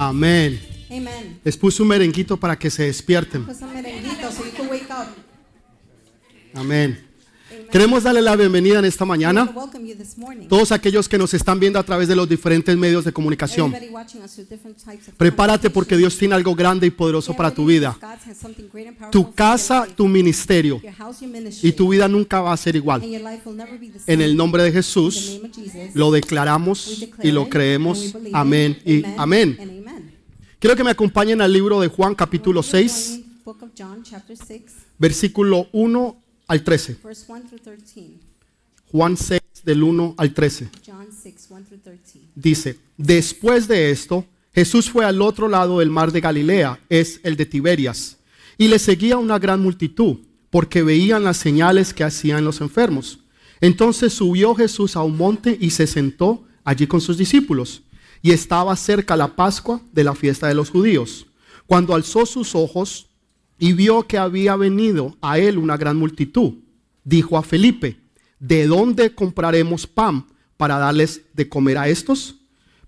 Amén. 0.00 0.58
Amen. 0.90 1.40
Les 1.44 1.58
puse 1.58 1.82
un 1.82 1.88
merenguito 1.88 2.34
para 2.38 2.58
que 2.58 2.70
se 2.70 2.84
despierten. 2.84 3.46
Amén. 6.54 7.10
Queremos 7.70 8.02
darle 8.02 8.22
la 8.22 8.34
bienvenida 8.34 8.78
en 8.78 8.86
esta 8.86 9.04
mañana 9.04 9.52
todos 10.48 10.72
aquellos 10.72 11.06
que 11.06 11.18
nos 11.18 11.34
están 11.34 11.60
viendo 11.60 11.78
a 11.78 11.82
través 11.82 12.08
de 12.08 12.16
los 12.16 12.26
diferentes 12.26 12.74
medios 12.76 13.04
de 13.04 13.12
comunicación. 13.12 13.74
Prepárate 15.18 15.68
porque 15.68 15.98
Dios 15.98 16.16
tiene 16.16 16.34
algo 16.34 16.54
grande 16.54 16.86
y 16.86 16.90
poderoso 16.90 17.36
para 17.36 17.52
tu 17.52 17.66
vida. 17.66 17.96
Tu 19.10 19.32
casa, 19.34 19.86
tu 19.94 20.08
ministerio 20.08 20.80
y 21.62 21.72
tu 21.72 21.90
vida 21.90 22.08
nunca 22.08 22.40
va 22.40 22.54
a 22.54 22.56
ser 22.56 22.74
igual. 22.74 23.02
En 24.06 24.22
el 24.22 24.34
nombre 24.34 24.62
de 24.62 24.72
Jesús 24.72 25.40
lo 25.92 26.10
declaramos 26.10 27.06
y 27.22 27.30
lo 27.32 27.50
creemos. 27.50 28.14
Amén 28.32 28.78
y 28.86 29.04
amén. 29.18 29.80
Quiero 30.60 30.76
que 30.76 30.84
me 30.84 30.90
acompañen 30.90 31.40
al 31.40 31.54
libro 31.54 31.80
de 31.80 31.88
Juan 31.88 32.14
capítulo 32.14 32.62
6, 32.62 33.20
Book 33.46 33.62
of 33.62 33.70
John, 33.78 34.02
chapter 34.02 34.36
6, 34.36 34.62
versículo 34.98 35.68
1 35.72 36.16
al 36.48 36.62
13. 36.62 36.98
verse 37.02 37.24
1 37.26 37.44
through 37.48 37.62
13. 37.62 38.10
Juan 38.92 39.16
6 39.16 39.40
del 39.64 39.82
1 39.82 40.14
al 40.18 40.34
13. 40.34 40.68
John 40.86 41.06
6, 41.10 41.46
1 41.48 41.64
through 41.64 41.80
13. 41.80 42.20
Dice, 42.34 42.76
después 42.98 43.68
de 43.68 43.90
esto, 43.90 44.26
Jesús 44.52 44.90
fue 44.90 45.06
al 45.06 45.22
otro 45.22 45.48
lado 45.48 45.78
del 45.78 45.88
mar 45.88 46.12
de 46.12 46.20
Galilea, 46.20 46.78
es 46.90 47.20
el 47.22 47.36
de 47.36 47.46
Tiberias, 47.46 48.18
y 48.58 48.68
le 48.68 48.78
seguía 48.78 49.16
una 49.16 49.38
gran 49.38 49.62
multitud, 49.62 50.18
porque 50.50 50.82
veían 50.82 51.24
las 51.24 51.38
señales 51.38 51.94
que 51.94 52.04
hacían 52.04 52.44
los 52.44 52.60
enfermos. 52.60 53.20
Entonces 53.62 54.12
subió 54.12 54.54
Jesús 54.54 54.94
a 54.94 55.02
un 55.02 55.16
monte 55.16 55.56
y 55.58 55.70
se 55.70 55.86
sentó 55.86 56.44
allí 56.64 56.86
con 56.86 57.00
sus 57.00 57.16
discípulos, 57.16 57.80
y 58.22 58.32
estaba 58.32 58.76
cerca 58.76 59.16
la 59.16 59.34
Pascua 59.36 59.80
de 59.92 60.04
la 60.04 60.14
fiesta 60.14 60.46
de 60.48 60.54
los 60.54 60.70
judíos. 60.70 61.26
Cuando 61.66 61.94
alzó 61.94 62.26
sus 62.26 62.54
ojos 62.54 63.08
y 63.58 63.72
vio 63.72 64.06
que 64.06 64.18
había 64.18 64.56
venido 64.56 65.16
a 65.20 65.38
él 65.38 65.58
una 65.58 65.76
gran 65.76 65.96
multitud, 65.96 66.54
dijo 67.04 67.38
a 67.38 67.42
Felipe, 67.42 68.00
¿de 68.38 68.66
dónde 68.66 69.14
compraremos 69.14 69.86
pan 69.86 70.26
para 70.56 70.78
darles 70.78 71.22
de 71.32 71.48
comer 71.48 71.78
a 71.78 71.88
estos? 71.88 72.36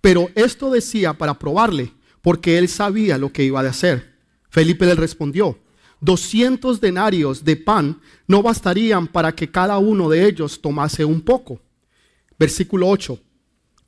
Pero 0.01 0.31
esto 0.35 0.71
decía 0.71 1.15
para 1.15 1.39
probarle, 1.39 1.93
porque 2.21 2.59
él 2.59 2.69
sabía 2.69 3.19
lo 3.19 3.33
que 3.33 3.45
iba 3.45 3.61
a 3.61 3.69
hacer. 3.69 4.17
Felipe 4.51 4.85
le 4.85 4.95
respondió, 4.95 5.59
200 6.01 6.81
denarios 6.81 7.45
de 7.45 7.57
pan 7.57 8.01
no 8.27 8.43
bastarían 8.43 9.07
para 9.07 9.35
que 9.35 9.51
cada 9.51 9.79
uno 9.79 10.09
de 10.09 10.27
ellos 10.27 10.61
tomase 10.61 11.05
un 11.05 11.21
poco. 11.21 11.61
Versículo 12.39 12.89
8. 12.89 13.19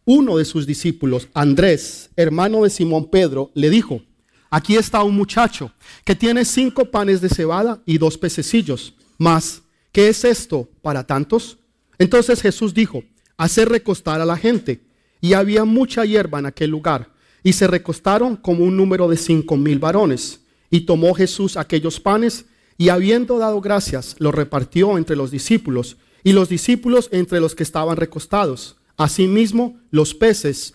Uno 0.05 0.37
de 0.37 0.45
sus 0.45 0.67
discípulos, 0.67 1.29
Andrés, 1.33 2.11
hermano 2.17 2.65
de 2.65 2.71
Simón 2.71 3.11
Pedro, 3.11 3.51
le 3.55 3.71
dijo, 3.71 4.03
aquí 4.51 4.77
está 4.77 5.03
un 5.03 5.17
muchacho 5.17 5.73
que 6.05 6.15
tiene 6.15 6.45
cinco 6.45 6.91
panes 6.91 7.21
de 7.21 7.29
cebada 7.29 7.83
y 7.87 7.99
dos 7.99 8.19
pececillos. 8.19 8.95
Mas, 9.17 9.63
¿qué 9.93 10.09
es 10.09 10.25
esto 10.25 10.69
para 10.83 11.07
tantos? 11.07 11.59
Entonces 11.99 12.43
Jesús 12.43 12.75
dijo, 12.75 13.03
hacer 13.37 13.69
recostar 13.69 14.21
a 14.21 14.27
la 14.27 14.37
gente. 14.37 14.83
Y 15.21 15.33
había 15.33 15.65
mucha 15.65 16.05
hierba 16.05 16.39
en 16.39 16.47
aquel 16.47 16.71
lugar. 16.71 17.11
Y 17.43 17.55
se 17.55 17.67
recostaron 17.67 18.37
como 18.37 18.65
un 18.65 18.77
número 18.77 19.09
de 19.09 19.17
cinco 19.17 19.57
mil 19.57 19.79
varones. 19.79 20.41
Y 20.71 20.83
tomó 20.83 21.15
Jesús 21.15 21.57
aquellos 21.57 21.99
panes 21.99 22.45
y 22.77 22.89
habiendo 22.89 23.39
dado 23.39 23.61
gracias, 23.61 24.17
los 24.19 24.35
repartió 24.35 24.99
entre 24.99 25.17
los 25.17 25.31
discípulos 25.31 25.97
y 26.25 26.33
los 26.33 26.49
discípulos 26.49 27.09
entre 27.13 27.41
los 27.41 27.55
que 27.55 27.63
estaban 27.63 27.97
recostados. 27.97 28.77
Asimismo, 28.97 29.79
los 29.91 30.15
peces 30.15 30.75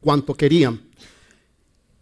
cuanto 0.00 0.34
querían. 0.34 0.80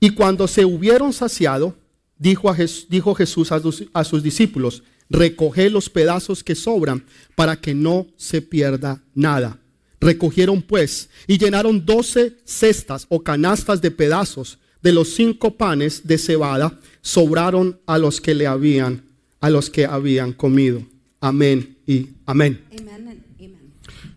Y 0.00 0.10
cuando 0.10 0.46
se 0.46 0.64
hubieron 0.64 1.12
saciado, 1.12 1.74
dijo, 2.18 2.48
a 2.48 2.54
Jesús 2.54 3.50
a 3.52 4.04
sus, 4.04 4.22
discípulos, 4.22 4.82
recoged 5.08 5.70
los 5.70 5.88
pedazos 5.88 6.42
que 6.42 6.54
sobran 6.54 7.04
para 7.34 7.56
que 7.56 7.74
no 7.74 8.06
se 8.16 8.42
pierda 8.42 9.00
nada. 9.14 9.58
Recogieron 10.00 10.62
pues 10.62 11.08
y 11.26 11.38
llenaron 11.38 11.84
doce 11.84 12.34
cestas 12.44 13.06
o 13.08 13.22
canastas 13.22 13.80
de 13.80 13.90
pedazos 13.90 14.58
de 14.82 14.92
los 14.92 15.14
cinco 15.14 15.56
panes 15.56 16.06
de 16.06 16.18
cebada, 16.18 16.78
sobraron 17.00 17.80
a 17.86 17.98
los 17.98 18.20
que 18.20 18.34
le 18.34 18.46
habían, 18.46 19.02
a 19.40 19.50
los 19.50 19.70
que 19.70 19.86
habían 19.86 20.32
comido. 20.32 20.82
Amén 21.20 21.76
y 21.86 22.10
amén. 22.26 22.60
Amen. 22.70 23.25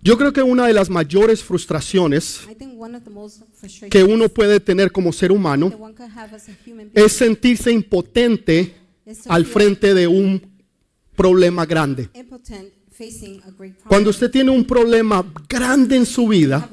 Yo 0.02 0.18
creo 0.18 0.32
que 0.32 0.42
una 0.42 0.68
de 0.68 0.74
las 0.74 0.90
mayores 0.90 1.44
frustraciones 1.44 2.42
que 3.90 4.04
uno 4.04 4.30
puede 4.30 4.60
tener 4.60 4.92
como 4.92 5.12
ser 5.12 5.32
humano 5.32 5.72
es 6.94 7.12
sentirse 7.12 7.72
impotente 7.72 8.76
al 9.28 9.46
frente 9.46 9.94
de 9.94 10.08
un 10.08 10.42
problema 11.16 11.66
grande. 11.66 12.10
Cuando 13.88 14.10
usted 14.10 14.30
tiene 14.30 14.52
un 14.52 14.66
problema 14.66 15.26
grande 15.48 15.96
en 15.96 16.06
su 16.06 16.28
vida, 16.28 16.70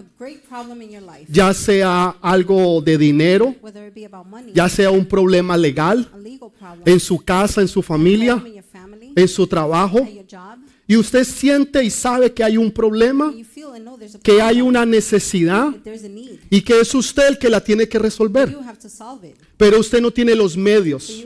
ya 1.29 1.55
sea 1.55 2.17
algo 2.21 2.81
de 2.81 2.99
dinero, 2.99 3.55
ya 4.53 4.69
sea 4.69 4.91
un 4.91 5.07
problema 5.07 5.57
legal, 5.57 6.09
a 6.13 6.19
legal 6.19 6.51
problem, 6.59 6.83
en 6.85 7.01
su 7.01 7.19
casa, 7.19 7.61
en 7.61 7.69
su 7.69 7.83
familia, 7.83 8.43
en 9.15 9.29
su 9.29 9.47
trabajo, 9.47 10.07
y 10.89 10.97
usted 10.97 11.25
siente 11.25 11.83
y 11.83 11.91
sabe 11.91 12.33
que 12.33 12.45
hay 12.45 12.57
un 12.57 12.71
problema, 12.71 13.35
que 14.23 14.41
hay 14.41 14.61
una 14.61 14.87
necesidad 14.87 15.75
y 16.49 16.63
que 16.63 16.81
es 16.81 16.95
usted 16.95 17.29
el 17.29 17.39
que 17.39 17.49
la 17.49 17.63
tiene 17.63 17.89
que 17.89 17.99
resolver, 17.99 18.57
Pero 19.57 19.81
usted 19.81 20.01
no 20.01 20.11
tiene 20.11 20.35
los 20.35 20.57
medios, 20.57 21.25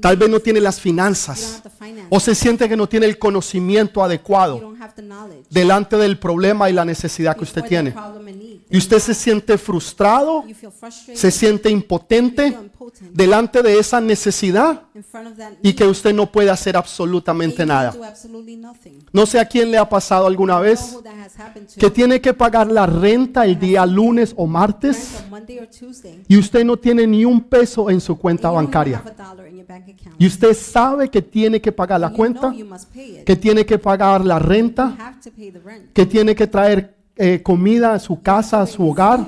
tal 0.00 0.16
vez 0.16 0.28
no 0.28 0.40
tiene 0.40 0.60
las 0.60 0.80
finanzas, 0.80 1.62
o 2.08 2.18
se 2.18 2.34
siente 2.34 2.68
que 2.68 2.76
no 2.76 2.88
tiene 2.88 3.06
el 3.06 3.18
conocimiento 3.18 4.02
adecuado 4.02 4.74
delante 5.48 5.96
del 5.96 6.18
problema 6.18 6.68
y 6.68 6.72
la 6.72 6.84
necesidad 6.84 7.36
que 7.36 7.44
usted 7.44 7.62
tiene. 7.62 7.94
Y 8.68 8.78
usted 8.78 8.98
se 8.98 9.14
siente 9.14 9.58
frustrado, 9.58 10.44
se 11.14 11.30
siente 11.30 11.70
impotente 11.70 12.56
delante 13.12 13.62
de 13.62 13.78
esa 13.78 14.00
necesidad 14.00 14.82
y 15.62 15.72
que 15.72 15.84
usted 15.84 16.14
no 16.14 16.30
puede 16.30 16.50
hacer 16.50 16.76
absolutamente 16.76 17.66
nada. 17.66 17.94
No 19.12 19.26
sé 19.26 19.38
a 19.38 19.44
quién 19.44 19.70
le 19.70 19.78
ha 19.78 19.88
pasado 19.88 20.26
alguna 20.26 20.58
vez 20.58 20.96
que 21.76 21.90
tiene 21.90 22.20
que 22.20 22.32
pagar 22.32 22.70
la 22.70 22.86
renta 22.86 23.44
el 23.44 23.58
día 23.58 23.84
lunes 23.86 24.32
o 24.36 24.46
martes 24.46 25.22
y 26.28 26.36
usted 26.36 26.64
no 26.64 26.76
tiene 26.76 27.06
ni 27.06 27.24
un 27.24 27.40
peso 27.40 27.59
en 27.88 28.00
su 28.00 28.16
cuenta 28.18 28.50
bancaria. 28.50 29.02
Y 30.18 30.26
usted 30.26 30.54
sabe 30.54 31.08
que 31.08 31.22
tiene 31.22 31.60
que 31.60 31.72
pagar 31.72 32.00
la 32.00 32.10
cuenta, 32.10 32.52
que 33.24 33.36
tiene 33.36 33.64
que 33.64 33.78
pagar 33.78 34.24
la 34.24 34.38
renta, 34.38 35.16
que 35.92 36.06
tiene 36.06 36.34
que 36.34 36.46
traer 36.46 36.94
eh, 37.16 37.42
comida 37.42 37.94
a 37.94 37.98
su 37.98 38.20
casa, 38.22 38.62
a 38.62 38.66
su 38.66 38.88
hogar. 38.88 39.20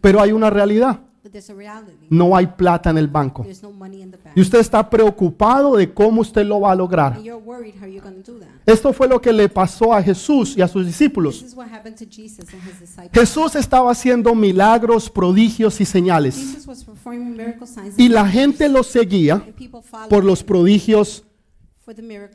Pero 0.00 0.20
hay 0.20 0.32
una 0.32 0.50
realidad, 0.50 1.00
But 1.30 1.44
there's 1.44 1.50
a 1.50 1.54
reality. 1.54 2.08
no 2.10 2.34
hay 2.36 2.46
plata 2.48 2.90
en 2.90 2.98
el 2.98 3.06
banco. 3.06 3.44
There's 3.44 3.62
no 3.62 3.70
money 3.70 4.02
in 4.02 4.10
the 4.10 4.16
bank. 4.16 4.36
Y 4.36 4.40
usted 4.40 4.58
está 4.58 4.90
preocupado 4.90 5.76
de 5.76 5.92
cómo 5.92 6.22
usted 6.22 6.44
lo 6.44 6.58
va 6.60 6.72
a 6.72 6.74
lograr. 6.74 7.12
And 7.12 7.24
you're 7.24 7.40
worried 7.40 7.74
how 7.80 7.86
you're 7.86 8.02
going 8.02 8.20
to 8.20 8.32
do 8.32 8.40
that. 8.40 8.48
Esto 8.66 8.92
fue 8.92 9.06
lo 9.06 9.20
que 9.20 9.32
le 9.32 9.48
pasó 9.48 9.94
a 9.94 10.02
Jesús 10.02 10.56
y 10.56 10.62
a 10.62 10.66
sus 10.66 10.84
This 10.84 10.98
discípulos. 10.98 11.42
is 11.42 11.54
what 11.54 11.68
happened 11.68 11.96
to 11.96 12.04
Jesus 12.04 12.52
and 12.52 12.60
his 12.64 12.80
disciples. 12.80 13.10
Jesús 13.12 13.54
estaba 13.54 13.92
haciendo 13.92 14.34
milagros, 14.34 15.08
prodigios 15.08 15.80
y 15.80 15.84
señales. 15.84 16.34
Jesus 16.36 16.66
was 16.66 16.82
performing 16.84 17.36
miracle 17.36 17.66
signs 17.66 17.96
Y 17.96 18.08
la 18.08 18.26
gente 18.26 18.68
lo 18.68 18.82
seguía 18.82 19.34
and 19.34 19.54
people 19.54 19.80
followed 19.82 20.08
por 20.08 20.24
los 20.24 20.42
prodigios, 20.42 21.22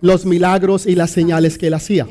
los 0.01 0.25
milagros 0.25 0.85
y 0.85 0.95
las 0.95 1.11
señales 1.11 1.57
que 1.57 1.67
él 1.67 1.73
hacía. 1.75 2.06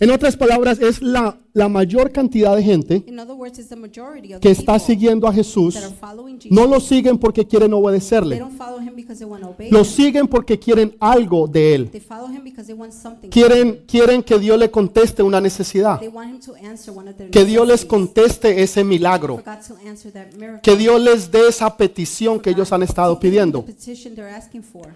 En 0.00 0.10
otras 0.10 0.36
palabras, 0.36 0.80
es 0.80 1.02
la, 1.02 1.36
la 1.52 1.68
mayor 1.68 2.12
cantidad 2.12 2.56
de 2.56 2.62
gente 2.62 3.04
In 3.06 3.18
other 3.18 3.34
words, 3.34 3.58
it's 3.58 3.68
the 3.68 3.76
majority 3.76 4.32
of 4.32 4.40
que 4.40 4.50
está 4.50 4.78
siguiendo 4.78 5.26
a 5.28 5.32
Jesús. 5.34 5.74
that 5.74 5.84
are 5.84 5.94
following 5.94 6.38
Jesus. 6.38 6.52
No 6.52 6.66
lo 6.66 6.80
siguen 6.80 7.18
porque 7.18 7.46
quieren 7.46 7.70
They 7.70 7.78
obedecerle. 7.78 8.38
don't 8.38 8.56
follow 8.56 8.80
him 8.80 8.94
because 8.94 9.18
they 9.18 9.28
want 9.28 9.42
to 9.42 9.50
obey 9.50 9.70
Lo 9.70 9.80
him. 9.80 9.84
siguen 9.84 10.28
porque 10.28 10.58
quieren 10.58 10.96
algo 10.98 11.46
de 11.46 11.74
él. 11.74 11.90
They 11.90 12.00
follow 12.00 12.28
him 12.30 12.42
because 12.42 12.66
they 12.66 12.74
want 12.78 12.92
something. 12.92 13.28
Quieren, 13.28 13.82
quieren 13.86 14.22
que 14.22 14.38
Dios 14.38 14.58
le 14.58 14.70
conteste 14.70 15.22
una 15.22 15.40
necesidad. 15.40 15.98
They 15.98 16.08
want 16.08 16.30
him 16.30 16.40
to 16.40 16.54
answer 16.66 16.94
one 16.96 17.10
of 17.10 17.16
their 17.16 17.30
Que 17.30 17.44
Dios 17.44 17.66
les 17.66 17.84
conteste 17.84 18.62
ese 18.62 18.82
milagro. 18.82 19.36
For 19.38 19.44
God 19.44 19.62
to 19.68 19.88
answer 19.88 20.10
that 20.12 20.32
miracle. 20.38 20.60
Que 20.62 20.76
Dios 20.76 21.00
les 21.00 21.30
dé 21.30 21.48
esa 21.48 21.76
petición 21.76 22.40
que 22.40 22.50
ellos 22.50 22.72
han 22.72 22.82
estado 22.82 23.18
pidiendo. 23.20 23.64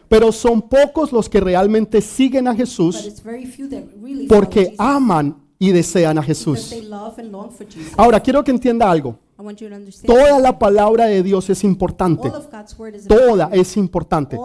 Pero 0.09 0.33
son 0.33 0.63
pocos 0.63 1.13
los 1.13 1.29
que 1.29 1.41
realmente 1.51 2.01
siguen 2.01 2.47
a 2.47 2.55
Jesús 2.55 3.23
porque 4.29 4.73
aman 4.79 5.37
y 5.59 5.73
desean 5.73 6.17
a 6.17 6.23
Jesús. 6.23 6.73
Ahora, 7.97 8.21
quiero 8.21 8.45
que 8.45 8.53
entienda 8.53 8.89
algo. 8.89 9.19
Toda 10.07 10.39
la 10.39 10.59
palabra 10.59 11.07
de 11.07 11.23
Dios 11.23 11.49
es 11.49 11.65
importante. 11.65 12.31
Toda 13.09 13.51
es 13.53 13.77
importante. 13.77 14.39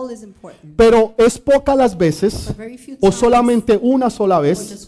Pero 0.76 1.14
es 1.18 1.38
pocas 1.38 1.76
las 1.76 1.98
veces, 1.98 2.54
o 3.02 3.12
solamente 3.12 3.78
una 3.82 4.10
sola 4.10 4.40
vez, 4.40 4.88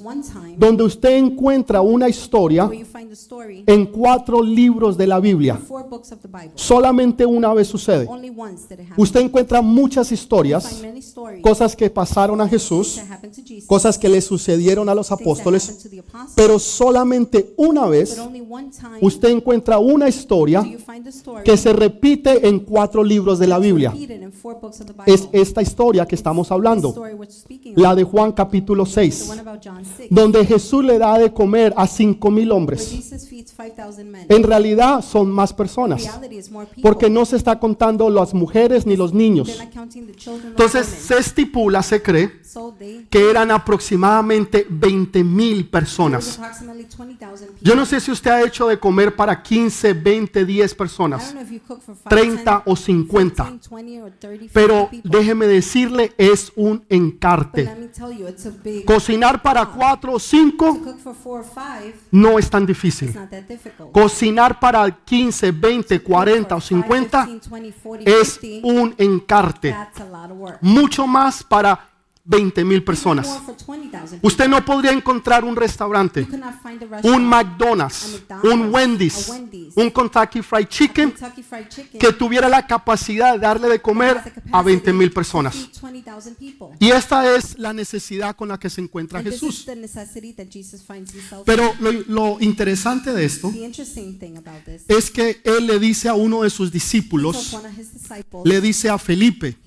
donde 0.58 0.84
usted 0.84 1.18
encuentra 1.18 1.82
una 1.82 2.08
historia 2.08 2.70
en 3.66 3.86
cuatro 3.88 4.42
libros 4.42 4.98
de 4.98 5.08
la 5.08 5.20
Biblia. 5.20 5.60
Solamente 6.56 7.26
una 7.26 7.54
vez 7.54 7.68
sucede. 7.68 8.08
Usted 8.96 9.22
encuentra 9.22 9.62
muchas 9.62 10.12
historias, 10.12 10.84
cosas 11.42 11.76
que 11.76 11.90
pasaron 11.90 12.40
a 12.40 12.48
Jesús, 12.48 13.02
cosas 13.66 13.98
que 13.98 14.10
le 14.10 14.22
sucedieron 14.22 14.88
a 14.90 14.96
los 14.96 15.12
apóstoles, 15.12 15.90
pero 16.36 16.60
solamente 16.60 17.54
una 17.58 17.88
vez 17.88 18.18
usted 19.02 19.30
encuentra 19.30 19.80
una 19.80 19.97
historia 20.06 20.64
the 21.04 21.10
story 21.10 21.44
que 21.44 21.58
se 21.58 21.74
repite 21.74 22.48
en 22.48 22.60
cuatro 22.60 23.04
libros 23.04 23.40
de 23.40 23.48
la 23.48 23.60
Biblia. 23.60 23.94
Es 25.06 25.28
esta 25.32 25.62
historia 25.62 26.06
que 26.06 26.16
estamos 26.16 26.52
hablando, 26.52 26.94
la 27.76 27.96
de 27.96 28.04
Juan 28.04 28.32
capítulo 28.32 28.86
the 28.86 28.92
6, 28.92 29.30
one 29.30 29.40
about 29.42 29.62
John 29.64 29.84
6, 29.86 30.10
donde 30.12 30.46
Jesús 30.46 30.84
le 30.84 30.98
da 30.98 31.18
de 31.18 31.32
comer 31.34 31.74
a 31.78 31.88
cinco 31.88 32.30
mil 32.30 32.52
hombres. 32.52 32.90
Jesus 32.90 33.28
feeds 33.28 33.52
5,000 33.52 34.06
men. 34.06 34.26
En 34.30 34.44
realidad 34.44 35.04
son 35.04 35.30
más 35.30 35.54
personas, 35.54 36.08
porque 36.82 37.10
no 37.10 37.26
se 37.26 37.38
está 37.38 37.60
contando 37.60 38.10
las 38.10 38.34
mujeres 38.34 38.86
ni 38.86 38.96
los 38.96 39.14
niños. 39.14 39.60
Entonces 40.44 40.86
se 40.86 41.18
estipula, 41.18 41.82
se 41.84 42.02
cree, 42.02 42.32
que 43.10 43.30
eran 43.30 43.52
aproximadamente 43.52 44.66
20 44.70 45.24
mil 45.24 45.70
personas. 45.70 46.38
approximately 46.38 46.86
20,000 46.86 47.48
people. 47.48 47.60
Yo 47.62 47.76
no 47.76 47.86
sé 47.86 48.00
si 48.00 48.12
usted 48.12 48.32
ha 48.32 48.44
hecho 48.44 48.68
de 48.68 48.80
comer 48.80 49.16
para 49.16 49.42
15, 49.42 49.87
20, 49.94 50.46
10 50.46 50.72
I 50.72 50.76
personas, 50.76 51.34
don't 51.34 51.36
know 51.36 51.44
if 51.44 51.52
you 51.52 51.60
cook 51.60 51.82
for 51.82 51.96
5, 51.96 52.10
30 52.10 52.64
o 52.66 52.76
50, 52.76 53.44
15, 53.44 53.70
20 53.70 54.02
or 54.02 54.12
30, 54.12 54.40
50 54.48 54.54
pero 54.54 54.90
déjeme 55.04 55.48
decirle, 55.48 56.14
es 56.18 56.52
un 56.56 56.84
encarte. 56.90 57.70
Cocinar 58.86 59.42
para 59.42 59.66
4 59.66 60.12
o 60.12 60.14
to 60.14 60.20
5 60.20 60.58
cook 60.58 61.00
for 61.00 61.16
4 61.16 61.32
or 61.32 61.44
5 61.44 61.98
no 62.12 62.40
es 62.40 62.50
tan 62.50 62.66
difícil. 62.66 63.14
Cocinar 63.92 64.60
para 64.60 64.90
15, 64.90 65.52
20, 65.52 66.00
40 66.02 66.56
o 66.56 66.60
For 66.60 66.68
5, 66.68 66.84
50 66.84 67.26
15, 67.26 67.50
20, 67.50 67.80
40, 67.82 68.22
es 68.22 68.28
50, 68.40 68.68
un 68.68 68.96
encarte. 68.98 69.76
Mucho 70.62 71.08
más 71.08 71.44
para 71.44 71.97
20 72.28 72.66
mil 72.66 72.84
personas. 72.84 73.26
for 73.46 73.56
20,000 73.56 73.90
people. 73.90 74.20
Usted 74.22 74.48
no 74.50 74.64
podría 74.66 74.92
encontrar 74.92 75.46
un 75.46 75.56
restaurante, 75.56 76.28
un 77.04 77.26
McDonald's, 77.26 78.22
un 78.44 78.74
Wendy's, 78.74 79.30
un 79.76 79.90
Kentucky 79.92 80.42
Fried 80.42 80.68
Chicken 80.68 81.14
que 81.98 82.12
tuviera 82.12 82.50
la 82.50 82.68
capacidad 82.68 83.34
de 83.34 83.40
darle 83.40 83.70
de 83.70 83.82
comer 83.82 84.18
a 84.52 84.62
20 84.62 84.92
mil 84.92 85.12
personas. 85.12 85.56
feed 85.56 86.04
20,000 86.04 86.36
people. 86.36 86.68
Y 86.80 86.90
esta 86.90 87.34
es 87.36 87.58
la 87.58 87.72
necesidad 87.72 88.36
con 88.36 88.50
la 88.50 88.58
que 88.60 88.70
se 88.70 88.82
encuentra 88.82 89.24
Jesús. 89.24 89.66
Pero 91.46 91.74
lo, 91.80 91.92
lo 91.92 92.38
interesante 92.42 93.14
de 93.14 93.24
esto 93.26 93.54
es 94.90 95.12
que 95.12 95.40
él 95.46 95.66
le 95.68 95.80
dice 95.80 96.10
a 96.10 96.14
uno 96.14 96.44
de 96.44 96.50
sus 96.50 96.72
discípulos, 96.72 97.56
le 98.44 98.60
dice 98.60 98.90
a 98.90 98.98
Felipe, 98.98 99.58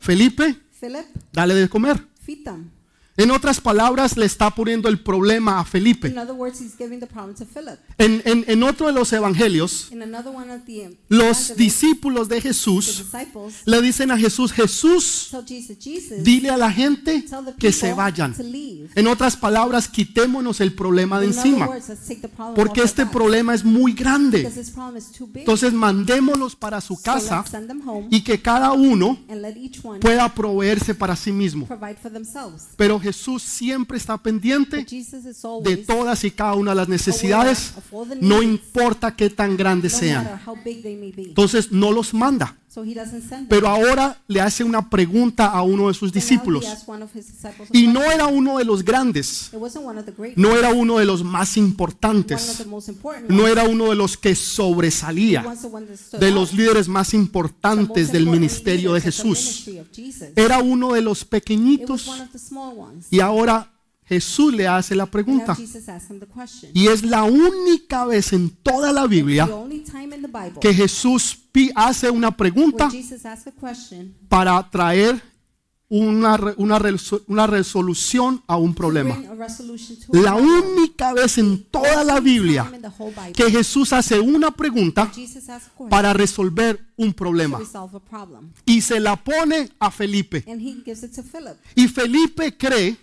Felipe, 0.00 0.67
Philip, 0.78 1.06
dale 1.32 1.54
de 1.54 1.68
comer. 1.68 1.96
them. 2.44 2.70
En 3.18 3.32
otras 3.32 3.60
palabras, 3.60 4.16
le 4.16 4.24
está 4.26 4.48
poniendo 4.54 4.88
el 4.88 5.00
problema 5.00 5.58
a 5.58 5.64
Felipe. 5.64 6.06
In 6.06 6.18
other 6.18 6.34
words, 6.34 6.60
he's 6.60 6.76
giving 6.78 7.00
the 7.00 7.06
problem 7.06 7.34
to 7.34 7.44
Philip. 7.44 7.78
En, 7.98 8.22
en- 8.24 8.44
en 8.46 8.62
otro 8.62 8.86
de 8.86 8.92
los 8.92 9.12
evangelios, 9.12 9.88
the 9.90 10.96
los 11.08 11.56
discípulos 11.56 12.28
de 12.28 12.40
Jesús 12.40 13.04
le 13.64 13.82
dicen 13.82 14.12
a 14.12 14.16
Jesús, 14.16 14.52
Jesús, 14.52 15.28
tell 15.32 15.44
Jesus, 15.44 15.76
Jesus, 15.82 16.22
dile 16.22 16.50
a 16.50 16.56
la 16.56 16.70
gente 16.70 17.24
que 17.58 17.72
se 17.72 17.92
vayan. 17.92 18.36
En 18.94 19.08
otras 19.08 19.36
palabras, 19.36 19.88
quitémonos 19.88 20.60
el 20.60 20.72
problema 20.74 21.18
de 21.18 21.26
In 21.26 21.32
encima, 21.32 21.66
words, 21.66 21.90
porque 22.54 22.82
este 22.82 23.04
problema 23.04 23.52
es 23.52 23.64
muy 23.64 23.94
grande. 23.94 24.48
Entonces, 25.34 25.72
mandémoslos 25.72 26.54
para 26.54 26.80
su 26.80 27.02
casa 27.02 27.44
home 27.84 28.06
y 28.10 28.22
que 28.22 28.40
cada 28.40 28.70
uno 28.72 29.18
pueda 30.00 30.32
proveerse 30.32 30.94
para 30.94 31.16
sí 31.16 31.32
mismo. 31.32 31.68
Pero 32.76 33.00
Jesús 33.00 33.07
siempre 33.12 33.98
está 33.98 34.18
pendiente 34.18 34.86
de 35.62 35.76
todas 35.78 36.24
y 36.24 36.30
cada 36.30 36.54
una 36.54 36.72
de 36.72 36.76
las 36.76 36.88
necesidades, 36.88 37.74
no 38.20 38.42
importa 38.42 39.14
qué 39.14 39.30
tan 39.30 39.56
grandes 39.56 39.92
sean. 39.92 40.40
Entonces 40.64 41.72
no 41.72 41.92
los 41.92 42.14
manda. 42.14 42.56
So. 42.78 43.36
Pero 43.48 43.68
ahora 43.68 44.20
le 44.28 44.40
hace 44.40 44.62
una 44.62 44.88
pregunta 44.88 45.46
a 45.46 45.62
uno 45.62 45.88
de 45.88 45.94
sus 45.94 46.12
discípulos. 46.12 46.64
Y 47.72 47.86
no 47.86 48.02
era 48.02 48.26
uno 48.26 48.58
de 48.58 48.64
los 48.64 48.84
grandes, 48.84 49.50
no 50.36 50.56
era 50.56 50.72
uno 50.72 50.98
de 50.98 51.04
los 51.04 51.24
más 51.24 51.56
importantes, 51.56 52.64
no 53.28 53.46
era 53.46 53.64
uno 53.64 53.90
de 53.90 53.96
los 53.96 54.16
que 54.16 54.34
sobresalía, 54.34 55.44
de 56.18 56.30
los 56.30 56.52
líderes 56.52 56.88
más 56.88 57.14
importantes 57.14 58.12
del 58.12 58.26
ministerio 58.26 58.92
de 58.92 59.00
Jesús. 59.00 59.68
Era 60.36 60.58
uno 60.58 60.92
de 60.92 61.00
los 61.00 61.24
pequeñitos. 61.24 62.10
Y 63.10 63.20
ahora 63.20 63.70
Jesús 64.08 64.54
le 64.54 64.66
hace 64.66 64.94
la 64.94 65.04
pregunta. 65.06 65.54
Y 66.74 66.86
es 66.88 67.02
la 67.02 67.24
única 67.24 68.06
vez 68.06 68.32
en 68.32 68.50
toda 68.62 68.92
la 68.92 69.06
Biblia 69.06 69.46
que 70.60 70.72
Jesús 70.74 71.38
hace 71.74 72.10
una 72.10 72.30
pregunta 72.36 72.88
para 74.28 74.68
traer 74.70 75.20
una, 75.90 76.36
una, 76.58 76.78
resol- 76.78 77.22
una 77.28 77.46
resolución 77.46 78.42
a 78.46 78.56
un 78.56 78.74
problema. 78.74 79.14
La 80.12 80.34
única 80.34 81.14
vez 81.14 81.38
en 81.38 81.64
toda 81.70 82.04
la 82.04 82.20
Biblia 82.20 82.64
que 83.34 83.50
Jesús 83.50 83.92
hace 83.94 84.20
una 84.20 84.50
pregunta 84.50 85.10
para 85.88 86.12
resolver 86.12 86.78
un 86.96 87.12
problema 87.14 87.58
y 88.66 88.80
se 88.82 89.00
la 89.00 89.16
pone 89.16 89.70
a 89.78 89.90
Felipe. 89.90 90.44
Y 91.74 91.88
Felipe 91.88 92.54
cree 92.56 92.96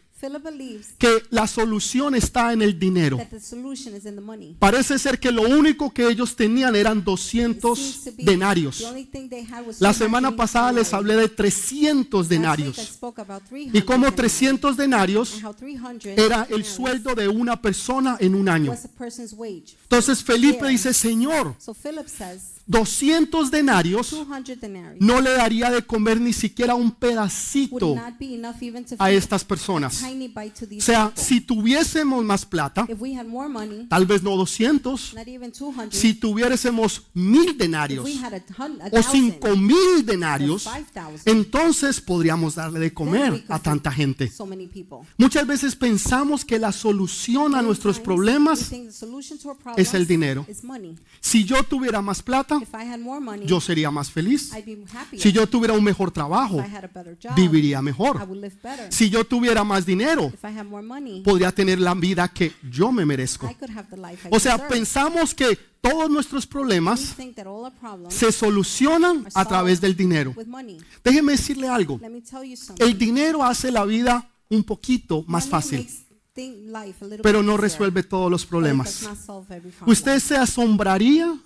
que 0.97 1.23
la 1.29 1.47
solución 1.47 2.15
está 2.15 2.53
en 2.53 2.61
el 2.61 2.77
dinero. 2.79 3.17
that 3.17 3.27
the 3.29 3.39
solution 3.39 3.95
is 3.95 4.05
in 4.05 4.15
the 4.15 4.21
money. 4.21 4.55
Parece 4.59 4.97
ser 4.99 5.19
que 5.19 5.31
lo 5.31 5.43
único 5.43 5.93
que 5.93 6.07
ellos 6.07 6.35
tenían 6.35 6.75
eran 6.75 6.99
It 6.99 7.03
200 7.05 7.77
seems 7.77 8.03
to 8.03 8.11
be 8.17 8.23
denarios. 8.23 8.81
La 8.81 8.91
200 9.89 9.95
semana 9.95 10.35
pasada 10.35 10.71
les 10.71 10.93
hablé 10.93 11.15
de 11.15 11.29
300 11.29 11.95
Last 12.11 12.13
week 12.13 12.25
I 12.25 12.27
denarios. 12.35 12.75
spoke 12.77 13.21
about 13.21 13.43
300 13.49 13.75
Y 13.79 13.81
como 13.85 14.05
denarii, 14.05 14.15
300 14.15 14.77
denarios 14.77 15.33
and 15.35 15.45
how 15.45 15.53
300 15.53 16.17
era 16.17 16.47
el 16.49 16.63
sueldo 16.65 17.15
de 17.15 17.27
una 17.27 17.61
persona 17.61 18.17
en 18.19 18.35
un 18.35 18.49
año. 18.49 18.73
Entonces 19.83 20.23
Felipe 20.23 20.67
dice, 20.67 20.93
Señor, 20.93 21.55
So 21.59 21.73
Philip 21.73 22.07
says 22.07 22.55
200 22.67 23.51
denarios 23.51 24.09
200 24.11 24.59
denarii 24.59 24.99
no 24.99 25.21
le 25.21 25.31
daría 25.31 25.69
de 25.69 25.83
comer 25.83 26.19
ni 26.19 26.33
siquiera 26.33 26.73
un 26.75 26.91
pedacito 26.91 27.95
a 28.97 29.11
estas 29.11 29.43
personas. 29.43 30.03
O 30.03 30.81
sea, 30.81 31.11
si 31.15 31.41
tuviésemos 31.41 32.23
más 32.23 32.45
plata, 32.45 32.87
tal 33.89 34.05
vez 34.05 34.23
no 34.23 34.35
200, 34.35 35.13
not 35.13 35.27
even 35.27 35.51
200, 35.51 35.95
si 35.95 36.13
tuviésemos 36.13 37.03
mil 37.13 37.57
denarios 37.57 38.07
o 38.91 39.03
cinco 39.03 39.55
mil 39.55 40.05
denarios, 40.05 40.63
5,000, 40.63 41.21
entonces 41.25 42.01
podríamos 42.01 42.55
darle 42.55 42.79
de 42.79 42.93
comer 42.93 43.43
a 43.47 43.59
tanta 43.59 43.91
gente. 43.91 44.31
Muchas 45.17 45.45
veces 45.45 45.75
pensamos 45.75 46.43
que 46.45 46.59
la 46.59 46.71
solución 46.71 47.55
a 47.55 47.61
nuestros 47.61 47.99
problemas 47.99 48.71
es 49.77 49.93
el 49.93 50.07
dinero. 50.07 50.45
Si 51.19 51.43
yo 51.43 51.63
tuviera 51.63 52.01
más 52.01 52.21
plata, 52.21 52.54
If 52.61 52.73
I 52.73 52.87
had 52.89 52.99
more 52.99 53.19
money, 53.19 53.45
yo 53.45 53.59
sería 53.61 53.91
más 53.91 54.09
feliz. 54.11 54.51
I'd 54.53 54.65
be 54.65 54.83
happier. 54.93 55.21
Si 55.21 55.31
yo 55.31 55.47
tuviera 55.47 55.73
un 55.73 55.83
mejor 55.83 56.11
trabajo, 56.11 56.57
job, 57.21 57.35
viviría 57.35 57.79
I 57.79 57.81
mejor. 57.83 58.17
would 58.27 58.41
live 58.41 58.55
better. 58.63 58.91
Si 58.91 59.09
yo 59.09 59.23
tuviera 59.25 59.63
más 59.63 59.85
dinero, 59.85 60.31
If 60.33 60.43
I 60.43 60.57
had 60.57 60.65
more 60.65 60.85
money, 60.85 61.21
podría 61.21 61.51
tener 61.51 61.79
la 61.79 61.93
vida 61.93 62.27
que 62.27 62.53
yo 62.69 62.91
me 62.91 63.05
merezco. 63.05 63.49
I 63.49 63.55
could 63.55 63.71
have 63.75 63.87
the 63.89 63.97
life 63.97 64.27
I 64.27 64.35
O 64.35 64.39
sea, 64.39 64.53
deserve. 64.53 64.75
pensamos 64.75 65.33
que 65.35 65.57
todos 65.81 66.09
nuestros 66.09 66.47
problemas 66.47 67.15
se 68.09 68.31
solucionan 68.31 69.27
a 69.33 69.45
través 69.45 69.79
del 69.81 69.95
dinero. 69.95 70.33
Déjeme 71.03 71.33
decirle 71.33 71.67
algo. 71.67 71.99
El 72.79 72.97
dinero 72.97 73.43
hace 73.43 73.71
la 73.71 73.85
vida 73.85 74.27
un 74.49 74.63
poquito 74.63 75.23
más 75.27 75.47
fácil, 75.47 75.87
pero 77.23 77.41
no 77.41 77.57
resuelve 77.57 78.03
todos 78.03 78.29
los 78.29 78.45
problemas. 78.45 79.07
Usted 79.85 80.19
se 80.19 80.35
asombraría 80.35 81.37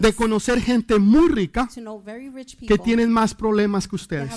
de 0.00 0.12
conocer 0.14 0.60
gente 0.60 0.98
muy 0.98 1.28
rica 1.28 1.68
to 1.74 1.80
know 1.80 2.02
very 2.02 2.30
rich 2.30 2.56
que 2.56 2.78
tienen 2.78 3.10
más 3.12 3.34
problemas 3.34 3.86
que 3.86 3.96
ustedes. 3.96 4.30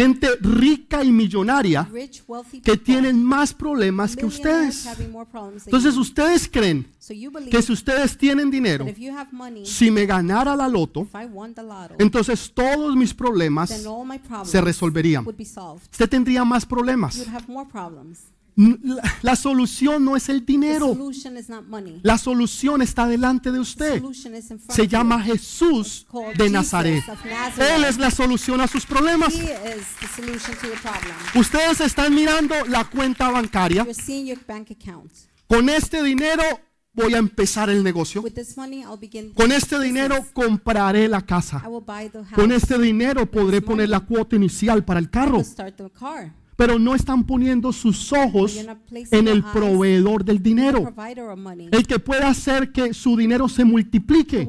Gente 0.00 0.28
rica 0.40 1.04
y 1.04 1.12
millonaria 1.12 1.86
que 2.62 2.76
tienen 2.78 3.22
más 3.22 3.52
problemas 3.52 4.16
que 4.16 4.24
ustedes. 4.24 4.86
Entonces 5.66 5.96
ustedes 5.96 6.48
creen 6.48 6.86
que 7.50 7.60
si 7.60 7.72
ustedes 7.72 8.16
tienen 8.16 8.50
dinero, 8.50 8.86
si 9.64 9.90
me 9.90 10.06
ganara 10.06 10.56
la 10.56 10.68
loto, 10.68 11.06
entonces 11.98 12.50
todos 12.54 12.96
mis 12.96 13.12
problemas 13.12 13.68
se 14.44 14.60
resolverían. 14.60 15.26
Usted 15.26 16.08
tendría 16.08 16.44
más 16.44 16.64
problemas. 16.64 17.26
La, 18.60 19.02
la 19.22 19.36
solución 19.36 20.04
no 20.04 20.16
es 20.16 20.28
el 20.28 20.44
dinero. 20.44 20.96
La 22.02 22.18
solución 22.18 22.82
está 22.82 23.06
delante 23.06 23.50
de 23.50 23.58
usted. 23.58 24.02
Se 24.68 24.86
llama 24.86 25.22
Jesús 25.22 26.06
de 26.36 26.50
Nazaret. 26.50 27.02
Él 27.56 27.84
es 27.84 27.96
la 27.96 28.10
solución 28.10 28.60
a 28.60 28.66
sus 28.66 28.84
problemas. 28.84 29.34
Ustedes 31.34 31.80
están 31.80 32.14
mirando 32.14 32.54
la 32.66 32.84
cuenta 32.84 33.30
bancaria. 33.30 33.86
Con 35.46 35.68
este 35.68 36.02
dinero 36.02 36.42
voy 36.92 37.14
a 37.14 37.18
empezar 37.18 37.70
el 37.70 37.82
negocio. 37.82 38.22
Con 39.34 39.52
este 39.52 39.80
dinero 39.80 40.26
compraré 40.34 41.08
la 41.08 41.22
casa. 41.22 41.62
Con 42.34 42.52
este 42.52 42.78
dinero 42.78 43.30
podré 43.30 43.62
poner 43.62 43.88
la 43.88 44.00
cuota 44.00 44.36
inicial 44.36 44.84
para 44.84 45.00
el 45.00 45.08
carro. 45.08 45.42
Pero 46.60 46.78
no 46.78 46.94
están 46.94 47.24
poniendo 47.24 47.72
sus 47.72 48.12
ojos 48.12 48.54
en 49.10 49.28
el 49.28 49.42
proveedor 49.42 50.26
del 50.26 50.42
dinero. 50.42 50.92
El 51.70 51.86
que 51.86 51.98
puede 51.98 52.24
hacer 52.24 52.70
que 52.70 52.92
su 52.92 53.16
dinero 53.16 53.48
se 53.48 53.64
multiplique. 53.64 54.46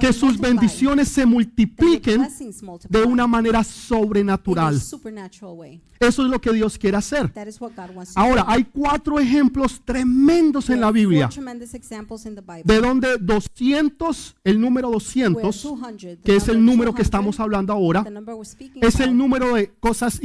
Que 0.00 0.14
sus 0.14 0.40
bendiciones 0.40 1.08
se 1.08 1.26
multipliquen 1.26 2.26
de 2.88 3.02
una 3.02 3.26
manera 3.26 3.62
sobrenatural. 3.62 4.80
Eso 6.00 6.22
es 6.24 6.30
lo 6.30 6.40
que 6.40 6.52
Dios 6.52 6.78
quiere 6.78 6.96
hacer. 6.96 7.30
Ahora, 8.14 8.44
hay 8.46 8.64
cuatro 8.64 9.18
ejemplos 9.18 9.82
tremendos 9.84 10.70
en 10.70 10.80
la 10.80 10.90
Biblia. 10.92 11.28
De 12.64 12.80
donde 12.80 13.18
200, 13.18 14.36
el 14.44 14.60
número 14.60 14.88
where 14.88 14.94
200, 14.94 15.62
200, 15.62 16.00
the 16.00 16.18
que 16.24 16.36
es 16.36 16.48
el 16.48 16.64
número 16.64 16.92
que 16.92 17.02
200, 17.02 17.04
estamos 17.04 17.40
hablando 17.40 17.72
ahora, 17.72 18.06
es 18.80 19.00
el 19.00 19.16
número 19.16 19.56
de 19.56 19.72
cosas 19.80 20.20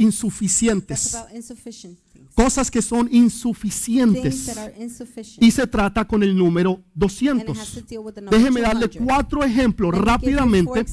that's 0.93 0.93
insuficientes. 1.34 2.04
Cosas 2.34 2.70
que 2.70 2.82
son 2.82 3.08
insuficientes. 3.12 4.46
that 4.46 4.58
are 4.58 4.74
insufficient. 4.82 5.42
Y 5.42 5.50
se 5.50 5.66
trata 5.66 6.06
con 6.06 6.22
el 6.22 6.36
número 6.36 6.82
and 7.00 7.02
it 7.02 7.48
has 7.56 7.72
to 7.72 7.80
200. 7.80 7.88
deal 7.88 8.00
with 8.00 8.14
the 8.14 8.20
number 8.20 8.38
Déjeme 8.38 8.60
darle 8.60 8.86
200. 8.86 9.06
cuatro 9.06 9.44
ejemplos 9.44 9.94
rápidamente 9.96 10.84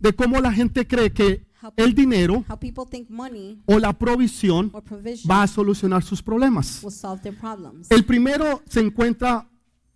de 0.00 0.12
cómo 0.14 0.40
la 0.40 0.52
gente 0.52 0.86
cree 0.86 1.12
que 1.12 1.46
el 1.76 1.94
dinero 1.94 2.44
o 3.66 3.78
la 3.78 3.92
provisión 3.92 4.72
va 5.28 5.42
a 5.42 5.46
solucionar 5.46 6.02
sus 6.02 6.22
problemas. 6.22 6.82
El 7.90 8.04
primero 8.04 8.62
se 8.68 8.80
encuentra 8.80 9.48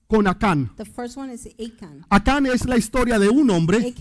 con 0.07 0.27
Acán. 0.27 0.71
Acán 2.11 2.47
es 2.47 2.67
la 2.67 2.77
historia 2.77 3.19
de 3.19 3.29
un 3.29 3.51
hombre 3.51 3.95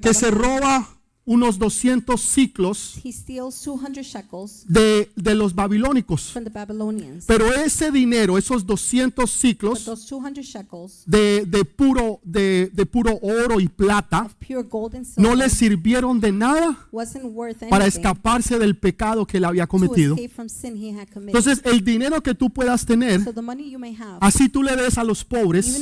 que 0.00 0.14
se 0.14 0.30
roba 0.30 0.97
unos 1.28 1.58
200 1.58 2.18
ciclos 2.18 2.98
He 3.04 3.12
steals 3.12 3.60
200 3.62 4.02
shekels 4.02 4.64
de, 4.66 5.10
de 5.14 5.34
los 5.34 5.54
babilónicos. 5.54 6.32
from 6.32 6.44
the 6.44 6.50
Babylonians. 6.50 7.26
Pero 7.26 7.52
ese 7.52 7.90
dinero, 7.90 8.38
esos 8.38 8.64
200 8.64 9.14
But 9.14 9.28
ciclos 9.28 9.84
those 9.84 10.06
200 10.08 10.42
shekels 10.42 11.02
de, 11.04 11.44
de 11.46 11.64
puro, 11.66 12.20
de, 12.24 12.70
de 12.72 12.86
puro 12.86 13.18
oro 13.20 13.60
y 13.60 13.68
plata 13.68 14.22
of 14.22 14.34
pure 14.36 14.62
gold 14.62 14.94
and 14.94 15.06
no 15.18 15.34
le 15.34 15.50
sirvieron 15.50 16.18
de 16.18 16.32
nada 16.32 16.78
wasn't 16.90 17.24
worth 17.24 17.58
para 17.68 17.86
escaparse 17.86 18.58
del 18.58 18.76
pecado 18.78 19.26
que 19.26 19.36
él 19.36 19.44
había 19.44 19.66
cometido. 19.66 20.14
escape 20.14 20.34
from 20.34 20.48
sin 20.48 20.76
he 20.76 20.98
had 20.98 21.08
committed. 21.12 21.36
Entonces, 21.36 21.60
el 21.64 21.84
dinero 21.84 22.22
que 22.22 22.34
tú 22.34 22.48
puedas 22.48 22.86
tener, 22.86 23.22
so 23.22 23.34
the 23.34 23.42
money 23.42 23.70
you 23.70 23.78
may 23.78 23.94
have, 23.94 24.16
así 24.20 24.48
tú 24.48 24.62
le 24.62 24.74
des 24.76 24.96
a 24.96 25.04
los 25.04 25.24
pobres 25.24 25.78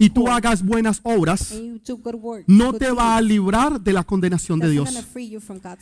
y 0.00 0.10
tú 0.10 0.26
hagas 0.26 0.64
buenas 0.64 0.98
obras, 1.04 1.54
no 2.48 2.72
te 2.72 2.90
va 2.90 3.16
a 3.16 3.20
librar 3.20 3.80
de 3.80 3.92
la 3.92 4.02
condenación 4.02 4.58
de 4.58 4.71
Dios. 4.72 4.88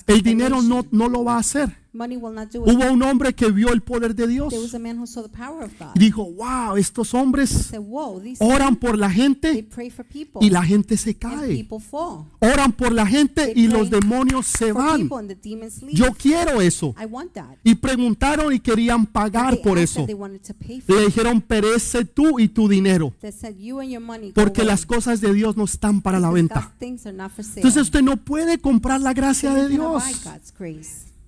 El 0.06 0.22
dinero 0.22 0.62
no, 0.62 0.86
no 0.90 1.08
lo 1.08 1.24
va 1.24 1.36
a 1.36 1.38
hacer. 1.38 1.76
Money 1.92 2.16
will 2.16 2.32
not 2.32 2.50
do 2.52 2.64
it. 2.64 2.72
Hubo 2.72 2.92
un 2.92 3.02
hombre 3.02 3.32
que 3.34 3.50
vio 3.50 3.72
el 3.72 3.80
poder 3.80 4.14
de 4.14 4.28
Dios 4.28 4.50
There 4.50 4.62
was 4.62 4.74
a 4.74 4.78
man 4.78 4.96
who 4.98 5.08
saw 5.08 5.22
the 5.22 5.28
power 5.28 5.64
of 5.64 5.72
God. 5.76 5.94
dijo, 5.94 6.22
wow, 6.22 6.76
estos 6.76 7.12
hombres 7.14 7.50
said, 7.50 7.80
"Whoa, 7.80 8.20
these 8.20 8.42
oran 8.44 8.76
por 8.76 8.96
la 8.96 9.08
they 9.08 9.16
gente 9.16 9.62
pray 9.64 9.90
for 9.90 10.04
people, 10.04 10.38
y 10.40 10.50
la 10.50 10.62
gente 10.62 10.96
se 10.96 11.10
and 11.10 11.18
cae. 11.18 11.48
people 11.56 11.80
fall. 11.80 12.26
Oran 12.38 12.72
por 12.72 12.92
la 12.92 13.06
gente 13.06 13.52
y 13.56 13.66
los 13.66 13.90
demonios 13.90 14.46
se 14.46 14.70
van. 14.72 15.10
and 15.12 15.28
the 15.28 15.50
leave. 15.82 15.94
Yo 15.94 16.12
quiero 16.14 16.60
eso. 16.60 16.94
I 17.00 17.06
want 17.06 17.32
that. 17.32 17.56
Y 17.64 17.74
preguntaron 17.74 18.52
y 18.52 18.60
querían 18.60 19.06
pagar 19.06 19.54
They 19.54 19.64
por 19.64 19.78
eso. 19.78 20.06
They 20.06 20.14
to 20.14 20.54
pay 20.54 20.80
for 20.80 20.94
Le 20.94 21.06
dijeron, 21.06 21.40
perece 21.40 22.04
tú 22.04 22.38
y 22.38 22.48
tu 22.48 22.68
dinero, 22.68 23.12
They 23.20 23.32
said, 23.32 23.56
"You 23.56 23.80
and 23.80 23.90
your 23.90 24.02
money 24.02 24.30
porque 24.32 24.62
las 24.62 24.86
cosas 24.86 25.20
de 25.20 25.34
Dios 25.34 25.56
no 25.56 25.64
están 25.64 26.02
para 26.02 26.20
la 26.20 26.30
venta. 26.30 26.60
God's 26.60 26.78
things 26.78 27.06
are 27.06 27.16
not 27.16 27.32
for 27.32 27.44
sale." 27.44 27.56
Entonces 27.56 27.82
usted 27.82 28.02
no 28.02 28.16
puede 28.16 28.58
comprar 28.58 29.00
la 29.00 29.12
gracia 29.12 29.52
de 29.54 29.68
Dios. 29.68 30.04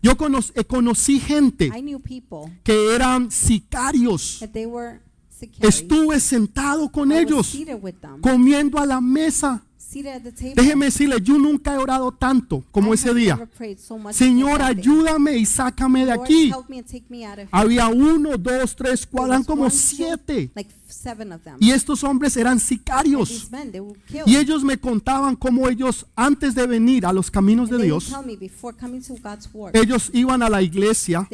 Yo 0.02 0.12
eh, 0.12 0.64
conocí 0.64 1.20
gente 1.20 1.70
que 2.64 2.94
eran 2.94 3.30
sicarios. 3.30 4.44
Estuve 5.60 6.20
sentado 6.20 6.90
con 6.90 7.12
ellos, 7.12 7.56
comiendo 8.20 8.78
a 8.78 8.86
la 8.86 9.00
mesa. 9.00 9.64
Déjeme 10.54 10.86
decirle, 10.86 11.16
yo 11.20 11.38
nunca 11.38 11.74
he 11.74 11.78
orado 11.78 12.12
tanto 12.12 12.64
como 12.70 12.94
ese 12.94 13.12
día. 13.12 13.48
Señor, 14.10 14.62
ayúdame 14.62 15.36
y 15.36 15.44
sácame 15.44 16.06
de 16.06 16.12
aquí. 16.12 16.52
Había 17.50 17.88
uno, 17.88 18.38
dos, 18.38 18.74
tres, 18.74 19.06
cuatro, 19.06 19.32
eran 19.32 19.44
como 19.44 19.68
siete. 19.68 20.50
Y 21.60 21.70
estos 21.70 22.04
hombres 22.04 22.36
eran 22.36 22.58
sicarios. 22.58 23.50
Y 24.26 24.36
ellos 24.36 24.64
me 24.64 24.78
contaban 24.78 25.36
cómo 25.36 25.68
ellos, 25.68 26.06
antes 26.16 26.54
de 26.54 26.66
venir 26.66 27.04
a 27.06 27.12
los 27.12 27.30
caminos 27.30 27.68
de 27.68 27.82
Dios, 27.82 28.12
ellos 29.72 30.10
iban 30.14 30.42
a 30.42 30.48
la 30.48 30.62
iglesia, 30.62 31.28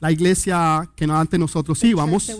la 0.00 0.12
iglesia 0.12 0.88
que 0.94 1.04
antes 1.04 1.40
nosotros 1.40 1.82
íbamos, 1.82 2.30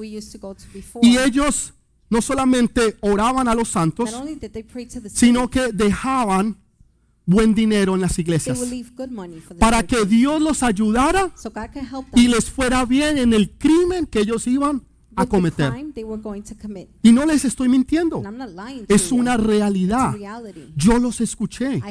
y 1.02 1.18
ellos 1.18 1.72
no 2.10 2.22
solamente 2.22 2.96
oraban 3.00 3.48
a 3.48 3.54
los 3.54 3.68
santos, 3.68 4.10
sino 5.12 5.48
que 5.48 5.72
dejaban 5.72 6.56
buen 7.26 7.54
dinero 7.54 7.94
en 7.94 8.00
las 8.00 8.18
iglesias. 8.18 8.58
para 9.58 9.82
que. 9.82 10.06
Dios 10.06 10.40
los 10.40 10.62
ayudara 10.62 11.30
y 12.14 12.28
les 12.28 12.50
fuera 12.50 12.84
bien 12.86 13.18
en 13.18 13.34
el 13.34 13.50
crimen 13.50 14.06
que 14.06 14.20
ellos 14.20 14.46
iban 14.46 14.82
a 15.14 15.26
cometer. 15.26 15.72
Y 17.02 17.12
no 17.12 17.26
les 17.26 17.44
estoy 17.44 17.68
mintiendo, 17.68 18.22
es 18.88 19.12
una 19.12 19.36
realidad. 19.36 20.14
Yo 20.76 20.98
los 20.98 21.20
escuché, 21.20 21.82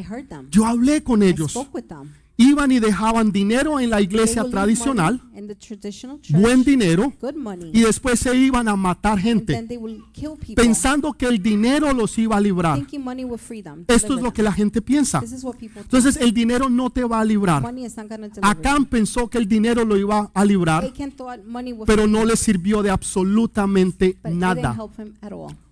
yo 0.49 0.65
hablé 0.65 1.03
con 1.03 1.21
ellos. 1.21 1.53
Iban 2.39 2.71
y 2.71 2.79
dejaban 2.79 3.31
dinero 3.31 3.79
en 3.79 3.89
la 3.89 3.99
iglesia 3.99 4.43
tradicional, 4.43 5.19
church, 5.57 6.29
buen 6.29 6.63
dinero, 6.63 7.11
money, 7.35 7.71
y 7.73 7.81
después 7.81 8.19
se 8.19 8.37
iban 8.37 8.67
a 8.67 8.75
matar 8.75 9.17
gente, 9.17 9.55
people, 9.67 10.55
pensando 10.55 11.13
que 11.13 11.25
el 11.25 11.41
dinero 11.41 11.91
los 11.93 12.15
iba 12.19 12.37
a 12.37 12.39
librar. 12.39 12.85
them. 12.85 13.85
Esto 13.87 14.15
es 14.15 14.21
lo 14.21 14.31
que 14.31 14.43
la 14.43 14.51
gente 14.51 14.83
piensa. 14.83 15.19
Think. 15.19 15.77
Entonces 15.77 16.17
el 16.17 16.31
dinero 16.31 16.69
no 16.69 16.91
te 16.91 17.03
va 17.03 17.21
a 17.21 17.25
librar. 17.25 17.63
Acán 18.43 18.85
pensó 18.85 19.27
que 19.27 19.39
el 19.39 19.47
dinero 19.47 19.83
lo 19.83 19.97
iba 19.97 20.29
a 20.31 20.45
librar, 20.45 20.93
pero 21.87 22.05
no 22.05 22.23
le 22.23 22.35
sirvió 22.35 22.83
de 22.83 22.91
absolutamente 22.91 24.15
nada. 24.31 24.77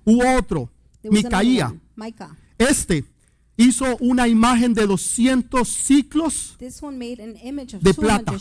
Hubo 0.04 0.38
otro, 0.38 0.70
Micaía. 1.04 1.76
Este 2.58 3.06
hizo 3.58 3.98
una 3.98 4.28
imagen 4.28 4.74
de 4.74 4.86
200 4.88 5.68
ciclos 5.68 6.56
De 6.60 6.70
200 6.70 7.96
plata. 7.96 8.34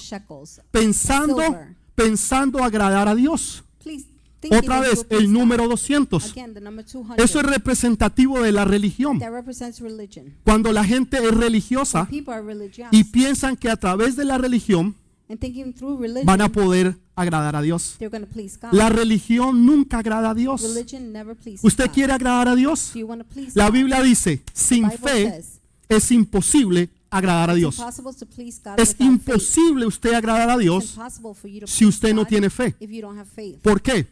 pensando, 0.71 1.43
Silver. 1.43 1.77
pensando 1.95 2.63
agradar 2.63 3.09
a 3.09 3.15
Dios. 3.15 3.65
Please 3.83 4.07
Otra 4.51 4.81
vez, 4.81 5.07
el 5.11 5.33
número 5.33 5.69
200. 5.69 6.33
Again, 6.33 6.55
the 6.55 6.61
number 6.61 6.85
200. 6.85 7.25
Eso 7.25 7.41
es 7.41 7.47
representativo 7.47 8.43
de 8.43 8.53
la 8.53 8.65
religión. 8.65 9.21
Cuando 10.45 10.73
la 10.73 10.85
gente 10.85 11.19
es 11.19 11.35
religiosa 11.35 12.09
y 12.91 13.05
piensan 13.05 13.57
que 13.57 13.71
a 13.71 13.77
través 13.77 14.17
de 14.17 14.25
la 14.25 14.39
religión 14.39 14.97
van 16.25 16.41
a 16.41 16.49
poder 16.51 16.97
agradar 17.15 17.57
a 17.57 17.63
Dios. 17.63 17.97
La 18.73 18.89
religión 18.89 19.65
nunca 19.65 19.99
agrada 19.99 20.31
a 20.31 20.35
Dios. 20.35 20.63
¿Usted 21.63 21.91
quiere 21.91 22.13
agradar 22.13 22.49
a 22.49 22.55
Dios? 22.55 22.93
La? 23.55 23.71
Biblia 23.71 24.03
dice, 24.03 24.43
sin 24.53 24.91
fe 24.91 25.43
es 25.89 26.11
imposible 26.11 26.91
agradar 27.11 27.51
a 27.51 27.55
Dios. 27.55 27.81
Es 28.77 28.97
imposible 28.99 29.87
usted 29.87 30.15
agradar 30.15 30.51
a 30.51 30.59
Dios 30.59 30.99
si 31.67 31.87
usted 31.87 32.15
no 32.15 32.25
tiene 32.25 32.51
fe. 32.51 32.75
¿Por 33.63 33.81
qué? 33.81 34.07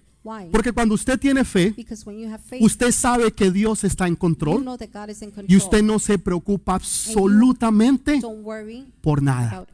Porque 0.53 0.71
cuando 0.71 0.95
usted 0.95 1.19
tiene 1.19 1.45
fe, 1.45 1.75
usted 2.61 2.93
sabe 2.93 3.33
que 3.33 3.51
Dios 3.51 3.83
está 3.83 4.07
en 4.07 4.15
control 4.15 4.65
y 5.49 5.57
usted 5.57 5.83
no 5.83 5.99
se 5.99 6.19
preocupa 6.19 6.75
absolutamente 6.75 8.21
por 9.01 9.21
nada. 9.21 9.67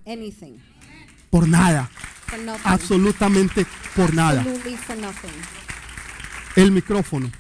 Por 1.31 1.49
nada, 1.49 1.91
For 2.27 2.39
nothing. 2.39 2.63
absolutamente 2.65 3.67
por 3.97 4.15
nada. 4.15 4.41
Absolutely 4.41 4.77
for 4.77 4.97
nothing. 4.97 5.33
El 6.57 6.71
micrófono. 6.73 7.31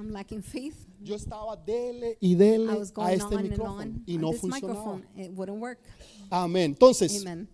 I'm 0.00 0.10
lacking 0.12 0.42
faith. 0.42 0.74
Yo 1.02 1.14
estaba 1.14 1.56
dele 1.56 2.16
y 2.20 2.32
I 2.32 2.34
dele 2.34 2.74
was 2.74 2.90
a 2.90 2.94
going 2.94 3.20
este 3.20 3.36
micrófono 3.36 3.80
on 3.80 4.02
y 4.06 4.16
no 4.16 4.32
funcionaba. 4.32 4.98
Amén. 6.30 6.70
Entonces, 6.72 7.20
Amen. 7.20 7.46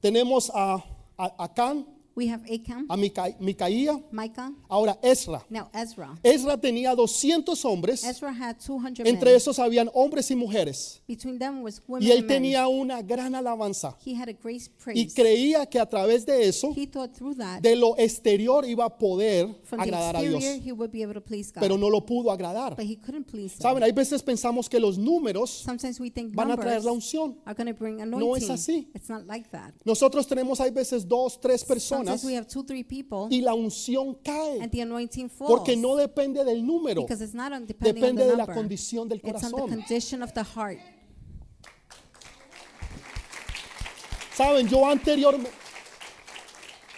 tenemos 0.00 0.50
a, 0.52 0.82
a 1.16 1.44
Acán, 1.44 1.86
We 2.16 2.28
have 2.30 2.42
Achan, 2.50 2.86
a 2.88 2.96
Mica- 2.96 3.36
Micaía, 3.40 4.02
Micah, 4.10 4.50
ahora 4.70 4.98
Ezra. 5.02 5.44
now 5.50 5.68
Ezra. 5.74 6.18
Ezra 6.22 6.56
tenía 6.58 6.94
200 6.94 7.62
hombres, 7.66 8.02
Ezra 8.04 8.30
had 8.32 8.56
200 8.56 9.06
entre 9.06 9.32
men. 9.32 9.36
esos 9.36 9.58
habían 9.58 9.90
hombres 9.92 10.30
y 10.30 10.34
mujeres. 10.34 11.02
Between 11.06 11.38
them 11.38 11.62
was 11.62 11.82
women 11.86 12.08
Y 12.08 12.12
él 12.12 12.20
and 12.20 12.26
men. 12.26 12.36
tenía 12.42 12.66
una 12.68 13.02
gran 13.02 13.34
alabanza 13.34 13.98
He 14.02 14.14
had 14.14 14.30
a 14.30 14.32
great 14.32 14.62
y 14.62 14.68
praise. 14.82 15.14
creía 15.14 15.66
que 15.66 15.78
a 15.78 15.84
través 15.86 16.24
de 16.24 16.48
eso, 16.48 16.72
He 16.74 16.86
thought 16.86 17.12
through 17.14 17.36
that, 17.36 17.60
de 17.60 17.76
lo 17.76 17.94
exterior 17.98 18.64
iba 18.64 18.86
a 18.86 18.96
poder 18.98 19.54
from 19.64 19.80
the 19.80 19.84
agradar 19.84 20.16
a 20.16 20.22
Dios, 20.22 20.36
exterior, 20.36 20.62
he 20.66 20.72
would 20.72 20.90
be 20.90 21.02
able 21.02 21.12
to 21.12 21.20
please 21.20 21.52
God. 21.52 21.60
pero 21.60 21.76
no 21.76 21.90
lo 21.90 22.00
pudo 22.06 22.30
agradar. 22.30 22.76
but 22.76 22.86
he 22.86 22.96
couldn't 22.96 23.26
please 23.30 23.54
Saben, 23.58 23.80
God. 23.80 23.84
hay 23.88 23.92
veces 23.92 24.22
pensamos 24.22 24.70
que 24.70 24.80
los 24.80 24.96
números 24.96 25.50
Sometimes 25.50 26.00
we 26.00 26.08
think 26.10 26.34
van 26.34 26.50
a 26.50 26.56
traer 26.56 26.76
numbers 26.80 26.84
la 26.86 26.92
unción. 26.92 27.36
are 27.44 27.54
going 27.54 27.66
to 27.70 27.78
bring 27.78 27.98
No 27.98 28.04
anointing. 28.16 28.44
es 28.44 28.48
así. 28.50 28.88
It's 28.94 29.10
not 29.10 29.26
like 29.26 29.50
that. 29.50 29.74
Nosotros 29.84 30.26
tenemos, 30.26 30.58
hay 30.62 30.70
veces 30.70 31.06
dos, 31.06 31.38
tres 31.38 31.62
personas 31.62 32.05
Sometimes 32.06 32.24
we 32.24 32.34
have 32.34 32.46
two, 32.46 32.62
three 32.64 32.82
people, 32.84 33.28
y 33.30 33.40
la 33.42 33.54
unción 33.54 34.16
cae 34.22 34.60
and 34.60 34.70
the 34.70 34.80
anointing 34.82 35.28
falls. 35.28 35.50
porque 35.50 35.76
no 35.76 35.96
depende 35.96 36.44
del 36.44 36.64
número, 36.66 37.02
because 37.02 37.22
it's 37.22 37.34
not 37.34 37.52
on, 37.52 37.66
depending 37.66 38.02
on 38.04 38.16
depende 38.16 38.24
the 38.24 38.30
de 38.30 38.36
la 38.36 38.46
condición 38.46 39.08
del 39.08 39.20
It's 39.24 39.42
on 39.44 39.50
the 39.50 39.56
corazón. 39.56 39.68
condition 39.68 40.22
of 40.22 40.32
the 40.32 40.42
heart. 40.44 40.78
Saben, 44.36 44.68
yo 44.68 44.86
anteriormente, 44.86 45.50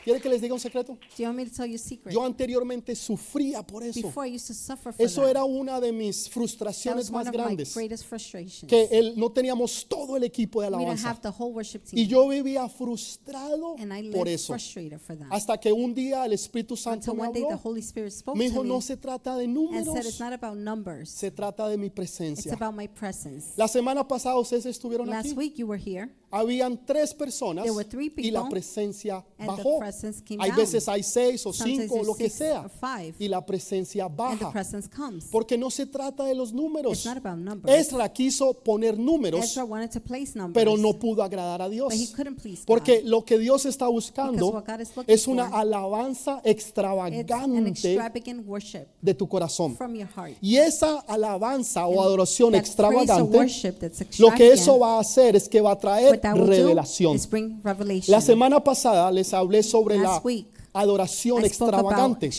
¿quiere 0.05 0.21
que 0.21 0.28
les 0.28 0.40
diga 0.40 0.55
un 0.55 0.61
secreto? 0.61 0.95
Do 0.95 0.99
you 1.19 1.25
want 1.26 1.37
me 1.37 1.45
to 1.47 1.50
tell 1.55 1.67
you 1.67 1.76
a 1.76 1.78
secret? 1.78 2.12
Yo 2.14 2.25
anteriormente 2.25 2.95
sufría 2.95 3.62
por 3.67 3.83
eso. 3.83 4.00
Before 4.02 4.26
I 4.28 4.35
used 4.35 4.47
to 4.49 4.55
suffer 4.55 4.93
for 4.93 5.05
Eso 5.05 5.23
that. 5.23 5.31
era 5.31 5.45
una 5.45 5.81
de 5.81 5.93
mis 5.93 6.25
that 6.25 6.33
frustraciones 6.33 7.11
was 7.11 7.11
one 7.11 7.25
más 7.25 7.26
of 7.28 7.33
my 7.35 7.43
grandes, 7.45 7.75
greatest 7.75 8.05
frustrations. 8.07 8.69
que 8.69 8.88
el- 8.90 9.19
no 9.19 9.31
teníamos 9.31 9.87
todo 9.88 10.17
el 10.17 10.25
equipo 10.25 10.61
de 10.62 10.69
we 10.69 10.71
didn't 10.76 10.81
alabanza. 10.99 11.09
have 11.11 11.21
the 11.23 11.31
whole 11.31 11.52
worship 11.52 11.85
team. 11.85 11.99
Y 11.99 12.07
yo 12.07 12.26
vivía 12.28 12.69
frustrado 12.69 13.76
and 13.78 13.93
I 13.93 14.11
por 14.11 14.26
lived 14.26 14.35
eso. 14.35 14.52
frustrated 14.52 14.99
for 15.00 15.17
that. 15.17 15.28
Hasta 15.31 15.59
que 15.59 15.73
un 15.73 15.95
día 15.95 16.25
el 16.25 16.33
Espíritu 16.33 16.76
Santo 16.76 17.12
Until 17.12 17.14
me 17.14 17.21
one 17.28 17.33
day 17.33 17.43
the 17.43 17.55
habló. 17.55 17.61
Holy 17.71 17.81
Spirit 17.81 18.12
spoke 18.12 18.37
Me 18.38 18.47
to 18.47 18.50
dijo, 18.52 18.62
me 18.62 18.69
no 18.69 18.81
se 18.81 18.97
trata 18.97 19.37
de 19.37 19.45
and 19.45 19.55
said 19.55 19.87
números, 19.87 20.07
it's 20.07 20.21
not 20.21 20.33
about 20.33 20.57
numbers. 20.57 21.11
se 21.11 21.31
trata 21.31 21.69
de 21.69 21.76
mi 21.76 21.87
It's 21.88 21.95
presencia. 21.95 22.52
about 22.55 22.75
my 22.75 22.87
presence. 22.88 23.52
La 23.57 23.67
semana 23.69 24.07
pasada 24.07 24.37
ustedes 24.38 24.67
estuvieron 24.67 25.09
Last 25.09 25.26
aquí. 25.31 25.35
week 25.37 25.57
you 25.59 25.67
were 25.67 25.78
here 25.83 26.11
Habían 26.31 26.85
tres 26.85 27.14
personas 27.14 27.64
There 27.64 27.73
were 27.75 27.88
three 27.88 28.12
y 28.19 28.31
la 28.31 28.43
people, 28.43 28.50
presencia 28.50 29.25
and 29.38 29.49
the 29.49 29.62
bajó. 29.62 29.78
presence 29.78 29.98
came 30.25 30.43
Hay 30.43 30.50
down. 30.50 30.59
veces 30.61 30.88
hay 30.88 31.02
seis 31.02 31.45
o 31.47 31.52
Sometimes 31.52 31.83
cinco 31.90 32.00
o 32.00 32.05
lo 32.05 32.14
que 32.14 32.25
six 32.28 32.35
sea 32.38 32.61
or 32.61 32.71
five, 32.71 33.14
y 33.19 33.28
la 33.28 33.45
presencia 33.45 34.05
and 34.05 34.12
the 34.17 34.23
baja. 34.23 34.52
presence 34.52 34.88
comes. 34.88 35.25
Porque 35.31 35.57
no 35.59 35.71
se 35.71 35.87
trata 35.87 36.25
de 36.25 36.35
los 36.35 36.52
números. 36.52 36.93
It's 36.99 37.07
not 37.07 37.17
about 37.19 37.38
numbers. 37.38 37.75
Ezra 37.75 38.09
quiso 38.12 38.52
poner 38.55 38.99
números, 38.99 39.45
Ezra 39.45 39.64
wanted 39.64 39.90
to 39.90 40.00
place 40.00 40.33
numbers, 40.35 40.55
pero 40.55 40.76
no 40.76 40.93
pudo 40.99 41.23
agradar 41.23 41.62
a 41.62 41.69
Dios. 41.69 41.88
but 41.88 41.99
he 41.99 42.07
couldn't 42.14 42.40
please 42.40 42.62
Porque 42.67 43.00
God. 43.02 43.09
lo 43.11 43.25
que 43.25 43.38
Dios 43.38 43.64
está 43.67 43.87
Because 43.87 43.93
buscando 44.12 44.49
what 44.50 44.64
God 44.67 44.81
is 44.81 44.97
looking 44.97 45.14
es 45.14 45.26
una 45.28 45.49
for, 45.50 45.59
alabanza 45.61 46.40
It's 46.45 46.45
an 46.47 46.50
extravagante 46.50 47.21
extravagant 47.69 48.47
worship 48.47 48.87
de 49.00 49.14
tu 49.14 49.28
corazón. 49.28 49.76
from 49.76 49.95
your 49.95 50.09
heart. 50.14 50.37
Y 50.40 50.57
esa 50.57 51.00
alabanza 51.07 51.87
o 51.87 52.02
adoración 52.02 52.52
That 52.52 52.61
praise 52.62 52.69
or 52.69 52.69
extravagante, 52.71 53.37
worship 53.38 53.78
that's 53.78 54.19
lo 54.19 54.31
que 54.33 54.47
eso 54.52 54.73
extravagant, 54.73 54.83
va 54.83 54.97
a 54.97 55.00
hacer 55.00 55.37
es 55.37 55.49
que 55.49 55.61
va 55.61 55.73
a 55.73 55.78
traer 55.78 56.11
what 56.12 56.21
that 56.21 56.35
will 56.35 56.45
do 56.47 56.50
revelación. 56.50 57.17
is 57.17 57.28
bring 57.28 57.61
revelation. 57.62 58.12
La 58.12 58.21
semana 58.21 58.62
pasada 58.62 59.11
les 59.11 59.33
hablé 59.33 59.62
sobre 59.78 59.97
la 59.97 60.02
Last 60.02 60.25
week, 60.25 60.47
adoración 60.73 61.44
extravagante, 61.44 62.30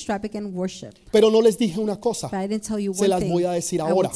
pero 1.11 1.29
no 1.31 1.41
les 1.41 1.57
dije 1.57 1.79
una 1.79 1.99
cosa. 1.99 2.27
but 2.29 2.39
I 2.39 2.47
didn't 2.47 2.63
tell 2.67 2.79
you 2.79 2.93
Se 2.93 3.07
las 3.07 3.19
thing. 3.21 3.31
voy 3.31 3.45
a 3.45 3.51
decir 3.51 3.81
ahora. 3.81 4.09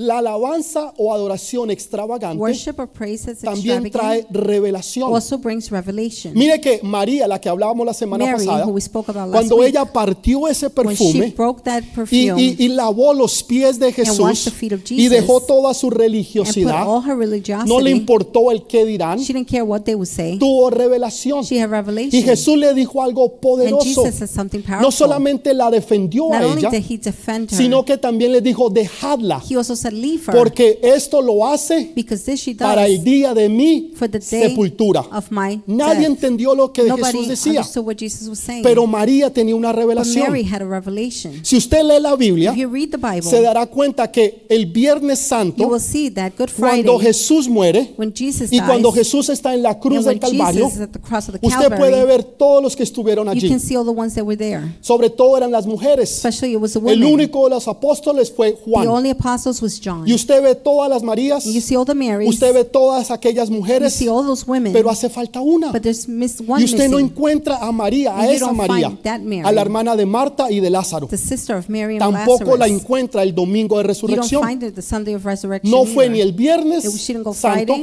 La 0.00 0.18
alabanza 0.18 0.94
o 0.96 1.12
adoración 1.12 1.72
extravagante 1.72 2.38
Worship 2.40 2.74
or 2.78 2.86
praise 2.88 3.26
that's 3.26 3.40
también 3.40 3.90
trae 3.90 4.18
extravagant 4.18 4.46
revelación. 4.46 5.12
also 5.12 5.38
brings 5.38 5.70
revelation. 5.72 6.34
Mire 6.34 6.60
que 6.60 6.78
María, 6.84 7.26
la 7.26 7.40
que 7.40 7.48
hablábamos 7.48 7.84
la 7.84 7.92
semana 7.92 8.24
Mary, 8.24 8.46
pasada, 8.46 8.64
who 8.64 8.70
we 8.74 8.80
spoke 8.80 9.10
about 9.10 9.24
last 9.28 9.32
cuando 9.32 9.56
week, 9.56 9.70
ella 9.70 9.84
partió 9.86 10.46
ese 10.46 10.66
when 10.68 10.96
she 10.96 11.04
perfume 11.04 11.34
broke 11.36 11.62
that 11.64 11.82
y, 11.82 11.86
perfume 11.96 12.40
y- 12.40 12.56
y 12.60 12.68
lavó 12.68 13.12
los 13.12 13.42
pies 13.42 13.80
de 13.80 13.86
washed 13.86 14.06
Jesús 14.06 14.44
the 14.44 14.50
feet 14.52 14.72
of 14.72 14.80
y 14.88 14.94
Jesus 15.02 15.10
dejó 15.10 15.40
toda 15.40 15.74
su 15.74 15.88
and 15.88 15.94
put 15.96 16.00
religiosidad, 16.00 16.86
all 16.86 17.02
her 17.04 17.16
religiosity, 17.16 17.68
no 17.68 17.80
le 17.80 17.90
importó 17.90 18.52
el 18.52 18.68
qué 18.68 18.84
dirán, 18.84 19.18
she 19.18 19.32
didn't 19.32 19.48
care 19.48 19.64
what 19.64 19.80
they 19.82 19.96
would 19.96 20.06
say. 20.08 20.38
tuvo 20.38 20.70
revelación. 20.70 21.42
She 21.44 21.56
had 21.60 21.66
Y 21.68 21.72
revelation. 21.72 22.22
Jesús 22.22 22.56
le 22.56 22.72
dijo 22.72 23.02
algo 23.02 23.24
and 23.24 23.40
poderoso. 23.40 24.04
Jesus 24.04 24.14
said 24.14 24.28
something 24.28 24.62
No 24.80 24.92
solamente 24.92 25.52
la 25.54 25.72
defendió 25.72 26.32
a 26.32 26.46
only 26.46 26.60
ella, 26.60 26.70
did 26.70 26.84
he 26.88 26.98
defend 26.98 27.50
her, 27.50 27.58
sino 27.58 27.84
que 27.84 27.98
también 27.98 28.30
le 28.30 28.40
dijo, 28.40 28.70
dejadla, 28.70 29.42
he 29.50 29.56
also 29.56 29.74
said, 29.74 29.87
leave 29.92 30.22
her, 30.26 30.34
porque 30.34 30.78
esto 30.82 31.20
lo 31.22 31.46
hace 31.46 31.92
because 31.94 32.24
this 32.24 32.40
she 32.40 32.54
para 32.54 32.86
el 32.86 33.02
día 33.02 33.34
de 33.34 33.48
mi 33.48 33.92
for 33.94 34.08
the 34.10 34.18
day 34.18 34.48
sepultura. 34.48 35.00
of 35.12 35.30
my 35.30 35.60
Nadie 35.66 36.00
death. 36.02 36.10
entendió 36.10 36.54
lo 36.54 36.72
que 36.72 36.84
Nobody 36.84 37.12
Jesús 37.18 37.28
decía, 37.28 37.60
understood 37.60 37.84
what 37.86 37.96
Jesus 37.98 38.28
was 38.28 38.38
saying. 38.38 38.62
pero 38.62 38.86
María 38.86 39.32
tenía 39.32 39.54
una 39.54 39.70
but 39.72 39.78
revelación. 39.78 40.34
Had 40.50 40.62
a 40.62 40.64
revelation. 40.66 41.44
Si 41.44 41.56
usted 41.56 41.82
lee 41.82 42.00
la 42.00 42.16
Biblia, 42.16 42.52
If 42.52 42.56
you 42.58 42.68
read 42.68 42.90
the 42.90 42.96
Bible, 42.98 43.22
se 43.22 43.40
dará 43.42 43.66
cuenta 43.66 44.10
que 44.10 44.46
el 44.48 44.66
Viernes 44.66 45.20
you 45.20 45.26
Santo, 45.28 45.66
will 45.66 45.80
see 45.80 46.10
that 46.10 46.32
Good 46.38 46.48
Friday, 46.50 46.82
cuando 46.84 46.98
Jesús 46.98 47.48
muere 47.48 47.94
when 47.96 48.12
Jesus 48.14 48.48
y 48.52 48.56
dies, 48.58 48.62
cuando 48.64 48.92
Jesús 48.92 49.28
está 49.28 49.54
en 49.54 49.62
la 49.62 49.78
cruz 49.78 50.04
del 50.04 50.18
Calvario, 50.18 50.64
Jesus 50.66 50.76
is 50.76 50.80
at 50.82 50.90
the 50.90 50.98
cross 51.00 51.28
of 51.28 51.34
the 51.40 51.46
usted 51.46 51.68
Calvary, 51.68 51.78
puede 51.92 52.04
ver 52.04 52.24
todos 52.24 52.62
los 52.62 52.76
que 52.76 52.82
estuvieron 52.82 53.26
you 53.26 53.32
allí. 53.32 53.48
can 53.48 53.60
see 53.60 53.76
all 53.76 53.84
the 53.84 53.90
ones 53.90 54.14
that 54.14 54.24
were 54.24 54.36
there. 54.36 54.62
Sobre 54.80 55.10
todo 55.10 55.36
eran 55.36 55.50
las 55.50 55.66
mujeres. 55.66 56.10
Especially 56.10 56.52
it 56.54 56.60
was 56.60 56.72
the 56.74 56.80
El 56.88 57.02
único 57.04 57.44
de 57.44 57.50
los 57.50 57.66
apóstoles 57.68 58.30
fue 58.30 58.52
the 58.52 58.58
Juan. 58.70 58.88
only 58.88 59.10
apostles 59.10 59.60
was 59.62 59.77
John. 59.84 60.04
Y 60.06 60.14
usted 60.14 60.42
ve 60.42 60.54
todas 60.54 60.88
las 60.90 61.02
Marías, 61.02 61.44
you 61.44 61.60
see 61.60 61.76
all 61.76 61.84
the 61.84 61.94
Marys, 61.94 62.28
usted 62.28 62.52
ve 62.54 62.64
todas 62.64 63.10
aquellas 63.10 63.48
you 63.48 63.56
mujeres, 63.56 63.92
see 63.92 64.08
all 64.08 64.24
those 64.24 64.44
women, 64.46 64.72
pero 64.72 64.90
hace 64.90 65.08
falta 65.08 65.40
una. 65.40 65.72
but 65.72 65.82
there's 65.82 66.06
miss 66.08 66.40
one 66.46 66.60
Y 66.60 66.64
usted 66.64 66.88
no 66.88 66.98
encuentra 66.98 67.56
a 67.56 67.72
María, 67.72 68.12
a 68.14 68.20
And 68.20 68.28
you 68.30 68.36
esa 68.36 68.52
María, 68.52 68.90
Mary. 69.22 69.40
a 69.44 69.52
la 69.52 69.60
hermana 69.60 69.96
de 69.96 70.06
Marta 70.06 70.50
y 70.50 70.60
de 70.60 70.70
Lázaro. 70.70 71.06
the 71.08 71.16
sister 71.16 71.56
of 71.56 71.68
Mary 71.68 71.98
and 71.98 72.00
Tampoco 72.14 72.56
la 72.56 72.66
encuentra 72.66 73.22
el 73.22 73.34
domingo 73.34 73.76
de 73.76 73.82
You 73.82 73.86
don't 73.86 73.88
resurrección. 73.88 74.46
find 74.46 74.62
it 74.62 74.74
the 74.74 74.82
Sunday 74.82 75.14
of 75.14 75.24
resurrection. 75.24 75.70
No 75.70 75.84
fue 75.84 76.04
either. 76.06 76.12
ni 76.16 76.20
el 76.20 76.32
viernes 76.32 76.84
It- 76.84 77.34
santo, 77.34 77.74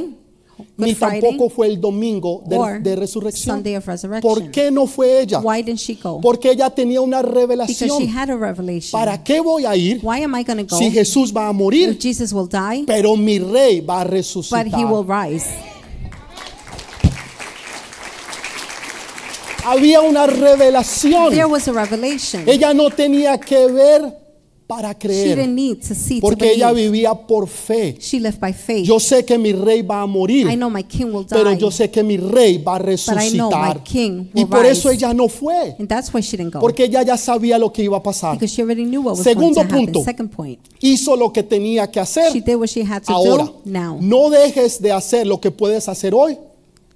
ni 0.76 0.94
tampoco 0.94 1.48
fue 1.50 1.66
el 1.66 1.80
domingo 1.80 2.42
de, 2.46 2.80
de 2.80 2.96
resurrección. 2.96 3.56
Sunday 3.56 3.76
of 3.76 3.86
resurrection. 3.86 4.34
¿Por 4.34 4.50
qué 4.50 4.70
no 4.70 4.86
fue 4.86 5.20
ella? 5.22 5.40
Why 5.40 5.62
didn't 5.62 5.78
she 5.80 5.94
go? 5.94 6.20
Porque 6.20 6.50
ella 6.50 6.70
tenía 6.70 7.00
una 7.00 7.22
because 7.22 7.34
she 7.34 7.86
revelación. 7.86 8.08
had 8.16 8.30
a 8.30 8.36
revelation. 8.36 8.98
¿Para 8.98 9.22
qué 9.22 9.40
voy 9.40 9.64
a 9.66 9.76
ir 9.76 10.00
Why 10.02 10.22
am 10.22 10.34
I 10.36 10.44
go? 10.44 10.76
si 10.78 10.90
Jesús 10.90 11.32
va 11.34 11.48
a 11.48 11.52
morir? 11.52 11.98
Jesus 12.00 12.32
will 12.32 12.48
die, 12.48 12.84
Pero 12.86 13.16
mi 13.16 13.38
rey 13.38 13.80
va 13.80 14.00
a 14.00 14.04
but 14.04 14.12
resucitar. 14.12 14.66
he 14.68 14.84
will 14.84 15.04
rise. 15.06 15.46
Había 19.64 20.00
una 20.00 20.26
revelación. 20.28 21.30
There 21.30 21.46
was 21.46 21.66
a 21.66 21.72
revelation. 21.72 22.44
Ella 22.46 22.72
no 22.72 22.88
tenía 22.90 23.38
que 23.38 23.66
ver 23.66 24.25
para 24.66 24.92
creer, 24.98 25.38
porque 26.20 26.52
ella 26.54 26.72
vivía 26.72 27.14
por 27.14 27.46
fe. 27.46 27.96
Yo 28.84 28.98
sé 28.98 29.24
que 29.24 29.38
mi 29.38 29.52
rey 29.52 29.82
va 29.82 30.02
a 30.02 30.06
morir, 30.06 30.46
pero 31.30 31.52
yo 31.52 31.70
sé 31.70 31.88
que 31.88 32.02
mi 32.02 32.16
rey 32.16 32.58
va 32.58 32.74
a 32.74 32.78
resucitar. 32.78 33.80
Y 34.34 34.44
por 34.44 34.66
eso 34.66 34.90
ella 34.90 35.14
no 35.14 35.28
fue, 35.28 35.76
porque 36.60 36.84
ella 36.84 37.02
ya 37.02 37.16
sabía 37.16 37.58
lo 37.58 37.72
que 37.72 37.84
iba 37.84 37.96
a 37.96 38.02
pasar. 38.02 38.38
Segundo 39.22 39.60
punto. 39.68 40.04
Hizo 40.80 41.16
lo 41.16 41.32
que 41.32 41.42
tenía 41.44 41.88
que 41.90 42.00
hacer. 42.00 42.32
Ahora, 43.06 43.48
no 44.00 44.30
dejes 44.30 44.82
de 44.82 44.90
hacer 44.92 45.26
lo 45.26 45.40
que 45.40 45.50
puedes 45.52 45.88
hacer 45.88 46.12
hoy 46.14 46.36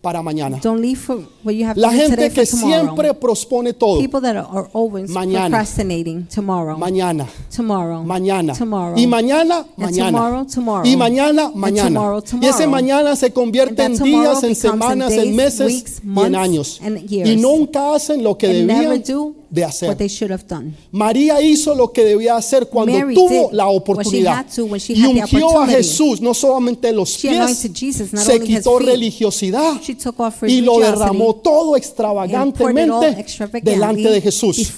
para 0.01 0.23
mañana. 0.23 0.59
Don't 0.63 0.81
leave 0.81 0.99
for 0.99 1.19
what 1.45 1.55
you 1.55 1.67
have 1.67 1.79
La 1.79 1.89
to 1.91 1.95
do 1.95 2.01
gente 2.01 2.17
today 2.17 2.31
que 2.31 2.47
for 2.47 2.59
tomorrow. 2.59 2.85
siempre 2.97 3.15
prospone 3.15 3.75
todo. 3.75 4.01
People 4.01 4.21
that 4.23 4.37
are, 4.37 4.69
always 4.73 5.11
Mañana. 5.11 5.49
procrastinating 5.51 6.27
tomorrow. 6.27 6.79
Mañana, 6.79 7.27
tomorrow. 7.55 8.03
mañana. 8.03 8.55
Tomorrow. 8.57 8.97
Y 8.97 9.07
mañana, 9.07 9.59
And 9.59 9.67
mañana. 9.77 10.11
tomorrow, 10.11 10.47
tomorrow. 10.47 10.87
Y 10.87 10.97
mañana, 10.97 11.51
mañana. 11.55 11.89
tomorrow, 11.89 12.23
Y 12.41 12.47
ese 12.47 12.65
tomorrow. 12.65 12.71
mañana 12.71 13.17
se 13.17 13.31
convierte 13.33 13.83
And 13.83 13.93
en 13.95 13.99
that 13.99 14.05
tomorrow 14.05 14.23
días, 14.33 14.43
en 14.45 14.51
becomes 14.51 14.65
in 14.65 14.71
semanas, 14.71 15.13
en 15.13 15.19
days, 15.25 15.37
meses 15.37 15.67
weeks, 15.67 15.99
y 15.99 16.07
en 16.07 16.13
months, 16.15 16.39
años. 16.39 16.81
and 16.83 16.99
years. 17.11 17.29
Y 17.29 17.37
nunca 17.37 17.95
hacen 17.95 18.23
lo 18.23 18.39
que 18.39 18.47
And 18.49 18.67
never 18.67 18.99
debían 18.99 19.03
do 19.03 19.35
de 19.51 19.63
what 19.63 19.71
hacer. 19.71 19.97
they 19.97 20.09
should 20.09 20.31
have 20.33 20.45
done. 20.49 20.73
María 20.93 21.43
hizo 21.43 21.75
lo 21.75 21.93
que 21.93 22.05
debía 22.05 22.37
hacer 22.37 22.69
cuando 22.69 22.93
Mary 22.93 23.15
tuvo 23.15 23.51
la 23.53 23.69
oportunidad 23.69 24.47
to 24.55 24.69
y 24.89 25.05
ungió 25.05 25.61
a. 25.61 25.67
Jesús 25.67 26.21
no 26.21 26.35
solamente 26.35 26.93
los 26.93 27.19
pies, 27.19 27.63
Jesus, 27.75 28.11
se 28.23 28.41
quitó 28.41 28.79
feet. 28.79 28.89
religiosidad 28.89 29.81
y 30.47 30.61
lo 30.61 30.79
derramó 30.79 31.35
todo 31.37 31.77
extravagantemente 31.77 33.25
delante 33.63 34.11
de 34.11 34.21
Jesús. 34.21 34.73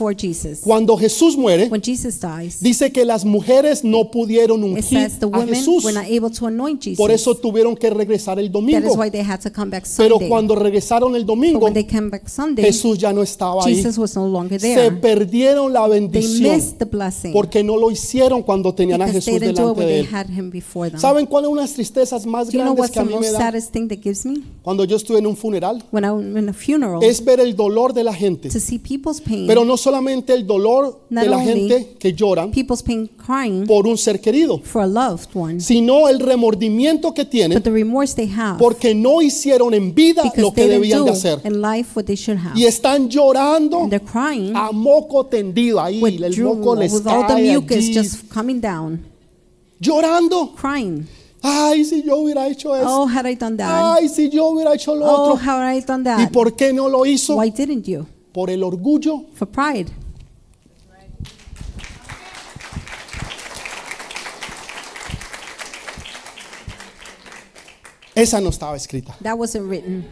Cuando 0.63 0.97
Jesús 0.97 1.37
muere, 1.37 1.71
dies, 1.83 2.61
dice 2.61 2.93
que 2.93 3.05
las 3.05 3.25
mujeres 3.25 3.85
no 3.85 4.11
pudieron 4.11 4.63
ungir 4.65 4.99
a 5.33 5.47
Jesús. 5.47 5.85
Jesus. 5.85 6.97
Por 6.97 7.11
eso 7.11 7.37
tuvieron 7.37 7.77
que 7.77 7.91
regresar 7.91 8.39
el 8.39 8.51
domingo. 8.51 8.97
Pero 9.97 10.19
cuando 10.29 10.55
regresaron 10.55 11.15
el 11.15 11.27
domingo, 11.27 11.69
Sunday, 12.27 12.65
Jesús 12.65 12.99
ya 12.99 13.13
no 13.13 13.23
estaba 13.23 13.65
ahí. 13.65 13.83
Longer 14.63 14.75
Se 14.85 14.91
there. 14.91 14.97
perdieron 15.01 15.73
la 15.73 15.89
They 15.89 16.01
bendición 16.01 16.55
missed 16.57 16.79
the 16.79 16.85
blessing 16.85 17.33
porque 17.33 17.63
no 17.63 17.77
lo 17.77 17.91
hicieron 17.91 18.43
cuando 18.43 18.75
tenían 18.75 19.03
a 19.03 19.07
they 19.07 19.15
Jesús 19.15 19.35
didn't 19.41 19.41
do 19.45 19.51
it 19.51 19.57
delante 19.57 19.81
when 19.81 19.89
de 19.89 19.95
they 19.95 20.01
él. 20.01 20.15
had 20.15 20.27
him 20.29 20.51
before 20.51 20.91
them. 20.91 21.01
¿Saben 21.01 21.27
cuáles 21.27 21.49
son 21.49 21.57
las 21.59 21.73
tristezas 21.73 22.27
más 22.27 22.47
Do 22.47 22.53
you 22.53 22.59
know 22.65 22.75
grandes 22.75 22.81
what's 22.81 22.93
que 22.93 23.01
a 23.01 23.05
mí 23.05 23.11
me 23.11 23.17
most 23.17 23.33
dan 23.33 23.41
saddest 23.41 23.73
thing 23.73 23.89
that 23.89 23.99
gives 24.03 24.25
me? 24.25 24.43
cuando 24.63 24.85
yo 24.85 24.97
estuve 24.97 25.19
en 25.19 25.27
un 25.27 25.37
funeral? 25.37 25.83
When 25.91 26.05
I'm 26.05 26.37
in 26.37 26.49
a 26.49 26.53
funeral, 26.53 27.03
Es 27.03 27.25
ver 27.25 27.41
el 27.41 27.55
dolor 27.57 27.93
de 27.93 28.05
la 28.05 28.15
gente. 28.15 28.49
to 28.49 28.61
see 28.61 28.79
people's 28.79 29.21
pain, 29.21 29.47
Pero 29.47 29.65
no 29.65 29.77
solamente 29.77 30.33
el 30.35 30.47
dolor 30.47 31.01
Not 31.11 31.25
de 31.25 31.31
la 31.31 31.37
only 31.39 31.69
gente 31.69 31.97
que 31.99 32.13
lloran 32.15 32.51
people's 32.53 32.83
pain 32.83 33.09
crying 33.25 33.67
por 33.67 33.87
un 33.87 33.99
ser 33.99 34.21
querido, 34.21 34.59
for 34.63 34.83
a 34.83 34.87
loved 34.87 35.29
one, 35.35 35.61
sino 35.61 36.09
el 36.09 36.21
remordimiento 36.21 37.15
que 37.15 37.25
tienen 37.25 37.57
but 37.59 37.65
the 37.65 37.71
remorse 37.71 38.15
they 38.15 38.29
have 38.31 38.59
porque 38.59 38.95
no 38.95 39.23
hicieron 39.23 39.75
en 39.75 39.95
vida 39.95 40.23
because 40.25 40.41
lo 40.41 40.53
que 40.53 40.63
they 40.63 40.71
didn't 40.71 40.83
debían 40.83 41.05
do 41.07 41.13
hacer. 41.13 41.41
in 41.45 41.61
life 41.63 41.91
what 41.95 42.05
they 42.05 42.17
should 42.17 42.39
have. 42.39 42.57
Y 42.59 42.65
están 42.65 43.09
llorando 43.09 43.81
And 43.81 43.91
they're 43.91 44.05
crying 44.05 44.52
a 44.57 44.73
moco 44.73 45.25
tendido 45.27 45.81
ahí, 45.81 46.01
with 46.03 46.23
el 46.23 46.35
drool, 46.35 46.57
moco 46.59 46.75
les 46.77 46.93
with 46.93 47.07
all 47.07 47.27
the 47.27 47.35
cae 47.35 47.55
mucus 47.55 47.77
allí, 47.77 47.95
just 47.95 48.29
coming 48.33 48.61
down, 48.61 49.05
llorando. 49.81 50.55
crying. 50.55 51.07
Ay, 51.45 51.85
si 51.85 52.03
yo 52.05 52.19
hubiera 52.19 52.47
hecho 52.47 52.75
eso. 52.77 52.87
Oh, 53.03 53.07
had 53.07 53.27
I 53.27 53.35
done 53.35 53.57
that? 53.57 53.97
Ay, 53.99 54.09
si 54.09 54.29
yo 54.31 54.47
hubiera 54.51 54.75
hecho 54.75 54.95
lo 54.95 55.05
Oh, 55.07 55.33
otro. 55.33 55.37
had 55.45 55.75
I 55.77 55.81
done 55.81 56.03
¿Y 56.03 56.05
that? 56.05 56.31
por 56.33 56.55
qué 56.55 56.73
no 56.73 56.89
lo 56.89 57.05
hizo? 57.05 57.35
Why 57.37 57.51
didn't 57.51 57.85
you? 57.87 58.07
Por 58.33 58.49
el 58.49 58.63
orgullo. 58.63 59.25
For 59.35 59.49
pride. 59.49 59.91
Esa 68.15 68.41
no 68.41 68.51
estaba 68.51 68.77
escrita. 68.77 69.17
That 69.23 69.39
wasn't 69.39 69.69
written. 69.69 70.05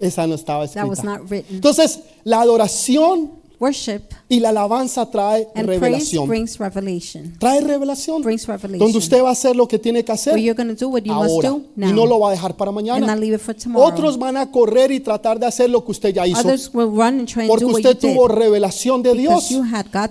Esa 0.00 0.26
no 0.26 0.34
estaba 0.34 0.66
That 0.68 0.86
was 0.86 0.98
escrita. 0.98 1.18
not 1.18 1.30
written. 1.30 1.56
Entonces, 1.56 2.00
la 2.24 2.40
adoración 2.40 3.38
Worship 3.60 4.02
y 4.28 4.38
la 4.38 4.50
alabanza 4.50 5.10
trae 5.10 5.48
and 5.56 5.66
revelación. 5.66 6.28
brings 6.28 6.58
revelation. 6.58 7.34
Trae 7.40 7.60
revelación. 7.60 8.22
Brings 8.22 8.46
revelation. 8.46 8.78
Donde 8.78 8.98
usted 8.98 9.20
va 9.20 9.30
a 9.30 9.32
hacer 9.32 9.56
lo 9.56 9.66
que 9.66 9.80
tiene 9.80 10.04
que 10.04 10.12
hacer 10.12 10.34
Where 10.34 10.44
you're 10.44 10.54
going 10.54 10.72
to 10.72 10.78
do 10.78 10.88
what 10.88 11.02
you 11.02 11.12
must 11.12 11.30
ahora. 11.44 11.56
Y 11.76 11.92
no 11.92 12.06
lo 12.06 12.20
va 12.20 12.28
a 12.28 12.30
dejar 12.32 12.56
para 12.56 12.70
mañana. 12.70 13.04
not 13.04 13.18
leave 13.18 13.34
it 13.34 13.40
for 13.40 13.54
tomorrow. 13.56 13.88
Otros 13.88 14.16
van 14.16 14.36
a 14.36 14.48
correr 14.52 14.92
y 14.92 15.00
tratar 15.00 15.40
de 15.40 15.46
hacer 15.46 15.70
lo 15.70 15.84
que 15.84 15.90
usted 15.90 16.14
ya 16.14 16.24
hizo. 16.24 16.38
Others 16.38 16.70
will 16.72 16.86
run 16.86 17.18
and 17.18 17.26
try 17.26 17.42
and 17.42 17.48
Porque 17.48 17.64
usted 17.64 17.98
tuvo 17.98 18.28
revelación 18.28 19.02
de 19.02 19.14
Dios. 19.14 19.52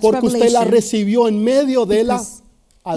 Porque 0.02 0.26
usted 0.26 0.50
la 0.50 0.64
recibió 0.64 1.26
en 1.26 1.42
medio 1.42 1.86
de 1.86 2.04
la 2.04 2.22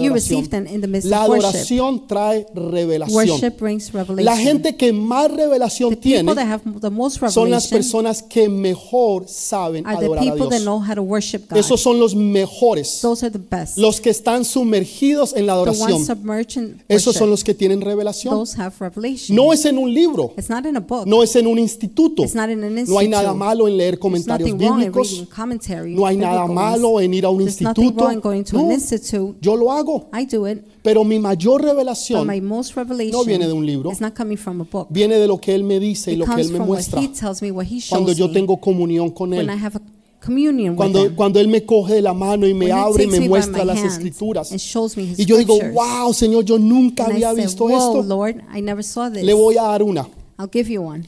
you 0.00 0.12
received 0.12 0.50
them 0.50 0.66
in 0.66 0.80
the 0.80 0.86
midst 0.86 1.08
La 1.08 1.24
of 1.24 1.28
worship. 1.30 1.46
adoración 1.48 2.06
trae 2.06 2.46
revelación. 2.54 3.14
Worship 3.28 3.58
brings 3.58 3.92
revelation. 3.92 4.24
La 4.24 4.36
gente 4.36 4.76
que 4.76 4.92
más 4.92 5.30
revelación 5.30 5.90
the 5.90 5.96
tiene 5.96 6.20
people 6.24 6.34
that 6.34 6.46
have 6.50 6.62
the 6.80 6.90
most 6.90 7.18
son 7.30 7.50
las 7.50 7.64
revelation 7.70 7.70
personas 7.78 8.22
que 8.22 8.48
mejor 8.48 9.26
saben 9.28 9.86
are 9.86 9.96
the 9.98 10.04
adorar 10.06 10.22
a 10.28 10.30
people 10.32 10.48
that 10.48 10.58
Dios. 10.58 10.62
know 10.64 10.78
how 10.80 10.94
to 10.94 11.02
worship 11.02 11.48
God. 11.48 11.58
Esos 11.58 11.80
son 11.80 11.98
los 11.98 12.14
mejores. 12.14 13.00
Those 13.02 13.24
are 13.26 13.30
the 13.32 13.38
best. 13.38 13.76
Los 13.78 14.00
que 14.00 14.10
están 14.10 14.44
sumergidos 14.44 15.34
en 15.34 15.46
la 15.46 15.54
the 15.54 15.58
adoración. 15.58 15.92
ones 15.92 16.06
submerged 16.06 16.56
in 16.56 16.82
Esos 16.88 17.06
worship. 17.08 17.18
son 17.18 17.30
los 17.30 17.44
que 17.44 17.54
tienen 17.54 17.80
revelación. 17.80 18.34
Those 18.34 18.56
have 18.60 18.72
revelation. 18.80 19.36
No 19.36 19.52
es 19.52 19.64
en 19.64 19.78
un 19.78 19.92
libro. 19.92 20.32
it's 20.36 20.48
not 20.48 20.64
in 20.66 20.76
a 20.76 20.80
book. 20.80 21.06
No 21.06 21.22
es 21.22 21.34
en 21.36 21.46
un 21.46 21.58
instituto. 21.58 22.22
It's 22.24 22.34
not 22.34 22.48
in 22.50 22.62
an 22.64 22.74
No 22.74 22.98
hay 22.98 23.06
institute. 23.06 23.08
nada 23.10 23.34
malo 23.34 23.68
en 23.68 23.76
leer 23.76 23.92
There's 23.94 24.00
comentarios 24.00 24.50
nothing 24.50 24.66
wrong 24.68 24.80
in 24.80 24.86
bíblicos. 24.92 25.10
reading 25.10 25.26
commentary. 25.26 25.94
No 25.94 26.06
hay 26.06 26.16
nada 26.16 26.42
biblical 26.46 26.54
malo 26.54 27.00
en 27.00 27.14
ir 27.14 27.24
a 27.24 27.30
un 27.30 27.38
There's 27.38 27.60
nothing 27.60 27.84
instituto. 27.84 28.04
wrong 28.04 28.12
in 28.14 28.20
going 28.20 28.44
to 28.44 28.56
No, 28.56 28.64
an 28.66 28.72
institute. 28.72 29.36
yo 29.40 29.56
lo 29.56 29.70
hago. 29.72 29.81
I 30.12 30.24
do 30.26 30.46
it. 30.46 30.64
Pero 30.82 31.04
mi 31.04 31.18
mayor 31.18 31.60
But 31.62 31.68
revelación 31.70 32.26
my 32.26 32.40
most 32.40 32.74
revelation 32.76 33.12
no 33.18 33.24
viene 33.24 33.46
de 33.46 33.52
un 33.52 33.64
libro. 33.66 33.90
is 33.90 34.00
not 34.00 34.14
coming 34.16 34.36
from 34.36 34.60
a 34.60 34.64
book. 34.64 34.88
viene 34.90 35.16
de 35.18 35.26
lo 35.26 35.38
que 35.40 35.54
Él 35.54 35.64
me 35.64 35.78
dice 35.80 36.10
y 36.10 36.14
It 36.14 36.18
lo 36.20 36.24
que 36.26 36.30
comes 36.32 36.46
Él 36.46 36.52
me 36.52 36.58
from 36.58 36.68
muestra 36.68 37.00
what 37.00 37.08
he 37.08 37.14
tells 37.14 37.42
me, 37.42 37.50
what 37.50 37.64
he 37.66 37.78
shows 37.80 37.88
cuando 37.90 38.12
yo 38.12 38.28
me 38.28 38.34
tengo 38.34 38.56
comunión 38.60 39.10
con 39.10 39.30
when 39.30 39.48
I 39.48 39.52
Él. 39.54 39.58
have 39.64 39.76
a 39.76 39.80
communion 40.24 40.70
with 40.72 40.76
Cuando, 40.76 41.04
him. 41.06 41.14
cuando 41.16 41.40
Él 41.40 41.48
me 41.48 41.64
coge 41.64 41.94
de 41.94 42.02
la 42.02 42.14
mano 42.14 42.46
y 42.46 42.54
me 42.54 42.66
When 42.66 42.76
he 42.76 42.80
abre 42.80 43.04
y 43.04 43.06
takes 43.06 43.10
me 43.12 43.18
me 43.20 43.24
by 43.24 43.28
muestra 43.28 43.58
my 43.58 43.64
las 43.64 43.82
escrituras. 43.84 44.50
and 44.52 44.60
shows 44.60 44.96
me 44.96 45.02
his 45.04 45.18
Y 45.18 45.24
yo 45.24 45.36
digo, 45.36 45.56
scriptures. 45.56 45.74
wow, 45.74 46.12
Señor, 46.14 46.44
yo 46.44 46.58
nunca 46.58 47.04
And 47.04 47.12
I 47.18 47.24
había 47.24 47.32
visto 47.44 47.64
Whoa, 47.64 47.76
esto. 47.76 48.02
Lord, 48.02 48.42
I 48.54 48.60
never 48.60 48.84
saw 48.84 49.10
this. 49.10 49.24
Le 49.24 49.32
voy 49.34 49.56
a 49.58 49.62
dar 49.62 49.82
una. 49.82 50.06
I'll 50.38 50.48
give 50.52 50.70
you 50.72 50.82
one. 50.82 51.04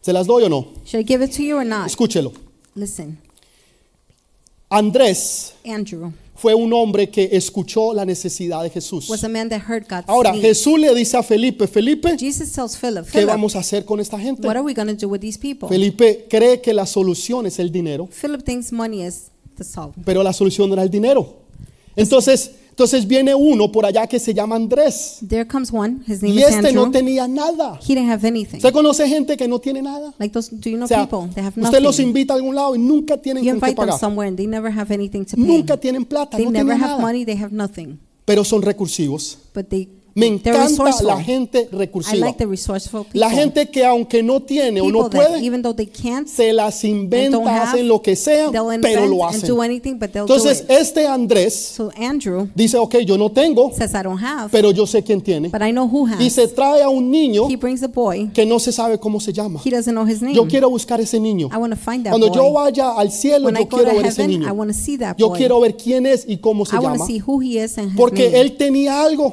¿Se 0.00 0.12
las 0.12 0.26
doy 0.26 0.42
o 0.42 0.48
no? 0.48 0.66
Should 0.84 1.04
I 1.04 1.04
give 1.06 1.24
it 1.24 1.30
to 1.36 1.42
you 1.42 1.56
or 1.58 1.64
not? 1.64 1.86
Escúchelo. 1.86 2.32
Listen, 2.74 3.18
Andrés 4.70 5.52
Andrew 5.64 6.12
fue 6.42 6.56
un 6.56 6.72
hombre 6.72 7.08
que 7.08 7.28
escuchó 7.30 7.94
la 7.94 8.04
necesidad 8.04 8.64
de 8.64 8.70
Jesús. 8.70 9.08
was 9.08 9.22
a 9.22 9.28
man 9.28 9.48
that 9.48 9.60
heard 9.68 9.86
God's 9.88 10.08
Ahora, 10.08 10.32
need. 10.32 10.42
Jesús 10.42 10.76
le 10.76 10.92
dice 10.92 11.16
a 11.16 11.22
Felipe, 11.22 11.68
Felipe, 11.68 12.18
Jesus 12.18 12.50
tells 12.50 12.76
Philip, 12.76 13.04
¿qué 13.04 13.12
Philip, 13.12 13.28
vamos 13.28 13.54
a 13.54 13.60
hacer 13.60 13.84
con 13.84 14.00
esta 14.00 14.18
gente? 14.18 14.44
what 14.44 14.56
are 14.56 14.64
we 14.64 14.74
going 14.74 14.88
to 14.88 14.96
do 14.96 15.08
with 15.08 15.20
these 15.20 15.38
people? 15.38 15.68
Felipe 15.68 16.26
cree 16.28 16.60
que 16.60 16.74
la 16.74 16.84
solución 16.84 17.46
es 17.46 17.60
el 17.60 17.70
dinero, 17.70 18.08
Philip 18.08 18.42
thinks 18.42 18.72
money 18.72 19.06
is 19.06 19.30
the 19.56 19.62
solve. 19.62 19.92
pero 20.04 20.24
la 20.24 20.32
solución 20.32 20.68
no 20.68 20.74
era 20.74 20.82
el 20.82 20.90
dinero. 20.90 21.36
Entonces, 21.94 22.50
entonces 22.72 23.06
viene 23.06 23.34
uno 23.34 23.70
por 23.70 23.84
allá 23.86 24.06
que 24.06 24.18
se 24.18 24.32
llama 24.34 24.56
Andrés 24.56 25.18
There 25.28 25.46
comes 25.46 25.70
one. 25.72 25.98
His 26.08 26.22
name 26.22 26.34
y 26.34 26.38
is 26.38 26.44
este 26.46 26.68
Andrew. 26.68 26.86
no 26.86 26.90
tenía 26.90 27.28
nada. 27.28 27.78
he 27.86 27.94
didn't 27.94 28.10
have 28.10 28.26
anything. 28.26 28.56
¿Usted 28.56 28.72
conoce 28.72 29.06
gente 29.06 29.36
que 29.36 29.46
no 29.46 29.58
tiene 29.60 29.82
nada? 29.82 30.12
like 30.18 30.32
those, 30.32 30.50
do 30.50 30.68
you 30.70 30.76
know 30.76 30.84
O 30.84 30.88
sea, 30.88 31.06
people? 31.06 31.28
They 31.34 31.44
have 31.44 31.54
usted 31.60 31.80
los 31.82 31.96
nothing. 31.98 32.08
invita 32.08 32.32
a 32.32 32.36
algún 32.36 32.54
lado 32.54 32.74
y 32.74 32.78
nunca 32.78 33.16
tienen 33.18 33.44
You 33.44 33.50
con 33.52 33.60
qué 33.60 33.66
invite 33.66 33.76
them 33.80 33.86
pagar. 33.88 34.00
somewhere 34.00 34.28
and 34.28 34.36
they 34.36 34.46
never 34.46 34.70
have 34.72 34.92
anything 34.92 35.24
to 35.26 35.36
pay. 35.36 35.44
Nunca 35.44 35.76
tienen 35.76 36.04
plata, 36.04 36.36
they 36.38 36.46
no 36.46 36.50
never 36.52 36.72
tienen 36.74 36.80
have 36.82 36.90
nada. 36.92 37.02
money. 37.02 37.24
They 37.24 37.36
have 37.36 37.52
nothing. 37.54 37.98
Pero 38.24 38.42
son 38.44 38.62
recursivos. 38.62 39.38
But 39.54 39.68
they 39.68 39.88
Me 40.14 40.26
encanta 40.26 40.90
la 41.02 41.22
gente 41.22 41.68
recursiva. 41.72 42.26
like. 42.26 42.46
La 43.14 43.30
gente 43.30 43.70
que 43.70 43.84
aunque 43.84 44.22
no 44.22 44.40
tiene 44.40 44.80
o 44.80 44.84
people 44.84 44.98
no 45.00 45.08
that 45.08 45.16
puede, 45.16 45.74
they 45.76 45.86
can't, 45.86 46.28
se 46.28 46.52
las 46.52 46.84
inventa, 46.84 47.38
hacen 47.62 47.88
lo 47.88 48.02
que 48.02 48.16
sea, 48.16 48.50
pero 48.80 49.06
lo 49.06 49.26
hacen. 49.26 49.58
anything, 49.60 49.98
Entonces, 50.00 50.64
este 50.68 51.06
Andrés 51.06 51.54
So 51.76 51.90
Andrew 51.96 52.48
dice, 52.54 52.76
ok, 52.76 52.96
yo 52.98 53.16
no 53.16 53.30
tengo, 53.30 53.72
says, 53.76 53.94
have, 53.94 54.50
pero 54.50 54.70
yo 54.70 54.86
sé 54.86 55.02
quién 55.02 55.20
tiene. 55.20 55.48
but 55.48 55.62
I 55.62 55.70
know 55.72 55.86
who 55.86 56.06
has. 56.06 56.20
Y 56.20 56.30
se 56.30 56.48
trae 56.48 56.82
a 56.82 56.88
un 56.88 57.10
niño 57.10 57.48
que 58.34 58.46
no 58.46 58.58
se 58.58 58.72
sabe 58.72 58.98
cómo 58.98 59.20
se 59.20 59.32
llama. 59.32 59.60
He 59.64 59.70
doesn't 59.70 59.92
know 59.94 60.06
his 60.06 60.20
name. 60.20 60.34
Yo 60.34 60.46
quiero 60.46 60.68
buscar 60.68 61.00
ese 61.00 61.18
niño. 61.20 61.48
That 61.48 62.10
Cuando 62.10 62.28
boy. 62.28 62.36
yo 62.36 62.52
vaya 62.52 62.90
al 62.92 63.10
cielo, 63.10 63.46
when 63.46 63.56
yo 63.56 63.68
quiero 63.68 63.94
ver 63.94 64.06
ese 64.06 64.22
heaven, 64.22 64.42
I 64.42 64.46
niño. 64.46 64.98
that 64.98 65.16
Yo 65.16 65.32
quiero 65.32 65.60
ver 65.60 65.76
quién 65.76 66.06
es 66.06 66.24
y 66.26 66.38
cómo 66.38 66.64
se 66.64 66.76
I 66.76 66.80
llama. 66.80 67.06
see 67.06 67.20
who 67.24 67.40
he 67.40 67.62
is 67.62 67.78
and 67.78 67.90
his 67.90 67.96
Porque 67.96 68.26
name. 68.26 68.40
él 68.40 68.56
tenía 68.56 69.02
algo. 69.02 69.30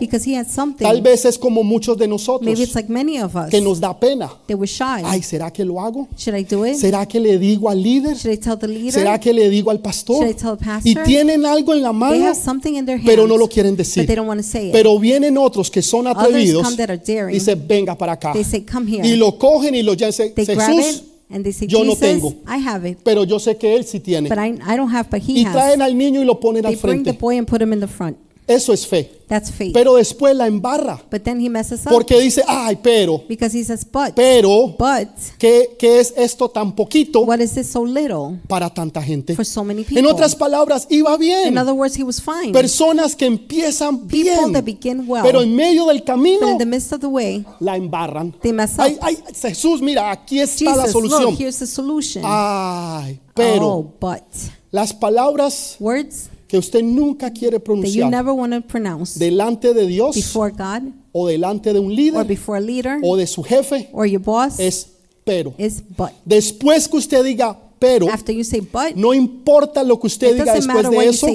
Something. 0.70 0.86
Tal 0.86 1.02
vez 1.02 1.26
es 1.26 1.38
como 1.38 1.64
muchos 1.64 1.98
de 1.98 2.08
nosotros 2.08 2.46
Maybe 2.46 2.64
it's 2.64 2.76
like 2.76 2.90
many 2.92 3.20
of 3.22 3.36
us. 3.36 3.50
que 3.50 3.60
nos 3.62 3.80
da 3.80 3.98
pena. 4.00 4.30
They 4.48 4.56
were 4.56 4.68
shy. 4.68 5.02
Ay, 5.04 5.22
¿será 5.24 5.52
que 5.52 5.64
lo 5.66 5.80
hago? 5.82 6.08
Should 6.18 6.38
I 6.38 6.44
do 6.44 6.66
it? 6.66 6.76
¿Será 6.76 7.08
que 7.08 7.20
le 7.20 7.38
digo 7.38 7.70
al 7.70 7.82
líder? 7.82 8.16
Should 8.16 8.34
I 8.34 8.38
tell 8.38 8.58
the 8.58 8.68
leader? 8.68 8.92
¿Será 8.94 9.20
que 9.20 9.34
le 9.34 9.50
digo 9.50 9.72
al 9.72 9.80
pastor? 9.80 10.18
Should 10.26 10.32
I 10.32 10.34
tell 10.36 10.58
the 10.58 10.64
pastor? 10.66 10.92
Y 10.92 10.96
tienen 11.06 11.46
algo 11.46 11.74
en 11.74 11.82
la 11.82 11.90
they 11.90 11.98
mano, 11.98 12.26
have 12.26 12.36
something 12.36 12.74
in 12.76 12.86
their 12.86 12.98
hands, 12.98 13.06
pero 13.10 13.28
no 13.28 13.38
lo 13.38 13.48
quieren 13.48 13.72
but 13.74 13.80
decir. 13.80 14.06
they 14.06 14.16
don't 14.16 14.28
want 14.28 14.40
to 14.42 14.48
say 14.48 14.68
it. 14.68 14.72
Pero 14.74 14.98
vienen 15.00 15.38
otros 15.38 15.70
que 15.72 15.82
son 15.82 16.08
Others 16.08 16.20
atrevidos 16.28 16.64
come 16.64 16.78
that 16.78 16.90
are 16.90 16.98
daring. 17.06 17.36
y 17.36 17.40
se 17.40 17.56
venga 17.56 17.96
para 17.98 18.14
acá. 18.14 18.34
They 18.34 18.44
say, 18.44 18.66
"Come 18.66 18.90
here." 18.92 19.08
Y 19.08 19.16
lo 19.16 19.38
cogen 19.38 19.76
y 19.76 19.84
lo 19.84 19.94
llevan. 19.94 20.10
Dice, 20.12 20.30
they 20.36 20.46
grab 20.46 20.72
Jesús, 20.76 20.96
it 20.98 21.04
and 21.32 21.44
they 21.44 21.54
say, 21.54 21.68
yo 21.68 21.84
no 21.84 21.94
Jesus, 21.96 22.00
tengo. 22.00 22.30
I 22.48 22.58
have 22.58 22.90
it, 22.90 22.98
pero 23.04 23.24
yo 23.24 23.38
sé 23.40 23.56
que 23.58 23.76
él 23.76 23.86
sí 23.86 24.00
tiene. 24.00 24.30
but 24.30 24.38
I, 24.40 24.58
I 24.66 24.76
don't 24.76 24.92
have, 24.92 25.10
but 25.12 25.22
he 25.22 25.42
Y 25.42 25.46
has. 25.46 25.54
traen 25.54 25.82
al 25.82 25.96
niño 25.96 26.22
y 26.22 26.26
lo 26.26 26.40
ponen 26.40 26.64
They 26.64 26.74
al 26.74 26.80
bring 26.82 27.04
the 27.04 27.12
frente. 27.12 27.20
boy 27.22 27.38
and 27.38 27.48
put 27.48 27.62
him 27.62 27.72
in 27.74 27.80
the 27.80 27.88
front. 27.88 28.18
Eso 28.50 28.74
es 28.74 28.88
fe. 28.88 29.20
That's 29.28 29.52
faith. 29.52 29.74
Pero 29.76 29.94
después 29.94 30.36
la 30.36 30.48
embarra. 30.48 31.00
but 31.12 31.22
then 31.22 31.40
he 31.40 31.50
messes 31.50 31.86
up 31.86 31.92
Porque 31.92 32.20
dice, 32.20 32.44
ay, 32.48 32.80
pero, 32.82 33.24
because 33.30 33.56
he 33.56 33.64
says, 33.64 33.86
but, 33.86 34.16
pero, 34.16 34.76
but, 34.76 35.08
¿qué, 35.38 35.76
qué 35.78 36.00
es 36.00 36.12
esto 36.18 36.50
tan 36.50 36.74
poquito 36.74 37.20
what 37.22 37.40
is 37.40 37.54
this 37.54 37.70
so 37.70 37.86
little 37.86 38.40
para 38.48 38.74
tanta 38.74 39.04
gente? 39.04 39.36
for 39.36 39.46
so 39.46 39.64
many 39.64 39.84
people? 39.84 40.00
En 40.00 40.08
otras 40.08 40.36
palabras, 40.36 40.88
iba 40.90 41.16
bien. 41.18 41.50
in 41.50 41.58
other 41.60 41.76
words, 41.76 41.96
he 41.96 42.02
was 42.04 42.20
fine. 42.20 42.52
Personas 42.52 43.16
que 43.16 43.28
empiezan 43.28 44.08
People 44.08 44.24
bien, 44.24 44.54
that 44.54 44.64
begin 44.64 45.04
well, 45.08 45.22
pero 45.22 45.44
en 45.44 45.56
medio 45.56 45.86
del 45.86 46.00
but 46.00 46.08
camino 46.08 46.50
in 46.50 46.58
the 46.58 46.66
midst 46.66 46.92
of 46.92 47.00
the 47.00 47.08
way, 47.08 47.46
la 47.60 47.76
embarran. 47.76 48.34
they 48.42 48.52
mess 48.52 48.80
up. 48.80 48.86
Ay, 48.86 48.98
ay, 49.00 49.18
Jesús, 49.40 49.80
mira, 49.80 50.10
aquí 50.10 50.40
está 50.40 50.76
la 50.76 50.88
solución. 50.88 51.26
look, 51.26 51.40
here's 51.40 51.60
the 51.60 51.68
solution. 51.68 52.24
Ay, 52.26 53.20
pero 53.36 53.68
oh, 53.68 53.94
but 54.02 54.24
las 54.72 54.92
palabras 54.92 55.76
words 55.80 56.30
que 56.50 56.58
usted 56.58 56.82
nunca 56.82 57.32
quiere 57.32 57.60
that 57.60 57.62
you 57.62 57.64
pronunciar. 57.64 58.10
never 58.10 58.34
want 58.34 58.52
to 58.54 58.62
pronounce. 58.62 59.20
Delante 59.20 59.74
de 59.74 59.86
Dios 59.86 60.16
before 60.16 60.52
God. 60.52 60.92
o 61.12 61.28
delante 61.28 61.72
de 61.72 61.80
un 61.80 61.92
or 61.92 61.96
líder 61.96 62.26
before 62.26 62.58
a 62.58 62.62
leader. 62.62 63.00
o 63.04 63.16
de 63.16 63.28
su 63.28 63.44
jefe 63.44 63.88
or 63.94 64.08
your 64.08 64.22
boss. 64.22 64.60
es 64.60 64.88
pero. 65.24 65.54
is 65.60 65.84
but. 65.96 66.10
Después 66.26 66.88
que 66.90 66.98
usted 66.98 67.24
diga 67.24 67.58
pero 67.80 68.08
say 68.44 68.60
but, 68.60 68.96
no 68.96 69.14
importa 69.14 69.84
lo 69.84 70.00
que 70.00 70.08
usted 70.08 70.34
diga 70.34 70.54
después 70.54 70.90
de 70.90 71.06
eso 71.06 71.28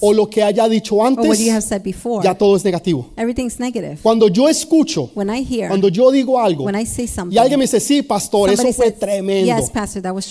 o 0.00 0.12
lo 0.12 0.28
que 0.28 0.42
haya 0.42 0.68
dicho 0.68 1.04
antes, 1.04 1.38
before. 1.82 2.24
ya 2.24 2.34
todo 2.34 2.56
es 2.56 2.64
negativo. 2.64 3.10
Cuando 4.02 4.28
yo 4.28 4.48
escucho, 4.48 5.10
hear, 5.14 5.68
cuando 5.68 5.88
yo 5.88 6.10
digo 6.10 6.40
algo 6.40 6.66
y 6.68 7.38
alguien 7.38 7.58
me 7.58 7.64
dice, 7.64 7.78
sí, 7.80 8.02
pastor, 8.02 8.50
eso 8.50 8.62
fue 8.72 8.86
says, 8.86 8.98
tremendo, 8.98 9.54
Yes, 9.54 9.70
Pastor, 9.70 10.02
that 10.02 10.14
was 10.14 10.26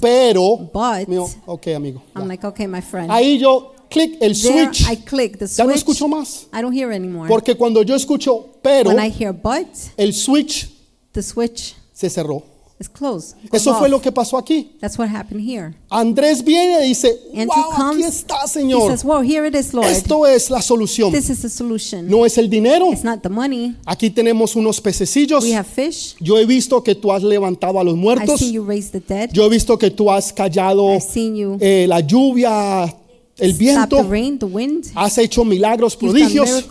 pero, 0.00 0.70
But 0.72 1.08
mío, 1.08 1.28
ok, 1.46 1.66
amigo, 1.74 2.02
like, 2.14 2.46
okay, 2.46 2.66
my 2.68 2.80
friend. 2.80 3.10
ahí 3.10 3.38
yo 3.38 3.74
clic 3.90 4.16
el 4.20 4.40
there, 4.40 4.66
switch, 4.66 4.88
I 4.88 4.96
click 4.96 5.38
the 5.38 5.46
ya 5.46 5.64
no 5.64 5.70
switch. 5.70 5.78
escucho 5.78 6.08
más, 6.08 6.46
I 6.52 6.62
don't 6.62 6.74
hear 6.74 6.92
anymore. 6.92 7.28
porque 7.28 7.56
cuando 7.56 7.82
yo 7.82 7.96
escucho 7.96 8.46
pero, 8.62 8.90
when 8.90 9.04
I 9.04 9.10
hear 9.10 9.32
but, 9.32 9.66
el 9.96 10.14
switch 10.14 10.68
the 11.12 11.22
switch 11.22 11.74
se 11.92 12.08
cerró. 12.08 12.55
Is 12.78 12.88
closed. 12.88 13.36
Goes 13.50 13.62
Eso 13.62 13.74
fue 13.78 13.88
lo 13.88 14.00
que 14.00 14.12
pasó 14.12 14.36
aquí. 14.36 14.72
That's 14.80 14.98
what 14.98 15.08
happened 15.08 15.40
here. 15.40 15.74
Andrés 15.90 16.42
viene 16.44 16.84
y 16.84 16.88
dice, 16.88 17.08
Andrew 17.34 17.48
wow, 17.56 17.92
aquí 17.92 18.02
está, 18.02 18.44
He 18.44 18.48
Señor. 18.48 18.90
says, 18.90 19.04
well, 19.04 19.22
here 19.22 19.46
it 19.46 19.54
is, 19.54 19.72
Lord. 19.72 19.86
Esto 19.88 20.26
es 20.26 20.50
la 20.50 20.60
solución. 20.60 21.10
This 21.12 21.30
is 21.30 21.40
the 21.42 21.48
solution. 21.48 22.08
No 22.08 22.26
es 22.26 22.36
el 22.36 22.50
dinero. 22.50 22.92
It's 22.92 23.02
not 23.04 23.22
the 23.22 23.30
money. 23.30 23.74
Aquí 23.86 24.10
tenemos 24.10 24.56
unos 24.56 24.80
pececillos. 24.80 25.42
We 25.44 25.54
have 25.54 25.66
fish. 25.66 26.16
Yo 26.20 26.36
he 26.38 26.44
visto 26.44 26.82
que 26.82 26.94
tú 26.94 27.10
has 27.12 27.22
levantado 27.22 27.80
a 27.80 27.84
los 27.84 27.94
I 27.94 27.98
muertos. 27.98 28.40
see 28.40 28.52
you 28.52 28.62
raise 28.62 28.90
the 28.90 29.00
dead. 29.00 29.30
Yo 29.32 29.46
he 29.46 29.48
visto 29.48 29.78
que 29.78 29.90
tú 29.90 30.10
has 30.10 30.32
callado 30.32 30.92
I've 30.92 31.00
seen 31.00 31.34
you 31.34 31.56
eh, 31.60 31.86
la 31.88 32.00
lluvia, 32.00 32.94
el 33.38 33.52
viento. 33.54 33.96
the 33.96 34.02
rain, 34.02 34.38
the 34.38 34.46
wind. 34.46 34.86
Has 34.94 35.16
hecho 35.16 35.44
milagros, 35.44 35.96
prodigios. 35.96 36.64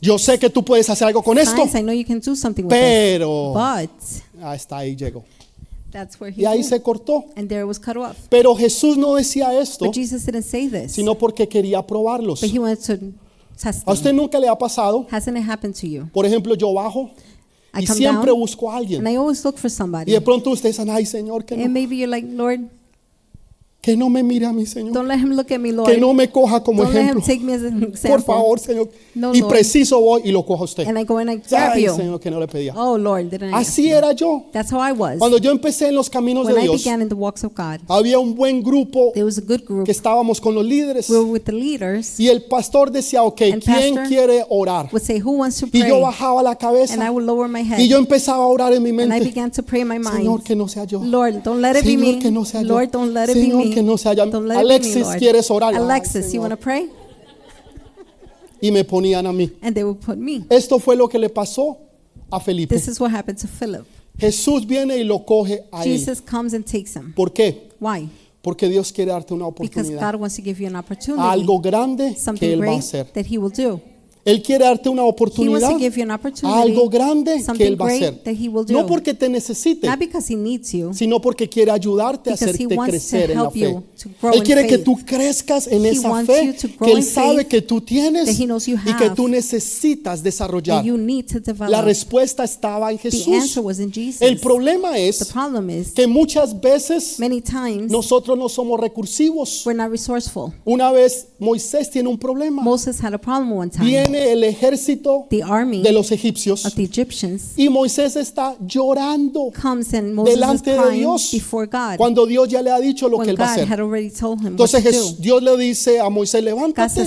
Yo 0.00 0.18
sé 0.18 0.38
que 0.40 0.50
tú 0.50 0.64
puedes 0.64 0.90
hacer 0.90 1.06
algo 1.06 1.22
con 1.22 1.38
esto. 1.38 1.62
Signs. 1.62 1.74
I 1.76 1.82
know 1.82 1.92
you 1.92 2.04
can 2.04 2.18
do 2.20 2.34
something 2.34 2.64
with 2.64 2.70
Pero-. 2.70 3.52
But 3.54 3.90
Ah, 4.44 4.56
está 4.56 4.78
ahí 4.78 4.96
llegó. 4.96 5.24
That's 5.92 6.20
where 6.20 6.32
he 6.34 6.42
Y 6.42 6.46
ahí 6.46 6.58
went. 6.58 6.68
se 6.68 6.82
cortó. 6.82 7.26
And 7.36 7.48
there 7.48 7.60
it 7.62 7.66
was 7.68 7.78
cut 7.78 7.96
off. 7.96 8.16
Pero 8.28 8.54
Jesús 8.56 8.96
no 8.96 9.14
decía 9.14 9.52
esto, 9.60 9.84
But 9.84 9.94
Jesus 9.94 10.24
didn't 10.26 10.42
say 10.44 10.68
this. 10.68 10.92
sino 10.92 11.16
porque 11.16 11.46
quería 11.48 11.86
probarlos. 11.86 12.40
But 12.40 12.50
he 12.50 12.58
wanted 12.58 12.80
to 12.86 13.12
test 13.62 13.86
¿A 13.86 13.92
usted 13.92 14.12
nunca 14.12 14.38
le 14.40 14.48
ha 14.48 14.56
pasado? 14.58 15.06
Hasn't 15.10 15.38
it 15.38 15.48
happened 15.48 15.74
to 15.80 15.86
you? 15.86 16.08
Por 16.12 16.26
ejemplo, 16.26 16.54
yo 16.56 16.72
bajo 16.72 17.10
I 17.74 17.82
y 17.84 17.86
come 17.86 17.96
siempre 17.98 18.30
down 18.32 18.40
busco 18.40 18.70
a 18.70 18.76
and 18.76 18.82
alguien. 18.84 19.06
I 19.06 19.16
always 19.16 19.44
look 19.44 19.56
for 19.58 19.68
Y 19.70 19.74
somebody. 19.74 20.12
de 20.12 20.20
pronto 20.20 20.50
ustedes 20.50 20.76
dicen, 20.76 20.90
ay 20.90 21.06
Señor, 21.06 21.44
que 21.44 21.54
And 21.54 21.64
no, 21.64 21.70
maybe 21.70 21.96
you're 21.96 22.08
like, 22.10 22.26
Lord, 22.30 22.60
que 23.82 23.96
no 23.96 24.08
me 24.08 24.22
mire 24.22 24.46
a 24.46 24.52
mí, 24.52 24.64
Señor. 24.64 24.92
don't 24.92 25.08
let 25.08 25.16
him 25.18 25.30
look 25.34 25.50
at 25.52 25.58
me, 25.58 25.72
Lord. 25.72 25.90
Que 25.90 25.98
no 25.98 26.14
me 26.14 26.30
coja 26.30 26.62
como 26.62 26.84
Don't 26.84 26.94
let 26.94 27.00
him 27.02 27.08
ejemplo. 27.18 27.26
take 27.26 27.40
me 27.40 27.52
as 27.52 27.62
an 27.64 27.80
Por 27.80 27.88
example. 27.88 28.22
favor, 28.24 28.58
Señor. 28.60 28.88
No, 29.16 29.34
Y 29.34 29.42
preciso 29.42 29.98
voy 30.00 30.22
y 30.24 30.30
lo 30.30 30.46
cojo 30.46 30.62
a 30.62 30.64
usted. 30.66 30.86
And 30.86 30.96
I 30.96 31.02
go 31.04 31.18
and 31.18 31.28
I 31.28 31.36
grab 31.38 31.72
Ay, 31.74 31.86
you. 31.86 31.92
Señor, 31.96 32.20
que 32.20 32.30
no 32.30 32.38
le 32.38 32.46
pedía. 32.46 32.74
Oh, 32.76 32.96
Lord, 32.96 33.28
didn't 33.28 33.50
I 33.50 33.54
Así 33.54 33.90
era 33.90 34.12
yo. 34.12 34.44
That's 34.52 34.70
how 34.72 34.78
I 34.78 34.92
was. 34.92 35.18
Cuando 35.18 35.38
yo 35.38 35.50
empecé 35.50 35.88
en 35.88 35.96
los 35.96 36.08
caminos 36.08 36.46
When 36.46 36.54
de 36.54 36.60
I 36.60 36.64
Dios, 36.68 36.84
began 36.84 37.02
in 37.02 37.08
the 37.08 37.16
walks 37.16 37.42
of 37.42 37.54
God, 37.56 37.80
había 37.88 38.20
un 38.20 38.36
buen 38.36 38.62
grupo 38.62 39.10
there 39.14 39.24
was 39.24 39.36
a 39.38 39.42
good 39.42 39.64
group. 39.66 39.84
que 39.84 39.90
estábamos 39.92 40.40
con 40.40 40.54
los 40.54 40.64
líderes. 40.64 41.10
We 41.10 41.16
were 41.18 41.28
with 41.32 41.42
the 41.42 41.52
leaders. 41.52 42.20
Y 42.20 42.28
el 42.28 42.42
pastor 42.44 42.92
decía, 42.92 43.24
ok, 43.24 43.40
And 43.52 43.64
¿quién 43.64 43.94
pastor 43.96 44.06
quiere 44.08 44.44
orar? 44.48 44.90
Would 44.92 45.02
say, 45.02 45.20
Who 45.20 45.32
wants 45.38 45.58
to 45.58 45.66
Y 45.66 45.70
pray? 45.80 45.88
yo 45.88 45.98
bajaba 46.00 46.40
la 46.44 46.50
And 46.52 46.58
I 46.60 46.60
cabeza 46.60 47.10
would 47.10 47.24
lower 47.26 47.48
my 47.48 47.62
head. 47.64 47.80
y 47.80 47.88
yo 47.88 47.98
empezaba 47.98 48.44
a 48.44 48.46
orar 48.46 48.72
en 48.72 48.80
mi 48.84 48.90
And 48.90 49.00
I 49.00 49.06
mente. 49.08 49.24
began 49.24 49.50
to 49.50 49.64
pray 49.64 49.80
in 49.82 49.88
my 49.88 49.96
Señor, 49.98 50.36
mind. 50.36 50.42
que 50.44 50.54
no 50.54 50.68
sea 50.68 50.84
yo. 50.84 51.02
Lord, 51.02 51.42
don't 51.42 51.60
let 51.60 51.70
it 51.76 51.84
be 51.84 51.90
Señor, 51.96 52.14
me. 52.14 52.18
que 52.20 52.30
no 52.30 52.44
sea 52.44 52.62
yo. 52.62 52.68
Lord, 52.68 52.90
don't 52.92 53.12
let 53.12 53.24
it 53.28 53.34
be 53.34 53.40
Señor, 53.42 53.64
me. 53.66 53.71
Que 53.74 53.82
no 53.82 53.94
let 53.94 54.54
it 54.54 54.58
Alexis, 54.58 55.06
me. 55.08 55.18
¿quieres 55.18 55.50
orar? 55.50 55.74
Ay, 55.74 55.80
Alexis, 55.80 56.26
you 56.26 56.30
Señor. 56.30 56.40
want 56.42 56.52
to 56.52 56.56
pray? 56.60 56.90
Y 58.60 58.70
me 58.70 58.84
ponían 58.84 59.26
a 59.26 59.32
mí. 59.32 59.50
And 59.60 59.74
they 59.74 59.82
would 59.84 59.98
put 60.00 60.16
me. 60.16 60.44
Esto 60.48 60.78
fue 60.78 60.94
lo 60.96 61.08
que 61.08 61.18
le 61.18 61.28
pasó 61.28 61.78
a 62.30 62.38
Felipe. 62.40 62.74
This 62.74 62.88
is 62.88 63.00
what 63.00 63.10
happened 63.12 63.38
to 63.40 63.48
Philip. 63.48 63.84
Jesús 64.18 64.66
viene 64.66 64.96
y 64.98 65.04
lo 65.04 65.24
coge 65.24 65.64
a 65.72 65.84
él. 65.84 65.90
Jesus 65.98 66.20
comes 66.20 66.54
and 66.54 66.64
takes 66.64 66.94
him. 66.94 67.12
¿Por 67.14 67.32
qué? 67.32 67.70
Why? 67.80 68.08
Porque 68.42 68.68
Dios 68.68 68.92
quiere 68.92 69.12
darte 69.12 69.34
una 69.34 69.46
Because 69.50 69.68
oportunidad. 69.68 70.12
God 70.12 70.20
wants 70.20 70.36
to 70.36 70.42
give 70.42 70.60
you 70.60 70.66
an 70.68 70.76
opportunity. 70.76 71.22
Algo 71.22 71.60
grande 71.60 72.16
que 72.38 72.52
Él 72.52 72.60
va 72.60 72.74
a 72.74 72.78
hacer. 72.78 73.06
that 73.14 73.26
He 73.26 73.38
will 73.38 73.52
do. 73.52 73.80
Él 74.24 74.40
quiere 74.40 74.64
darte 74.64 74.88
una 74.88 75.02
He 75.02 75.04
wants 75.04 75.20
oportunidad. 75.20 75.70
to 75.70 75.78
give 75.78 75.96
you 75.96 76.04
an 76.04 76.12
opportunity. 76.12 76.60
Algo 76.60 76.88
grande 76.88 77.44
que 77.56 77.66
Él 77.66 77.80
va 77.80 77.86
a 77.86 77.92
hacer. 77.92 78.20
No 78.68 78.86
porque 78.86 79.14
te 79.14 79.28
necesite, 79.28 79.88
you. 80.72 80.94
sino 80.94 81.20
porque 81.20 81.48
quiere 81.48 81.72
ayudarte 81.72 82.30
a 82.30 82.34
hacerte 82.34 82.68
crecer 82.68 83.32
en 83.32 83.42
la 83.42 83.50
fe. 83.50 83.78
Él 84.32 84.42
quiere 84.42 84.66
que 84.66 84.78
tú 84.78 84.96
crezcas 85.04 85.66
en 85.66 85.84
He 85.84 85.90
esa 85.90 86.24
fe 86.24 86.56
que 86.82 86.92
Él 86.92 87.02
sabe 87.02 87.46
que 87.46 87.62
tú 87.62 87.80
tienes 87.80 88.38
y 88.38 88.94
que 88.96 89.10
tú 89.10 89.26
necesitas 89.26 90.22
desarrollar. 90.22 90.84
La 91.68 91.82
respuesta 91.82 92.44
estaba 92.44 92.92
en 92.92 92.98
Jesús. 92.98 93.58
El 94.20 94.38
problema 94.38 94.98
es 94.98 95.32
que 95.94 96.06
muchas 96.06 96.60
veces 96.60 97.16
times 97.44 97.90
nosotros 97.90 98.38
no 98.38 98.48
somos 98.48 98.78
recursivos. 98.78 99.66
Una 100.64 100.92
vez 100.92 101.28
Moisés 101.38 101.90
tiene 101.90 102.08
un 102.08 102.18
problema. 102.18 102.62
Moses 102.62 103.00
Viene 104.12 104.32
el 104.32 104.44
ejército 104.44 105.26
the 105.30 105.42
army 105.42 105.82
de 105.82 105.92
los 105.92 106.10
egipcios 106.12 106.64
of 106.66 106.74
the 106.74 106.82
Egyptians 106.82 107.52
y 107.56 107.68
Moisés 107.68 108.16
está 108.16 108.56
llorando 108.60 109.50
comes 109.60 109.92
and 109.94 110.14
Moses 110.14 110.34
is 110.34 110.40
delante 110.40 110.70
de 110.72 110.90
Dios 110.92 111.30
before 111.32 111.66
God 111.66 111.96
cuando 111.96 112.26
Dios 112.26 112.48
ya 112.48 112.60
le 112.62 112.70
ha 112.70 112.78
dicho 112.80 113.08
lo 113.08 113.18
que 113.18 113.20
when 113.20 113.30
él 113.30 113.40
va 113.40 113.44
a 113.44 113.48
God 113.48 113.62
hacer. 113.62 113.68
had 113.72 113.80
already 113.80 114.10
told 114.10 114.40
him 114.40 114.48
Entonces. 114.48 115.18
Dios 115.20 115.42
le 115.42 115.56
dice 115.56 116.00
a 116.00 116.08
Moisés, 116.10 116.42
levántate. 116.44 117.02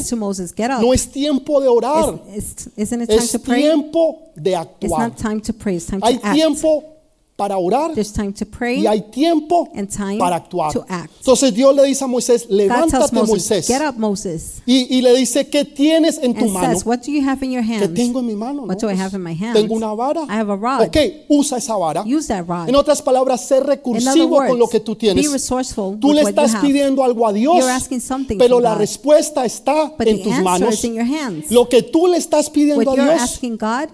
No 0.82 0.94
es 0.94 1.08
tiempo 1.12 1.62
de 1.62 1.68
orar, 1.68 2.20
es 2.36 3.32
to 3.32 3.40
pray? 3.40 3.62
tiempo 3.62 4.20
de 4.36 4.52
It's 4.52 4.60
actuar. 4.60 5.10
not 5.10 5.18
time 5.18 5.42
to 5.42 5.54
pray. 5.54 5.76
It's 5.78 5.86
time 5.88 6.02
Hay 6.04 6.18
tiempo 6.34 6.95
para 7.36 7.58
orar 7.58 7.94
There's 7.94 8.14
time 8.14 8.32
to 8.32 8.46
pray. 8.46 8.80
y 8.82 8.88
hay 8.88 9.02
tiempo 9.12 9.68
and 9.76 9.90
time 9.90 10.18
para 10.18 10.38
actuar. 10.38 10.72
to 10.72 10.86
act. 10.88 11.12
Entonces 11.20 11.54
Dios 11.54 11.76
le 11.76 11.84
dice 11.84 12.04
a 12.04 12.08
Moisés, 12.08 12.46
levántate 12.50 13.14
Moisés. 13.14 13.68
get 13.68 13.82
up, 13.82 13.98
Moses, 13.98 14.62
Y, 14.66 14.88
y 14.98 15.02
le 15.02 15.14
dice, 15.18 15.50
¿qué 15.50 15.66
tienes 15.66 16.18
en 16.18 16.34
tu 16.34 16.46
mano? 16.48 16.68
says, 16.74 16.86
what 16.86 17.00
do 17.00 17.12
you 17.12 17.22
have 17.28 17.44
in 17.46 17.52
your 17.52 17.64
¿Qué 17.64 17.90
tengo 17.90 18.22
en 18.22 18.28
mi 18.28 18.36
mano? 18.36 18.62
What 18.64 18.76
No, 18.76 18.80
do 18.80 18.88
I 18.90 18.94
pues, 18.96 19.00
have 19.02 19.16
in 19.18 19.22
my 19.24 19.34
hands? 19.34 19.54
Tengo 19.60 19.76
una 19.76 19.94
vara. 19.94 20.22
I 20.30 20.36
have 20.38 20.50
a 20.50 20.56
rod. 20.56 20.88
Ok, 20.88 20.96
usa 21.28 21.58
esa 21.58 21.76
vara. 21.76 22.04
Use 22.06 22.28
that 22.30 22.46
rod. 22.48 22.70
En 22.70 22.76
otras 22.76 23.02
palabras, 23.02 23.52
other 23.52 23.66
recursivo 23.66 24.38
con 24.38 24.58
lo 24.58 24.70
que 24.70 24.80
tú 24.80 24.94
be 24.94 25.00
tienes. 25.00 25.30
resourceful 25.32 26.00
Tú 26.00 26.14
le 26.14 26.22
estás 26.22 26.56
pidiendo 26.62 27.04
algo 27.04 27.28
a 27.28 27.34
Dios, 27.34 27.58
You're 27.58 27.72
asking 27.72 28.00
something 28.00 28.38
pero 28.38 28.62
la 28.62 28.76
respuesta 28.76 29.44
está 29.46 29.94
But 29.98 30.08
en 30.08 30.18
the 30.18 30.24
tus 30.24 30.40
manos. 30.42 30.74
is 30.74 30.84
in 30.86 30.94
your 30.94 31.06
hands. 31.06 31.52
Lo 31.52 31.68
que 31.68 31.82
tú 31.82 32.08
le 32.08 32.18
estás 32.18 32.50
pidiendo 32.50 32.90
What 32.90 33.00
a 33.00 33.18
Dios, 33.18 33.40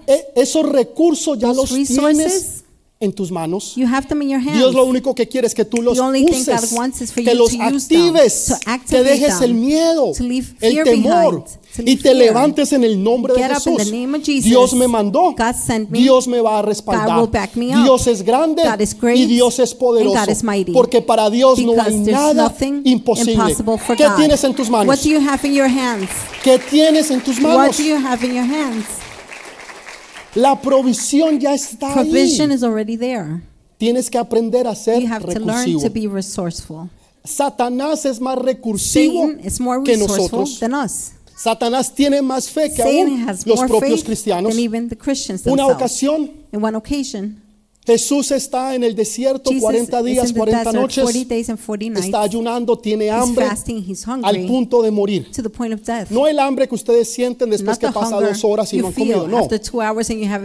e- 0.05 0.25
esos 0.35 0.67
recursos 0.69 1.39
ya 1.39 1.51
los 1.53 1.69
tienes 1.69 2.60
en 3.01 3.11
tus 3.11 3.31
manos. 3.31 3.75
you 3.75 3.87
have 3.87 4.07
them 4.07 4.21
in 4.21 4.29
your 4.29 4.39
hands. 4.39 4.57
Dios 4.57 4.73
lo 4.73 4.85
único 4.85 5.13
que 5.15 5.27
quiere 5.27 5.47
es 5.47 5.55
que 5.55 5.65
tú 5.65 5.81
los 5.81 5.99
uses, 5.99 7.11
que 7.11 7.33
los 7.33 7.49
them, 7.51 7.61
actives, 7.61 8.53
que 8.87 9.03
dejes 9.03 9.39
them, 9.39 9.49
el 9.49 9.53
miedo, 9.55 10.11
to 10.15 10.23
leave 10.23 10.47
el 10.61 10.83
temor 10.83 11.43
behind, 11.75 11.89
y 11.89 11.95
te 11.97 12.13
levantes 12.13 12.71
en 12.73 12.83
el 12.83 13.03
nombre 13.03 13.33
de 13.33 13.39
Get 13.41 13.53
Jesús. 13.55 13.91
Jesus. 14.23 14.43
Dios 14.43 14.73
me 14.73 14.87
mandó, 14.87 15.33
God 15.35 15.55
sent 15.55 15.89
me. 15.89 15.99
Dios 15.99 16.27
me 16.27 16.39
va 16.39 16.59
a 16.59 16.61
God 16.61 16.69
respaldar. 16.69 17.19
will 17.19 17.29
back 17.29 17.55
me 17.55 17.75
up. 17.75 17.83
Dios 17.83 18.05
es 18.07 18.21
grande 18.21 18.61
God 18.63 18.79
is 18.79 18.95
great, 18.97 19.17
y 19.17 19.25
Dios 19.25 19.57
es 19.59 19.73
poderoso. 19.73 20.19
Porque 20.71 21.01
para 21.01 21.29
Dios 21.29 21.59
no 21.59 21.73
hay 21.81 21.97
nada 21.97 22.55
imposible. 22.83 23.55
¿Qué 23.97 24.07
tienes 24.15 24.43
en 24.43 24.53
tus 24.53 24.69
manos? 24.69 24.87
What 24.87 25.03
do 25.03 25.09
you 25.09 25.19
have 25.19 25.47
in 25.47 25.55
your 25.55 25.67
hands? 25.67 26.09
¿Qué 26.43 26.59
tienes 26.59 27.09
en 27.09 27.21
tus 27.21 27.39
manos? 27.41 27.77
do 27.77 27.83
you 27.83 27.95
have 27.95 28.23
in 28.23 28.35
your 28.35 28.45
hands? 28.45 28.85
La 30.35 30.59
provisión 30.61 31.39
ya 31.39 31.53
está 31.53 31.93
Provision 31.93 32.51
ahí. 32.51 32.55
is 32.55 32.63
already 32.63 32.95
there. 32.97 33.41
Tienes 33.77 34.09
que 34.09 34.17
aprender 34.17 34.67
a 34.67 34.75
ser 34.75 35.01
You 35.01 35.07
have 35.11 35.25
to 35.25 35.39
learn 35.39 35.65
recursivo. 35.65 35.81
to 35.81 35.89
be 35.89 36.07
resourceful. 36.07 36.89
Satanás 37.23 38.05
es 38.05 38.19
más 38.19 38.37
recursivo 38.37 39.27
Satan 39.27 39.45
is 39.45 39.59
more 39.59 39.83
que 39.83 39.93
resourceful 39.93 40.39
nosotros. 40.41 40.59
than 40.59 40.73
us. 40.73 41.11
Satanás 41.35 41.93
tiene 41.93 42.21
más 42.21 42.49
fe 42.49 42.69
que 42.69 42.77
Satan 42.83 43.07
aún 43.19 43.29
has 43.29 43.45
los 43.47 43.57
more 43.57 43.67
propios 43.67 43.99
faith 44.01 44.05
cristianos. 44.05 44.51
than 44.53 44.59
even 44.59 44.89
the 44.89 44.95
Christians 44.95 45.41
Una 45.45 45.67
themselves. 45.67 45.75
ocasión, 45.75 46.31
In 46.53 46.63
one 46.63 46.75
occasion, 46.77 47.40
Jesús 47.83 48.29
está 48.31 48.75
en 48.75 48.83
el 48.83 48.93
desierto 48.93 49.49
Jesus 49.49 49.63
40 49.63 49.99
is 49.99 50.05
días, 50.05 50.27
in 50.27 50.33
the 50.33 50.39
40 50.39 50.57
desert 50.59 50.75
noches. 50.75 51.03
40 51.03 51.25
days 51.25 51.49
and 51.49 51.59
40 51.59 51.89
nights. 51.89 52.05
Está 52.05 52.21
ayunando, 52.21 52.77
tiene 52.77 53.09
hambre 53.09 53.47
fasting, 53.47 53.83
al 54.23 54.45
punto 54.45 54.83
de 54.83 54.91
morir. 54.91 55.31
to 55.31 55.41
the 55.41 55.49
point 55.49 55.73
of 55.73 55.81
death. 55.83 56.11
No 56.11 56.27
el 56.27 56.37
hambre 56.39 56.67
que 56.67 56.75
ustedes 56.75 57.11
sienten 57.11 57.49
después 57.49 57.79
Not 57.81 57.93
que 57.93 57.99
pasa 57.99 58.21
dos 58.21 58.43
horas 58.43 58.71
y 58.73 58.77
no 58.77 58.87
han 58.87 58.93
comido. 58.93 59.27
No. 59.27 59.47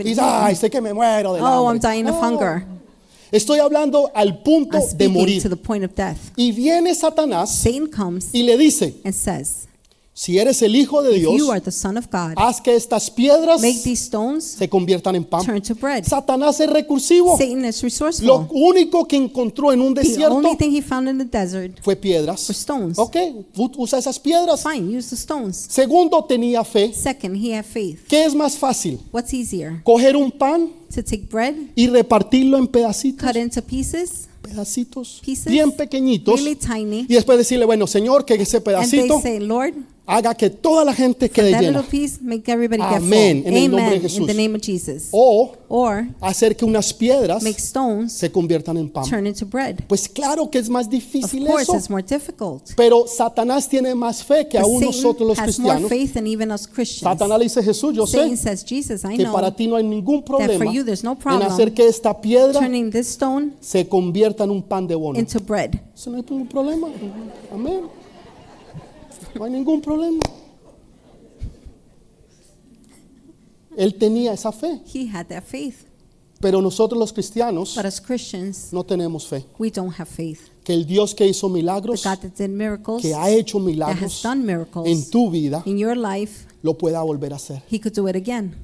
eaten. 0.06 0.24
ay, 0.24 0.56
sé 0.56 0.70
que 0.70 0.80
me 0.80 0.94
muero 0.94 1.34
de 1.34 1.40
Oh, 1.42 1.66
I'm 1.68 1.76
hambre. 1.76 1.90
dying 1.90 2.06
of 2.08 2.16
hunger. 2.22 2.64
Estoy 3.30 3.58
hablando 3.58 4.10
al 4.14 4.42
punto 4.42 4.78
I'm 4.78 4.96
de 4.96 5.08
morir. 5.08 5.42
to 5.42 5.50
the 5.50 5.56
point 5.56 5.84
of 5.84 5.94
death. 5.94 6.16
Y 6.36 6.52
viene 6.52 6.94
Satanás 6.94 7.54
Satan 7.54 7.86
comes 7.88 8.28
y 8.32 8.44
le 8.44 8.56
dice, 8.56 8.94
and 9.04 9.12
says, 9.12 9.65
si 10.18 10.38
eres 10.38 10.62
el 10.62 10.74
hijo 10.74 11.02
de 11.02 11.18
Dios, 11.18 11.46
are 11.50 11.60
the 11.60 11.70
Son 11.70 11.98
of 11.98 12.06
God, 12.10 12.32
haz 12.36 12.62
que 12.62 12.74
estas 12.74 13.10
piedras 13.10 13.60
se 13.60 14.68
conviertan 14.70 15.14
en 15.14 15.24
pan. 15.24 15.44
turn 15.44 15.60
to 15.60 15.74
bread. 15.74 16.04
Satanás 16.06 16.58
es 16.58 16.70
recursivo. 16.70 17.36
Satan 17.36 17.66
is 17.66 18.22
Lo 18.22 18.48
único 18.50 19.06
que 19.06 19.16
encontró 19.16 19.74
en 19.74 19.82
un 19.82 19.92
The 19.92 20.00
desierto 20.00 20.36
only 20.36 20.56
thing 20.56 20.74
he 20.74 20.80
found 20.80 21.06
in 21.10 21.18
the 21.18 21.26
desert 21.26 21.80
fue 21.82 21.96
piedras. 21.96 22.48
Ok, 22.96 23.16
usa 23.76 23.98
esas 23.98 24.18
piedras. 24.18 24.62
Fine, 24.62 24.96
use 24.96 25.10
the 25.10 25.16
stones. 25.16 25.66
Segundo, 25.68 26.24
tenía 26.24 26.64
fe. 26.64 26.94
Second, 26.94 27.36
he 27.36 27.54
had 27.54 27.66
faith. 27.66 28.06
¿Qué 28.08 28.24
es 28.24 28.34
más 28.34 28.56
fácil? 28.56 28.98
What's 29.12 29.34
easier? 29.34 29.82
Coger 29.84 30.16
un 30.16 30.30
pan 30.32 30.70
To 30.94 31.02
take 31.04 31.26
bread, 31.30 31.54
y 31.74 31.88
repartirlo 31.88 32.56
en 32.56 32.68
pedacitos. 32.68 33.26
cut 33.26 33.36
into 33.36 33.60
pieces, 33.60 34.28
pedacitos 34.40 35.20
Pieces, 35.22 35.52
bien 35.52 35.72
pequeñitos 35.72 36.40
really 36.40 36.56
tiny. 36.56 37.00
y 37.08 37.14
después 37.14 37.36
decirle, 37.36 37.66
bueno, 37.66 37.86
Señor, 37.86 38.24
que 38.24 38.34
ese 38.34 38.58
And 38.58 38.64
they 38.64 38.72
pedacito 38.72 39.20
say, 39.20 39.40
Lord, 39.40 39.74
haga 40.06 40.34
que 40.34 40.50
toda 40.50 40.84
la 40.84 40.94
gente 40.94 41.28
quede 41.28 41.50
that 41.50 41.60
llena. 41.60 41.78
little 41.80 41.90
piece, 41.90 42.18
make 42.22 42.48
everybody 42.50 42.80
get 42.80 42.98
Amén, 42.98 43.42
full. 43.42 43.48
en 43.52 43.56
el 43.56 43.70
nombre 43.70 43.82
de 43.82 43.86
Amen. 43.88 43.96
In 43.96 44.02
Jesús. 44.02 44.26
the 44.26 44.34
name 44.34 44.54
of 44.54 44.62
Jesus. 44.62 45.08
O 45.10 45.52
Or 45.68 46.06
hacer 46.20 46.54
que 46.56 46.64
unas 46.64 46.94
piedras 46.94 47.42
make 47.42 47.58
stones 47.58 48.12
se 48.12 48.30
conviertan 48.30 48.76
en 48.76 48.88
pan. 48.88 49.04
turn 49.08 49.26
into 49.26 49.44
bread. 49.44 49.80
Pues 49.88 50.08
claro 50.08 50.48
que 50.48 50.58
es 50.58 50.68
más 50.68 50.86
Of 50.86 50.92
difícil 50.92 51.44
course, 51.44 51.62
eso. 51.64 51.76
it's 51.76 51.90
more 51.90 52.02
difficult. 52.04 52.62
Pero 52.76 53.06
Satanás 53.08 53.68
tiene 53.68 53.94
más 53.96 54.22
fe 54.22 54.46
que 54.46 54.58
But 54.58 54.64
aún 54.66 54.80
nosotros 54.84 55.26
los 55.28 55.36
Satan 55.36 55.50
has 55.50 55.58
more 55.58 55.74
cristianos. 55.74 55.88
faith 55.90 56.14
than 56.14 56.26
even 56.28 56.52
us 56.52 56.68
Christians. 56.68 57.00
Satanás 57.12 57.38
le 57.38 57.44
dice 57.46 57.62
Jesús, 57.64 57.94
yo 57.96 58.06
Satan 58.06 58.30
sé 58.36 58.36
says, 58.36 58.64
Jesus, 58.64 59.04
I 59.04 59.16
que 59.16 59.24
know 59.24 59.32
para 59.32 59.50
ti 59.56 59.66
no 59.66 59.74
hay 59.76 59.82
ningún 59.84 60.20
that 60.22 60.26
for 60.28 60.38
problema 60.38 60.72
you 60.72 60.84
there's 60.84 61.02
no 61.02 61.12
en 61.12 61.18
problem 61.18 61.50
hacer 61.50 61.74
que 61.74 61.86
esta 61.88 62.20
piedra 62.20 62.60
turning 62.60 62.90
this 62.92 63.08
stone 63.08 63.54
se 63.60 63.88
convierta 63.88 64.44
en 64.44 64.50
un 64.52 64.62
pan 64.62 64.86
de 64.86 64.94
bono. 64.94 65.18
into 65.18 65.40
bread. 65.40 65.74
Eso 65.94 66.10
no 66.10 66.18
hay 66.18 66.24
ningún 66.30 66.46
problema. 66.46 66.86
Amén. 67.52 67.80
No 69.38 69.44
hay 69.44 69.50
ningún 69.52 69.80
problema. 69.82 70.20
Él 73.76 73.94
tenía 73.94 74.32
esa 74.32 74.52
fe, 74.52 74.80
He 74.92 75.06
had 75.06 75.26
that 75.26 75.42
faith. 75.44 75.84
pero 76.40 76.62
nosotros 76.62 76.98
los 76.98 77.12
cristianos 77.12 77.74
But 77.76 77.84
as 77.84 78.00
Christians, 78.00 78.72
no 78.72 78.82
tenemos 78.84 79.26
fe. 79.26 79.44
we 79.58 79.70
don't 79.70 79.92
have 80.00 80.08
faith. 80.08 80.48
Que 80.64 80.72
el 80.72 80.86
Dios 80.86 81.14
que 81.14 81.26
hizo 81.26 81.48
milagros, 81.50 82.02
God 82.02 82.18
that 82.20 82.34
did 82.38 82.48
miracles, 82.48 83.02
que 83.02 83.14
ha 83.14 83.28
hecho 83.30 83.58
that 83.58 83.64
has 83.64 83.66
milagros 83.66 84.22
done 84.22 84.46
miracles 84.46 84.86
en 84.88 85.10
tu 85.10 85.30
vida, 85.30 85.62
in 85.66 85.76
your 85.78 85.94
life, 85.96 86.46
lo 86.62 86.74
pueda 86.74 87.02
volver 87.02 87.32
a 87.32 87.36
hacer. 87.36 87.62
He 87.70 87.78
could 87.78 87.94
do 87.94 88.08
it 88.08 88.16
again. 88.16 88.56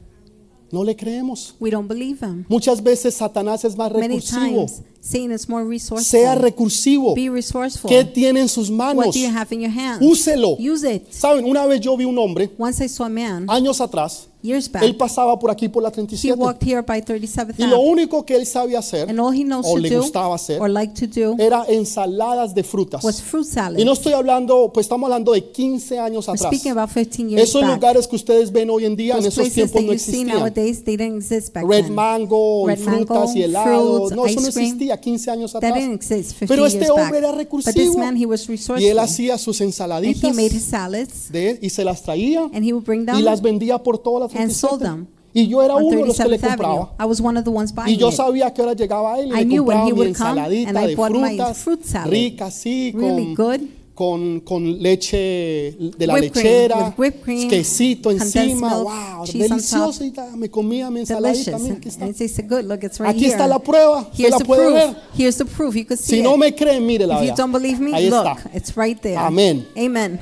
No 0.73 0.83
le 0.83 0.97
creemos. 0.97 1.55
We 1.61 1.71
don't 1.71 1.87
believe 1.87 2.25
Him. 2.27 2.47
Muchas 2.49 2.83
veces 2.83 3.15
Satanás 3.15 3.63
es 3.65 3.77
más 3.77 3.93
Many 3.93 4.17
recursivo. 4.17 4.41
times, 4.67 4.83
Satan 5.03 5.33
is 5.33 5.47
more 5.49 5.65
resourceful. 5.65 6.03
Sea 6.21 6.35
recursivo. 6.35 7.15
Be 7.15 7.29
resourceful. 7.29 7.91
¿Qué 7.91 8.05
tiene 8.05 8.41
en 8.41 8.49
sus 8.49 8.71
What 8.71 8.95
manos? 8.97 9.15
do 9.15 9.21
you 9.21 9.29
have 9.29 9.53
in 9.55 9.61
your 9.61 9.71
hands? 9.71 10.01
Úselo. 10.03 10.57
Use 10.59 10.83
it. 10.91 11.13
Saben, 11.13 11.45
una 11.45 11.67
vez 11.67 11.81
yo 11.83 11.95
vi 11.97 12.07
un 12.07 12.17
hombre, 12.19 12.51
Once 12.59 12.83
I 12.85 12.89
saw 12.89 13.05
a 13.05 13.09
man, 13.11 13.45
años 13.51 13.83
atrás, 13.83 14.29
years 14.43 14.71
back, 14.71 14.83
él 14.83 14.97
pasaba 14.97 15.39
por 15.39 15.51
aquí 15.51 15.69
por 15.69 15.83
la 15.83 15.89
he 15.91 15.93
37. 15.93 16.37
walked 16.41 16.63
here 16.67 16.83
by 16.83 17.01
37th 17.03 17.55
Y 17.59 17.67
lo 17.67 17.77
Ave. 17.77 17.85
único 17.89 18.25
que 18.25 18.35
él 18.37 18.47
sabía 18.47 18.79
hacer, 18.81 19.09
And 19.09 19.19
all 19.21 19.35
he 19.35 19.45
knows 19.45 19.65
o 19.67 19.75
to 19.75 19.79
le 19.79 19.91
do, 19.91 20.01
gustaba 20.01 20.35
hacer, 20.35 20.61
or 20.61 20.69
like 20.69 20.95
to 20.95 21.07
do, 21.07 21.35
era 21.39 21.65
ensaladas 21.69 22.55
de 22.55 22.63
frutas. 22.65 23.03
was 23.05 23.21
fruit 23.23 23.47
salad. 23.47 23.79
Y 23.79 23.85
no 23.85 23.93
estoy 23.93 24.13
hablando, 24.13 24.71
pues 24.73 24.85
estamos 24.87 25.07
hablando 25.07 25.33
de 25.33 25.45
15 25.51 25.99
años 25.99 26.27
We're 26.27 26.35
atrás. 26.37 26.53
speaking 26.53 26.73
about 26.73 26.91
15 26.93 27.29
years 27.31 27.43
Esos 27.49 27.63
back. 27.63 27.75
lugares 27.75 28.07
que 28.09 28.17
ustedes 28.17 28.51
ven 28.53 28.71
hoy 28.71 28.85
en 28.85 28.97
día, 28.97 29.15
en 29.15 29.19
Those 29.25 29.29
esos 29.29 29.43
places 29.45 29.55
tiempos 29.55 29.75
that 29.75 29.87
no 29.87 29.93
you 29.93 29.99
see 29.99 30.11
existían. 30.23 30.39
nowadays, 30.39 30.85
they 30.85 30.97
didn't 30.97 31.17
exist 31.23 31.53
back 31.55 31.65
Red 31.69 31.85
then. 31.85 31.95
mango, 31.95 32.65
y 32.71 32.75
Red 32.75 32.85
mango, 32.85 33.07
frutas 33.07 33.37
y 33.37 33.43
helado. 33.43 33.97
fruits, 34.09 34.17
No, 34.17 34.27
eso 34.27 34.41
no 34.41 34.49
ice 34.49 34.53
cream. 34.53 34.67
existía 34.69 35.01
15 35.01 35.31
años 35.31 35.53
That 35.53 35.59
atrás. 35.59 35.75
didn't 35.75 35.95
exist 35.95 36.31
15 36.39 36.47
Pero 36.49 36.67
este 36.67 36.79
years 36.79 36.91
back. 36.95 37.05
hombre 37.05 37.19
era 37.19 37.29
But 37.33 37.37
this 37.39 37.47
recursivo. 37.47 37.99
man, 37.99 38.17
he 38.17 38.27
was 38.27 38.49
Y 38.79 38.87
él 38.87 38.99
hacía 38.99 39.39
sus 39.39 39.61
And 39.61 39.67
he 39.67 39.69
ensaladitas 39.71 40.35
made 40.35 40.55
his 40.55 40.65
salads 40.65 41.31
de, 41.31 41.59
y 41.63 41.71
se 41.71 41.85
las 41.85 42.03
traía 42.03 42.43
and 42.53 42.65
he 42.65 42.73
would 42.73 42.85
bring 42.85 43.07
them 43.07 43.17
y 43.17 43.23
las 43.23 43.41
vendía 43.41 43.79
por 43.83 43.99
todas 43.99 44.23
las 44.23 44.32
and 44.37 44.51
sold 44.51 44.81
them 44.83 45.07
Y 45.35 45.47
yo 45.49 45.62
era 45.62 45.77
uno 45.77 45.88
de 45.99 46.07
los 46.07 46.16
que 46.18 46.29
le 46.29 46.38
compraba. 46.38 46.92
I 47.01 47.05
was 47.07 47.18
one 47.21 47.38
of 47.38 47.45
the 47.45 47.51
ones 47.51 47.73
Y 47.73 47.75
buying 47.75 47.99
yo 47.99 48.12
sabía 48.12 48.53
que 48.53 48.61
ahora 48.61 48.75
llegaba 48.75 49.18
él 49.18 49.29
y 49.29 49.33
I 49.33 49.37
le 49.38 49.45
knew 49.47 49.62
when 49.64 49.79
compraba 49.79 49.88
he 49.88 49.92
mi 49.92 49.99
would 49.99 50.16
come, 50.16 50.29
ensaladita 50.31 50.68
and 50.68 50.79
I 50.79 50.87
de 50.88 50.95
bought 50.97 51.12
my 51.12 51.37
frutas 51.37 51.57
fruit 51.59 51.85
salad. 51.85 52.11
rica 52.11 52.47
así 52.47 52.92
Really 52.95 53.35
con, 53.35 53.35
good. 53.35 53.68
con, 53.95 54.40
con 54.40 54.83
leche 54.83 55.75
de 55.97 56.07
la 56.07 56.14
Whipped 56.14 56.33
cream, 56.33 56.45
lechera, 56.47 56.87
with 56.88 56.99
whipped 56.99 57.23
cream, 57.23 57.49
quesito 57.49 58.11
condensed 58.11 58.37
encima, 58.42 58.68
milk, 58.71 58.85
wow, 58.85 59.25
cheese 59.25 59.42
on 59.45 59.49
delicioso. 59.57 60.05
top. 60.14 60.35
Y 60.35 60.37
me 60.37 60.51
comía 60.51 60.90
mi 60.90 61.01
ensaladita, 61.01 61.53
Delicious. 61.53 61.62
mira, 61.62 61.75
And, 61.75 61.79
aquí 61.81 61.88
está. 61.88 62.07
it 62.09 62.16
tasted 62.18 62.49
good. 62.49 62.64
Look, 62.66 62.85
it's 62.85 62.99
right 63.01 63.11
Aquí 63.14 63.21
here. 63.25 63.33
está 63.33 63.47
la 63.47 63.59
prueba, 63.59 64.05
se 64.14 64.23
Here's 64.23 64.31
la 64.33 64.38
the 64.38 64.45
puede 64.45 64.64
proof. 64.64 64.75
ver. 64.75 64.97
Here's 65.16 65.37
the 65.38 65.45
proof. 65.47 65.75
You 65.77 65.85
can 65.87 65.97
see 65.97 66.16
Si 66.16 66.23
no 66.23 66.35
it. 66.35 66.38
me 66.40 66.55
creen, 66.55 66.85
mire 66.87 67.07
la 67.07 67.23
If 67.23 67.31
you 67.31 67.35
don't 67.37 67.53
believe 67.53 67.81
me, 67.81 67.92
Ahí 67.95 68.11
look, 68.11 68.27
está. 68.27 68.51
it's 68.55 68.77
right 68.77 69.01
there. 69.01 69.16
Amén. 69.18 69.66
Amen. 69.79 70.21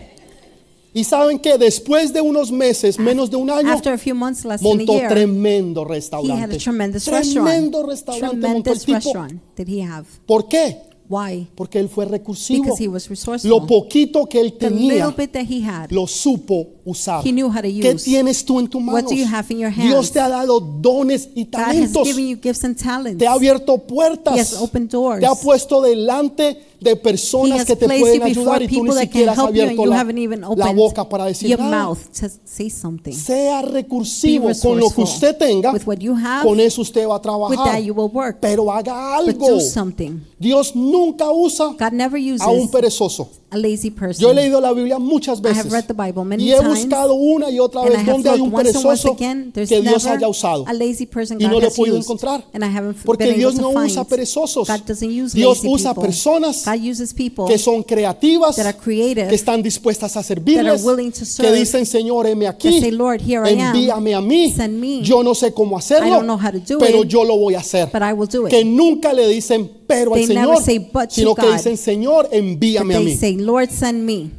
Y 0.92 1.04
saben 1.04 1.38
que 1.38 1.56
después 1.56 2.12
de 2.12 2.20
unos 2.20 2.50
meses, 2.50 2.98
menos 2.98 3.30
de 3.30 3.36
un 3.36 3.48
año, 3.50 3.70
After 3.70 3.92
a 3.92 3.98
few 3.98 4.14
months, 4.14 4.44
less 4.44 4.60
than 4.60 4.72
a 4.72 4.74
montó 4.74 4.92
year, 4.94 5.08
tremendo 5.08 5.82
he 5.82 5.84
had 5.84 5.90
a 5.90 5.94
restaurante. 5.94 6.58
tremendous 6.58 7.04
Tremendo 7.04 7.86
restaurant. 7.86 7.88
restaurante 7.88 8.48
montó 8.48 8.72
el 8.72 8.78
Tremendous 8.80 8.84
tipo. 8.84 8.96
restaurant 8.96 9.42
did 9.56 9.68
he 9.68 9.82
have. 9.82 10.06
¿Por 10.26 10.48
qué? 10.48 10.90
Why? 11.08 11.48
Porque 11.56 11.80
él 11.80 11.88
fue 11.88 12.04
recursivo. 12.04 12.62
Because 12.62 12.82
he 12.84 12.88
was 12.88 13.08
resourceful. 13.08 13.50
Lo 13.50 13.66
poquito 13.66 14.26
que 14.26 14.40
él 14.40 14.52
the 14.52 14.68
tenía, 14.68 15.06
little 15.06 15.12
bit 15.16 15.32
that 15.32 15.46
he 15.50 15.60
had, 15.64 15.90
lo 15.90 16.06
supo 16.06 16.68
usar. 16.90 17.24
he 17.24 17.32
knew 17.32 17.46
how 17.48 17.56
to 17.62 17.68
¿Qué 17.68 17.94
use. 17.94 18.04
tienes 18.04 18.44
tú 18.44 18.58
en 18.60 18.68
tus 18.68 18.80
What 18.82 18.92
manos? 18.92 19.10
do 19.10 19.16
you 19.16 19.26
have 19.26 19.46
in 19.50 19.58
your 19.58 19.72
Dios 19.72 19.94
hands? 19.94 20.10
te 20.12 20.20
ha 20.20 20.28
dado 20.28 20.60
dones 20.60 21.28
y 21.34 21.44
God 21.44 21.54
has 21.60 21.66
talentos. 21.66 22.04
given 22.06 22.28
you 22.28 22.36
gifts 22.42 22.64
and 22.64 22.76
talents. 22.76 23.18
Te 23.18 23.26
ha 23.26 23.32
abierto 23.32 23.74
He 23.76 23.78
puertas. 23.88 24.38
has 24.38 24.54
opened 24.60 24.90
doors. 24.90 25.20
Te 25.20 25.26
ha 25.26 25.34
puesto 25.34 25.80
delante 25.82 26.66
de 26.80 26.90
He 26.92 26.96
personas 26.96 27.64
que 27.66 27.76
te 27.76 27.86
pueden 27.86 28.22
ayudar 28.22 28.62
y 28.62 28.68
tú 28.68 28.84
ni 28.84 28.92
siquiera 28.92 29.32
has 29.32 29.38
abierto 29.38 29.84
you 29.84 29.90
la, 29.90 30.00
haven't 30.00 30.18
even 30.18 30.40
la 30.40 30.48
opened 30.48 30.76
boca 30.76 31.08
para 31.08 31.26
decir 31.26 31.48
your 31.50 31.58
nada. 31.60 31.84
mouth 31.88 31.98
to 32.18 32.26
say 32.44 32.70
something. 32.70 33.12
Sea 33.12 33.60
recursivo 33.62 34.48
con 34.62 34.78
lo 34.80 34.88
que 34.90 35.02
usted 35.02 35.36
tenga. 35.36 35.72
With 35.72 35.82
what 35.86 35.98
you 35.98 36.14
have, 36.14 36.42
Con 36.46 36.58
eso 36.58 36.80
usted 36.82 37.06
va 37.06 37.14
a 37.14 37.16
with 37.16 37.22
trabajar. 37.22 37.72
that 37.72 37.82
you 37.82 37.92
will 37.94 38.10
work. 38.10 38.38
Pero 38.40 38.70
haga 38.72 38.94
But 39.24 39.28
algo. 39.34 39.48
do 39.48 39.60
something. 39.60 40.20
Dios 40.38 40.74
nunca 40.74 41.30
usa 41.30 41.74
God 41.78 41.92
never 41.92 42.18
uses 42.18 42.40
a 42.40 42.48
un 42.50 42.68
perezoso. 42.70 43.28
A 43.50 43.56
lazy 43.58 43.90
person. 43.90 44.22
Yo 44.22 44.30
he 44.30 44.34
leído 44.34 44.60
la 44.60 44.72
Biblia 44.72 44.98
muchas 44.98 45.38
I 45.38 45.42
veces 45.42 45.64
have 45.64 45.72
read 45.72 45.84
the 45.86 45.94
Bible 45.94 46.24
many 46.24 46.44
y 46.44 46.52
he 46.52 46.56
times, 46.56 46.68
buscado 46.68 47.14
una 47.14 47.50
y 47.50 47.58
otra 47.58 47.82
and 47.82 47.90
I 47.90 47.96
vez 47.96 48.00
have 48.00 48.12
donde 48.12 48.30
hay 48.30 48.40
un 48.40 48.50
looked 48.50 48.54
once 48.66 48.76
and 48.76 48.84
once 48.86 49.02
perezoso 49.02 49.12
again, 49.14 49.52
there's 49.52 49.68
que 49.68 49.80
Dios 49.80 50.04
never 50.04 50.18
haya 50.18 50.28
usado. 50.28 50.64
a 50.66 50.72
lazy 50.72 51.06
person 51.06 51.38
Y 51.40 51.44
God 51.44 51.50
no 51.50 51.56
lo 51.56 51.60
he 51.62 51.66
has 51.66 51.76
podido 51.76 51.96
used, 51.96 52.06
encontrar. 52.06 52.44
And 52.52 52.64
I 52.64 52.68
haven't 52.68 52.96
Porque 53.04 53.24
been 53.26 53.38
Dios 53.38 53.54
able 53.54 53.72
no 53.72 53.80
to 53.80 53.86
usa 53.86 54.04
perezosos. 54.04 54.68
God 54.68 54.86
doesn't 54.86 55.10
use 55.10 55.32
Dios 55.34 55.58
lazy 55.62 55.68
usa 55.74 55.90
people. 55.94 56.02
personas 56.08 56.64
God 56.64 56.80
uses 56.80 57.12
people 57.12 57.46
que 57.46 57.58
son 57.58 57.82
creativas, 57.82 58.56
that 58.56 58.66
are 58.66 58.76
creative, 58.78 59.28
que 59.28 59.34
están 59.36 59.62
dispuestas 59.62 60.16
a 60.16 60.20
that 60.20 60.26
servirles, 60.26 60.80
are 60.80 60.86
willing 60.86 61.10
to 61.10 61.20
que 61.20 61.26
serve, 61.26 61.58
dicen, 61.58 61.84
Señor, 61.86 62.26
heme 62.26 62.46
aquí, 62.46 62.70
that 62.70 62.80
say, 62.80 62.90
Lord, 62.90 63.20
here 63.20 63.42
I 63.44 63.52
am. 63.60 63.74
envíame 63.74 64.14
a 64.14 64.20
mí. 64.20 64.52
Send 64.52 64.78
me. 64.80 65.02
Yo 65.02 65.22
no 65.22 65.34
sé 65.34 65.52
cómo 65.52 65.76
I 65.76 65.80
hacerlo, 65.80 66.10
don't 66.10 66.26
know 66.26 66.38
how 66.38 66.50
to 66.52 66.60
do 66.60 66.78
pero 66.78 67.02
it, 67.02 67.08
yo 67.08 67.24
lo 67.24 67.36
voy 67.36 67.54
a 67.54 67.58
hacer. 67.60 67.88
but 67.92 68.02
I 68.02 68.12
will 68.12 68.28
do 68.28 68.46
it. 68.46 68.50
Que 68.50 68.64
nunca 68.64 69.12
le 69.12 69.26
dicen 69.28 69.70
pero 69.90 70.14
al 70.14 70.20
They 70.26 70.34
never 70.34 70.56
Señor, 70.56 70.64
say, 70.64 70.78
"But 70.78 71.08
to 71.08 71.14
sino 71.14 71.34
que 71.34 71.42
God." 71.46 71.52
dicen, 71.56 71.76
Señor, 71.76 72.28
envíame 72.32 72.94
a 72.94 72.98
they 72.98 73.06
mí. 73.06 73.16
say, 73.16 73.36
Lord, 73.36 73.70
send 73.70 74.04
me. 74.04 74.30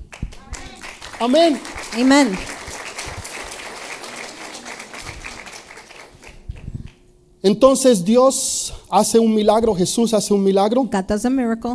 Amén. 1.19 1.59
Amen. 1.99 2.29
Entonces 7.43 8.03
Dios 8.05 8.73
hace 8.89 9.19
un 9.19 9.33
milagro, 9.33 9.73
Jesús 9.75 10.13
hace 10.13 10.33
un 10.33 10.43
milagro 10.43 10.83
God 10.83 11.03
does 11.07 11.25
a 11.25 11.29
miracle 11.29 11.73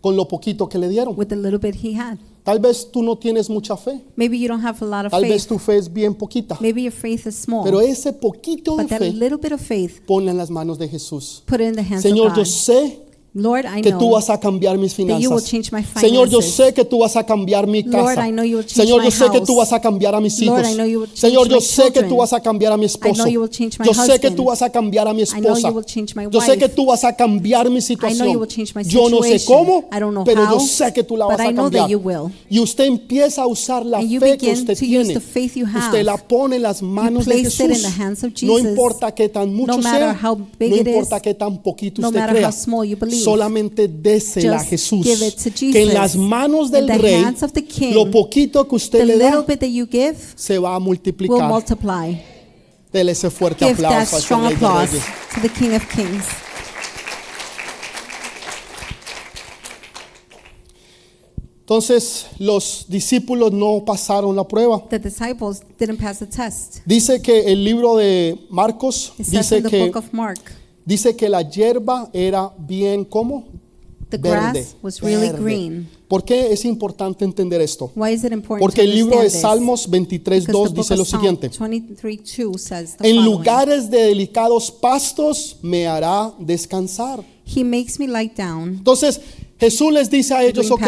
con 0.00 0.16
lo 0.16 0.26
poquito 0.26 0.68
que 0.68 0.78
le 0.78 0.88
dieron. 0.88 1.14
with 1.16 1.26
the 1.28 1.36
little 1.36 1.58
bit 1.58 1.74
he 1.82 1.94
had. 1.94 2.18
Tal 2.46 2.60
vez 2.60 2.88
tú 2.92 3.02
no 3.02 3.18
tienes 3.18 3.50
mucha 3.50 3.76
fe, 3.76 4.00
Maybe 4.14 4.38
you 4.38 4.46
don't 4.46 4.64
have 4.64 4.78
a 4.80 4.84
lot 4.86 5.04
of 5.06 5.10
tal 5.10 5.22
vez 5.22 5.42
faith. 5.42 5.48
tu 5.48 5.58
fe 5.58 5.76
es 5.78 5.92
bien 5.92 6.14
poquita, 6.14 6.56
Maybe 6.60 6.82
your 6.84 6.92
faith 6.92 7.26
is 7.26 7.34
small. 7.34 7.64
pero 7.64 7.80
ese 7.80 8.12
poquito 8.12 8.76
de 8.76 8.84
But 8.84 8.90
that 8.90 8.98
fe 9.00 9.12
little 9.12 9.36
bit 9.36 9.50
of 9.52 9.60
faith, 9.60 10.00
ponla 10.06 10.30
en 10.30 10.36
las 10.38 10.48
manos 10.48 10.78
de 10.78 10.88
Jesús. 10.88 11.42
put 11.44 11.60
it 11.60 11.66
in 11.66 11.74
the 11.74 11.82
hands 11.82 12.02
Señor, 12.04 12.28
of 12.30 12.36
yo 12.36 12.42
God. 12.44 12.46
sé 12.46 13.00
Lord, 13.38 13.66
I 13.66 13.82
que 13.82 13.90
know 13.90 13.98
tú 13.98 14.10
vas 14.12 14.30
a 14.30 14.40
cambiar 14.40 14.78
mis 14.78 14.94
that 14.96 15.02
you 15.20 15.30
will 15.30 15.40
finanzas. 15.40 15.44
change 15.50 15.70
my 15.70 15.84
Señor, 16.00 16.28
yo 16.30 16.40
finances. 16.40 16.54
sé 16.54 16.72
que 16.72 16.84
tú 16.86 17.00
vas 17.00 17.16
a 17.16 17.24
cambiar 17.26 17.66
mi 17.66 17.82
Lord, 17.82 18.06
casa. 18.14 18.26
I 18.26 18.32
know 18.32 18.42
you 18.44 18.56
will 18.56 18.64
change 18.66 18.82
Señor, 18.86 19.00
yo 19.00 19.04
my 19.04 19.10
sé 19.10 19.24
que 19.30 19.38
house. 19.38 19.46
tú 19.46 19.56
vas 19.56 19.72
a 19.74 19.80
cambiar 19.80 20.14
a 20.14 20.20
mis 20.22 20.40
hijos. 20.40 20.56
Lord, 20.62 20.70
I 20.70 20.74
know 20.74 20.86
you 20.86 21.00
will 21.00 21.06
change 21.08 21.20
Señor, 21.20 21.48
yo 21.48 21.56
my 21.56 21.60
sé 21.60 21.82
que 21.82 21.90
children. 21.92 22.08
tú 22.08 22.16
vas 22.16 22.32
a 22.32 22.40
cambiar 22.40 22.72
a 22.72 22.76
mi 22.78 22.86
esposo. 22.86 23.14
know 23.22 23.26
you 23.26 23.40
will 23.42 23.50
change 23.50 23.78
my 23.78 23.84
Yo 23.86 23.92
sé 23.92 24.06
que 24.18 24.28
husband. 24.28 24.36
tú 24.36 24.44
vas 24.46 24.62
a 24.62 24.70
cambiar 24.70 25.06
a 25.08 25.12
mi 25.12 25.22
I 25.22 25.24
know 25.26 25.52
esposa. 25.54 25.68
you 25.68 25.74
will 25.74 25.84
change 25.84 26.14
my 26.16 26.24
Yo 26.30 26.40
sé 26.40 26.52
wife. 26.52 26.58
que 26.60 26.68
tú 26.70 26.86
vas 26.86 27.04
a 27.04 27.12
cambiar 27.14 27.68
mi 27.68 27.76
you 27.76 27.80
situación. 27.82 28.36
will 28.38 28.48
change 28.48 28.74
my 28.74 28.82
Yo 28.84 29.10
no 29.10 29.22
sé 29.22 29.38
situation. 29.38 29.66
cómo, 29.66 29.84
I 29.94 30.00
don't 30.00 30.12
know 30.14 30.24
pero 30.24 30.42
yo 30.44 30.56
how, 30.56 30.60
sé 30.66 30.92
que 30.94 31.02
tú 31.02 31.16
la 31.18 31.26
but 31.26 31.36
vas 31.36 31.46
I 31.46 31.48
a 31.50 31.52
know 31.52 31.68
that 31.68 31.78
cambiar. 31.80 31.90
you 31.90 31.98
will. 31.98 32.32
Y 32.48 32.58
usted 32.60 32.84
empieza 32.86 33.42
a 33.42 33.46
usar 33.46 33.84
la 33.84 33.98
And 33.98 34.08
you 34.08 34.18
fe 34.20 34.38
que 34.38 34.46
begin 34.48 34.60
usted 34.60 34.78
to 34.78 34.84
use 34.84 34.88
tiene. 35.08 35.14
the 35.14 35.20
faith 35.20 35.56
you 35.56 35.66
have. 35.66 35.84
Usted 35.86 36.04
la 36.04 36.16
pone 36.16 36.56
en 36.56 36.62
las 36.62 36.80
manos 36.80 37.26
de 37.26 37.32
place 37.34 37.48
it 37.48 37.60
in 37.60 37.74
Jesús. 37.76 37.82
the 37.82 38.02
hands 38.02 38.24
of 38.24 38.30
No 38.42 38.54
Jesus. 38.56 38.70
importa 38.70 39.14
qué 39.14 39.28
tan 39.28 39.52
mucho 39.54 39.72
No 39.72 39.78
matter 39.82 40.16
sea, 40.16 40.18
how 40.30 40.36
big 40.58 40.70
no 40.70 40.76
it 40.76 40.86
importa 40.88 41.16
is, 41.16 41.22
qué 41.22 41.34
tan 41.34 41.58
poquito 41.58 42.00
no 42.00 42.08
usted 42.08 42.20
matter 42.20 42.36
crea. 42.36 42.48
how 42.48 42.52
small 42.52 42.84
you 42.84 42.96
believe. 42.96 43.25
Solamente 43.30 43.88
désela 43.88 44.56
a 44.56 44.64
Jesús. 44.64 45.06
Que 45.72 45.82
en 45.82 45.94
las 45.94 46.16
manos 46.16 46.70
del 46.70 46.88
rey, 46.88 47.24
king, 47.68 47.92
lo 47.92 48.10
poquito 48.10 48.66
que 48.68 48.76
usted 48.76 49.04
le 49.04 49.18
da 49.18 49.44
give 49.68 50.16
se 50.34 50.58
va 50.58 50.76
a 50.76 50.78
multiplicar. 50.78 51.64
Dele 52.92 53.12
ese 53.12 53.28
fuerte 53.30 53.66
Give 53.66 53.72
aplauso 53.74 53.96
a 53.98 54.02
ese 54.02 54.20
strong 54.20 54.44
rey 54.44 54.54
de 54.54 54.98
to 55.34 55.40
the 55.42 55.48
King 55.48 55.74
of 55.74 55.84
Kings. 55.94 56.24
Entonces, 61.66 62.26
los 62.38 62.86
discípulos 62.88 63.50
no 63.50 63.84
pasaron 63.84 64.36
la 64.36 64.46
prueba. 64.46 64.84
The 64.88 65.00
didn't 65.00 65.98
pass 66.00 66.20
the 66.20 66.26
test. 66.26 66.76
Dice 66.86 67.20
que 67.20 67.52
el 67.52 67.64
libro 67.64 67.96
de 67.96 68.38
Marcos 68.50 69.12
It 69.18 69.26
dice 69.26 69.64
que 69.64 69.92
Mark, 70.12 70.38
dice 70.86 71.14
que 71.16 71.28
la 71.28 71.42
hierba 71.42 72.08
era 72.14 72.50
bien 72.56 73.04
como 73.04 73.44
the 74.08 74.16
verde, 74.16 74.60
grass 74.60 74.76
was 74.82 75.00
really 75.02 75.26
verde. 75.28 75.42
green. 75.42 75.88
¿Por 76.08 76.24
qué 76.24 76.52
es 76.52 76.64
importante 76.64 77.24
entender 77.24 77.60
esto? 77.60 77.90
Why 77.96 78.12
is 78.12 78.22
it 78.22 78.32
important 78.32 78.60
Porque 78.60 78.82
el 78.82 78.94
libro 78.94 79.20
de? 79.20 79.28
Salmos 79.28 79.90
23.2 79.90 80.46
Because 80.46 80.46
the 80.46 80.52
book 80.52 80.74
dice 80.76 80.96
lo 80.96 81.04
siguiente. 81.04 81.50
23:2 81.50 82.58
says 82.58 82.96
the 82.96 83.08
En 83.08 83.16
following. 83.16 83.24
lugares 83.24 83.90
de 83.90 83.98
delicados 84.04 84.70
pastos 84.70 85.56
me 85.62 85.86
hará 85.88 86.32
descansar. 86.38 87.24
He 87.44 87.64
makes 87.64 87.98
me 87.98 88.06
lie 88.06 88.30
down. 88.36 88.68
Entonces 88.78 89.20
Jesús 89.58 89.90
les 89.92 90.10
dice 90.10 90.34
a 90.34 90.44
ellos, 90.44 90.70
ok, 90.70 90.82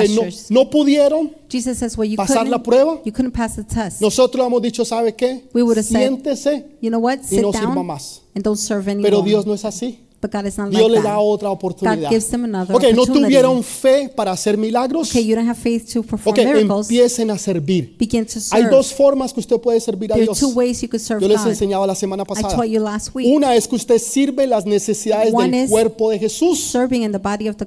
no, 0.50 0.68
pudieron, 0.68 1.32
Jesus 1.48 1.78
says, 1.78 1.96
well, 1.96 2.08
you 2.08 2.16
¿Pasar 2.16 2.38
couldn't, 2.38 2.50
la 2.50 2.62
prueba? 2.62 3.00
you 3.04 3.12
couldn't 3.12 3.32
pass 3.32 3.56
the 3.56 3.64
test. 3.64 4.00
nosotros 4.02 4.46
hemos 4.46 4.60
dicho, 4.60 4.84
¿sabe 4.84 5.14
qué? 5.14 5.44
We 5.54 5.62
would 5.62 5.78
have 5.78 5.86
said, 5.86 6.10
Siéntese, 6.10 6.66
You 6.82 6.90
know 6.90 7.00
what? 7.00 7.18
y 7.30 7.36
no 7.40 7.52
sirva 7.52 7.82
más. 7.82 8.22
and 8.34 8.44
don't 8.44 8.58
serve 8.58 8.88
anymore. 8.90 9.10
Pero 9.10 9.22
Dios 9.22 9.46
no 9.46 9.54
es 9.54 9.64
así. 9.64 10.00
but 10.20 10.32
God 10.32 10.46
is 10.46 10.58
not 10.58 10.70
Dios 10.70 10.82
like 10.82 10.96
le 10.96 10.96
that. 11.02 11.04
da 11.12 11.18
otra 11.20 11.48
oportunidad. 11.48 11.96
God 12.02 12.10
gives 12.10 12.28
them 12.28 12.44
another 12.44 12.74
Ok, 12.74 12.82
no 12.92 13.06
tuvieron 13.06 13.62
fe 13.62 14.08
para 14.14 14.32
hacer 14.32 14.58
milagros. 14.58 15.10
Okay, 15.10 15.24
you 15.24 15.34
don't 15.36 15.48
have 15.48 15.56
faith 15.58 15.90
to 15.92 16.02
perform 16.02 16.34
Ok, 16.34 16.44
miracles. 16.44 16.90
empiecen 16.90 17.30
a 17.30 17.38
servir. 17.38 17.96
Begin 17.96 18.26
to 18.26 18.32
Hay 18.50 18.62
serve. 18.62 18.70
dos 18.70 18.92
formas 18.92 19.32
que 19.32 19.38
usted 19.40 19.58
puede 19.60 19.80
servir 19.80 20.10
a 20.12 20.16
there 20.16 20.24
are 20.24 20.34
Dios. 20.34 20.40
two 20.40 20.50
ways 20.58 20.82
you 20.82 20.88
could 20.88 21.00
serve 21.00 21.22
Yo 21.22 21.28
les 21.28 21.38
God. 21.40 21.50
enseñaba 21.52 21.86
la 21.86 21.94
semana 21.94 22.24
I 22.24 22.26
pasada. 22.26 22.54
taught 22.54 22.68
you 22.68 22.80
last 22.80 23.14
week. 23.14 23.28
Una 23.34 23.54
es 23.54 23.66
que 23.68 23.76
usted 23.76 23.98
sirve 23.98 24.46
las 24.48 24.66
necesidades 24.66 25.32
One 25.32 25.56
del 25.60 25.68
cuerpo 25.70 26.10
de 26.10 26.18
Jesús, 26.18 26.58
serving 26.64 27.04
in 27.04 27.12
the 27.12 27.18
body 27.18 27.48
of 27.48 27.56
the, 27.56 27.66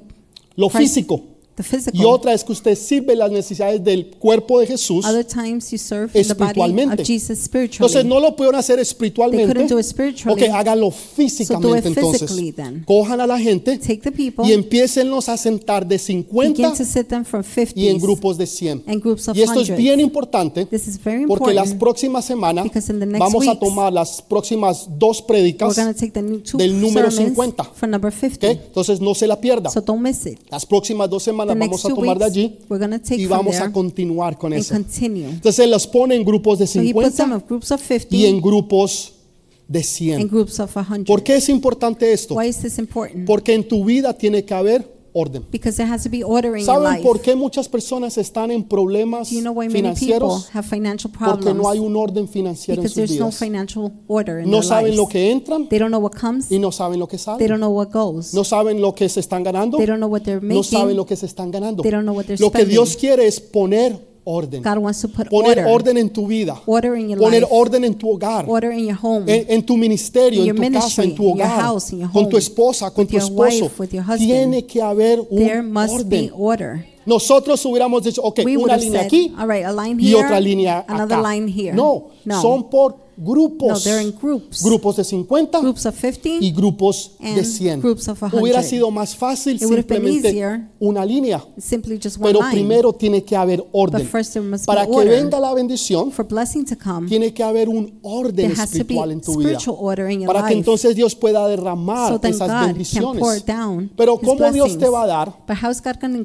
lo 0.56 0.68
físico. 0.68 1.31
The 1.56 1.62
physical. 1.62 2.00
Y 2.00 2.04
otra 2.04 2.32
es 2.32 2.44
que 2.44 2.52
usted 2.52 2.76
sirve 2.76 3.14
las 3.16 3.30
necesidades 3.30 3.82
del 3.82 4.06
cuerpo 4.18 4.60
de 4.60 4.66
Jesús. 4.66 5.04
Other 5.04 5.24
times 5.24 5.70
you 5.70 5.78
serve 5.78 6.06
in 6.18 6.26
the 6.26 6.34
body 6.34 6.50
espiritualmente. 6.50 7.02
of 7.02 7.06
Jesus 7.06 7.38
spiritually. 7.38 7.86
Entonces 7.86 8.04
no 8.04 8.20
lo 8.20 8.34
pueden 8.36 8.54
hacer 8.54 8.76
They 8.76 8.82
espiritualmente. 8.82 9.46
couldn't 9.46 9.68
do 9.70 9.78
it 9.78 9.84
spiritually. 9.84 10.42
Ok, 10.44 10.50
háganlo 10.54 10.90
físicamente 10.90 11.78
it 11.78 11.86
entonces. 11.86 12.20
physically 12.22 12.52
then. 12.52 12.84
Cojan 12.86 13.20
a 13.20 13.26
la 13.26 13.38
gente 13.38 13.78
Take 13.78 13.98
the 13.98 14.12
people, 14.12 14.44
y 14.46 14.52
empiecenlos 14.52 15.28
a 15.28 15.36
sentar 15.36 15.86
de 15.86 15.96
begin 15.96 16.24
50 16.26 16.74
to 16.74 16.84
sit 16.84 17.08
them 17.08 17.24
from 17.24 17.42
50 17.42 17.78
y 17.78 17.88
en 17.88 17.98
grupos 17.98 18.36
de 18.38 18.46
100. 18.46 18.84
and 18.86 19.02
groups 19.02 19.28
of 19.28 19.36
Y 19.36 19.42
esto 19.42 19.60
es 19.60 19.76
bien 19.76 20.00
importante 20.00 20.66
This 20.66 20.88
is 20.88 21.02
very 21.02 21.26
porque 21.26 21.52
las 21.54 21.70
important 21.72 21.80
próximas 21.80 22.24
semanas 22.24 22.64
because 22.64 22.90
in 22.92 22.98
the 23.00 23.06
next 23.06 23.18
vamos 23.20 23.46
a 23.46 23.50
weeks, 23.52 23.60
tomar 23.60 23.92
las 23.92 24.22
próximas 24.22 24.86
dos 24.98 25.20
We're 25.20 25.26
prédicas. 25.26 25.76
going 25.76 25.92
to 25.92 25.98
take 25.98 26.12
the 26.12 26.22
new 26.22 26.40
two 26.40 26.58
del 26.58 26.80
número 26.80 27.10
sermons 27.10 27.36
50. 27.36 27.64
for 27.74 27.88
number 27.88 28.12
¿ok? 28.12 28.18
50. 28.20 28.50
Entonces 28.50 29.00
no 29.00 29.14
se 29.14 29.26
la 29.26 29.40
pierda. 29.40 29.70
So 29.70 29.80
don't 29.80 30.00
miss 30.02 30.26
it. 30.26 30.38
Las 30.50 30.66
próximas 30.66 31.08
dos 31.10 31.22
The 31.46 31.54
vamos 31.54 31.84
a 31.84 31.88
tomar 31.88 32.18
de 32.18 32.24
allí 32.24 32.58
y 33.16 33.26
vamos 33.26 33.56
a 33.56 33.72
continuar 33.72 34.38
con 34.38 34.52
eso. 34.52 34.74
Entonces 34.74 35.68
los 35.68 35.86
pone 35.86 36.14
en 36.14 36.24
grupos 36.24 36.58
de 36.58 36.66
So 36.66 36.80
he 36.80 36.92
puts 36.92 37.16
them 37.16 37.30
50 37.30 37.36
in 37.36 37.48
groups 37.48 37.70
of 37.70 37.80
50 37.80 38.16
y 38.16 38.26
en 38.26 38.40
grupos 38.40 39.14
de 39.68 39.78
and 39.78 39.86
100. 39.86 40.28
groups 40.28 40.60
of 40.60 40.70
100. 40.70 41.04
¿Por 41.04 41.22
qué 41.22 41.36
es 41.36 41.48
importante 41.48 42.12
esto? 42.12 42.34
Why 42.34 42.48
is 42.48 42.58
this 42.58 42.78
important? 42.78 43.26
Porque 43.26 43.54
en 43.54 43.66
tu 43.66 43.84
vida 43.84 44.12
tiene 44.16 44.44
que 44.44 44.54
haber 44.54 45.01
orden. 45.14 45.44
Because 45.50 45.76
there 45.76 45.90
has 45.90 46.02
to 46.02 46.08
be 46.08 46.22
order 46.24 46.56
in 46.56 46.64
your 46.64 46.74
¿Saben 46.74 46.84
life. 46.92 47.02
por 47.02 47.20
qué 47.20 47.34
muchas 47.36 47.68
personas 47.68 48.16
están 48.18 48.50
en 48.50 48.64
problemas 48.64 49.28
Do 49.30 49.34
you 49.36 49.42
know 49.42 49.52
why 49.52 49.68
many 49.68 49.82
people 49.94 49.94
financieros? 49.96 50.48
have 50.54 50.66
financial 50.68 51.10
Porque 51.12 51.24
problems? 51.42 51.56
no 51.62 51.68
hay 51.68 51.78
un 51.78 51.96
orden 51.96 52.28
financiero 52.28 52.80
en 52.80 52.84
Because 52.84 52.94
sus 52.94 53.08
there's 53.10 53.20
no 53.20 53.26
vidas. 53.26 53.38
financial 53.38 53.92
order 54.08 54.38
in 54.40 54.50
No 54.50 54.58
their 54.58 54.64
saben 54.68 54.84
lives. 54.86 54.96
lo 54.96 55.06
que 55.08 55.30
entran 55.30 55.68
They 55.68 55.78
don't 55.78 55.90
know 55.90 56.00
what 56.02 56.12
comes. 56.18 56.50
y 56.50 56.58
no 56.58 56.72
saben 56.72 56.98
lo 56.98 57.06
que 57.08 57.16
They 57.18 57.24
sale. 57.24 57.46
don't 57.48 57.58
know 57.60 57.70
what 57.70 57.88
goes. 57.92 58.32
No 58.34 58.44
saben 58.44 58.80
lo 58.80 58.94
que 58.94 59.08
se 59.08 59.20
están 59.20 59.42
ganando. 59.44 59.76
They 59.78 59.86
don't 59.86 59.98
know 60.00 60.10
what 60.10 60.22
they're 60.22 60.40
No 60.40 60.62
saben 60.62 60.96
lo 60.96 61.04
que 61.06 61.16
se 61.16 61.26
están 61.26 61.50
ganando. 61.50 61.82
They 61.82 61.90
don't 61.92 62.04
know 62.04 62.14
what 62.16 62.24
they're 62.26 62.40
Lo 62.40 62.50
que 62.50 62.58
spending. 62.60 62.74
Dios 62.74 62.96
quiere 62.96 63.26
es 63.26 63.40
poner 63.40 64.11
orden. 64.24 64.62
God 64.62 64.78
wants 64.78 65.00
to 65.02 65.08
put 65.08 65.28
Poner 65.28 65.48
order. 65.58 65.66
orden 65.66 65.96
en 65.96 66.10
tu 66.10 66.26
vida. 66.26 66.60
Order 66.66 66.94
in 66.96 67.08
your 67.10 67.18
Poner 67.18 67.40
life. 67.40 67.52
orden 67.52 67.84
en 67.84 67.94
tu 67.94 68.10
hogar. 68.10 68.44
Order 68.48 68.72
in 68.72 68.84
your 68.86 68.98
home. 69.00 69.24
En, 69.32 69.44
en 69.48 69.62
tu 69.66 69.76
ministerio, 69.76 70.42
In 70.44 70.50
en 70.50 70.56
your 70.56 70.66
tu 70.66 70.72
casa, 70.80 71.02
en 71.02 71.14
tu 71.14 71.22
in 71.22 71.28
your 71.36 71.46
hogar, 71.46 71.60
house, 71.60 71.92
in 71.92 71.98
your 72.00 72.10
con 72.12 72.28
tu 72.28 72.36
esposa, 72.36 72.90
con 72.90 73.02
with 73.04 73.10
tu 73.10 73.16
your 73.16 73.24
esposo. 73.24 73.64
wife, 73.64 73.80
with 73.82 73.90
your 73.92 74.02
husband. 74.04 74.28
Tiene 74.28 74.66
que 74.66 74.80
haber 74.82 75.20
There 75.28 75.60
un 75.60 75.72
be 75.74 75.80
orden. 75.90 76.30
order. 76.36 76.92
Nosotros 77.04 77.64
hubiéramos 77.66 78.04
dicho, 78.04 78.22
ok, 78.22 78.42
We 78.44 78.56
una 78.56 78.76
línea 78.76 79.00
said, 79.00 79.06
aquí 79.08 79.34
all 79.36 79.48
right, 79.48 79.64
a 79.64 79.72
line 79.72 80.00
y 80.00 80.12
here, 80.14 80.24
otra 80.24 80.38
línea 80.38 80.84
another 80.86 81.18
acá. 81.18 81.32
line 81.34 81.48
here. 81.48 81.72
No, 81.74 82.10
No. 82.24 82.40
son 82.40 82.70
por 82.70 82.92
No, 82.92 83.02
grupos. 83.16 83.84
they're 83.84 84.02
in 84.02 84.12
groups. 84.12 84.62
Grupos 84.62 84.96
de 84.96 85.04
50 85.04 85.60
Groups 85.60 85.86
of 85.86 85.94
50 85.94 86.28
y 86.40 86.52
grupos 86.52 87.12
de 87.18 87.28
and 87.28 87.44
100. 87.44 87.80
groups 87.80 88.08
of 88.08 88.20
100. 88.20 88.40
Hubiera 88.40 88.62
sido 88.62 88.90
más 88.90 89.14
fácil 89.16 89.56
It 89.56 89.62
simplemente 89.62 90.68
una 90.78 91.04
línea. 91.04 91.44
Pero 92.20 92.40
line. 92.40 92.50
primero 92.50 92.92
tiene 92.92 93.22
que 93.22 93.36
haber 93.36 93.64
orden. 93.72 94.02
But 94.02 94.10
first 94.10 94.32
there 94.32 94.44
must 94.44 94.64
be 94.64 94.66
Para 94.66 94.86
que 94.86 95.04
venga 95.04 95.38
la 95.38 95.54
bendición, 95.54 96.10
For 96.12 96.26
blessing 96.26 96.64
to 96.66 96.76
come, 96.76 97.08
tiene 97.08 97.32
que 97.32 97.42
haber 97.42 97.68
un 97.68 97.98
orden 98.02 98.52
espiritual 98.52 99.12
en 99.12 99.20
tu 99.20 99.36
vida. 99.38 99.58
Para 100.26 100.46
que 100.48 100.54
entonces 100.54 100.94
Dios 100.94 101.14
pueda 101.14 101.46
derramar 101.48 102.20
so 102.20 102.28
esas 102.28 102.48
God 102.48 102.66
bendiciones. 102.66 103.44
Pero 103.96 104.18
¿cómo 104.18 104.50
Dios 104.50 104.78
te 104.78 104.88
va 104.88 105.04
a 105.04 105.06
dar 105.06 105.32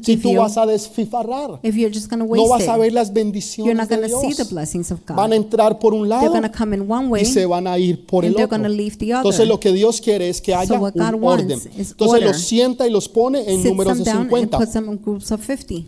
si 0.01 0.17
tú 0.17 0.35
vas 0.35 0.57
a 0.57 0.65
desfifarrar? 0.65 1.59
No 1.63 2.47
vas 2.47 2.67
a 2.67 2.77
ver 2.77 2.93
las 2.93 3.13
bendiciones 3.13 3.75
not 3.75 3.89
de 3.89 4.07
Dios. 4.07 4.49
blessings 4.49 4.91
of 4.91 4.99
God. 5.07 5.15
Van 5.15 5.33
a 5.33 5.35
entrar 5.35 5.79
por 5.79 5.93
un 5.93 6.07
lado 6.07 6.33
in 6.77 6.91
one 6.91 7.07
way 7.07 7.23
y 7.23 7.25
se 7.25 7.45
van 7.45 7.67
a 7.67 7.77
ir 7.77 8.05
por 8.05 8.25
and 8.25 8.35
el 8.35 8.43
otro. 8.43 8.55
Entonces 8.57 9.47
lo 9.47 9.59
que 9.59 9.71
Dios 9.71 9.99
quiere 10.01 10.29
es 10.29 10.41
que 10.41 10.53
haya 10.53 10.79
what 10.79 10.93
un 10.95 11.23
orden. 11.23 11.57
is 11.57 11.91
Entonces 11.91 11.97
order. 11.99 12.27
los 12.27 12.37
sienta 12.41 12.87
y 12.87 12.91
los 12.91 13.09
pone 13.09 13.43
en 13.51 13.63
números 13.63 13.97
de 13.97 14.03
down 14.05 14.17
and 14.17 14.29
50. 14.29 14.57
puts 14.57 14.73
them 14.73 14.89
in 14.91 14.97
groups 15.03 15.31
of 15.31 15.41
50. 15.45 15.85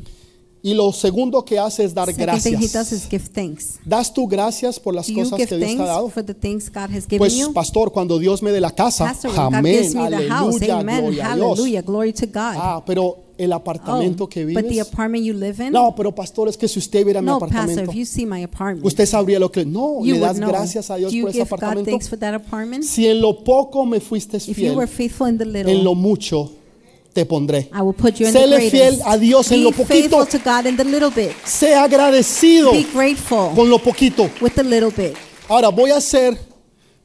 Y 0.61 0.73
lo 0.73 0.91
segundo 0.91 1.45
que 1.45 1.57
hace 1.57 1.85
es 1.85 1.93
dar 1.93 2.11
gracias. 2.11 2.91
is 2.91 3.07
give 3.09 3.29
thanks. 3.33 3.79
¿Das 3.85 4.13
tú 4.13 4.27
gracias 4.27 4.77
por 4.77 4.93
las 4.93 5.09
cosas 5.09 5.37
que 5.37 5.45
Dios 5.45 5.75
te 5.75 5.81
ha 5.81 5.85
dado? 5.85 6.09
for 6.09 6.23
the 6.23 6.33
things 6.33 6.69
God 6.69 6.89
has 6.93 7.05
given 7.05 7.19
Pues 7.19 7.49
pastor, 7.53 7.91
cuando 7.93 8.19
Dios 8.19 8.41
me 8.41 8.51
dé 8.51 8.59
la 8.59 8.71
casa, 8.71 9.15
amén, 9.37 9.97
aleluya, 9.97 10.79
amen, 10.79 11.01
gloria 11.01 11.31
a 11.31 11.35
Dios. 11.35 11.47
hallelujah, 11.57 11.81
glory 11.81 12.11
to 12.11 12.25
God. 12.25 12.55
Ah, 12.57 12.83
pero 12.85 13.28
el 13.39 13.53
apartamento 13.53 14.25
Oh, 14.25 14.27
que 14.29 14.45
but 14.45 14.55
the 14.63 14.69
vives. 14.69 14.87
apartment 14.91 15.23
you 15.23 15.33
live 15.33 15.59
in? 15.65 15.71
No, 15.73 15.95
pero 15.95 16.13
pastor, 16.13 16.49
es 16.49 16.57
que 16.57 16.67
si 16.67 16.77
usted 16.77 17.03
viera 17.05 17.21
mi 17.21 17.27
no, 17.27 17.39
Pastor, 17.39 17.57
apartamento, 17.57 17.91
if 17.91 17.97
you 17.97 18.05
see 18.05 18.25
my 18.25 18.43
apartment, 18.43 18.85
usted 18.85 19.05
sabría 19.05 19.39
lo 19.39 19.49
que 19.51 19.65
no, 19.65 20.03
you 20.03 20.15
le 20.15 20.19
das 20.19 20.37
know. 20.37 20.49
gracias 20.49 20.89
a 20.91 20.97
Dios 20.97 21.13
por 21.15 21.29
ese 21.29 21.41
apartamento. 21.41 21.89
thanks 21.89 22.07
for 22.09 22.19
that 22.19 22.33
apartment? 22.35 22.83
Si 22.83 23.07
en 23.07 23.21
lo 23.21 23.43
poco 23.43 23.85
me 23.85 23.99
fuiste 23.99 24.37
If 24.37 24.47
you 24.49 24.53
fiel, 24.53 24.75
were 24.75 24.87
faithful 24.87 25.27
in 25.27 25.37
the 25.37 25.45
little, 25.45 25.71
en 25.71 25.83
lo 25.83 25.95
mucho 25.95 26.51
te 27.13 27.25
pondré. 27.25 27.69
I 27.73 27.81
will 27.81 27.93
put 27.95 28.15
you 28.19 28.27
in 28.27 28.33
the 28.33 28.39
Séle 28.39 28.69
fiel 28.69 28.99
a 29.05 29.17
Dios 29.17 29.51
en 29.51 29.59
Be 29.59 29.63
lo 29.63 29.71
poquito. 29.71 30.25
to 30.25 30.37
God 30.39 30.65
in 30.67 30.75
the 30.77 30.83
little 30.83 31.09
bit. 31.09 31.31
Sea 31.45 31.83
agradecido 31.83 32.71
Be 32.71 32.85
grateful 32.93 33.49
con 33.55 33.69
lo 33.69 33.79
poquito. 33.79 34.29
with 34.41 34.51
the 34.53 34.63
little 34.63 34.91
bit. 34.91 35.15
Ahora 35.47 35.69
voy 35.69 35.89
a 35.91 35.97
hacer, 35.97 36.37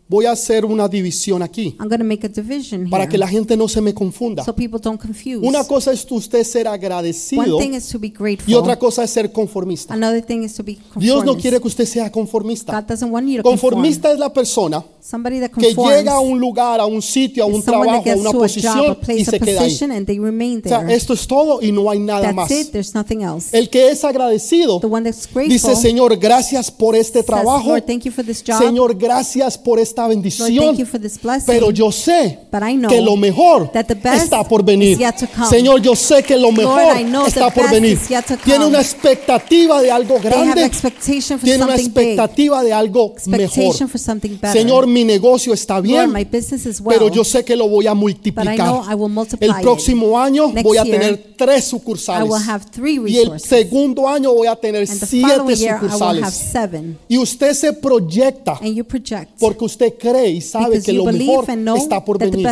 voy 0.09 0.27
a 0.27 0.33
hacer 0.33 0.65
una 0.65 0.89
división 0.89 1.43
aquí 1.43 1.77
I'm 1.81 1.89
going 1.89 1.99
to 1.99 2.05
make 2.05 2.27
a 2.27 2.29
division 2.29 2.89
para 2.91 3.05
here 3.05 3.13
que 3.13 3.19
la 3.19 3.29
gente 3.29 3.57
no 3.57 3.69
se 3.69 3.81
me 3.81 3.95
confunda. 3.95 4.45
so 4.45 4.55
people 4.55 4.79
don't 4.81 5.01
confuse. 5.01 5.47
Una 5.47 5.65
cosa 5.65 5.93
es 5.93 6.07
usted 6.11 6.45
ser 6.45 6.67
One 6.67 6.75
agradecido 6.77 7.59
thing 7.59 7.75
is 7.75 7.89
to 7.89 7.99
be 7.99 8.11
grateful. 8.11 8.51
y 8.53 8.55
otra 8.55 8.79
cosa 8.79 9.05
es 9.05 9.11
ser 9.11 9.33
conformista. 9.33 9.95
Another 9.95 10.23
thing 10.25 10.43
is 10.43 10.55
to 10.55 10.63
be 10.63 10.79
Dios 10.97 11.19
no 11.25 11.33
conformist. 11.33 11.41
quiere 11.43 11.61
que 11.61 11.69
usted 11.69 11.87
sea 11.87 12.11
conformista. 12.11 12.79
God 12.81 12.89
doesn't 12.89 13.11
want 13.11 13.27
you 13.29 13.39
to 13.39 13.43
conform. 13.43 13.75
Conformista 13.75 14.13
es 14.13 14.19
la 14.19 14.33
persona 14.33 14.85
Somebody 15.07 15.39
that 15.39 15.51
que 15.51 15.67
conforms 15.67 15.99
llega 15.99 16.13
a 16.15 16.21
un 16.21 16.41
lugar, 16.41 16.81
a 16.81 16.87
un 16.87 17.03
sitio, 17.03 17.45
a 17.45 17.47
un 17.47 17.57
is 17.57 17.65
someone 17.67 17.89
that 17.93 18.03
trabajo, 18.03 18.09
a 18.09 18.15
gets 18.15 18.21
una 18.23 18.31
to 18.31 18.31
a 18.31 18.33
job, 18.33 18.41
a 18.41 18.49
posición 18.49 18.79
y 19.03 19.05
place, 19.05 19.25
se 19.27 19.37
a 19.37 19.39
queda 19.39 19.61
ahí. 19.61 19.67
position, 19.67 19.91
and 19.93 20.07
they 20.07 20.19
remain 20.19 20.63
O 20.65 20.69
sea, 20.69 20.79
there. 20.81 20.95
esto 20.95 21.13
es 21.13 21.27
todo 21.27 21.61
y 21.61 21.73
no 21.73 21.91
hay 21.91 21.99
nada 21.99 22.23
That's 22.23 22.35
más. 22.35 22.51
it. 22.51 22.73
There's 22.73 22.95
nothing 22.95 23.21
else. 23.21 23.49
El 23.53 23.69
que 23.69 23.91
es 23.91 24.03
agradecido 24.03 24.81
The 24.81 24.87
one 24.87 25.05
that's 25.05 25.27
grateful 25.31 25.53
dice, 25.53 25.77
Señor, 25.77 26.17
gracias 26.17 26.71
por 26.71 26.97
este 26.97 27.19
says, 27.19 27.27
trabajo. 27.27 27.69
Lord, 27.69 27.85
thank 27.85 28.05
you 28.05 28.13
for 28.13 28.25
this 28.25 28.43
job. 28.43 28.59
Señor, 28.63 28.97
gracias 28.97 29.59
por 29.59 29.79
esta 29.79 30.05
Lord, 30.05 30.15
bendición. 30.15 30.49
thank 30.69 30.79
you 30.79 30.87
for 30.87 30.99
this 30.99 31.21
blessing. 31.21 31.53
Pero 31.53 31.71
yo 31.71 31.93
sé 31.93 32.39
But 32.51 32.63
I 32.63 32.75
know 32.77 32.89
que 32.89 33.03
lo 33.03 33.15
mejor 33.17 33.71
that 33.73 33.85
the 33.85 33.95
best 33.95 34.25
está 34.25 34.43
por 34.49 34.65
venir. 34.65 34.93
is 34.93 34.99
yet 35.01 35.17
to 35.19 35.27
come. 35.27 35.49
Señor, 35.51 35.83
yo 35.83 35.95
sé 35.95 36.23
que 36.23 36.39
lo 36.39 36.51
mejor 36.51 36.81
I 36.99 37.05
know 37.05 37.27
está 37.27 37.51
the 37.51 37.55
por 37.55 37.65
best 37.65 37.75
venir. 37.75 37.93
is 37.93 38.09
yet 38.09 38.25
to 38.25 38.39
Tiene 38.39 38.65
una 38.65 38.81
expectativa 38.81 39.83
de 39.83 39.91
algo 39.91 40.15
they 40.19 40.31
have 40.31 40.45
grande. 40.55 40.65
expectation 40.65 41.39
for 41.39 41.45
Tiene 41.47 41.63
una 41.63 41.77
something 41.77 41.93
big. 41.93 42.05
expectativa 42.09 42.63
de 42.65 42.73
algo 42.73 43.15
mejor. 43.27 43.41
Expectation 43.43 43.87
for 43.87 44.01
something 44.01 44.31
better. 44.41 44.53
Señor, 44.59 44.94
mi 44.95 45.05
negocio 45.05 45.53
está 45.53 45.81
bien, 45.81 46.11
my 46.13 46.25
business 46.25 46.65
is 46.67 46.81
well. 46.81 46.97
pero 46.99 47.11
yo 47.11 47.25
sé 47.25 47.45
que 47.45 47.57
lo 47.57 47.69
voy 47.69 47.87
a 47.87 47.93
but 47.93 48.01
I 48.01 48.05
multiplicar. 48.05 48.83
El 49.41 49.55
próximo 49.61 50.19
año 50.19 50.49
Next 50.53 50.65
voy 50.65 50.79
a 50.79 50.85
year, 50.85 51.01
tener 51.01 51.35
tres 51.37 51.65
sucursales. 51.65 52.31
will 52.31 52.49
have 52.49 52.65
three 52.71 53.01
Y 53.07 53.19
el 53.19 53.41
segundo 53.41 54.09
año 54.09 54.33
voy 54.33 54.47
a 54.47 54.57
tener. 54.57 54.89
And 54.89 55.05
siete 55.05 55.57
sucursales. 55.57 56.53
Y 57.09 57.19
usted 57.19 57.55
se 57.55 57.73
proyecta 57.73 58.59
And 58.63 58.75
you 58.75 58.85
project. 58.85 59.33
porque 59.39 59.65
usted 59.65 59.95
cree 59.99 60.31
y 60.31 60.41
sabe 60.41 60.81
que 60.81 60.93
lo 60.93 61.05
mejor 61.07 61.45
está 61.77 62.05
por 62.05 62.19
venir. 62.19 62.47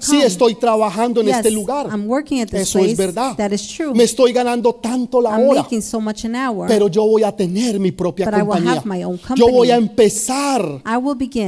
Sí, 0.00 0.16
estoy 0.22 0.54
trabajando 0.54 1.20
en 1.20 1.26
yes, 1.26 1.36
este 1.36 1.50
lugar. 1.50 1.88
I'm 1.90 2.08
working 2.08 2.40
at 2.40 2.48
this 2.48 2.62
Eso 2.62 2.78
place. 2.78 2.92
es 2.92 2.98
verdad. 2.98 3.36
That 3.36 3.52
is 3.52 3.66
true. 3.68 3.94
Me 3.94 4.04
estoy 4.04 4.32
ganando 4.32 4.74
tanto 4.74 5.20
la 5.20 5.30
I'm 5.30 5.48
hora. 5.48 5.62
making 5.62 5.82
so 5.82 6.00
much 6.00 6.24
an 6.24 6.34
hour. 6.34 6.66
Pero 6.66 6.88
yo 6.88 7.06
voy 7.06 7.22
a 7.22 7.32
tener 7.34 7.78
mi 7.78 7.92
propia 7.92 8.26
But 8.26 8.34
I 8.34 8.42
will 8.42 8.64
compañía. 8.64 8.82
Yo 9.36 9.48
voy 9.48 9.70
a 9.70 9.76
empezar 9.76 10.82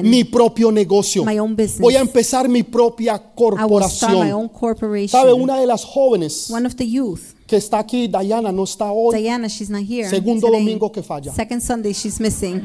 mi 0.03 0.25
propio 0.27 0.71
negocio. 0.71 1.25
my 1.25 1.39
own 1.39 1.55
business. 1.57 1.81
Voy 1.81 1.97
a 1.97 2.01
empezar 2.01 2.49
mi 2.49 2.63
propia 2.63 3.15
I 3.15 3.19
will 3.19 3.83
start 3.85 4.13
my 4.13 4.19
corporación. 4.21 4.33
own 4.33 4.49
corporation. 4.49 5.09
¿Sabe? 5.21 5.33
Una 5.33 5.59
de 5.59 5.67
las 5.67 5.85
jóvenes 5.85 6.51
One 6.51 6.67
of 6.67 6.75
the 6.77 6.87
youth, 6.89 7.21
que 7.47 7.57
está 7.57 7.79
aquí, 7.79 8.09
Diana, 8.09 8.53
no 8.53 8.65
está 8.65 8.91
hoy. 8.93 9.17
Diana, 9.21 9.49
she's 9.49 9.71
not 9.71 9.83
here. 9.89 10.09
Segundo 10.09 10.47
today. 10.49 10.61
domingo 10.61 10.91
que 10.93 11.03
falla. 11.03 11.33
Second 11.33 11.61
Sunday 11.63 11.93
she's 11.93 12.21
missing. 12.21 12.63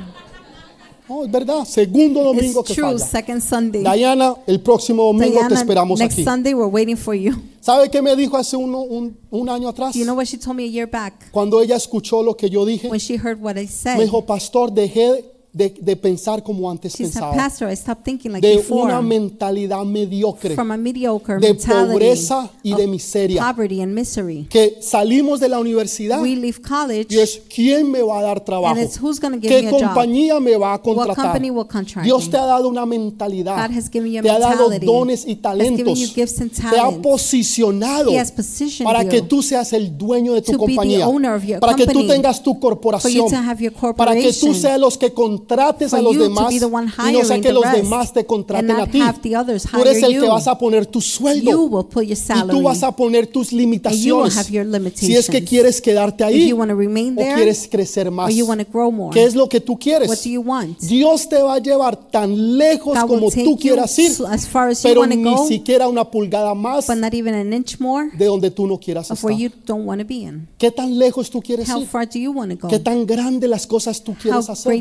No, 1.09 1.25
es 1.25 1.31
verdad. 1.31 1.65
Segundo 1.65 2.23
domingo 2.23 2.61
It's 2.61 2.69
que 2.69 2.75
true. 2.75 2.85
falla. 2.93 3.05
Second 3.05 3.41
Sunday. 3.41 3.83
Diana, 3.83 4.33
el 4.47 4.61
próximo 4.61 5.03
domingo 5.03 5.25
te 5.25 5.47
Diana, 5.47 5.55
esperamos 5.55 5.99
next 5.99 6.13
aquí. 6.13 6.23
Sunday 6.23 6.53
we're 6.53 6.69
waiting 6.71 6.95
for 6.95 7.13
you. 7.13 7.33
¿Sabe 7.59 7.89
qué 7.89 8.01
me 8.01 8.15
dijo 8.15 8.37
hace 8.37 8.55
uno- 8.55 8.81
un, 8.81 9.17
un 9.29 9.49
año 9.49 9.67
atrás? 9.67 9.93
You 9.93 10.05
know 10.05 10.15
what 10.15 10.25
she 10.25 10.37
told 10.37 10.55
me 10.55 10.63
a 10.63 10.67
year 10.67 10.89
back? 10.89 11.29
Cuando 11.31 11.59
ella 11.61 11.75
escuchó 11.75 12.23
lo 12.23 12.35
que 12.37 12.49
yo 12.49 12.65
dije, 12.65 12.87
When 12.89 12.99
she 12.99 13.17
heard 13.17 13.41
what 13.41 13.57
I 13.57 13.63
me 13.63 13.67
said, 13.67 13.99
dijo, 13.99 14.25
pastor, 14.25 14.71
dejé 14.71 15.25
de, 15.53 15.69
de 15.81 15.95
pensar 15.97 16.41
como 16.43 16.69
antes 16.71 16.93
she 16.93 17.03
said, 17.05 17.13
pensaba. 17.13 17.35
Pastor, 17.35 17.69
I 17.71 17.75
thinking 18.03 18.31
like 18.31 18.47
De 18.47 18.57
before. 18.57 18.83
una 18.83 19.01
mentalidad 19.01 19.83
mediocre. 19.83 20.55
from 20.55 20.71
a 20.71 20.77
mediocre 20.77 21.39
de 21.39 21.53
pobreza 21.53 22.49
y 22.63 22.73
de 22.73 22.87
miseria. 22.87 23.53
Que 24.49 24.77
salimos 24.81 25.39
de 25.39 25.49
la 25.49 25.59
universidad 25.59 26.21
We 26.21 26.35
leave 26.35 26.61
college 26.61 27.07
y 27.09 27.19
es 27.19 27.41
quién 27.53 27.91
me 27.91 28.01
va 28.01 28.19
a 28.19 28.21
dar 28.23 28.39
trabajo. 28.45 28.75
and 28.75 28.83
it's 28.85 28.97
who's 29.01 29.19
give 29.19 29.39
¿Qué 29.41 29.61
me 29.63 29.67
a 29.67 29.71
job. 29.71 29.79
compañía 29.81 30.39
me 30.39 30.55
va 30.55 30.73
a 30.73 30.81
contratar? 30.81 31.15
company 31.25 31.49
will 31.51 31.67
Dios 32.03 32.29
te 32.29 32.37
ha 32.37 32.45
dado 32.45 32.69
una 32.69 32.85
mentalidad. 32.85 33.55
God 33.67 33.75
has 33.77 33.89
given 33.89 34.11
you 34.11 34.19
a 34.19 34.21
Te 34.21 34.29
ha 34.29 34.39
dado 34.39 34.69
dones 34.79 35.25
y 35.27 35.35
talentos. 35.35 35.99
you 35.99 36.07
gifts 36.07 36.39
and 36.39 36.51
Te 36.51 36.79
ha 36.79 36.89
posicionado 37.01 38.11
He 38.11 38.17
has 38.19 38.31
positioned 38.31 38.85
para 38.85 39.07
que 39.07 39.21
tú 39.21 39.41
seas 39.41 39.73
el 39.73 39.97
dueño 39.97 40.33
de 40.33 40.41
tu 40.41 40.57
compañía. 40.57 41.05
Para 41.59 41.75
que 41.75 41.85
tú 41.85 41.93
company. 41.93 42.07
tengas 42.07 42.41
tu 42.41 42.59
corporación. 42.59 43.25
Para 43.95 44.15
que 44.15 44.31
tú 44.33 44.53
seas 44.53 44.79
los 44.79 44.97
que 44.97 45.13
contrates 45.41 45.93
a 45.93 46.01
los 46.01 46.13
demás 46.23 46.53
y 47.09 47.13
no 47.13 47.19
sea 47.25 47.35
que 47.41 47.51
los 47.53 47.63
demás 47.83 48.13
te 48.13 48.25
contraten 48.25 48.67
a 48.71 48.85
ti. 48.91 48.99
Tú 49.63 49.81
eres 49.81 50.03
el 50.03 50.13
que 50.13 50.27
vas 50.29 50.47
a 50.47 50.57
poner 50.57 50.85
tu 50.85 51.01
sueldo. 51.01 51.51
Y 52.37 52.47
tú 52.51 52.61
vas 52.63 52.83
a 52.83 52.95
poner 52.95 53.27
tus 53.27 53.51
limitaciones. 53.51 54.35
Si 55.07 55.15
es 55.15 55.29
que 55.29 55.43
quieres 55.43 55.81
quedarte 55.81 56.23
ahí 56.23 56.51
o 57.17 57.35
quieres 57.35 57.67
crecer 57.69 58.11
más. 58.11 58.29
¿Qué 59.13 59.23
es 59.23 59.35
lo 59.35 59.47
que 59.49 59.59
tú 59.59 59.77
quieres? 59.77 60.07
Dios 60.87 61.27
te 61.29 61.41
va 61.41 61.55
a 61.55 61.59
llevar 61.59 61.95
tan 62.09 62.57
lejos 62.57 62.93
como 63.07 63.29
tú 63.43 63.57
quieras 63.57 63.97
ir, 63.99 64.11
pero 64.83 65.01
ni 65.15 65.23
siquiera 65.47 65.87
una 65.87 66.03
pulgada 66.09 66.53
más 66.55 66.85
de 68.17 68.25
donde 68.25 68.51
tú 68.51 68.67
no 68.67 68.77
quieras 68.79 69.09
estar. 69.11 69.17
¿Qué 70.57 70.71
tan 70.71 70.97
lejos 70.97 71.29
tú 71.29 71.41
quieres 71.41 71.67
ir? 71.81 71.87
¿Qué 72.69 72.79
tan 72.79 73.05
grandes 73.05 73.49
las 73.49 73.65
cosas 73.67 74.03
tú 74.03 74.13
quieres 74.21 74.49
hacer? 74.49 74.71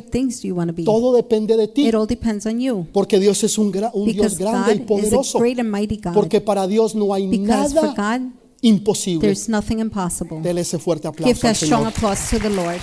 You 0.50 0.56
want 0.56 0.68
to 0.68 0.74
be? 0.74 0.84
Todo 0.84 1.14
depende 1.14 1.56
de 1.56 1.68
ti, 1.68 1.88
It 1.88 1.94
all 1.94 2.06
depends 2.06 2.44
on 2.46 2.60
you. 2.60 2.86
porque 2.92 3.18
Dios 3.18 3.42
es 3.44 3.56
un, 3.58 3.72
gra- 3.72 3.90
un 3.94 4.04
Dios 4.06 4.36
Because 4.36 4.36
grande 4.38 4.74
y 4.74 4.78
God 4.78 4.98
is 4.98 5.04
poderoso. 5.04 5.38
a 5.38 5.40
great 5.40 5.58
and 5.58 5.70
mighty 5.70 5.96
God. 5.96 6.12
Porque 6.14 6.40
para 6.40 6.66
Dios 6.66 6.94
no 6.94 7.12
hay 7.14 7.26
Because 7.26 7.74
for 7.74 7.94
nada 7.96 8.18
God, 8.18 8.32
imposible. 8.62 9.20
there's 9.20 9.48
nothing 9.48 9.78
impossible. 9.78 10.40
Dele 10.42 10.60
ese 10.62 10.78
fuerte 10.78 11.08
Give 11.08 11.30
aplauso 11.30 11.46
al 11.46 11.54
that 11.54 11.56
strong 11.56 11.82
Señor. 11.84 11.92
applause 11.96 12.20
to 12.30 12.38
the 12.40 12.50
Lord. 12.50 12.80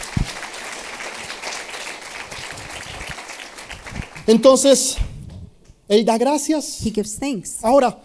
Entonces, 4.26 4.98
Él 5.88 6.04
da 6.06 6.18
gracias. 6.18 6.86
He 6.86 6.92
gives 6.92 7.18
thanks. 7.18 7.64
Ahora, 7.64 7.98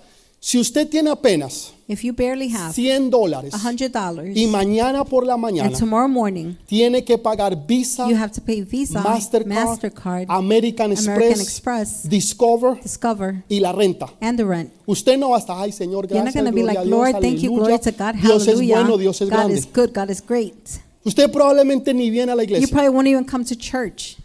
si 0.44 0.58
usted 0.58 0.88
tiene 0.88 1.08
apenas 1.08 1.72
If 1.86 2.02
you 2.02 2.12
barely 2.12 2.48
have 2.48 2.74
100 2.76 3.10
dólares 3.10 3.54
a 3.54 3.58
hundred 3.58 3.92
dollars 3.92 4.36
y 4.36 4.46
mañana 4.48 5.04
por 5.04 5.24
la 5.24 5.34
and 5.34 5.42
mañana 5.42 5.78
tomorrow 5.78 6.08
morning 6.08 6.56
tiene 6.66 7.04
que 7.04 7.16
pagar 7.16 7.54
Visa, 7.66 8.08
you 8.08 8.16
have 8.16 8.32
to 8.32 8.40
pay 8.40 8.60
Visa, 8.62 9.00
Mastercard, 9.00 9.46
Mastercard, 9.46 10.26
American 10.28 10.90
American 10.90 11.40
Express, 11.40 11.40
Express, 11.40 12.02
Discover 12.08 12.80
Discover, 12.82 13.44
y 13.48 13.60
la 13.60 13.72
renta. 13.72 14.06
and 14.20 14.36
the 14.36 14.44
rent. 14.44 14.72
Usted 14.84 15.16
no 15.16 15.30
va 15.30 15.36
a 15.36 15.38
estar, 15.40 15.56
ay 15.60 15.70
Señor, 15.70 16.08
gracias, 16.08 16.34
going 16.34 16.46
to 16.46 16.52
be 16.52 16.62
gloria 16.62 16.66
like, 16.66 16.78
a 16.78 16.84
Dios, 16.84 16.90
Lord, 16.90 17.20
thank 17.20 17.38
you, 17.40 17.50
glory 17.54 17.74
aleluya. 17.74 17.82
to 17.82 17.92
God, 17.92 18.14
Dios 18.20 18.42
es 18.42 18.48
hallelujah. 18.48 18.74
bueno, 18.80 18.98
Dios 18.98 19.20
es 19.20 19.28
God 19.30 19.36
grande. 19.36 19.54
is 19.58 19.66
good, 19.72 19.92
God 19.94 20.10
is 20.10 20.20
great. 20.20 20.80
Usted 21.04 21.30
probablemente 21.30 21.94
ni 21.94 22.10
viene 22.10 22.32
a 22.32 22.34
la 22.34 22.42
You 22.42 22.68
probably 22.68 22.88
won't 22.88 23.06
even 23.08 23.24
come 23.24 23.44
to 23.44 23.54
church. 23.54 24.16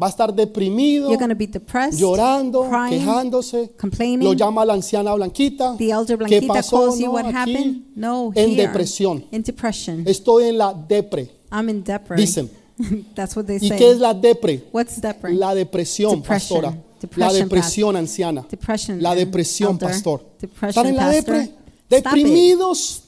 Va 0.00 0.06
a 0.06 0.10
estar 0.10 0.32
deprimido, 0.34 1.10
You're 1.10 1.28
to 1.28 1.34
be 1.36 1.46
depressed, 1.46 1.98
llorando, 2.00 2.66
crying, 2.68 2.98
quejándose. 3.00 3.72
complaining. 3.78 4.24
Lo 4.24 4.32
llama 4.32 4.64
la 4.64 4.72
anciana 4.74 5.12
Blanquita. 5.14 5.76
The 5.76 5.90
elder 5.90 6.16
¿Qué 6.18 6.24
Blanquita 6.40 6.54
pasó? 6.54 6.76
calls 6.78 6.98
you 6.98 7.06
No, 7.06 7.12
what 7.12 7.26
aquí, 7.26 7.36
happened. 7.36 7.82
No, 7.94 8.32
en 8.34 8.50
here, 8.50 8.62
depresión. 8.66 9.24
in 9.30 9.42
depression. 9.42 10.02
Estoy 10.06 10.44
en 10.48 10.58
la 10.58 10.72
depre. 10.72 11.28
I'm 11.52 11.68
in 11.68 11.84
depre. 11.84 12.16
Dicen. 12.16 12.50
That's 13.14 13.36
what 13.36 13.44
they 13.46 13.56
¿Y 13.60 13.68
say. 13.68 13.78
qué 13.78 13.90
es 13.90 13.98
la 13.98 14.14
depre? 14.14 14.64
What's 14.72 15.00
depre? 15.00 15.34
La 15.34 15.54
depresión, 15.54 16.20
Depression. 16.22 16.62
pastora. 16.62 16.82
La 17.16 17.32
depresión 17.32 17.94
anciana. 17.96 18.46
Depression, 18.50 19.02
La 19.02 19.14
depresión, 19.14 19.72
elder. 19.74 19.88
pastor. 19.90 20.24
Depression, 20.40 20.68
Están 20.68 20.86
en 20.86 20.96
la 20.96 21.08
depre. 21.10 21.50
Deprimidos. 21.88 23.01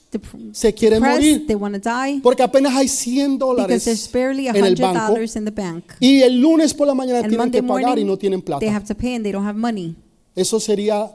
Se 0.52 0.72
quieren 0.74 1.02
morir. 1.02 1.46
They 1.46 1.56
die 1.56 2.20
Porque 2.22 2.42
apenas 2.42 2.72
hay 2.74 2.88
100 2.88 3.38
because 3.38 3.84
there's 3.84 4.08
dólares 4.08 4.12
barely 4.12 4.48
en 4.48 4.56
el 4.64 4.74
banco. 4.76 5.16
in 5.36 5.44
the 5.44 5.50
bank. 5.50 5.84
Y 6.00 6.22
el 6.22 6.40
lunes 6.40 6.74
por 6.74 6.86
la 6.86 6.94
mañana 6.94 7.18
And 7.20 7.28
tienen 7.28 7.38
Monday 7.38 7.60
que 7.60 7.66
pagar 7.66 7.82
y 7.82 7.86
morning, 7.86 8.06
no 8.06 8.16
tienen 8.18 8.40
they 8.40 8.46
plata. 8.46 8.66
have 8.74 8.86
to 8.86 8.94
pay 8.94 9.14
and 9.14 9.24
they 9.24 9.32
don't 9.32 9.46
have 9.46 9.58
money. 9.58 9.96
Eso 10.36 10.58
sería 10.58 11.10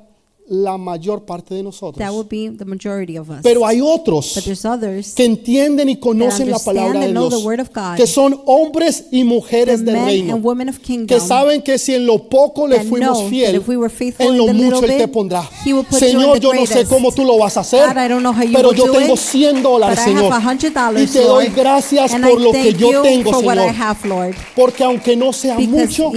la 0.50 0.78
mayor 0.78 1.26
parte 1.26 1.54
de 1.54 1.60
That 1.60 1.66
nosotros. 1.66 2.10
would 2.12 2.28
be 2.28 2.50
the 2.50 2.66
majority 2.66 3.18
of 3.18 3.30
us. 3.30 3.38
Pero 3.44 3.66
hay 3.66 3.82
otros 3.82 4.34
But 4.34 4.44
there's 4.46 4.66
others, 4.66 5.14
que 5.14 5.24
entienden 5.24 5.90
y 5.90 5.98
conocen 5.98 6.50
la 6.50 6.58
palabra 6.58 7.00
de 7.02 7.12
Dios, 7.12 7.30
the 7.30 7.46
word 7.46 7.60
of 7.60 7.70
God. 7.74 7.96
que 7.96 8.08
son 8.08 8.42
hombres 8.46 9.06
y 9.12 9.24
mujeres 9.24 9.86
del 9.86 9.96
reino, 10.06 10.36
and 10.36 10.46
women 10.46 10.70
of 10.70 10.80
kingdom, 10.80 11.06
que 11.08 11.20
saben 11.20 11.62
que 11.62 11.78
si 11.78 11.94
en 11.94 12.06
lo 12.08 12.28
poco 12.28 12.68
le 12.68 12.78
that 12.78 12.86
fuimos 12.86 13.24
fiel, 13.30 13.60
that 13.60 13.68
we 13.68 13.76
en 14.20 14.38
lo 14.38 14.48
mucho 14.48 14.84
Él 14.86 14.98
te 14.98 15.08
pondrá. 15.08 15.48
He 15.64 15.74
will 15.74 15.86
put 15.86 16.00
you 16.00 16.08
in 16.08 16.14
Señor, 16.14 16.34
the 16.34 16.40
yo 16.40 16.54
no 16.54 16.66
sé 16.66 16.86
cómo 16.86 17.12
tú 17.12 17.24
lo 17.24 17.38
vas 17.38 17.56
a 17.58 17.60
hacer, 17.60 17.88
God, 17.88 18.44
pero 18.54 18.74
yo 18.74 18.92
tengo 18.92 19.14
it, 19.14 19.20
100 19.20 19.62
dólares, 19.62 20.00
Señor, 20.00 20.32
have 20.34 20.58
$100, 20.58 21.04
y 21.04 21.08
te 21.08 21.22
doy 21.22 21.48
gracias 21.48 22.12
por 22.12 22.42
lo 22.42 22.52
que 22.52 22.74
yo 22.74 23.02
tengo, 23.04 23.34
Señor, 23.40 23.60
have, 23.60 24.08
Lord. 24.08 24.36
porque 24.56 24.84
aunque 24.84 25.16
no 25.16 25.32
sea 25.32 25.56
Because 25.58 26.02
mucho 26.02 26.12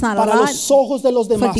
para 0.00 0.36
lot, 0.36 0.48
los 0.48 0.70
ojos 0.70 1.02
de 1.02 1.12
los 1.12 1.28
demás, 1.28 1.54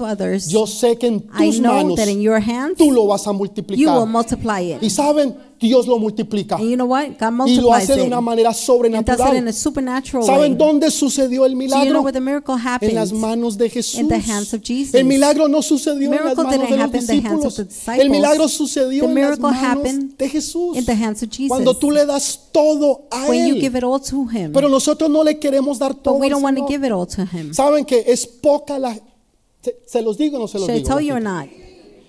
others, 0.00 0.48
yo 0.48 0.66
sé 0.66 0.96
que 0.96 1.06
en 1.06 1.20
tus 1.20 1.60
know 1.68 1.82
manos 1.82 1.96
that 1.96 2.08
in 2.08 2.20
your 2.20 2.40
hands, 2.40 2.76
tú 2.78 2.90
lo 2.90 3.06
vas 3.06 3.22
a 3.26 3.30
you 3.30 3.32
will 3.32 3.38
multiplicar. 3.38 4.06
multiply 4.06 4.60
Y 4.80 4.86
it. 4.86 4.90
saben, 4.90 5.34
Dios 5.60 5.88
lo 5.88 5.98
multiplica. 5.98 6.54
And 6.54 6.70
you 6.70 6.76
know 6.76 6.86
what? 6.86 7.18
God 7.18 7.20
Y 7.20 7.24
lo 7.26 7.32
multiplies 7.32 7.82
hace 7.82 7.94
de 7.96 8.02
it. 8.02 8.06
una 8.06 8.20
manera 8.20 8.50
And 8.50 8.56
does 8.56 8.66
it 8.68 8.78
in 8.94 9.02
sobrenatural. 9.02 9.48
a 9.48 9.52
supernatural 9.52 10.24
¿Saben 10.24 10.52
way. 10.52 10.54
dónde 10.58 10.90
sucedió 10.92 11.44
el 11.46 11.54
Do 11.54 11.60
you 11.60 11.68
know 11.68 11.78
milagro? 11.80 12.02
where 12.02 12.12
the 12.12 12.20
miracle 12.20 12.54
En 12.54 12.94
las 12.94 13.08
happens? 13.08 13.12
manos 13.12 13.58
de 13.58 13.68
Jesús. 13.68 13.98
In 13.98 14.06
the 14.08 14.20
hands 14.20 14.54
of 14.54 14.62
Jesus. 14.62 14.94
El 14.94 15.04
milagro 15.04 15.48
no 15.48 15.60
sucedió 15.62 16.04
en 16.06 16.10
las 16.12 16.20
Miracle 16.36 16.44
manos 16.44 16.52
didn't 16.52 16.70
de 16.70 16.76
los 16.76 16.84
happen 16.86 17.00
in 17.00 17.06
the 17.06 17.12
hands 17.28 17.44
of 17.44 17.52
discípulos. 17.52 17.56
the 17.56 17.64
disciples. 17.64 18.00
El 18.00 18.10
milagro 18.10 18.48
sucedió 18.48 18.88
The 19.04 19.08
en 19.10 19.14
las 19.14 19.14
miracle 19.14 19.42
manos 19.42 19.62
happened 19.64 20.16
de 20.16 20.28
Jesús. 20.28 20.76
in 20.76 20.84
the 20.84 20.92
hands 20.94 21.22
of 21.24 21.28
Jesus. 21.30 21.48
Cuando 21.48 21.74
tú 21.76 21.90
le 21.90 22.06
das 22.06 22.38
todo 22.52 23.02
a 23.10 23.28
When 23.28 23.48
you 23.48 23.54
Él. 23.56 23.60
give 23.60 23.76
it 23.76 23.82
all 23.82 24.00
to 24.00 24.26
Him. 24.30 24.52
Pero 24.52 24.68
nosotros 24.68 25.10
no 25.10 25.24
le 25.24 25.40
queremos 25.40 25.78
dar 25.80 25.92
todo 25.94 26.14
But 26.14 26.20
we 26.20 26.26
al 26.26 26.32
don't 26.34 26.44
want 26.44 26.56
to 26.56 26.62
Señor. 26.66 26.68
give 26.70 26.86
it 26.86 26.92
all 26.92 27.06
to 27.06 27.22
Him. 27.36 27.52
¿Saben 27.52 27.84
que 27.84 28.04
es 28.06 28.26
poca 28.28 28.78
la... 28.78 28.96
Se, 29.62 29.76
se 29.86 30.02
los 30.02 30.16
digo 30.16 30.36
o 30.36 30.40
no 30.40 30.48
se 30.48 30.58
los 30.58 30.66
Should 30.68 30.78
I 30.78 30.82
digo? 30.82 30.96
tell 30.96 31.04
you 31.06 31.14
or 31.14 31.22
not? 31.22 31.48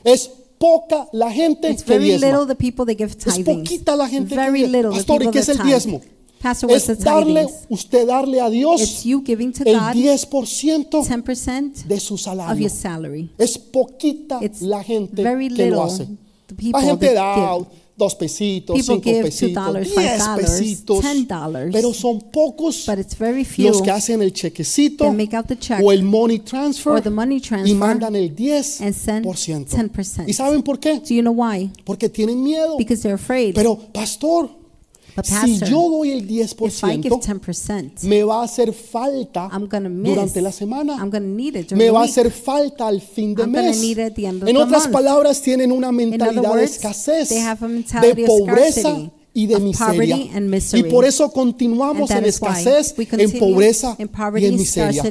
Es 0.03 0.29
poca 0.57 1.07
la 1.13 1.31
gente 1.31 1.69
It's 1.69 1.83
que 1.83 1.93
very 1.93 2.05
diezma. 2.11 2.27
little 2.27 2.45
the 2.45 2.55
people 2.55 2.85
that 2.85 2.97
give 2.97 3.11
Es 3.11 3.17
tithings. 3.17 3.45
poquita 3.69 3.95
la 3.95 4.07
gente 4.07 4.29
que 4.29 4.35
Very 4.35 4.59
diezma. 4.59 4.77
little 4.77 4.91
the 4.91 4.97
Pastor, 4.97 5.15
¿y 5.15 5.19
people 5.19 5.31
qué 5.33 5.39
es 5.39 5.45
that 5.47 5.53
el 5.53 5.57
tithe. 5.61 5.67
diezmo? 5.69 6.01
Pastor, 6.41 6.69
what's 6.69 6.85
the 6.85 6.93
Es 6.93 6.99
darle, 6.99 7.45
tithings? 7.45 7.65
usted 7.69 8.07
darle 8.07 8.39
a 8.39 8.45
It's 8.47 8.53
Dios 8.53 9.03
you 9.03 9.21
giving 9.25 9.51
to 9.51 9.63
el 9.65 9.75
God 9.77 9.93
10% 9.95 10.89
10% 10.89 11.83
de 11.87 11.99
su 11.99 12.13
of 12.13 12.19
salario. 12.21 12.61
your 12.61 12.69
salary. 12.69 13.29
Es 13.37 13.57
poquita 13.57 14.39
It's 14.41 14.61
la 14.61 14.83
gente 14.83 15.21
very 15.21 15.49
que 15.49 15.55
lo 15.55 15.63
little 15.65 15.81
hace. 15.83 16.07
the 16.47 16.55
people 16.55 16.79
La 16.79 16.87
gente 16.87 17.05
that 17.07 17.15
da 17.15 17.57
give. 17.57 17.67
Dos 17.99 18.15
pesitos, 18.15 18.75
People 18.75 18.95
cinco 18.95 19.21
pesitos, 19.21 19.63
$2, 19.63 19.79
diez 19.83 20.21
$5, 20.21 20.35
pesitos. 20.37 21.05
$10. 21.05 21.69
Pero 21.71 21.93
son 21.93 22.21
pocos 22.31 22.87
los 23.57 23.81
que 23.81 23.91
hacen 23.91 24.21
el 24.23 24.33
chequecito 24.33 25.05
o 25.83 25.91
el 25.91 26.03
money 26.03 26.39
transfer 26.39 27.11
money 27.11 27.37
y 27.37 27.41
transfer 27.41 27.75
mandan 27.75 28.15
el 28.15 28.29
and 28.79 28.93
send 28.93 29.25
10%. 29.25 29.67
10%. 29.67 30.23
¿Y 30.27 30.33
saben 30.33 30.63
por 30.63 30.79
qué? 30.79 30.99
Do 30.99 31.13
you 31.13 31.21
know 31.21 31.33
why? 31.33 31.69
Porque 31.83 32.09
tienen 32.09 32.41
miedo. 32.41 32.77
Because 32.77 33.01
they're 33.03 33.15
afraid. 33.15 33.53
Pero, 33.53 33.77
pastor, 33.91 34.49
But 35.16 35.26
si 35.26 35.34
pastor, 35.34 35.70
yo 35.70 35.89
doy 35.89 36.12
el 36.12 36.30
if 36.30 36.84
I 36.84 36.97
give 36.97 37.14
10%, 37.14 37.41
10%, 37.41 38.03
me 38.03 38.24
va 38.24 38.41
a 38.41 38.43
hacer 38.43 38.74
falta 38.74 39.49
miss. 39.89 40.16
durante 40.16 40.41
la 40.41 40.51
semana. 40.51 41.05
Me 41.76 41.89
va 41.89 42.01
a 42.01 42.05
hacer 42.05 42.32
falta 42.32 42.88
al 42.88 43.01
fin 43.01 43.34
de 43.36 43.43
I'm 43.43 43.51
mes. 43.51 43.82
En 44.45 44.57
otras 44.57 44.84
month. 44.84 44.93
palabras, 44.93 45.41
tienen 45.41 45.72
una 45.72 45.91
mentalidad 45.91 46.41
de 46.41 46.47
words, 46.47 46.76
escasez, 46.76 47.32
a 47.32 47.55
mentality 47.55 48.22
de 48.22 48.28
pobreza 48.28 49.12
y 49.39 49.47
de 49.47 49.59
miseria. 49.59 50.15
poverty 50.15 50.31
and 50.35 50.49
misery. 50.49 50.81
Y 50.81 50.91
por 50.91 51.05
eso 51.05 51.31
continuamos 51.31 52.11
en 52.11 52.25
escasez, 52.25 52.93
en 52.97 53.31
pobreza 53.39 53.95
y 53.97 54.45
en 54.45 54.55
miseria. 54.55 55.03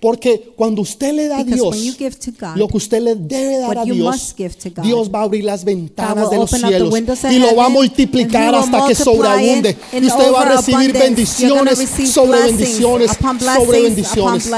Porque 0.00 0.52
cuando 0.56 0.82
usted 0.82 1.12
le 1.12 1.28
da 1.28 1.38
a 1.38 1.44
Because 1.44 1.80
Dios 1.80 1.98
God, 2.40 2.56
lo 2.56 2.68
que 2.68 2.76
usted 2.76 3.02
le 3.02 3.14
debe 3.14 3.58
dar 3.58 3.78
a 3.78 3.84
Dios, 3.84 3.98
must 3.98 4.36
give 4.36 4.54
to 4.54 4.70
God, 4.74 4.84
Dios 4.84 5.10
va 5.14 5.20
a 5.20 5.22
abrir 5.24 5.44
las 5.44 5.64
ventanas 5.64 6.30
de 6.30 6.36
los 6.36 6.50
cielos 6.50 6.94
y 7.30 7.38
lo 7.38 7.54
va 7.54 7.66
a 7.66 7.68
multiplicar 7.68 8.54
hasta 8.54 8.86
que 8.86 8.94
sobreabunde. 8.94 9.76
Y 9.92 10.06
usted 10.06 10.32
va 10.32 10.42
a 10.42 10.56
recibir 10.56 10.92
bendiciones 10.92 11.78
sobre 12.10 12.42
bendiciones 12.42 13.10
sobre 13.56 13.82
bendiciones. 13.82 14.50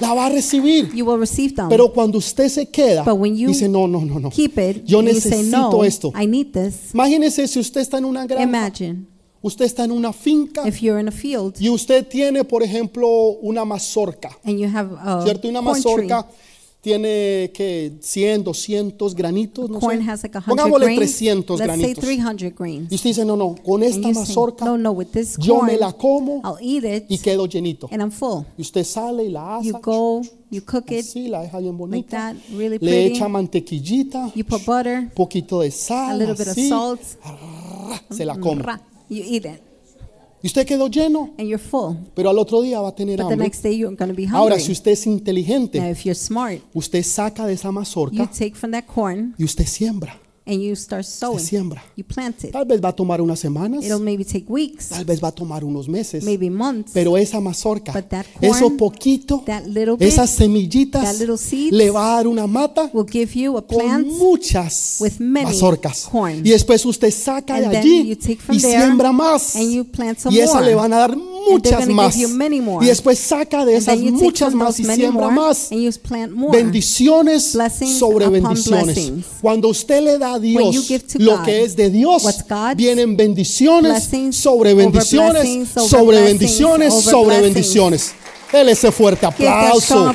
La 0.00 0.14
va 0.14 0.26
a 0.26 0.28
recibir. 0.30 0.90
Pero 1.68 1.92
cuando 1.92 2.18
usted 2.18 2.48
se 2.48 2.66
queda, 2.66 3.04
dice, 3.46 3.68
no, 3.68 3.86
no, 3.86 4.04
no, 4.04 4.18
no. 4.18 4.30
Yo 4.86 5.02
necesito 5.02 5.84
esto. 5.84 6.12
Imagínese 6.94 7.46
si 7.46 7.58
usted 7.58 7.80
está 7.90 7.98
en 7.98 8.04
una 8.04 8.26
granja. 8.26 8.44
Imagine 8.44 9.06
Usted 9.42 9.64
está 9.64 9.84
en 9.84 9.92
una 9.92 10.12
finca 10.12 10.68
If 10.68 10.80
you're 10.82 11.00
in 11.00 11.08
a 11.08 11.12
field 11.12 11.56
y 11.58 11.70
usted 11.70 12.06
tiene, 12.06 12.44
por 12.44 12.62
ejemplo, 12.62 13.08
una 13.40 13.64
mazorca, 13.64 14.36
and 14.44 14.58
you 14.58 14.68
have 14.68 14.94
a 14.98 15.22
¿cierto? 15.22 15.48
Una 15.48 15.60
tree, 15.60 15.72
mazorca 15.72 16.26
tiene 16.80 17.50
que 17.52 17.92
100, 18.00 18.42
200 18.44 19.14
granitos, 19.14 19.68
no 19.68 19.78
corn 19.80 19.98
sé. 19.98 20.10
has 20.10 20.22
like 20.22 20.32
100 20.38 20.44
Pongámosle 20.56 20.86
grains. 20.86 20.98
300 21.16 21.58
Let's 21.58 21.70
say 21.72 21.78
granitos. 21.78 22.04
300 22.04 22.54
grains. 22.54 22.90
Y 22.90 22.94
usted 22.94 23.10
dice, 23.10 23.24
no, 23.24 23.36
no, 23.36 23.54
con 23.54 23.82
And 23.82 23.90
esta 23.92 24.02
say, 24.02 24.14
mazorca 24.14 24.64
no, 24.64 24.78
no, 24.78 24.92
with 24.92 25.08
this 25.12 25.36
yo 25.38 25.60
me 25.62 25.76
la 25.76 25.92
como 25.92 26.40
I'll 26.44 26.56
eat 26.60 26.84
it 26.84 27.04
y 27.10 27.18
quedo 27.18 27.46
llenito. 27.46 27.88
and 27.92 28.00
I'm 28.02 28.10
full. 28.10 28.44
Y 28.56 28.62
usted 28.62 28.84
sale 28.84 29.24
y 29.24 29.28
la 29.30 29.56
asa, 29.58 29.66
You 29.66 29.78
go, 29.82 30.22
you 30.50 30.62
cook 30.64 30.90
it, 30.90 31.00
así, 31.04 31.28
la 31.28 31.42
deja 31.42 31.58
bien 31.58 31.76
bonita, 31.76 32.32
that, 32.32 32.36
really 32.56 32.78
le 32.80 33.06
echa 33.06 33.28
mantequillita, 33.28 34.32
you 34.34 34.44
put 34.44 34.64
butter, 34.64 35.10
poquito 35.14 35.60
de 35.60 35.68
a 35.68 35.70
sal, 35.70 36.18
little 36.18 36.34
bit 36.34 36.48
of 36.48 36.56
salt, 36.56 37.00
se 38.10 38.24
la 38.24 38.36
come. 38.38 38.62
you 39.08 39.22
eat 39.22 39.44
it, 39.44 39.60
Y 40.42 40.46
usted 40.46 40.66
quedó 40.66 40.88
lleno, 40.88 41.34
and 41.38 41.48
you're 41.48 41.58
full. 41.58 41.96
pero 42.14 42.30
al 42.30 42.38
otro 42.38 42.62
día 42.62 42.80
va 42.80 42.88
a 42.88 42.94
tener 42.94 43.18
But 43.18 43.26
the 43.26 43.32
hambre. 43.34 43.46
next 43.46 43.62
day 43.62 43.76
you're 43.76 43.94
going 43.94 44.10
to 44.10 44.16
be 44.16 44.26
Ahora, 44.32 44.58
si 44.58 44.72
usted 44.72 44.92
es 44.92 45.06
Now, 45.06 45.12
inteligente, 45.14 45.90
if 45.90 46.04
you're 46.04 46.14
smart, 46.14 46.60
usted 46.72 47.02
saca 47.02 47.46
de 47.46 47.52
esa 47.54 47.68
you 47.68 47.72
mazorca 47.72 48.26
take 48.30 48.54
from 48.54 48.72
that 48.72 48.86
corn 48.86 49.34
y 49.38 49.44
usted 49.44 49.66
siembra. 49.66 50.18
And 50.50 50.60
you 50.62 50.74
start 50.74 51.04
sowing. 51.04 51.38
siembra. 51.38 51.82
You 51.96 52.04
plant 52.04 52.42
it. 52.44 52.50
Tal 52.52 52.64
vez 52.64 52.80
va 52.82 52.88
a 52.88 52.92
tomar 52.92 53.20
unas 53.20 53.38
semanas, 53.38 53.84
It'll 53.84 54.00
maybe 54.00 54.24
take 54.24 54.46
weeks, 54.48 54.88
tal 54.88 55.04
vez 55.04 55.22
va 55.22 55.28
a 55.28 55.32
tomar 55.32 55.62
unos 55.64 55.88
meses, 55.88 56.24
maybe 56.24 56.50
months. 56.50 56.90
pero 56.92 57.16
esa 57.16 57.40
mazorca, 57.40 57.92
But 57.92 58.08
that 58.08 58.26
corn, 58.38 58.54
eso 58.54 58.76
poquito, 58.76 59.42
that 59.46 59.64
little 59.66 59.96
bit, 59.96 60.08
esas 60.08 60.30
semillitas, 60.30 61.02
that 61.04 61.18
little 61.18 61.36
seeds 61.38 61.72
le 61.76 61.90
va 61.90 62.12
a 62.12 62.16
dar 62.16 62.26
una 62.26 62.46
mata 62.46 62.90
will 62.92 63.06
give 63.10 63.32
you 63.38 63.56
a 63.56 63.62
con 63.66 63.78
plant 63.78 64.06
muchas 64.08 64.96
with 65.00 65.18
many 65.20 65.46
mazorcas. 65.46 66.08
corn. 66.10 66.38
Y 66.44 66.50
después 66.50 66.84
usted 66.84 67.10
saca 67.12 67.58
de 67.58 67.64
And 67.66 67.72
then 67.72 67.82
allí 67.82 68.08
you 68.08 68.16
take 68.16 68.36
from 68.38 68.56
y 68.56 68.60
there 68.60 68.80
siembra 68.80 69.12
más. 69.12 69.54
and 69.56 69.70
you 69.72 69.84
plant 69.84 70.18
some 70.18 70.34
Y 70.36 70.40
esa 70.40 70.54
more. 70.54 70.66
le 70.66 70.74
van 70.74 70.92
a 70.92 70.96
dar 70.98 71.16
muchas 71.48 71.88
más. 71.88 72.16
Y 72.16 72.86
después 72.86 73.18
saca 73.18 73.64
de 73.64 73.76
esas 73.76 73.98
muchas 73.98 74.54
más 74.54 74.78
y 74.80 74.84
siembra 74.84 75.28
más. 75.30 75.70
Bendiciones 76.52 77.56
sobre 77.98 78.28
bendiciones. 78.28 79.12
Cuando 79.40 79.68
usted 79.68 80.02
le 80.02 80.18
da 80.18 80.34
a 80.34 80.38
Dios 80.38 80.90
lo 81.14 81.42
que 81.42 81.64
es 81.64 81.76
de 81.76 81.90
Dios, 81.90 82.22
vienen 82.76 83.16
bendiciones 83.16 84.08
sobre 84.32 84.74
bendiciones, 84.74 85.68
sobre 85.88 86.22
bendiciones, 86.22 86.94
sobre 86.94 87.40
bendiciones. 87.40 88.12
Dele 88.52 88.72
ese 88.72 88.90
fuerte 88.90 89.26
aplauso. 89.26 90.12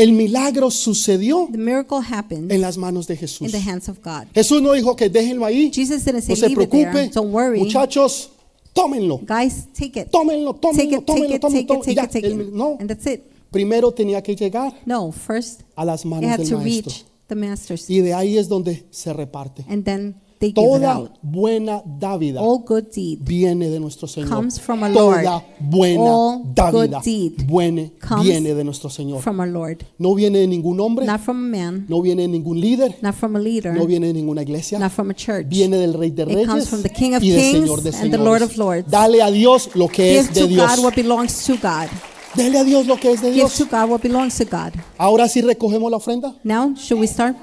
El 0.00 0.12
milagro 0.12 0.70
sucedió 0.70 1.48
The 1.52 1.58
miracle 1.58 1.98
happened 1.98 2.50
en 2.50 2.60
las 2.60 2.76
manos 2.78 3.06
de 3.06 3.16
Jesús. 3.16 3.42
in 3.46 3.52
the 3.52 3.70
hands 3.70 3.88
of 3.88 3.98
God. 4.02 4.26
Jesús 4.34 4.62
no 4.62 4.72
dijo 4.72 4.96
que 4.96 5.08
déjenlo 5.10 5.44
ahí. 5.44 5.70
Jesus 5.72 6.04
didn't 6.04 6.22
say 6.22 6.30
No 6.34 6.36
se 6.36 6.48
leave 6.48 6.62
it 6.64 6.70
there. 6.70 6.90
preocupe. 6.90 7.14
Don't 7.14 7.32
worry. 7.34 7.58
Muchachos, 7.60 8.30
tómenlo. 8.72 9.20
Guys, 9.26 9.66
take 9.74 10.00
it. 10.00 10.10
Tómenlo, 10.10 10.54
Take 10.54 10.60
tómenlo, 10.60 10.82
it, 10.82 10.90
take 10.90 11.06
tómenlo, 11.06 11.34
it, 11.34 11.40
tómenlo. 11.40 11.40
take 11.40 11.60
it, 11.60 11.66
tómenlo. 11.68 11.84
take 11.84 11.94
Ya, 11.94 12.04
it, 12.04 12.10
take 12.10 12.26
el- 12.26 12.40
it. 12.40 12.52
no, 12.52 12.76
And 12.80 12.88
that's 12.88 13.06
it. 13.06 13.20
primero 13.50 13.92
tenía 13.92 14.22
que 14.22 14.34
llegar 14.34 14.72
No, 14.86 15.12
first 15.12 15.62
a 15.76 15.84
las 15.84 16.00
it 16.02 16.06
manos 16.06 16.30
had 16.30 16.38
del 16.38 16.48
to 16.48 16.56
maestro. 16.58 16.90
reach 16.92 17.04
the 17.28 17.34
masters. 17.34 17.90
Y 17.90 18.00
de 18.00 18.14
ahí 18.14 18.38
es 18.38 18.48
donde 18.48 18.86
se 18.90 19.12
reparte. 19.12 19.64
And 19.68 19.84
then 19.84 20.14
they 20.40 20.50
give 20.52 20.64
it 20.64 20.68
Toda 20.68 20.92
out. 20.92 21.10
buena 21.22 21.82
dávida 21.84 22.40
All 22.40 22.58
good 22.66 22.86
deed 22.94 23.18
viene 23.22 23.68
de 23.68 23.78
nuestro 23.78 24.08
Señor. 24.08 24.28
comes 24.28 24.58
from 24.58 24.82
our 24.82 24.90
Lord. 24.90 25.22
Toda 25.24 25.44
buena 25.60 26.00
All 26.02 26.42
dávida 26.54 26.72
good 26.98 27.04
deed 27.04 27.32
buene- 27.46 27.92
comes 28.00 28.24
viene 28.24 28.54
de 28.54 28.64
nuestro 28.64 28.90
Señor. 28.90 29.20
from 29.22 29.38
our 29.40 29.46
Lord. 29.48 29.84
No 29.98 30.14
viene 30.14 30.38
de 30.40 30.46
ningún 30.48 30.80
hombre, 30.80 31.04
Not 31.06 31.20
from 31.20 31.36
a 31.36 31.56
man, 31.58 31.86
no 31.88 32.00
viene 32.02 32.22
de 32.22 32.28
ningún 32.28 32.58
líder, 32.60 32.96
not 33.02 33.14
from 33.14 33.36
a 33.36 33.38
leader, 33.38 33.74
no 33.74 33.86
viene 33.86 34.06
de 34.08 34.14
ninguna 34.14 34.42
iglesia. 34.42 34.78
not 34.78 34.90
from 34.92 35.10
a 35.10 35.14
church. 35.14 35.46
Viene 35.48 35.76
del 35.76 35.92
Rey 35.94 36.10
de 36.10 36.22
It 36.22 36.28
Reyes 36.28 36.46
comes 36.48 36.68
from 36.68 36.82
the 36.82 36.90
King 36.90 37.14
of 37.14 37.22
y 37.22 37.30
del 37.30 37.40
Kings 37.40 37.68
Señor 37.68 37.82
de 37.82 37.90
and 37.96 38.10
the 38.10 38.18
Lord 38.18 38.42
of 38.42 38.50
Señores. 38.52 38.58
Lords. 38.58 38.90
Dale 38.90 39.22
a 39.22 39.30
Dios 39.30 39.70
lo 39.76 39.88
que 39.88 40.04
Give 40.10 40.18
es 40.20 40.32
de 40.34 40.40
to 40.40 40.46
Dios. 40.48 40.76
God 40.76 40.84
what 40.84 40.94
belongs 40.96 41.44
to 41.44 41.52
God. 41.54 41.88
Dele 42.34 42.58
a 42.60 42.64
Dios 42.64 42.86
lo 42.86 42.96
que 42.96 43.10
es 43.10 43.20
de 43.20 43.32
Give 43.32 43.40
Dios. 43.46 43.56
to 43.58 43.64
God 43.64 43.90
what 43.90 44.00
belongs 44.02 44.38
to 44.38 44.44
God. 44.44 44.72
Ahora 44.96 45.28
sí 45.28 45.42
recogemos 45.42 45.90
la 45.90 45.96
ofrenda. 45.96 46.32
Now, 46.44 46.74
should 46.76 47.00
we 47.00 47.06
start 47.08 47.36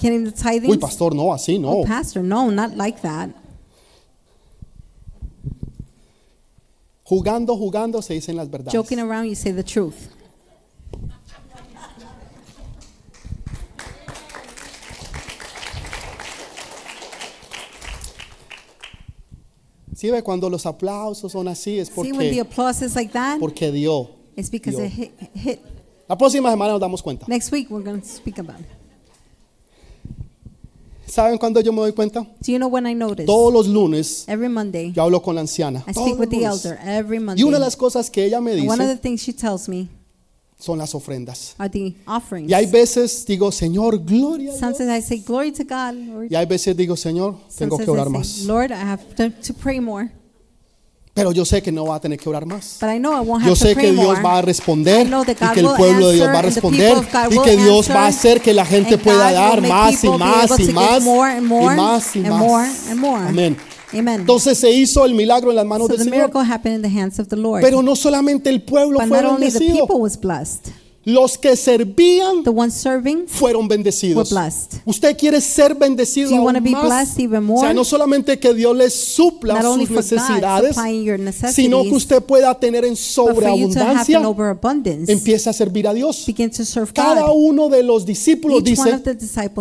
getting 0.00 0.24
the 0.24 0.30
Uy, 0.30 0.60
tithings? 0.60 0.80
pastor, 0.80 1.14
no, 1.14 1.32
así 1.32 1.58
no. 1.58 1.70
Oh, 1.70 1.84
Pastor, 1.84 2.22
no, 2.22 2.50
not 2.50 2.76
like 2.76 3.00
that. 3.02 3.30
Jugando, 7.04 7.56
jugando 7.56 8.02
se 8.02 8.14
dicen 8.14 8.36
las 8.36 8.48
verdades. 8.48 8.72
Joking 8.72 9.00
around, 9.00 9.26
you 9.28 9.34
say 9.34 9.52
the 9.52 9.64
truth. 9.64 10.08
Sí, 19.94 20.10
ve, 20.10 20.22
cuando 20.22 20.48
los 20.48 20.64
aplausos 20.66 21.32
son 21.32 21.48
así 21.48 21.78
es 21.78 21.88
See, 21.88 22.12
when 22.12 22.30
the 22.30 22.36
porque, 22.36 22.40
applause 22.40 22.82
is 22.82 22.94
like 22.94 23.12
that, 23.12 23.38
porque 23.38 23.70
dio. 23.70 24.08
it's 24.36 24.48
because 24.50 24.76
dio. 24.76 24.86
it 24.86 24.92
hit, 24.92 25.12
hit. 25.34 25.60
La 26.08 26.16
próxima 26.16 26.50
semana 26.50 26.72
nos 26.72 26.80
damos 26.80 27.02
cuenta. 27.02 27.26
Next 27.28 27.52
week, 27.52 27.70
we're 27.70 27.84
going 27.84 28.00
to 28.00 28.06
speak 28.08 28.38
about 28.38 28.60
it. 28.60 28.66
¿Saben 31.10 31.38
cuándo 31.38 31.60
yo 31.60 31.72
me 31.72 31.80
doy 31.80 31.92
cuenta? 31.92 32.20
Do 32.20 32.52
you 32.52 32.58
know 32.58 32.68
when 32.68 32.86
I 32.86 32.94
notice? 32.94 33.26
Todos 33.26 33.52
los 33.52 33.66
lunes 33.66 34.24
Every 34.28 34.48
Monday, 34.48 34.92
yo 34.92 35.02
hablo 35.02 35.20
con 35.22 35.34
la 35.34 35.40
anciana. 35.40 35.84
I 35.88 35.92
speak 35.92 36.18
with 36.18 36.28
the 36.28 36.36
lunes. 36.36 36.64
elder. 36.64 36.78
Every 36.86 37.16
Y 37.18 37.20
Monday. 37.20 37.44
una 37.44 37.58
de 37.58 37.64
las 37.64 37.76
cosas 37.76 38.10
que 38.10 38.24
ella 38.24 38.40
me 38.40 38.52
And 38.52 38.68
one 38.68 38.80
of 38.80 38.86
the 38.88 38.94
dice 38.94 39.00
things 39.02 39.20
she 39.22 39.32
tells 39.32 39.68
me 39.68 39.88
son 40.58 40.78
las 40.78 40.94
ofrendas. 40.94 41.54
are 41.58 41.68
the 41.70 41.94
offerings. 42.06 42.50
Y 42.50 42.54
hay 42.54 42.66
veces 42.66 43.24
digo, 43.26 43.50
Señor, 43.50 43.98
gloria 44.04 44.50
a 44.50 44.56
Dios. 44.56 44.60
Sometimes 44.60 44.90
I 44.90 45.00
say, 45.02 45.18
Glory 45.26 45.52
to 45.52 45.64
God. 45.64 45.94
Lord. 45.94 46.30
Y 46.30 46.36
hay 46.36 46.46
veces 46.46 46.76
digo, 46.76 46.96
Señor, 46.96 47.36
tengo 47.56 47.76
que 47.78 47.86
Sometimes 47.86 47.88
orar 47.88 48.06
I 48.06 48.10
más. 48.10 48.26
say, 48.28 48.46
Lord, 48.46 48.70
I 48.70 48.74
have 48.74 49.02
to, 49.16 49.30
to 49.30 49.54
pray 49.54 49.80
more. 49.80 50.12
Pero 51.12 51.32
yo 51.32 51.44
sé 51.44 51.60
que 51.60 51.72
no 51.72 51.86
va 51.86 51.96
a 51.96 52.00
tener 52.00 52.18
que 52.18 52.28
orar 52.28 52.46
más. 52.46 52.78
But 52.80 52.90
I 52.90 52.98
know 52.98 53.12
I 53.12 53.20
won't 53.26 53.42
have 53.42 53.48
Yo 53.50 53.54
to 53.54 53.64
sé 53.64 53.74
que 53.74 53.92
Dios 53.92 54.18
va 54.24 54.38
a 54.38 54.42
responder 54.42 55.06
y 55.06 55.34
que 55.54 55.60
el 55.60 55.66
pueblo 55.76 56.08
de 56.08 56.14
Dios 56.14 56.28
va 56.28 56.38
a 56.38 56.42
responder 56.42 56.96
y 57.30 57.38
que 57.40 57.56
Dios 57.56 57.90
va 57.90 58.04
a 58.04 58.06
hacer 58.06 58.40
que 58.40 58.54
la 58.54 58.64
gente 58.64 58.96
pueda 58.96 59.32
dar 59.32 59.60
más 59.60 60.04
y 60.04 60.08
más 60.08 60.58
y 60.60 60.72
más 60.72 61.02
y 61.04 61.58
más 61.58 62.16
y 62.16 62.20
más. 62.20 63.28
Amén. 63.28 63.56
Entonces 63.92 64.56
se 64.56 64.70
hizo 64.70 65.04
el 65.04 65.14
milagro 65.14 65.50
en 65.50 65.56
las 65.56 65.66
manos 65.66 65.88
del 65.88 65.98
Señor. 65.98 66.30
Pero 67.60 67.82
no 67.82 67.96
solamente 67.96 68.48
el 68.48 68.62
pueblo 68.62 69.00
but 69.00 69.08
fue 69.08 69.20
bendecido, 69.22 69.86
people 69.86 69.96
was 69.96 70.16
blessed. 70.18 70.68
Los 71.04 71.38
que 71.38 71.56
servían 71.56 72.42
The 72.44 72.50
ones 72.50 72.74
serving 72.74 73.26
fueron 73.26 73.66
bendecidos. 73.68 74.30
were 74.30 74.40
blessed. 74.42 74.80
Usted 74.84 75.16
quiere 75.16 75.40
ser 75.40 75.74
bendecido 75.74 76.28
Do 76.28 76.36
you 76.36 76.42
aún 76.42 76.52
be 76.62 76.70
más? 76.72 76.84
blessed 76.84 77.20
even 77.20 77.38
O 77.38 77.42
more? 77.42 77.60
sea, 77.62 77.72
no 77.74 77.84
solamente 77.84 78.38
que 78.38 78.52
Dios 78.52 78.76
les 78.76 78.92
supla 78.94 79.54
Not 79.54 79.62
sus 79.62 79.88
God 79.88 79.96
necesidades, 79.96 80.76
sino 81.54 81.82
que 81.84 81.94
usted 81.94 82.22
pueda 82.22 82.54
tener 82.58 82.84
en 82.84 82.96
sobreabundancia, 82.96 84.20
empieza 85.06 85.50
a 85.50 85.52
servir 85.52 85.86
a 85.88 85.94
Dios. 85.94 86.24
Begin 86.26 86.50
to 86.50 86.64
serve 86.64 86.92
Cada 86.92 87.22
God. 87.28 87.32
uno 87.34 87.68
de 87.68 87.82
los 87.82 88.04
discípulos 88.04 88.58
Each 88.58 88.64
dice, 88.64 88.82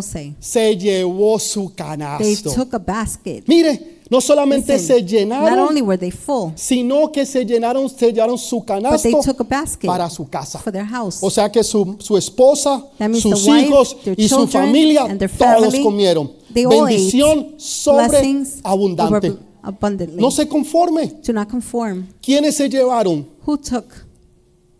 say, 0.02 0.36
se 0.40 0.76
llevó 0.78 1.40
su 1.40 1.68
they 1.70 1.76
canasto. 1.76 2.52
took 2.54 2.74
a 2.74 2.80
basket. 2.80 3.44
Mire, 3.48 3.99
no 4.10 4.20
solamente 4.22 4.74
Listen, 4.74 4.88
se 4.88 5.02
not 5.02 5.10
llenaron, 5.12 5.60
only 5.70 5.82
were 5.82 5.98
they 5.98 6.12
full, 6.12 6.52
sino 6.56 7.12
que 7.12 7.26
se 7.26 7.46
llenaron, 7.46 7.88
sellaron 7.90 8.38
su 8.38 8.58
but 8.60 8.68
they 8.68 8.82
canasto 8.82 9.20
took 9.24 9.42
a 9.42 9.44
basket 9.44 9.88
para 9.88 10.10
su 10.10 10.28
casa. 10.28 10.60
for 10.60 10.72
their 10.74 10.86
house. 10.86 11.20
O 11.22 11.30
sea 11.30 11.52
que 11.52 11.64
su, 11.64 11.96
su 12.00 12.18
esposa, 12.18 12.84
That 12.98 13.10
means 13.10 13.22
sus 13.22 13.46
the 13.46 13.52
wife, 13.52 13.68
hijos 13.68 13.96
their 14.04 14.20
y 14.20 14.28
su 14.28 14.36
children, 14.38 14.66
familia, 14.66 15.04
and 15.04 15.20
their 15.20 15.30
todos 15.30 15.62
family, 15.62 15.84
comieron. 15.84 16.32
they 16.54 16.66
all 16.66 16.86
ate 16.86 16.96
Bendición 16.96 17.54
sobre 17.58 18.08
Blessings 18.08 18.60
abundante. 18.64 19.30
over 19.30 19.40
abundantly. 19.62 20.22
No 20.22 20.32
se 20.32 20.48
conforme. 20.48 21.08
Do 21.26 21.34
not 21.34 21.48
conform. 21.50 22.08
¿Quiénes 22.22 22.56
se 22.56 22.68
llevaron 22.70 23.28
Who 23.46 23.58
took 23.58 23.86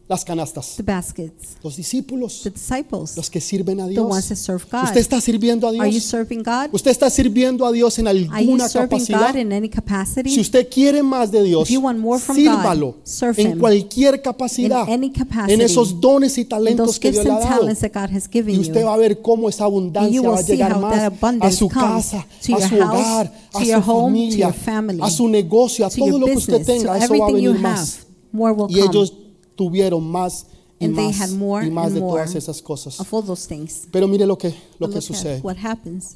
las 0.10 0.26
canastas? 0.26 0.76
the 0.76 0.84
baskets? 0.84 1.56
Los 1.64 1.76
discípulos, 1.78 2.42
The 2.44 2.50
disciples. 2.50 3.16
los 3.16 3.30
que 3.30 3.40
sirven 3.40 3.80
a 3.80 3.88
The 3.88 4.00
ones 4.00 4.28
Dios. 4.28 4.30
that 4.30 4.36
serve 4.46 4.66
God. 4.72 4.84
Usted 4.86 5.00
está 5.02 5.22
sirviendo 5.22 5.68
a 5.68 5.70
Are 5.70 5.78
you 5.78 5.92
Dios. 5.92 6.04
serving 6.04 6.42
God? 6.44 6.70
Usted 6.74 6.90
está 6.92 7.10
sirviendo 7.12 7.66
a 7.66 7.72
Dios 7.72 8.00
en 8.00 8.08
Are 8.08 8.20
you 8.20 8.28
alguna 8.34 8.68
serving 8.68 8.90
capacidad. 8.90 9.34
God 9.34 9.40
in 9.40 9.54
any 9.54 9.70
capacity? 9.70 10.32
Si 10.32 10.42
usted 10.42 10.68
quiere 10.68 11.04
más 11.04 11.32
de 11.32 11.44
Dios, 11.44 11.70
If 11.70 11.74
you 11.76 11.82
want 11.82 12.00
more 12.00 12.20
from 12.20 12.36
sírvalo 12.36 12.94
God, 12.94 12.96
serve 13.04 13.42
en 13.44 13.52
Him. 13.52 13.60
cualquier 13.60 14.22
capacidad, 14.22 14.88
In 14.88 14.94
any 14.94 15.12
capacity. 15.12 15.54
en 15.54 15.62
esos 15.62 16.02
dones 16.02 16.38
y 16.40 16.46
talentos 16.46 17.00
que 17.00 17.12
Dios 17.12 17.24
le 17.24 17.32
ha 17.32 17.40
dado. 17.40 17.70
Y 17.70 18.60
usted 18.60 18.86
va 18.86 18.94
a 18.96 18.98
ver 18.98 19.22
cómo 19.22 19.48
esa 19.48 19.66
abundancia 19.66 20.22
va 20.22 20.40
a 20.40 20.42
llegar 20.42 20.80
más 20.80 21.12
a 21.42 21.52
su 21.52 21.68
casa, 21.70 22.26
a 22.26 22.44
su 22.44 22.52
house, 22.54 22.72
hogar, 22.74 23.34
a 23.54 23.64
su 23.66 23.82
familia, 23.84 24.56
a 25.02 25.10
su 25.12 25.28
negocio, 25.28 25.86
a 25.86 25.90
to 25.90 25.98
todo 25.98 26.18
lo 26.20 26.26
que 26.26 26.34
usted 26.38 26.66
tenga. 26.66 26.98
Eso 26.98 27.16
va 27.16 27.28
a 27.28 27.32
venir 27.32 27.60
más. 27.60 28.08
Y 28.34 28.38
come 28.38 28.80
ellos 28.80 29.14
tuvieron 29.60 30.02
más 30.10 30.46
y 30.80 30.86
And 30.86 30.96
they 30.96 31.08
más 31.08 31.20
had 31.20 31.32
more 31.32 31.68
y 31.68 31.70
más 31.70 31.94
de 31.94 32.00
todas 32.00 32.34
esas 32.36 32.62
cosas. 32.62 33.00
of 33.02 33.14
all 33.14 33.22
those 33.22 33.46
things. 33.46 33.86
Pero 33.92 34.08
mire 34.08 34.26
lo 34.26 34.38
que, 34.38 34.54
lo 34.80 34.88
But 34.88 34.96
que 34.96 35.02
sucede. 35.02 35.38
at 35.40 35.44
what 35.44 35.58
happens. 35.58 36.16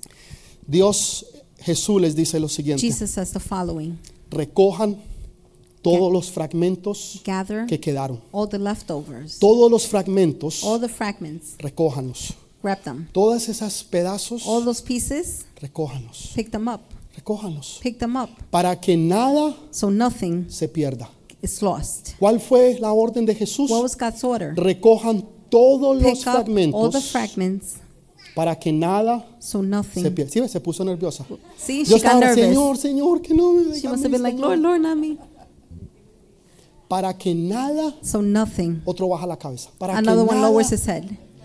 Dios, 0.66 1.26
Jesús 1.60 2.00
les 2.02 2.16
dice 2.16 2.40
lo 2.40 2.48
siguiente. 2.48 2.80
Jesus 2.82 3.12
says 3.12 3.32
the 3.32 3.40
following 3.42 3.98
Recojan 4.32 4.98
todos 5.82 6.12
los 6.14 6.32
fragmentos 6.32 7.20
Gather 7.26 7.66
que 7.68 7.78
quedaron. 7.80 8.22
all 8.32 8.48
the 8.48 8.58
leftovers, 8.58 9.38
Todos 9.40 9.70
los 9.70 9.86
fragmentos, 9.86 10.64
all 10.64 10.80
the 10.80 10.88
fragments, 10.88 11.56
recójanlos. 11.60 12.34
grab 12.64 12.82
them. 12.84 13.10
Todas 13.12 13.50
esas 13.50 13.84
pedazos, 13.84 14.44
All 14.48 14.64
those 14.64 14.82
pieces, 14.82 15.46
recójanlos, 15.60 16.32
pick 16.36 16.52
them 16.52 16.70
up. 16.70 16.80
recójanlos, 17.18 17.80
Pick 17.84 18.00
them 18.00 18.16
up. 18.16 18.30
para 18.50 18.80
que 18.80 18.96
nada 18.96 19.58
So 19.72 19.90
nothing 19.92 20.46
se 20.50 20.70
pierda. 20.70 21.10
Is 21.44 21.62
lost. 21.62 22.12
¿Cuál 22.20 22.40
fue 22.40 22.78
la 22.80 22.92
orden 22.94 23.26
de 23.26 23.36
Jesús? 23.36 23.70
What 23.70 23.84
was 23.84 23.96
God's 23.96 24.24
order? 24.24 24.56
Recojan 24.56 25.24
todos 25.50 26.02
los 26.02 26.26
up 26.26 26.38
all 26.38 26.90
the 26.90 27.00
fragmentos 27.02 27.12
fragments 27.12 27.76
para 28.36 28.58
que 28.58 28.72
nada 28.74 29.24
so 29.40 29.62
se 29.62 29.68
nothing. 29.68 30.04
pierda. 30.16 30.32
¿Sí? 30.32 30.48
Se 30.48 30.60
puso 30.60 30.84
nerviosa. 30.84 31.24
See, 31.58 31.84
Yo 31.86 31.98
she 31.98 32.04
got 32.04 32.14
estaba, 32.14 32.20
nervous. 32.22 32.36
Señor, 32.46 32.78
Señor, 32.78 33.22
que 33.22 33.34
no 33.36 33.54
me 33.54 33.80
She 33.80 33.88
must 33.88 34.04
have 34.04 34.10
been 34.12 34.24
like, 34.24 34.36
Señor". 34.38 34.58
Lord, 34.58 34.60
Lord, 34.60 34.82
not 34.82 34.98
me. 34.98 35.18
Para 36.88 37.14
que 37.18 37.34
nada, 37.34 37.96
So 38.02 38.22
nothing. 38.22 38.82
otro 38.86 39.08
baja 39.08 39.26
la 39.28 39.38
cabeza. 39.38 39.70
Para 39.78 39.94
que 39.94 40.00
Another 40.00 40.24
one 40.28 40.36
nada 40.40 40.50
lowers 40.50 40.72
his 40.72 40.86
head. 40.88 41.04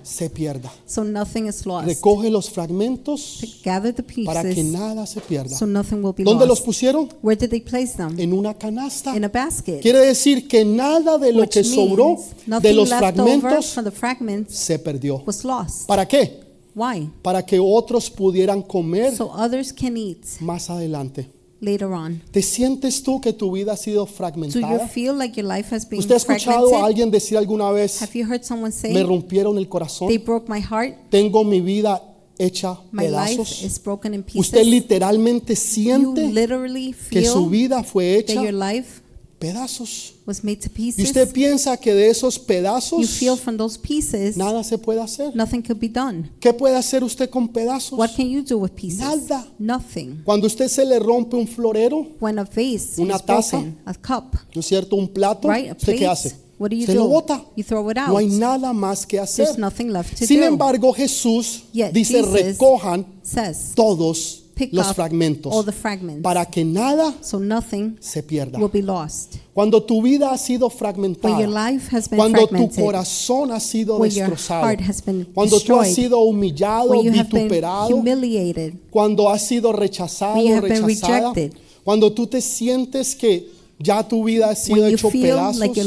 Se 0.09 0.31
pierda. 0.31 0.73
So 0.87 1.05
nothing 1.05 1.47
is 1.47 1.67
lost. 1.67 1.87
Recoge 1.87 2.31
los 2.31 2.49
fragmentos 2.51 3.41
Gather 3.65 3.95
the 3.95 4.03
para 4.25 4.43
que 4.43 4.49
pieces 4.55 4.65
nada 4.73 5.07
se 5.07 5.21
pierda. 5.21 5.57
so 5.57 5.67
nothing 5.67 5.97
will 6.03 6.15
be 6.17 6.25
¿Dónde 6.25 6.47
los 6.47 6.59
lost. 6.59 6.65
pusieron? 6.65 7.09
Where 7.23 7.37
did 7.39 7.51
they 7.51 7.61
place 7.61 7.95
them? 7.97 8.19
En 8.19 8.33
una 8.33 8.55
canasta. 8.55 9.15
In 9.17 9.25
a 9.25 9.29
basket. 9.29 9.81
Quiere 9.81 9.99
decir 10.01 10.49
que 10.49 10.65
nada 10.65 11.19
de 11.19 11.33
lo 11.33 11.41
Which 11.43 11.51
que 11.51 11.65
sobró 11.65 12.17
de 12.17 12.51
nothing 12.51 12.77
los 12.77 12.89
left 12.89 13.03
over 13.03 13.15
fragmentos 13.15 13.67
from 13.73 13.85
the 13.85 13.91
fragments 13.91 14.55
se 14.57 14.79
perdió. 14.79 15.23
was 15.27 15.45
lost. 15.45 15.87
¿Para 15.87 16.07
qué? 16.07 16.41
Why? 16.75 17.11
Para 17.23 17.45
que 17.45 17.59
otros 17.61 18.09
pudieran 18.11 18.63
comer 18.63 19.15
So 19.17 19.31
others 19.33 19.73
can 19.73 19.97
eat 19.97 20.19
más 20.41 20.71
adelante. 20.71 21.29
Later 21.61 21.89
on. 21.89 22.23
¿Te 22.31 22.43
sientes 22.43 23.03
tú 23.03 23.21
que 23.21 23.33
tu 23.33 23.51
vida 23.53 23.73
ha 23.73 23.77
sido 23.77 24.05
Do 24.05 24.11
you 24.11 24.17
fragmentada? 24.17 24.89
feel 24.89 25.17
like 25.19 25.41
your 25.41 25.51
life 25.53 25.75
has 25.75 25.89
been 25.89 25.99
¿Usted 26.01 26.15
ha 26.15 26.19
escuchado 26.19 26.67
a 26.67 26.69
fragmented? 26.69 26.85
alguien 26.87 27.11
decir 27.11 27.37
alguna 27.39 27.71
vez, 27.73 28.01
Have 28.03 28.13
you 28.15 28.25
heard 28.25 28.43
someone 28.45 28.73
say, 28.73 28.93
me 28.93 29.03
rompieron 29.03 29.59
el 29.59 29.69
corazón, 29.69 30.09
they 30.09 30.19
broke 30.19 30.49
my 30.53 30.61
heart, 30.61 30.95
tengo 31.11 31.43
mi 31.45 31.61
vida 31.61 32.03
hecha 32.39 32.79
my 32.93 33.09
life 33.09 33.37
pedazos? 33.37 33.63
is 33.65 33.83
broken 33.83 34.15
in 34.15 34.21
Usted 34.35 34.59
pieces? 34.59 34.67
literalmente 34.67 35.53
You 35.55 35.57
siente 35.59 36.29
literally 36.33 36.95
que 37.11 37.25
su 37.25 37.41
feel 37.41 37.51
vida 37.51 37.83
fue 37.83 38.23
that 38.23 38.35
your 38.35 38.47
hecha 38.55 38.73
life 38.75 39.03
pedazos. 39.39 40.15
was 40.27 40.43
made 40.45 40.61
to 40.61 40.69
Y 40.69 40.75
pieces. 40.75 41.05
usted 41.07 41.33
piensa 41.33 41.77
que 41.79 41.95
de 41.95 42.11
esos 42.11 42.37
You 42.39 42.45
pedazos 42.47 43.11
feel 43.11 43.37
from 43.37 43.57
those 43.57 43.79
pieces, 43.79 44.37
nada 44.37 44.63
se 44.65 44.77
puede 44.79 45.01
hacer. 45.01 45.35
nothing 45.35 45.63
could 45.63 45.79
be 45.81 45.89
done. 45.89 46.31
¿Qué 46.41 46.53
puede 46.53 46.77
hacer 46.77 47.03
usted 47.03 47.31
con 47.31 47.49
pedazos? 47.49 47.99
What 47.99 48.11
can 48.17 48.29
you 48.29 48.43
do 48.43 48.59
with 48.59 48.73
pieces? 48.73 49.01
Nada. 49.01 49.47
Nothing. 49.59 50.23
Cuando 50.25 50.47
usted 50.47 50.69
se 50.69 50.85
le 50.85 50.99
rompe 50.99 51.37
un 51.37 51.47
florero, 51.49 52.07
When 52.21 52.39
a 52.39 52.45
vase 52.45 53.01
Una 53.01 53.17
is 53.17 53.23
taza. 53.25 53.57
broken, 53.59 53.79
a 53.87 53.95
cup, 53.95 54.35
¿no 54.55 54.61
es 54.61 54.67
cierto? 54.67 54.97
Un 54.97 55.09
plato, 55.09 55.49
right? 55.49 55.71
A 55.71 55.73
¿usted 55.73 55.93
qué 55.95 55.99
plate, 56.01 56.07
hace? 56.07 56.37
what 56.59 56.71
do 56.71 56.77
you 56.77 56.87
Se 56.87 56.95
lo 56.95 57.05
do? 57.05 57.09
bota. 57.09 57.45
You 57.57 57.65
throw 57.65 57.89
it 57.91 57.97
out. 57.99 58.09
No 58.09 58.17
hay 58.19 58.27
nada 58.27 58.73
más 58.73 59.07
que 59.07 59.19
hacer. 59.19 59.47
There's 59.47 59.59
nothing 59.59 59.91
left 59.93 60.19
to 60.19 60.27
Sin 60.27 60.41
do. 60.41 60.47
embargo, 60.47 60.93
Jesús 60.93 61.63
Yet 61.73 61.93
dice, 61.93 62.19
Jesus 62.23 62.33
recojan 62.33 63.07
says, 63.23 63.73
todos 63.75 64.45
pick 64.59 64.73
los 64.73 64.89
up 64.89 64.97
fragmentos 64.97 65.53
all 65.55 65.65
the 65.65 65.73
fragments 65.73 66.23
para 66.23 66.45
que 66.45 66.65
nada 66.65 67.15
so 67.21 67.39
nothing 67.39 67.97
se 68.01 68.23
pierda. 68.23 68.59
will 68.59 68.69
be 68.71 68.83
lost. 68.83 69.37
Cuando 69.55 69.83
tu 69.83 70.03
vida 70.03 70.31
ha 70.31 70.39
sido 70.39 70.67
When 70.67 70.71
your 70.73 70.79
fragmentada, 70.79 71.47
life 71.73 71.89
has 71.97 72.09
been 72.09 72.19
cuando 72.19 72.47
tu 72.47 72.69
corazón 72.83 73.51
ha 73.53 73.61
sido 73.61 73.99
when 73.99 74.11
your 74.11 74.29
destrozado, 74.31 74.63
heart 74.67 74.81
has 74.81 75.01
been 75.05 75.25
cuando 75.33 75.59
tú 75.61 75.79
has 75.81 75.95
sido 75.95 76.19
humillado, 76.21 76.91
when 76.91 77.03
you 77.05 77.13
have 77.13 77.29
been 77.31 77.49
vituperado, 77.49 77.89
humiliated, 77.97 78.75
cuando 78.91 79.29
has 79.31 79.47
sido 79.47 79.73
rechazado, 79.73 80.35
When 80.37 80.47
you 80.47 80.55
have 80.55 80.69
been 80.69 80.85
rechazada, 80.85 81.33
rejected. 81.35 81.59
cuando 81.85 82.13
tú 82.13 82.27
te 82.27 82.41
sientes 82.41 83.15
que 83.17 83.58
ya 83.81 84.03
tu 84.03 84.25
vida 84.25 84.51
ha 84.51 84.55
sido 84.57 84.87
hecho 84.87 85.09
pedazos 85.09 85.59
like 85.59 85.81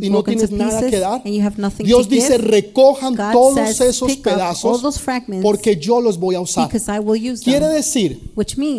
y 0.00 0.10
no 0.10 0.24
tienes 0.24 0.50
nada 0.50 0.86
que 0.88 0.98
dar, 0.98 1.22
Dios 1.22 2.08
to 2.08 2.14
dice 2.14 2.38
recojan 2.38 3.14
God 3.14 3.32
todos 3.32 3.54
says, 3.54 3.80
esos 3.80 4.16
pedazos 4.16 5.02
porque 5.42 5.76
yo 5.76 6.00
los 6.00 6.18
voy 6.18 6.34
a 6.34 6.40
usar. 6.40 6.66
because 6.66 6.90
I 6.90 6.98
will 6.98 7.20
use 7.20 7.42
Quiere 7.42 7.68
decir 7.68 8.18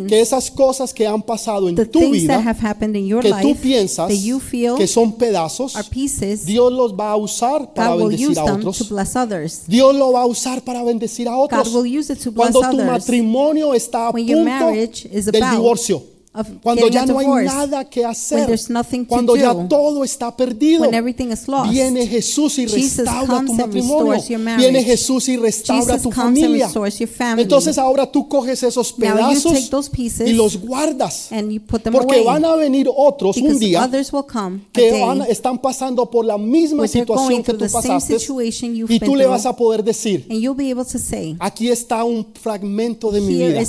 que 0.07 0.19
esas 0.19 0.49
cosas 0.49 0.91
que 0.91 1.05
han 1.05 1.21
pasado 1.21 1.69
en 1.69 1.75
tu 1.75 2.09
vida, 2.09 2.39
have 2.39 2.59
happened 2.59 2.95
in 2.95 3.05
your 3.05 3.21
que 3.21 3.29
tú 3.29 3.49
life 3.49 3.61
piensas 3.61 4.11
que 4.77 4.87
son 4.87 5.13
pedazos, 5.13 5.73
Dios 6.45 6.73
los 6.73 6.93
va 6.93 7.11
a 7.11 7.15
usar 7.15 7.73
para 7.73 7.93
God 7.93 8.09
bendecir 8.09 8.39
a 8.39 8.55
otros. 8.55 9.67
Dios 9.67 9.95
lo 9.95 10.11
va 10.11 10.21
a 10.21 10.25
usar 10.25 10.63
para 10.63 10.83
bendecir 10.83 11.27
a 11.27 11.37
otros. 11.37 11.69
Cuando 12.35 12.61
tu 12.71 12.77
matrimonio 12.77 13.75
está 13.75 14.07
a 14.07 14.11
punto 14.11 14.67
del 14.71 15.51
divorcio, 15.51 16.16
cuando 16.61 16.87
ya 16.89 17.05
no 17.05 17.19
hay 17.19 17.25
nada 17.45 17.85
que 17.89 18.01
when 18.01 18.09
hacer, 18.11 18.59
cuando 19.07 19.35
ya 19.35 19.53
do, 19.53 19.67
todo 19.67 20.03
está 20.03 20.35
perdido, 20.35 20.81
when 20.81 20.93
everything 20.93 21.27
is 21.31 21.47
lost, 21.47 21.71
viene 21.71 22.05
Jesús 22.07 22.57
y 22.59 22.65
restaura 22.65 23.43
tu 23.45 23.53
matrimonio, 23.53 24.13
viene 24.57 24.83
Jesús 24.83 25.27
y 25.29 25.37
restaura 25.37 25.93
Jesus 25.93 26.01
tu 26.03 26.11
familia. 26.11 26.69
Entonces 27.41 27.77
ahora 27.77 28.09
tú 28.11 28.27
coges 28.27 28.63
esos 28.63 28.93
pedazos 28.93 29.69
y 30.25 30.33
los 30.33 30.57
guardas, 30.57 31.29
porque 31.91 32.23
van 32.23 32.45
a 32.45 32.55
venir 32.55 32.87
otros 32.95 33.37
un 33.37 33.59
día 33.59 33.83
others 33.85 34.11
will 34.13 34.25
come 34.25 34.57
a 34.57 34.71
que 34.71 34.91
van- 35.01 35.21
están 35.29 35.57
pasando 35.59 36.09
por 36.09 36.25
la 36.25 36.37
misma 36.37 36.83
situación 36.87 37.43
que 37.43 37.53
tú 37.53 37.65
pasaste 37.71 38.15
y 38.89 38.99
tú 38.99 39.15
le 39.15 39.25
vas 39.25 39.45
a 39.45 39.55
poder 39.55 39.83
decir, 39.83 40.25
and 40.29 40.39
you'll 40.39 40.55
be 40.55 40.71
able 40.71 40.85
to 40.85 40.97
say, 40.99 41.35
aquí 41.39 41.69
está 41.69 42.03
un 42.03 42.25
fragmento 42.33 43.11
de 43.11 43.21
mi 43.21 43.33
vida. 43.49 43.59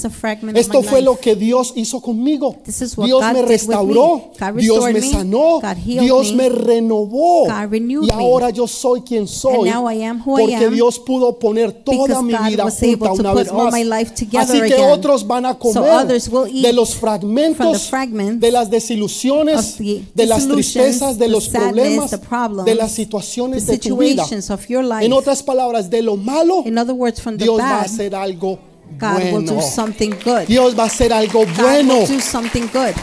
Esto 0.61 0.83
fue 0.83 1.01
lo 1.03 1.19
que 1.19 1.35
Dios 1.35 1.73
hizo 1.77 2.01
conmigo. 2.01 2.57
This 2.65 2.83
is 2.83 2.97
what 2.97 3.07
Dios 3.07 3.21
God 3.21 3.29
me 3.33 3.35
did 3.35 3.43
with 3.43 3.51
restauró, 3.51 4.33
me. 4.55 4.63
Dios 4.63 4.85
me 4.93 5.01
sanó, 5.01 5.61
God 5.61 5.77
Dios 5.85 6.33
me. 6.33 6.37
me 6.37 6.49
renovó 6.49 7.47
God 7.47 7.75
y 7.75 8.11
ahora 8.11 8.51
yo 8.51 8.67
soy 8.67 9.01
quien 9.03 9.27
soy 9.27 9.69
And 9.69 9.75
now 9.75 9.91
I 9.91 10.05
am 10.05 10.21
who 10.25 10.39
I 10.39 10.43
porque 10.43 10.65
am 10.67 10.75
Dios 10.75 10.99
pudo 10.99 11.39
poner 11.39 11.73
toda 11.73 12.07
because 12.07 12.23
mi 12.23 12.33
God 12.33 12.47
vida 12.49 12.65
junta 12.71 13.13
una 13.13 13.35
vez 13.35 13.53
más. 13.53 13.75
Así 13.75 14.61
que 14.63 14.77
otros 14.77 15.27
van 15.27 15.47
a 15.47 15.53
So 15.55 15.59
comer 15.59 15.91
others 15.91 16.29
will 16.29 16.47
eat 16.49 16.63
de 16.67 16.73
los 16.73 16.95
fragmentos 16.95 17.89
fragments 17.89 18.41
de 18.41 18.53
las 18.53 18.71
desilusiones, 18.71 19.77
de 19.79 20.27
las 20.27 20.47
tristezas, 20.47 21.19
de 21.19 21.27
the 21.27 21.31
los 21.33 21.49
problemas, 21.49 22.17
problems, 22.29 22.65
de 22.67 22.75
las 22.75 22.93
situaciones 22.93 23.67
the 23.67 23.73
de 23.73 23.79
tu 23.79 23.97
vida. 23.97 24.25
situations 24.25 24.51
of 24.51 24.67
your 24.69 24.85
life. 24.85 25.05
En 25.05 25.13
otras 25.13 25.43
palabras, 25.43 25.91
de 25.91 26.03
lo 26.03 26.17
malo, 26.17 26.63
In 26.67 26.79
other 26.79 26.95
words, 26.95 27.21
from 27.21 27.37
the 27.37 27.45
Dios 27.45 27.59
va 27.59 27.71
a 27.71 27.77
bad, 27.79 27.85
hacer 27.87 28.15
algo 28.15 28.59
God 28.99 29.23
will 29.33 29.45
do 29.45 29.61
something 29.61 30.15
good. 30.25 30.47
Dios 30.47 30.75
va 30.75 30.85
a 30.85 30.87
hacer 30.87 31.13
algo 31.13 31.41
God 31.41 31.61
bueno. 31.61 31.95
will 31.95 32.07
do 32.07 32.21
something 32.21 32.69
good. 32.73 32.95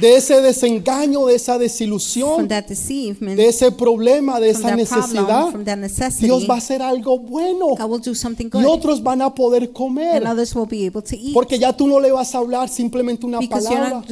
De 0.00 0.16
ese 0.16 0.40
desengaño, 0.40 1.26
de 1.26 1.36
esa 1.36 1.56
desilusión, 1.56 2.48
de 2.48 3.46
ese 3.46 3.70
problema, 3.70 4.40
de 4.40 4.50
esa 4.50 4.60
problem, 4.60 4.78
necesidad, 4.78 5.54
necessity, 5.76 6.24
Dios 6.26 6.50
va 6.50 6.54
a 6.54 6.58
hacer 6.58 6.82
algo 6.82 7.18
bueno. 7.18 7.76
Y 7.78 8.64
otros 8.64 9.02
van 9.02 9.22
a 9.22 9.32
poder 9.32 9.70
comer. 9.70 10.24
Porque 11.32 11.58
ya 11.60 11.72
tú 11.72 11.86
no 11.86 12.00
le 12.00 12.10
vas 12.10 12.34
a 12.34 12.38
hablar 12.38 12.68
simplemente 12.68 13.24
una 13.24 13.38
Because 13.38 13.68
palabra. 13.68 14.02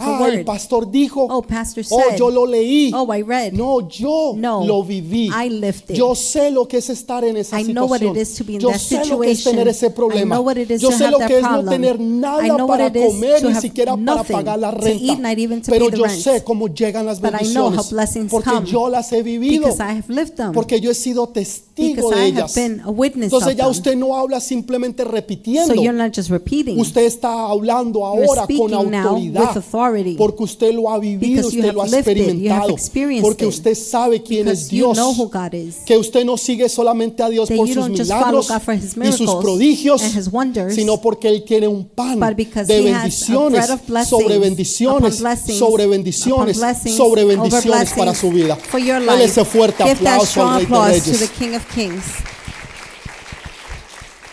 Ah, 0.00 0.26
el 0.28 0.36
word. 0.38 0.44
pastor 0.44 0.90
dijo. 0.90 1.26
Oh, 1.28 1.42
pastor 1.42 1.84
Oh, 1.90 2.00
said. 2.10 2.16
yo 2.18 2.30
lo 2.30 2.46
leí. 2.46 2.92
Oh, 2.94 3.12
I 3.12 3.22
read. 3.22 3.52
No, 3.52 3.88
yo 3.88 4.34
No, 4.36 4.64
lo 4.64 4.84
viví. 4.84 5.28
I 5.28 5.48
lived 5.50 5.90
it. 5.90 5.96
Yo 5.96 6.14
sé 6.14 6.50
lo 6.50 6.68
que 6.68 6.78
es 6.78 6.90
estar 6.90 7.24
en 7.24 7.36
esa 7.36 7.60
I 7.60 7.64
situación. 7.64 8.14
Yo 8.60 8.72
sé 8.78 9.04
lo 9.06 9.18
que 9.18 9.32
es 9.32 9.42
tener 9.42 9.66
ese 9.66 9.90
problema. 9.90 10.36
Yo 10.78 10.92
sé 10.92 11.10
lo 11.10 11.18
que 11.18 11.38
es 11.38 11.42
no 11.42 11.48
problem. 11.48 11.70
tener 11.70 12.00
nada 12.00 12.66
para 12.66 12.92
comer 12.92 13.44
ni 13.44 13.54
siquiera 13.56 13.96
para 13.96 14.22
pagar 14.22 14.58
la 14.58 14.70
renta. 14.70 15.23
Even 15.32 15.62
to 15.62 15.70
Pero 15.70 15.86
pay 15.86 15.90
the 15.92 15.96
yo 15.98 16.04
rent. 16.04 16.20
sé 16.22 16.44
cómo 16.44 16.68
llegan 16.68 17.06
las 17.06 17.20
But 17.20 17.34
I 17.40 17.44
know 17.52 17.64
how 17.66 17.70
bendiciones 17.70 17.90
blessings 17.90 18.30
porque 18.30 18.50
come 18.50 18.66
yo 18.66 18.88
las 18.88 19.12
he 19.12 19.22
vivido. 19.22 19.64
because 19.66 19.80
I 19.82 19.96
have 19.98 20.08
lived 20.08 20.36
them. 20.36 20.52
Porque 20.52 20.80
yo 20.80 20.90
he 20.90 20.94
sido 20.94 21.26
testigo 21.28 21.64
Because 22.08 22.14
de 22.20 22.26
ellas. 22.26 22.54
have 22.56 22.68
been 22.68 22.80
a 22.84 22.90
witness 22.90 23.24
Entonces 23.32 23.52
of 23.52 23.56
ya 23.58 23.64
them. 23.64 23.70
usted 23.72 23.96
no 23.96 24.16
habla 24.16 24.40
simplemente 24.40 25.02
So 25.02 25.10
repitiendo. 25.10 25.74
you're 25.74 25.92
not 25.92 26.12
just 26.14 26.30
repeating. 26.30 26.78
Usted 26.78 27.02
está 27.04 27.46
hablando 27.48 28.04
ahora 28.06 28.46
con 28.46 28.68
speaking 28.70 28.90
now 28.90 29.08
autoridad 29.08 29.56
authority. 29.56 30.14
porque 30.16 30.42
usted 30.44 30.72
lo 30.74 30.88
ha 30.90 30.98
vivido, 30.98 31.42
Because 31.42 31.56
you 31.56 31.60
usted 31.60 31.64
have 31.70 31.74
lo 31.74 31.82
ha 31.82 31.86
lived 31.86 32.08
it, 32.08 32.16
you 32.16 32.22
have 32.22 32.70
experimentado, 32.70 32.70
experienced 32.70 33.22
porque 33.24 33.44
it. 33.44 33.48
usted 33.50 33.74
sabe 33.74 34.22
quién 34.22 34.48
es 34.48 34.68
Because 34.68 34.76
you 34.76 34.84
Dios, 34.86 34.96
know 34.96 35.12
who 35.14 35.28
God 35.28 35.54
is. 35.54 35.76
que 35.84 35.96
usted 35.96 36.24
no 36.24 36.36
sigue 36.36 36.68
solamente 36.68 37.22
a 37.22 37.28
Dios 37.28 37.48
That 37.48 37.56
por 37.56 37.66
you 37.66 37.74
sus 37.74 37.82
don't 37.84 37.96
just 37.96 38.10
follow 38.10 38.26
milagros 38.26 38.48
God 38.48 38.60
for 38.60 38.74
His 38.74 38.84
y 38.84 38.86
sus 38.88 38.96
miracles 38.96 39.36
prodigios, 39.42 40.02
and 40.02 40.16
His 40.18 40.28
wonders, 40.32 40.74
sino 40.74 41.00
porque 41.00 41.28
Él 41.28 41.44
tiene 41.44 41.66
un 41.68 41.84
pan 41.86 42.20
but 42.20 42.36
because 42.36 42.66
de 42.72 42.80
He 42.82 42.88
has 42.92 42.96
a 42.96 43.02
bendiciones 43.02 43.66
bread 43.66 43.70
of 43.70 43.86
blessings 43.86 44.08
sobre 44.10 44.38
bendiciones, 44.38 45.13
blessings, 45.20 45.58
sobre 45.58 45.86
bendiciones, 45.86 46.58
sobre 46.96 47.24
bendiciones 47.24 47.92
para 47.92 48.14
su 48.14 48.30
vida. 48.30 48.56
For 48.56 48.80
your 48.80 49.04
Dale 49.04 49.24
ese 49.24 49.44
fuerte 49.44 49.82
Give 49.84 49.96
that 50.04 50.14
aplauso 50.20 50.26
strong 50.26 50.48
al 50.50 50.56
Rey 50.56 50.66
de 50.66 50.74
applause 50.74 51.00
to 51.04 51.10
Reyes. 51.12 51.20
the 51.30 51.36
King 51.38 51.54
of 51.54 51.64
Kings. 51.74 52.04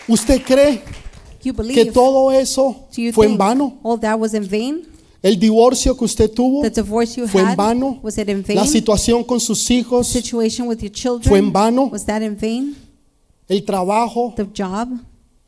¿Usted 0.08 0.42
cree 0.42 0.82
que 1.40 1.86
todo 1.86 2.32
eso 2.32 2.86
fue 3.12 3.26
en 3.26 3.38
vano? 3.38 3.78
all 3.82 3.98
that 4.00 4.18
was 4.18 4.34
in 4.34 4.46
vain? 4.48 4.86
El 5.22 5.38
divorcio 5.38 5.96
que 5.96 6.04
usted 6.04 6.28
tuvo 6.30 6.62
fue 7.28 7.42
en 7.42 7.56
vano. 7.56 8.00
was 8.02 8.18
it 8.18 8.28
in 8.28 8.42
vain? 8.42 8.56
La 8.56 8.66
situación 8.66 9.22
con 9.24 9.38
sus 9.40 9.70
hijos, 9.70 10.08
situation 10.08 10.66
with 10.66 10.78
your 10.80 10.90
children, 10.90 11.28
¿Fue 11.28 11.38
en 11.38 11.52
vano? 11.52 11.84
was 11.92 12.04
that 12.04 12.22
in 12.22 12.36
vain? 12.36 12.76
el 13.48 13.64
trabajo 13.64 14.32
The 14.36 14.46
job, 14.56 14.88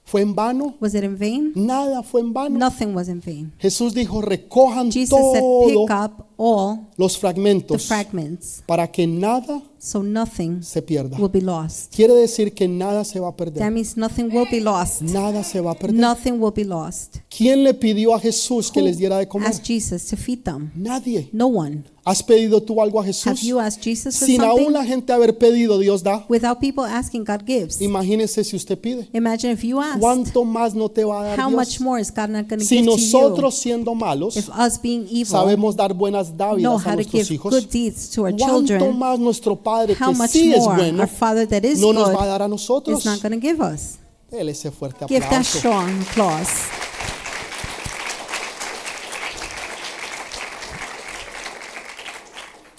fue 0.05 0.20
en 0.20 0.34
vano. 0.34 0.76
was 0.80 0.94
it 0.94 1.02
in 1.02 1.16
vain? 1.16 1.52
Nada 1.55 2.02
fue 2.02 2.20
en 2.20 2.32
vano. 2.32 2.59
Nothing 2.59 2.94
was 2.94 3.09
in 3.09 3.20
vain. 3.20 3.52
Jesús 3.59 3.94
dijo, 3.94 4.20
recojan 4.20 4.90
Jesus 4.92 5.18
said, 5.32 5.40
todos 5.40 5.72
pick 5.72 5.90
up 5.90 6.28
all 6.36 6.88
los 6.96 7.14
the 7.14 7.20
fragmentos 7.20 7.86
fragments 7.86 8.62
para 8.66 8.86
que 8.90 9.07
nada 9.07 9.62
so 9.85 10.03
nothing 10.03 10.62
se 10.62 10.80
pierda. 10.82 11.18
will 11.18 11.28
be 11.30 11.41
lost. 11.41 11.95
Quiere 11.95 12.14
decir 12.14 12.55
que 12.55 12.66
nada 12.68 13.05
se 13.05 13.20
va 13.20 13.28
a 13.28 13.30
That 13.32 13.37
perder. 13.37 13.70
means 13.70 13.97
nothing 13.97 14.30
will 14.32 14.47
be 14.51 14.61
lost. 14.61 15.03
Nada 15.03 15.43
se 15.45 15.61
va 15.61 15.72
a 15.72 15.74
perder. 15.74 15.95
Nothing 16.01 16.41
will 16.41 16.53
be 16.55 16.64
lost. 16.64 17.18
¿Quién 17.28 17.62
le 17.64 17.74
pidió 17.74 18.14
a 18.14 18.20
Jesús 18.20 18.70
que 18.70 18.80
les 18.82 18.97
diera 18.99 19.18
de 19.18 19.26
comer? 19.28 19.49
Ask 19.49 19.62
Jesus 19.64 20.07
to 20.07 20.16
feed 20.16 20.43
them. 20.45 20.70
Nadie. 20.74 21.28
No 21.32 21.47
one. 21.49 21.85
¿Has 22.07 22.22
pedido 22.22 22.61
tú 22.62 22.82
algo 22.82 22.99
a 22.99 23.03
Have 23.03 23.12
Jesús? 23.14 23.43
you 23.45 23.59
asked 23.59 23.82
Jesus 23.82 24.18
for 24.18 24.26
Sin 24.26 24.43
aún 24.43 24.57
something? 24.64 24.72
la 24.74 24.85
gente 24.85 25.11
haber 25.11 25.39
pedido, 25.39 25.78
Dios 25.78 26.03
da. 26.03 26.26
Without 26.28 26.61
people 26.61 26.85
asking, 26.85 27.24
God 27.24 27.45
gives. 27.47 27.80
Imagínese 27.80 28.45
si 28.45 28.55
usted 28.57 28.78
pide. 28.78 29.09
Imagine 29.14 29.53
if 29.53 29.64
you 29.64 29.80
asked. 29.80 30.01
¿Cuánto 30.01 30.45
más 30.45 30.74
no 30.74 30.91
te 30.91 31.03
va 31.03 31.22
a 31.22 31.24
dar 31.28 31.41
How 31.41 31.49
much 31.51 31.68
Dios? 31.78 31.80
more 31.80 31.99
is 31.99 32.11
God 32.11 32.28
not 32.28 32.47
going 32.47 32.59
to 32.59 32.64
Si 32.66 32.76
give 32.76 32.85
to 32.85 32.91
nosotros 32.91 33.55
siendo 33.55 33.95
malos 33.95 34.35
you? 34.35 34.41
If 34.41 34.51
us 34.51 34.78
being 34.82 35.07
evil 35.11 35.24
sabemos 35.32 35.76
dar 35.76 35.95
buenas 35.95 36.28
know 36.28 36.37
dávidas 36.37 36.72
a 36.72 36.74
how 36.76 36.91
to 36.91 36.95
nuestros 36.97 37.22
give 37.28 37.35
hijos, 37.37 37.51
good 37.55 37.70
deeds 37.70 38.11
to 38.11 38.24
our 38.26 38.32
¿cuánto 38.37 38.66
children, 38.66 38.99
más 38.99 39.18
nuestro 39.18 39.57
Padre 39.57 39.74
how 39.99 40.12
que 40.12 40.18
much 40.18 40.31
sí 40.31 40.53
es 40.53 40.61
more 40.61 40.77
bueno 40.77 41.01
our 41.03 41.09
Father 41.09 41.47
that 41.47 41.64
is 41.64 41.81
no 41.81 41.93
nos 41.93 42.12
va 42.14 42.22
a 42.25 42.27
dar 42.27 42.43
a 42.43 42.45
is 42.47 42.51
nosotros? 42.51 43.05
not 43.05 43.20
going 43.22 43.39
to 43.39 43.41
give 43.41 43.61
us? 43.61 43.99
Dele 44.31 44.53
ese 44.53 44.70
fuerte 44.70 45.07
Give 45.07 45.20
that 45.20 45.29
aplauso. 45.33 45.59
strong 45.59 46.01
applause. 46.03 46.51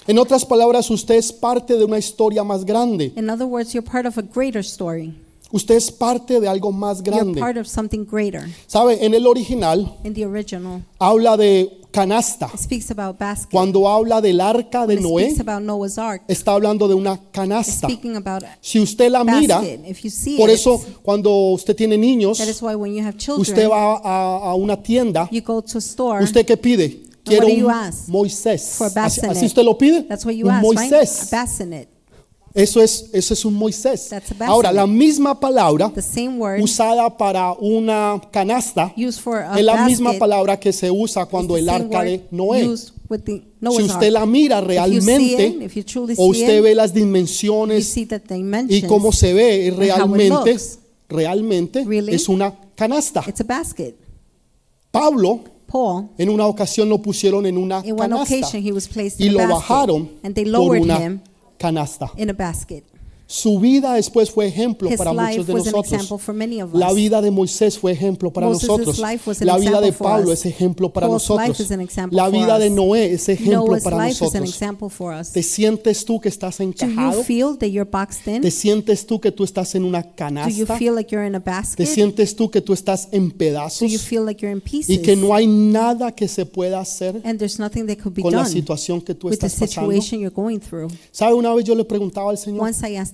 En 0.07 0.19
otras 0.19 0.45
palabras, 0.45 0.89
usted 0.91 1.15
es 1.15 1.33
parte 1.33 1.75
de 1.75 1.83
una 1.83 1.97
historia 1.97 2.43
más 2.43 2.63
grande. 2.63 3.11
In 3.15 3.29
other 3.29 3.45
words, 3.47 3.73
you're 3.73 3.81
part 3.87 4.05
of 4.05 4.17
a 4.17 4.21
greater 4.21 4.63
story. 4.63 5.15
Usted 5.55 5.75
es 5.75 5.89
parte 5.89 6.41
de 6.41 6.49
algo 6.49 6.73
más 6.73 7.01
grande. 7.01 7.39
part 7.39 7.55
of 7.57 7.65
something 7.65 8.05
greater. 8.05 8.43
¿Sabe? 8.67 9.05
En 9.05 9.13
el 9.13 9.25
original 9.25 9.97
In 10.03 10.13
the 10.13 10.25
original, 10.25 10.83
habla 10.99 11.37
de 11.37 11.79
canasta. 11.91 12.49
it 12.53 12.59
speaks 12.59 12.91
about 12.91 13.17
basket. 13.17 13.51
Cuando 13.51 13.87
habla 13.87 14.19
del 14.19 14.41
arca 14.41 14.85
de 14.85 14.95
When 14.95 15.03
Noé, 15.03 15.23
speaks 15.31 15.39
about 15.39 15.61
Noah's 15.61 15.97
Ark, 15.97 16.23
está 16.27 16.51
hablando 16.51 16.89
de 16.89 16.95
una 16.95 17.21
canasta. 17.31 17.87
speaking 17.87 18.17
about 18.17 18.43
a 18.43 18.57
Si 18.59 18.81
usted 18.81 19.09
la 19.09 19.23
mira, 19.23 19.59
basket. 19.59 19.79
If 19.87 20.03
you 20.03 20.09
see 20.09 20.35
por 20.35 20.49
it, 20.49 20.55
eso 20.55 20.83
cuando 21.01 21.31
usted 21.53 21.73
tiene 21.73 21.97
niños, 21.97 22.37
that 22.37 22.49
is 22.49 22.61
why 22.61 22.75
when 22.75 22.93
you 22.93 23.01
have 23.05 23.15
usted 23.37 23.69
va 23.69 23.95
a, 24.03 24.51
a 24.51 24.55
una 24.55 24.75
tienda, 24.83 25.29
you 25.31 25.41
go 25.41 25.61
to 25.61 25.77
a 25.77 25.81
store. 25.81 26.21
¿usted 26.21 26.45
qué 26.45 26.57
pide? 26.57 27.01
Quiero 27.23 27.47
un? 27.47 27.65
Moisés. 28.07 28.79
Así, 28.81 29.45
usted 29.45 29.63
lo 29.63 29.77
pide. 29.77 30.03
That's 30.03 30.25
what 30.25 30.33
you 30.33 30.47
un 30.47 30.51
ask? 30.51 30.63
Moisés. 30.63 31.29
Eso 32.55 32.81
es, 32.81 33.09
eso 33.11 33.33
es 33.33 33.43
un 33.43 33.53
Moisés. 33.53 34.11
Ahora, 34.39 34.71
la 34.71 34.87
misma 34.87 35.37
palabra 35.37 35.91
usada 36.61 37.17
para 37.17 37.51
una 37.51 38.21
canasta 38.31 38.93
es 38.95 39.63
la 39.63 39.85
misma 39.85 40.13
palabra 40.13 40.57
que 40.57 40.71
se 40.71 40.89
usa 40.89 41.25
cuando 41.25 41.57
el 41.57 41.67
arca 41.67 42.03
de 42.03 42.25
Noé. 42.31 42.65
Si 42.65 43.83
usted 43.83 44.09
la 44.09 44.25
mira 44.25 44.61
realmente 44.61 45.69
o 46.17 46.27
usted 46.27 46.63
ve 46.63 46.73
las 46.73 46.93
dimensiones 46.93 47.93
y 48.69 48.81
cómo 48.83 49.11
se 49.11 49.33
ve 49.33 49.73
realmente, 49.75 50.57
realmente 51.09 51.85
es 52.09 52.29
una 52.29 52.55
canasta. 52.73 53.21
It's 53.27 53.41
a 53.41 53.43
basket. 53.43 53.95
Pablo 54.91 55.41
en 56.17 56.29
una 56.29 56.47
ocasión 56.47 56.87
lo 56.87 57.01
pusieron 57.01 57.45
en 57.45 57.57
una 57.57 57.81
in 57.85 57.91
one 57.91 57.99
canasta 57.99 58.35
occasion, 58.35 58.65
he 58.65 58.71
was 58.71 58.87
placed 58.87 59.19
y 59.19 59.29
lo 59.29 59.39
bajaron 59.45 60.09
and 60.23 60.33
they 60.33 60.45
por 60.45 60.77
una 60.77 61.21
canasta. 61.65 62.09
in 62.17 62.29
a 62.29 62.33
basket. 62.33 62.94
Su 63.27 63.59
vida 63.59 63.93
después 63.93 64.29
fue 64.29 64.47
ejemplo 64.47 64.89
His 64.89 64.97
para 64.97 65.13
muchos 65.13 65.47
de 65.47 65.53
nosotros. 65.55 66.09
La 66.73 66.93
vida 66.93 67.21
de 67.21 67.31
Moisés 67.31 67.79
fue 67.79 67.91
ejemplo 67.93 68.31
para 68.31 68.47
Moses' 68.47 68.67
nosotros. 68.67 68.99
La 69.39 69.57
vida 69.57 69.81
de 69.81 69.91
Pablo 69.91 70.31
es 70.31 70.45
ejemplo 70.45 70.93
para 70.93 71.07
Paul's 71.07 71.29
nosotros. 71.29 71.69
La 72.11 72.29
vida 72.29 72.59
de. 72.59 72.69
Noé 72.69 73.13
es 73.13 73.29
ejemplo 73.29 73.67
Noah's 73.67 73.83
para 73.83 74.07
nosotros. 74.07 75.31
¿Te 75.31 75.43
sientes 75.43 76.05
tú 76.05 76.19
que 76.19 76.29
estás 76.29 76.57
Do 76.57 76.63
you 76.63 76.69
encajado? 76.69 77.23
¿Te 78.41 78.51
sientes 78.51 79.05
tú 79.05 79.19
que 79.19 79.31
tú 79.31 79.43
estás 79.43 79.75
en 79.75 79.85
una 79.85 80.03
canasta? 80.03 80.77
feel 80.77 80.95
like 80.95 81.09
you're 81.11 81.25
in 81.25 81.35
a 81.35 81.39
¿Te 81.39 81.49
basket? 81.49 81.85
sientes 81.85 82.35
tú 82.35 82.49
que 82.49 82.61
tú 82.61 82.73
estás 82.73 83.07
en 83.11 83.29
Do 83.29 83.33
you 83.33 83.37
pedazos 83.37 84.01
feel 84.01 84.25
like 84.25 84.41
you're 84.41 84.51
in 84.51 84.61
y 84.87 84.97
que 84.99 85.15
no 85.15 85.33
hay 85.33 85.47
nada 85.47 86.11
que 86.11 86.27
se 86.27 86.45
pueda 86.45 86.79
hacer 86.79 87.21
And 87.23 87.37
there's 87.39 87.59
nothing 87.59 87.87
that 87.87 87.97
could 87.97 88.13
be 88.13 88.21
con 88.21 88.33
la 88.33 88.45
situación 88.45 89.01
que 89.01 89.15
tú 89.15 89.29
estás 89.29 89.53
pasando? 89.53 89.91
situation 89.91 90.19
you're 90.19 90.33
going 90.35 90.59
through. 90.59 90.91
¿Sabe? 91.11 91.33
Una 91.33 91.53
vez 91.53 91.65
yo 91.65 91.75
le 91.75 91.85
preguntaba 91.85 92.29
al 92.31 92.37
Señor, 92.37 92.61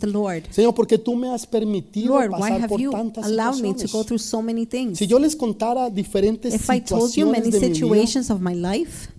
the 0.02 0.08
Lord, 0.08 0.43
Señor, 0.52 0.76
¿por 0.76 0.86
qué 0.86 0.97
tú 0.97 1.16
me 1.16 1.30
has 1.30 1.45
permitido 1.45 2.16
Lord, 2.16 2.32
why 2.32 2.39
pasar 2.39 2.62
have 2.62 2.68
por 2.68 2.80
you 2.80 2.91
tantas 2.91 3.26
allowed 3.26 3.62
me 3.62 3.74
to 3.74 3.88
go 3.88 4.04
situaciones? 4.04 4.06
through 4.08 4.20
so 4.20 4.41
many 4.41 4.66
things? 4.66 4.99
Si 4.99 5.08
yo 5.08 5.18
les 5.18 5.36
contara 5.36 5.89
diferentes 5.89 6.54
If 6.54 6.70
I 6.70 6.82
told 6.82 7.16
you 7.16 7.28
situaciones 7.28 7.32
many 7.32 7.52
de 7.52 7.60
mi 7.60 7.68
vida, 7.68 7.76
situations 7.76 8.30
of 8.30 8.41
my 8.41 8.54
life, 8.54 9.10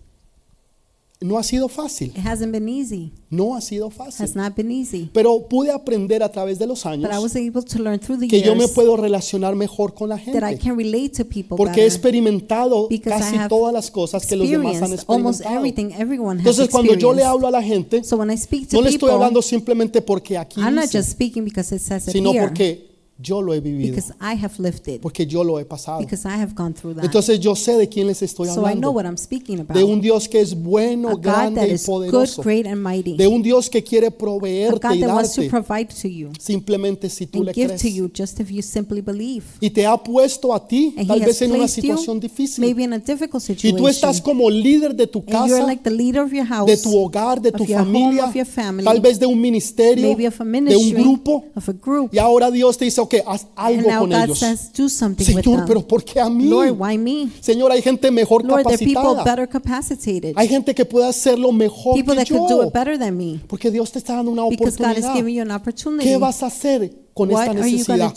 no 1.22 1.38
ha 1.38 1.42
sido 1.42 1.68
fácil. 1.68 2.10
it 2.16 2.24
hasn't 2.26 2.52
been 2.52 2.68
easy. 2.68 3.12
No 3.30 3.54
ha 3.54 3.60
sido 3.60 3.88
fácil. 3.90 4.22
has 4.24 4.36
not 4.36 4.54
been 4.54 4.70
easy. 4.70 5.08
Pero 5.12 5.48
pude 5.48 5.70
aprender 5.70 6.22
a 6.22 6.30
través 6.30 6.58
de 6.58 6.66
los 6.66 6.84
años 6.84 7.08
But 7.10 7.16
I 7.18 7.22
was 7.22 7.34
able 7.34 7.62
to 7.62 7.78
learn 7.82 7.98
through 7.98 8.18
the 8.20 8.28
que 8.28 8.42
yo 8.42 8.54
me 8.54 8.68
puedo 8.68 8.96
relacionar 8.96 9.54
mejor 9.56 9.94
con 9.94 10.08
la 10.10 10.16
that 10.16 10.22
I 10.28 10.34
gente. 10.34 10.58
can 10.58 10.76
relate 10.76 11.10
to 11.16 11.24
people 11.24 11.56
Porque 11.56 11.80
he 11.80 11.84
better. 11.84 11.86
experimentado 11.86 12.88
Because 12.88 13.16
I 13.16 13.20
casi 13.20 13.36
have 13.36 13.48
todas 13.48 13.72
las 13.72 13.90
cosas 13.90 14.26
que 14.26 14.36
los 14.36 14.48
demás 14.48 14.76
han 14.82 14.92
almost 15.06 15.40
experimentado. 15.40 15.56
everything 15.56 15.92
everyone 15.98 16.40
has 16.40 16.46
Entonces 16.46 16.68
cuando 16.68 16.94
yo 16.94 17.12
le 17.14 17.24
hablo 17.24 17.46
a 17.46 17.50
la 17.50 17.62
gente, 17.62 18.04
So 18.04 18.16
when 18.16 18.30
I 18.30 18.36
speak 18.36 18.68
to 18.68 18.76
no 18.76 18.82
le 18.82 18.90
estoy 18.90 19.10
hablando 19.10 19.40
simplemente 19.40 20.02
porque 20.02 20.36
aquí 20.36 20.60
I'm 20.60 20.74
not 20.74 20.84
dice, 20.84 20.98
just 20.98 21.10
speaking 21.12 21.44
because 21.44 21.74
it 21.74 21.80
says 21.80 22.06
it 22.08 22.12
sino 22.12 22.32
here, 22.32 22.42
porque 22.46 22.91
yo 23.22 23.40
lo 23.40 23.54
he 23.54 23.60
vivido, 23.60 23.94
because 23.94 24.12
I 24.20 24.34
have 24.42 24.54
lived 24.58 24.86
it, 24.88 25.00
porque 25.00 25.26
yo 25.26 25.44
lo 25.44 25.58
he 25.60 25.64
pasado. 25.64 26.00
because 26.00 26.26
I 26.26 26.32
have 26.40 26.54
gone 26.54 26.74
through 26.74 26.94
that. 26.96 27.04
Entonces 27.04 27.38
yo 27.40 27.54
sé 27.54 27.76
de 27.76 27.88
quién 27.88 28.06
les 28.06 28.22
estoy 28.22 28.48
So 28.48 28.52
I 28.54 28.56
know 28.56 28.66
hablando. 28.66 28.90
what 28.92 29.04
I'm 29.06 29.16
speaking 29.18 29.60
about. 29.60 29.76
De 29.76 29.84
un 29.84 30.00
Dios 30.00 30.28
que 30.28 30.40
es 30.40 30.54
bueno, 30.54 31.16
grande 31.16 31.66
y 31.68 31.72
is 31.72 31.86
good, 31.86 32.08
poderoso. 32.08 32.42
great, 32.42 32.66
and 32.66 32.82
mighty. 32.82 33.16
De 33.16 33.26
un 33.26 33.42
Dios 33.42 33.70
que 33.70 33.82
quiere 33.82 34.08
A 34.08 34.10
proveerte 34.10 34.88
God 34.88 34.94
y 34.96 35.00
that 35.00 35.14
wants 35.14 35.34
to 35.34 35.42
darte 35.42 35.50
provide 35.50 35.88
to 36.02 36.08
you 36.08 36.30
simplemente 36.38 37.08
si 37.08 37.26
tú 37.26 37.38
and 37.38 37.46
le 37.46 37.52
give 37.54 37.68
to 37.74 37.78
crees. 37.78 37.94
you 37.94 38.10
just 38.14 38.40
if 38.40 38.50
you 38.50 38.62
simply 38.62 39.00
believe. 39.00 39.44
Y 39.60 39.70
te 39.70 39.86
ha 39.86 39.96
puesto 39.96 40.52
a 40.54 40.66
ti 40.66 40.94
And 40.96 41.06
tal 41.06 41.20
He 41.22 41.26
vez 41.26 41.40
en 41.42 41.50
una 41.50 41.58
placed 41.60 41.76
you 41.84 41.92
situación 41.92 42.20
difícil. 42.20 42.60
maybe 42.64 42.82
in 42.84 42.92
a 42.92 42.98
difficult 42.98 43.42
Y 43.42 43.46
situation. 43.54 43.76
tú 43.78 43.88
estás 43.88 44.20
como 44.20 44.50
líder 44.50 44.94
de 44.94 45.06
tu 45.06 45.20
and 45.20 45.28
you're 45.28 45.48
casa, 45.58 45.66
like 45.66 45.82
the 45.82 45.90
leader 45.90 46.22
of 46.22 46.32
your 46.32 46.46
house, 46.46 46.66
de 46.66 46.76
tu 46.76 46.96
hogar, 46.98 47.40
de 47.40 47.52
tu 47.52 47.62
of 47.62 47.68
your 47.68 47.80
home, 47.80 47.92
familia, 47.92 48.24
of 48.24 48.34
your 48.34 48.46
family, 48.46 48.84
tal 48.84 49.00
vez 49.00 49.18
de 49.18 49.26
un 49.26 49.40
ministerio, 49.40 50.06
maybe 50.08 50.26
of 50.26 50.40
a 50.40 50.44
de 50.44 50.76
un 50.76 50.90
grupo. 50.92 51.44
of 51.54 51.68
a 51.68 51.72
group. 51.72 52.10
Y 52.12 52.18
ahora 52.18 52.50
Dios 52.50 52.76
te 52.76 52.84
dice, 52.84 53.00
ok, 53.00 53.11
haz 53.26 53.46
and 53.56 53.78
algo 53.86 53.88
con 54.00 54.10
God 54.10 54.24
ellos. 54.24 54.38
says, 54.38 54.70
do 54.72 54.88
something 54.88 55.24
with 55.34 55.42
Señor, 55.44 55.64
pero 55.66 55.86
¿por 55.86 56.02
qué 56.04 56.20
a 56.20 56.28
mí? 56.30 56.44
Lord, 56.48 56.72
why 56.78 56.96
me? 56.96 57.28
Señor, 57.40 57.70
hay 57.72 57.82
gente 57.82 58.10
mejor 58.10 58.44
Lord, 58.44 58.62
capacitada. 58.62 59.24
better 59.24 59.48
capacitated. 59.48 60.32
Hay 60.36 60.48
gente 60.48 60.74
que 60.74 60.84
puede 60.84 61.06
hacerlo 61.08 61.52
mejor 61.52 61.94
People 61.94 62.16
que 62.24 62.34
do 62.34 62.48
yo. 62.48 62.62
it 62.64 62.72
better 62.72 62.98
than 62.98 63.16
me. 63.16 63.40
Porque 63.46 63.70
Dios 63.70 63.90
te 63.92 63.98
está 63.98 64.14
dando 64.16 64.30
una 64.30 64.44
oportunidad. 64.44 65.14
¿Qué 66.00 66.16
vas 66.16 66.42
a 66.42 66.46
hacer 66.46 66.92
con 67.14 67.30
What 67.30 67.42
esta 67.42 67.54
necesidad? 67.54 68.14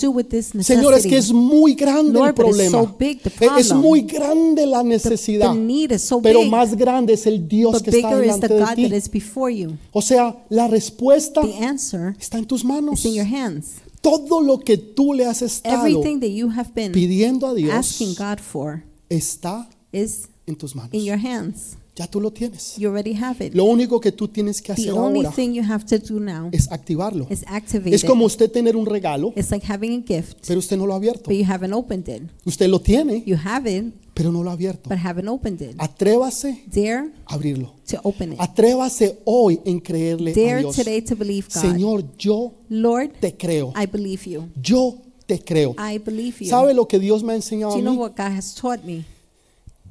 Señor, 0.62 0.94
es 0.94 1.06
que 1.06 1.18
es 1.18 1.32
muy 1.34 1.74
grande 1.74 2.10
el 2.12 2.14
Lord, 2.14 2.30
it's 2.30 2.36
problema. 2.40 2.72
so 2.82 2.96
big, 2.98 3.22
the 3.22 3.30
Eh, 3.30 3.50
Es 3.58 3.68
problem. 3.68 3.80
muy 3.82 4.02
grande 4.02 4.66
la 4.66 4.82
The, 4.84 4.88
necesidad. 4.90 5.54
the 5.54 5.94
is 5.96 6.02
so 6.02 6.22
Pero 6.22 6.44
más 6.44 6.76
grande 6.76 7.14
es 7.14 7.26
el 7.28 7.46
Dios 7.48 7.74
but 7.74 7.82
que 7.84 7.90
está 7.92 8.10
the 8.12 8.16
delante 8.22 8.48
de 8.48 8.66
ti. 8.76 8.90
O 9.92 10.02
sea, 10.02 10.36
la 10.50 10.68
respuesta 10.68 11.42
The 11.42 11.54
está 12.20 12.38
en 12.38 12.46
tus 12.46 12.64
manos. 12.64 13.04
Todo 14.06 14.40
lo 14.40 14.60
que 14.60 14.78
tú 14.78 15.14
le 15.16 15.26
has 15.26 15.42
estado 15.42 15.88
Everything 15.88 16.20
that 16.20 16.30
you 16.30 16.52
have 16.52 16.70
been 16.76 16.92
pidiendo 16.92 17.48
a 17.48 17.56
Dios 17.56 17.74
asking 17.74 18.14
God 18.14 18.40
for 18.40 18.84
está 19.10 19.68
is 19.92 20.30
en 20.46 20.56
tus 20.56 20.76
manos. 20.76 20.94
in 20.94 21.04
your 21.04 21.18
hands. 21.18 21.76
Ya 21.98 22.08
tú 22.08 22.20
lo 22.20 22.30
tienes. 22.32 22.76
You 22.78 22.90
already 22.90 23.14
have 23.14 23.46
it. 23.46 23.54
Lo 23.56 23.64
único 23.64 24.02
que 24.02 24.12
tú 24.12 24.28
tienes 24.28 24.62
que 24.62 24.74
The 24.74 24.82
hacer 24.82 24.92
only 24.92 25.20
ahora 25.20 25.32
thing 25.32 25.54
you 25.54 25.64
have 25.64 25.86
to 25.86 25.98
do 25.98 26.20
now 26.20 26.50
es 26.52 26.70
activarlo. 26.70 27.26
is 27.30 27.44
activate 27.48 27.96
Es 27.96 28.04
it. 28.04 28.10
como 28.10 28.26
usted 28.26 28.52
tener 28.52 28.76
un 28.76 28.86
regalo, 28.86 29.32
It's 29.36 29.50
like 29.50 29.66
having 29.66 30.02
a 30.02 30.04
gift, 30.06 30.40
pero 30.46 30.60
usted 30.60 30.76
no 30.78 30.86
lo 30.86 30.94
ha 30.94 30.98
abierto. 30.98 31.30
but 31.30 31.36
you 31.38 31.46
haven't 31.50 31.72
opened 31.74 32.10
it. 32.10 32.24
Usted 32.46 32.68
lo 32.68 32.82
tiene, 32.82 33.24
You 33.26 33.38
have 33.42 33.66
it, 33.72 33.94
pero 34.14 34.30
no 34.30 34.44
lo 34.44 34.50
ha 34.50 34.54
abierto. 34.56 34.90
but 34.90 34.98
haven't 34.98 35.30
opened 35.30 35.62
it. 35.62 35.76
Atrévase 35.78 36.64
Dare 36.68 37.12
a 37.28 37.34
abrirlo. 37.36 37.76
to 37.90 37.98
open 38.04 38.34
it. 38.34 38.40
Atrévase 38.42 39.20
hoy 39.24 39.62
en 39.64 39.80
creerle 39.80 40.32
a 40.32 40.36
Dare 40.36 40.60
Dios. 40.64 40.76
today 40.76 41.02
to 41.02 41.16
believe 41.16 41.48
God. 41.54 41.62
Señor, 41.62 42.04
yo 42.18 42.56
Lord, 42.68 43.12
te 43.22 43.38
creo. 43.38 43.72
I 43.82 43.86
believe 43.86 44.30
you. 44.30 44.50
Yo 44.62 44.98
te 45.28 45.40
creo. 45.40 45.74
I 45.80 45.98
believe 46.00 46.36
you. 46.42 46.50
¿Sabe 46.50 46.74
lo 46.74 46.90
que 46.90 47.00
Dios 47.00 47.24
me 47.24 47.32
ha 47.32 47.36
enseñado 47.38 47.72
Do 47.72 47.78
a 47.78 47.80
you 47.80 47.84
know 47.86 47.94
mí? 47.94 48.00
what 48.00 48.12
God 48.18 48.36
has 48.38 48.54
taught 48.54 48.84
me? 48.84 49.06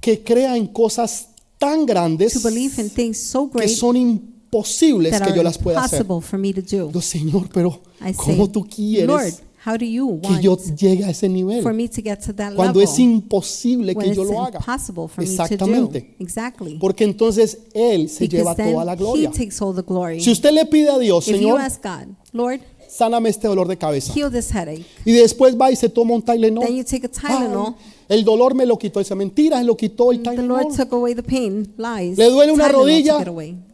Que 0.01 0.23
crea 0.23 0.55
en 0.59 0.67
cosas 0.67 1.29
tan 1.59 1.87
grandes 1.87 2.35
To 2.35 2.41
believe 2.49 2.81
in 2.81 2.91
things 2.91 3.19
so 3.19 3.51
que 3.51 3.59
great 3.59 3.71
son 3.71 3.97
imposibles 3.97 5.21
que 5.21 5.35
yo 5.35 5.43
las 5.43 5.59
pueda 5.59 5.83
hacer. 5.83 6.07
Yo, 6.07 7.01
Señor, 7.01 7.49
pero 7.53 7.81
¿cómo 8.17 8.51
tú 8.51 8.61
Lord, 8.61 8.71
quieres 8.71 9.43
how 9.67 9.79
do 9.79 9.85
you 9.87 10.21
que 10.21 10.43
yo 10.43 10.53
want 10.53 10.77
llegue 10.79 11.05
a 11.05 11.11
ese 11.11 11.29
nivel? 11.29 11.63
for 11.63 11.73
me 11.73 11.89
to 11.89 12.03
get 12.03 12.19
to 12.21 12.35
that 12.35 12.55
Cuando 12.55 12.81
level 12.81 12.93
es 12.93 12.99
imposible 12.99 13.95
que 13.97 14.15
yo 14.15 14.25
lo 14.25 14.43
haga. 14.43 14.59
impossible 14.59 15.09
for 15.09 15.25
me 15.25 15.31
to 15.31 15.37
do? 15.37 15.43
Exactamente. 15.43 16.17
Exactly. 16.19 16.77
Porque 16.79 17.05
entonces 17.05 17.59
Él 17.73 18.09
se 18.09 18.25
Because 18.25 18.37
lleva 18.37 18.55
toda 18.55 18.85
la 18.85 18.95
gloria. 18.95 19.31
Si 19.33 20.31
usted 20.31 20.53
le 20.53 20.67
pide 20.67 20.91
a 20.91 20.99
Dios, 20.99 21.25
Señor, 21.25 21.61
God, 21.83 22.15
Lord, 22.33 22.61
sáname 22.95 23.29
este 23.29 23.49
dolor 23.49 23.67
de 23.69 23.77
cabeza. 23.77 24.13
Heal 24.15 24.31
this 24.31 24.53
headache. 24.55 24.85
Y 25.05 25.13
después 25.13 25.57
va 25.61 25.71
y 25.73 25.77
se 25.77 25.89
toma 25.89 26.15
un 26.15 26.23
Tylenol. 26.23 26.65
Then 26.65 26.77
you 26.77 26.85
take 26.85 27.07
a 27.07 27.09
Tylenol. 27.09 27.75
Ay, 27.79 27.85
el 28.09 28.25
dolor 28.25 28.55
me 28.55 28.67
lo 28.67 28.79
quitó. 28.79 29.01
Esa 29.01 29.15
mentira, 29.15 29.61
él 29.61 29.67
lo 29.67 29.77
quitó 29.77 30.13
el 30.13 30.19
The 30.23 30.31
Tylenol. 30.31 30.63
Lord 30.63 30.77
took 30.77 30.93
away 30.93 31.15
the 31.15 31.23
pain. 31.23 31.73
Lies. 31.77 32.19
Le 32.19 32.31
duele 32.31 32.53
una 32.53 32.65
Tylenol 32.69 32.83
rodilla 32.83 33.25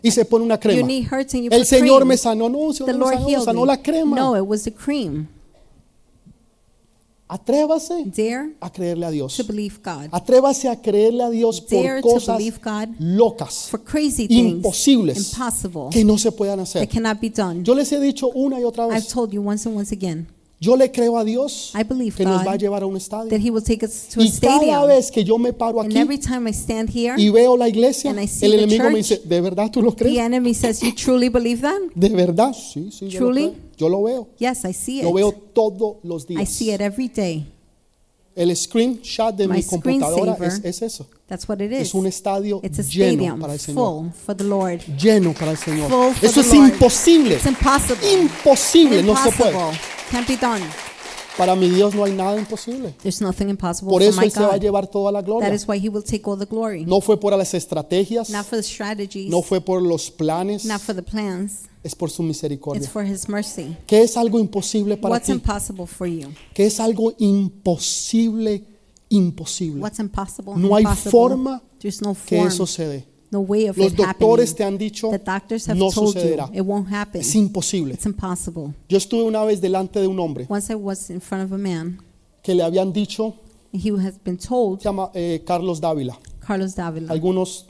y 0.02 0.10
se 0.10 0.24
pone 0.24 0.44
una 0.44 0.54
Your 0.54 0.60
crema. 0.60 0.86
knee 0.86 1.02
hurts 1.02 1.34
and 1.34 1.44
you 1.44 1.48
El 1.52 1.66
Señor 1.66 1.98
cream. 1.98 2.08
me 2.08 2.16
sanó. 2.16 2.48
No, 2.48 2.72
Señor 2.72 2.86
The 2.92 2.98
no 2.98 3.06
me 3.06 3.14
Lord 3.16 3.30
sanó, 3.30 3.44
sanó 3.44 3.66
la 3.66 3.82
crema. 3.82 4.16
No, 4.16 4.36
it 4.36 4.44
was 4.46 4.64
the 4.64 4.72
cream. 4.72 5.28
Atrévase 7.32 8.04
Dare 8.06 8.56
a 8.60 8.68
creerle 8.70 9.06
a 9.06 9.10
Dios. 9.10 9.36
to 9.36 9.44
believe 9.44 9.78
God. 9.84 10.08
Atrévase 10.10 10.68
a 10.68 10.74
creerle 10.74 11.22
a 11.22 11.30
Dios 11.30 11.60
por 11.60 11.80
Dare 11.80 12.02
to 12.02 12.08
cosas 12.08 12.42
God 12.60 12.88
locas, 12.98 13.68
for 13.70 13.80
crazy 13.84 14.26
things, 14.26 14.54
imposibles, 14.54 15.36
que 15.92 16.04
no 16.04 16.18
se 16.18 16.32
puedan 16.32 16.58
hacer. 16.58 16.82
that 16.82 16.92
cannot 16.92 17.20
be 17.20 17.30
done. 17.30 17.62
Yo 17.62 17.76
les 17.76 17.92
he 17.92 18.00
dicho 18.00 18.32
una 18.34 18.58
y 18.58 18.64
otra 18.64 18.86
I've 18.86 18.94
vez, 18.94 19.08
told 19.08 19.32
you 19.32 19.40
once 19.40 19.64
and 19.64 19.76
once 19.76 19.92
again 19.92 20.26
yo 20.60 20.76
le 20.76 20.90
creo 20.92 21.16
a 21.16 21.24
Dios 21.24 21.72
I 21.74 21.82
believe 21.84 22.14
que 22.16 22.24
nos 22.24 22.40
God 22.42 22.46
va 22.46 22.52
a 22.52 22.56
llevar 22.56 22.82
a 22.82 22.86
un 22.86 22.96
estadio. 22.96 23.30
that 23.30 23.40
He 23.40 23.50
will 23.50 23.62
take 23.64 23.84
us 23.84 24.08
to 24.12 24.20
a 24.20 24.24
Y 24.24 24.30
cada 24.30 24.56
stadium. 24.58 24.86
vez 24.86 25.10
que 25.10 25.24
yo 25.24 25.38
me 25.38 25.52
paro 25.54 25.80
And 25.80 25.90
aquí 25.90 25.98
every 25.98 26.18
time 26.18 26.46
I 26.48 26.52
stand 26.52 26.90
here, 26.94 27.14
y 27.16 27.30
veo 27.30 27.56
la 27.56 27.66
iglesia, 27.68 28.10
and 28.10 28.20
I 28.20 28.26
see 28.28 28.44
el 28.46 28.52
the 28.52 28.58
enemigo 28.64 28.84
me 28.90 29.02
church, 29.02 29.20
dice, 29.20 29.28
¿de 29.28 29.40
verdad 29.40 29.70
tú 29.70 29.80
lo 29.82 29.92
the 29.92 30.04
crees? 30.04 30.18
enemy 30.18 30.52
says, 30.54 30.82
You 30.82 30.94
truly 30.94 31.28
believe 31.30 31.62
that? 31.62 31.78
¿De 31.94 32.08
verdad? 32.10 32.52
Sí, 32.52 32.90
sí, 32.92 33.08
yo 33.08 33.20
lo, 33.20 33.26
Truly? 33.26 33.42
creo. 33.50 33.70
Yo 33.78 33.88
lo 33.88 34.02
veo. 34.02 34.28
Yes, 34.38 34.64
I 34.66 34.74
see 34.74 35.02
Lo 35.02 35.14
veo 35.14 35.30
it. 35.30 35.36
todos 35.54 35.96
los 36.02 36.24
I 36.24 36.34
días. 36.36 36.48
see 36.50 36.70
it 36.72 36.80
every 36.82 37.08
day. 37.08 37.46
El 38.36 38.54
screenshot 38.54 39.34
de 39.34 39.48
My 39.48 39.56
mi 39.56 39.62
computadora 39.64 40.32
es, 40.32 40.36
screensaver. 40.36 40.66
es 40.70 40.82
eso. 40.82 41.06
That's 41.26 41.48
what 41.48 41.60
it 41.60 41.72
is. 41.72 41.80
Es 41.80 41.94
un 41.94 42.06
estadio 42.06 42.60
It's 42.62 42.78
a 42.78 42.82
lleno 42.82 43.12
stadium 43.14 43.40
para 43.40 43.52
el 43.54 43.58
Señor. 43.60 44.02
full 44.02 44.10
for 44.26 44.36
the 44.36 44.44
Lord. 44.44 44.80
Lleno 44.98 45.32
para 45.32 45.50
el 45.52 45.56
Señor. 45.58 45.88
Full 45.90 46.14
for 46.14 46.24
Eso 46.28 46.40
the 46.42 46.48
es 46.48 46.54
Lord. 46.54 46.68
imposible. 46.74 47.34
It's 47.36 47.46
impossible. 47.46 48.12
Imposible, 48.22 49.02
no 49.02 49.16
se 49.16 49.32
puede. 49.32 49.50
Impossible. 49.52 49.99
Can't 50.10 50.26
be 50.26 50.36
done. 50.36 50.62
Para 51.36 51.54
mi 51.54 51.70
Dios 51.70 51.94
no 51.94 52.04
hay 52.04 52.12
nada 52.12 52.36
imposible. 52.38 52.92
There's 53.02 53.20
nothing 53.22 53.48
impossible 53.48 53.90
Por 53.92 54.02
for 54.02 54.08
eso 54.10 54.20
my 54.20 54.26
Él 54.26 54.32
se 54.32 54.40
va 54.40 54.48
a 54.48 54.52
God. 54.56 54.60
llevar 54.62 54.86
toda 54.88 55.12
la 55.12 55.20
That 55.20 55.26
gloria. 55.26 55.54
is 55.54 55.66
why 55.66 55.78
He 55.78 55.88
will 55.88 56.02
take 56.02 56.22
all 56.28 56.36
the 56.36 56.44
glory. 56.44 56.84
No 56.84 57.00
fue 57.00 57.16
por 57.18 57.32
las 57.36 57.54
estrategias, 57.54 58.28
Not 58.30 58.44
for 58.46 58.56
the 58.58 58.62
strategies, 58.62 59.30
no 59.30 59.40
fue 59.40 59.60
por 59.60 59.80
los 59.80 60.10
planes, 60.10 60.64
not 60.66 60.80
for 60.80 60.94
the 60.94 61.02
plans. 61.02 61.62
es 61.82 61.94
por 61.94 62.10
su 62.10 62.22
It's 62.22 62.28
misericordia. 62.28 62.86
for 62.88 63.04
His 63.04 63.28
mercy. 63.28 63.76
¿Qué 63.86 64.02
es 64.02 64.16
algo 64.16 64.38
imposible 64.38 64.96
para 64.98 65.14
What's 65.14 65.26
ti? 65.26 65.32
impossible 65.32 65.86
for 65.86 66.06
you? 66.08 66.28
¿Qué 66.52 66.66
es 66.66 66.78
algo 66.80 67.14
imposible, 67.18 68.64
imposible? 69.08 69.80
What's 69.80 69.98
impossible? 69.98 70.54
No 70.56 70.74
hay 70.74 70.82
impossible? 70.82 71.10
forma 71.10 71.62
There's 71.78 72.02
no 72.02 72.14
Que 72.26 72.36
form, 72.38 72.48
eso 72.48 72.66
se 72.66 72.86
dé. 72.86 73.04
No 73.30 73.40
way 73.40 73.68
of 73.68 73.76
Los 73.76 73.92
it 73.92 73.98
doctores 73.98 74.54
te 74.54 74.64
han 74.64 74.76
dicho, 74.76 75.10
The 75.10 75.18
doctors 75.18 75.68
have 75.68 75.78
no 75.78 75.90
told 75.90 76.14
you 76.14 76.20
sucederá. 76.20 76.50
it 76.52 76.62
won't 76.62 76.92
happen. 76.92 77.20
Es 77.20 77.34
imposible. 77.34 77.94
It's 77.94 78.06
impossible. 78.06 78.74
Yo 78.88 78.98
estuve 78.98 79.22
una 79.22 79.44
vez 79.44 79.60
delante 79.60 80.00
de 80.00 80.06
un 80.06 80.18
hombre 80.18 80.46
Once 80.48 80.72
I 80.72 80.76
was 80.76 81.10
in 81.10 81.20
front 81.20 81.44
of 81.44 81.52
a 81.52 81.58
man, 81.58 81.98
que 82.42 82.54
le 82.54 82.62
habían 82.62 82.92
dicho, 82.92 83.34
and 83.72 83.82
he 83.82 83.90
has 83.90 84.18
been 84.24 84.36
told, 84.36 84.80
se 84.80 84.84
llama 84.88 85.10
eh, 85.14 85.42
Carlos 85.46 85.80
Dávila. 85.80 86.18
Carlos 86.40 86.74
Davila. 86.74 87.12
Algunos 87.12 87.66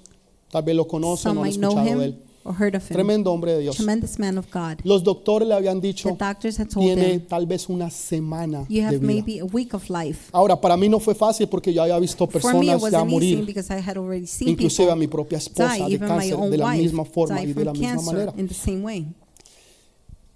tal 0.50 0.62
vez 0.62 0.74
lo 0.74 0.86
conocen 0.86 1.30
Some 1.32 1.40
o 1.40 1.44
han 1.44 1.48
might 1.50 1.58
know 1.58 1.70
escuchado 1.72 1.98
de 2.00 2.06
él. 2.06 2.16
Or 2.50 2.54
heard 2.58 2.74
of 2.74 2.82
him. 2.88 2.94
Tremendo 2.96 3.30
hombre 3.32 3.52
de 3.52 3.60
Dios. 3.60 3.76
Tremendous 3.76 4.18
man 4.18 4.36
of 4.38 4.46
God. 4.52 4.80
Los 4.84 5.02
doctores 5.04 5.46
le 5.48 5.54
habían 5.54 5.80
The 5.80 5.86
dicho, 5.88 6.16
doctors 6.18 6.58
had 6.58 6.68
told 6.68 6.84
tiene 6.86 7.14
him, 7.14 7.20
tal 7.26 7.46
vez 7.46 7.68
una 7.68 7.88
semana 7.90 8.66
you 8.68 8.80
de 8.80 8.86
have 8.86 8.98
vida. 8.98 9.06
maybe 9.06 9.38
a 9.40 9.44
week 9.44 9.72
of 9.74 9.88
life. 9.88 10.28
Ahora, 10.32 10.60
para 10.60 10.76
mí 10.76 10.88
no 10.88 10.98
fue 11.00 11.14
fácil 11.14 11.48
porque 11.48 11.72
yo 11.72 11.82
había 11.82 11.98
visto 11.98 12.26
For 12.26 12.32
me, 12.32 12.38
it 12.38 12.42
personas 12.42 12.66
ya 12.92 12.98
wasn't 13.02 13.12
easy 13.12 13.34
morir, 13.36 13.46
because 13.46 13.70
I 13.70 13.80
had 13.80 13.96
already 13.96 14.26
seen 14.26 14.48
inclusive 14.50 14.86
a 14.88 14.94
people 14.94 15.00
mi 15.00 15.06
propia 15.06 15.38
esposa 15.38 15.68
die, 15.78 15.88
de 15.88 15.94
even 15.94 16.08
my 16.08 16.14
cáncer, 16.28 16.34
own 16.34 16.50
de 16.50 16.58
la 16.58 16.66
wife 16.66 16.82
misma 16.82 17.04
forma 17.04 17.36
die 17.36 17.46
y 17.50 17.52
de 17.52 17.64
la 17.64 17.72
from 17.72 17.80
misma 17.80 17.94
cancer 17.96 18.12
manera. 18.14 18.32
in 18.36 18.48
the 18.48 18.54
same 18.54 18.82
way. 18.82 19.06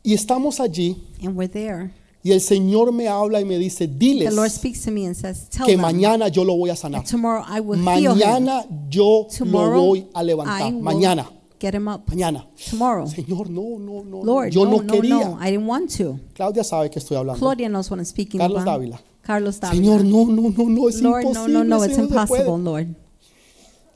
Y 0.02 0.12
estamos 0.14 0.60
allí 0.60 0.96
And 1.22 1.36
we're 1.36 1.48
there. 1.48 1.90
y 2.22 2.32
el 2.32 2.40
Señor 2.40 2.92
me 2.92 3.06
habla 3.08 3.40
y 3.40 3.44
me 3.44 3.58
dice, 3.58 3.86
The 3.86 3.94
diles 3.94 4.34
Lord 4.34 4.50
speaks 4.50 4.82
to 4.84 4.90
me 4.90 5.06
and 5.06 5.14
says, 5.16 5.48
tell 5.50 5.66
que 5.66 5.72
them 5.76 5.82
mañana 5.82 6.28
yo 6.28 6.42
lo 6.44 6.54
voy 6.56 6.70
a 6.70 6.76
sanar. 6.76 7.02
that 7.02 7.10
tomorrow 7.10 7.42
I 7.46 7.60
will 7.60 7.78
heal 7.78 8.12
him. 8.12 8.18
Mañana 8.18 8.66
yo 8.90 9.22
lo 9.22 9.28
Tomorrow 9.28 9.80
voy 9.86 10.06
a 10.14 10.20
I 10.20 10.24
levantar. 10.24 10.72
will 10.72 10.82
Mañana, 10.82 11.26
get 11.64 11.74
him 11.74 11.88
up. 11.88 12.06
mañana. 12.08 12.46
Tomorrow. 12.70 13.06
Señor, 13.06 13.48
no, 13.48 13.78
no, 13.78 14.02
no. 14.04 14.18
no. 14.18 14.24
Lord, 14.24 14.50
yo 14.50 14.64
no, 14.64 14.70
no, 14.72 14.82
no, 14.82 14.94
quería. 14.94 15.24
no. 15.24 15.38
I 15.40 15.50
didn't 15.50 15.66
want 15.66 15.90
to. 15.96 16.18
Claudia 16.34 16.64
sabe 16.64 16.90
que 16.90 16.98
estoy 16.98 17.16
hablando. 17.16 17.38
Claudia 17.38 17.68
knows 17.68 17.90
what 17.90 17.98
I'm 17.98 18.04
speaking 18.04 18.38
Carlos 18.38 18.62
about. 18.62 18.80
Dávila. 18.80 19.00
Carlos 19.22 19.58
Dávila. 19.60 19.76
Señor, 19.76 20.04
no, 20.04 20.26
no, 20.26 20.50
no, 20.50 20.68
no, 20.68 20.88
es 20.88 21.00
Lord, 21.00 21.24
no, 21.24 21.30
imposible. 21.30 21.52
no, 21.52 21.64
no, 21.64 21.84
it's 21.84 21.96
no 21.98 22.04
se 22.04 22.08
puede. 22.08 22.42
impossible, 22.42 22.58
Lord. 22.58 22.96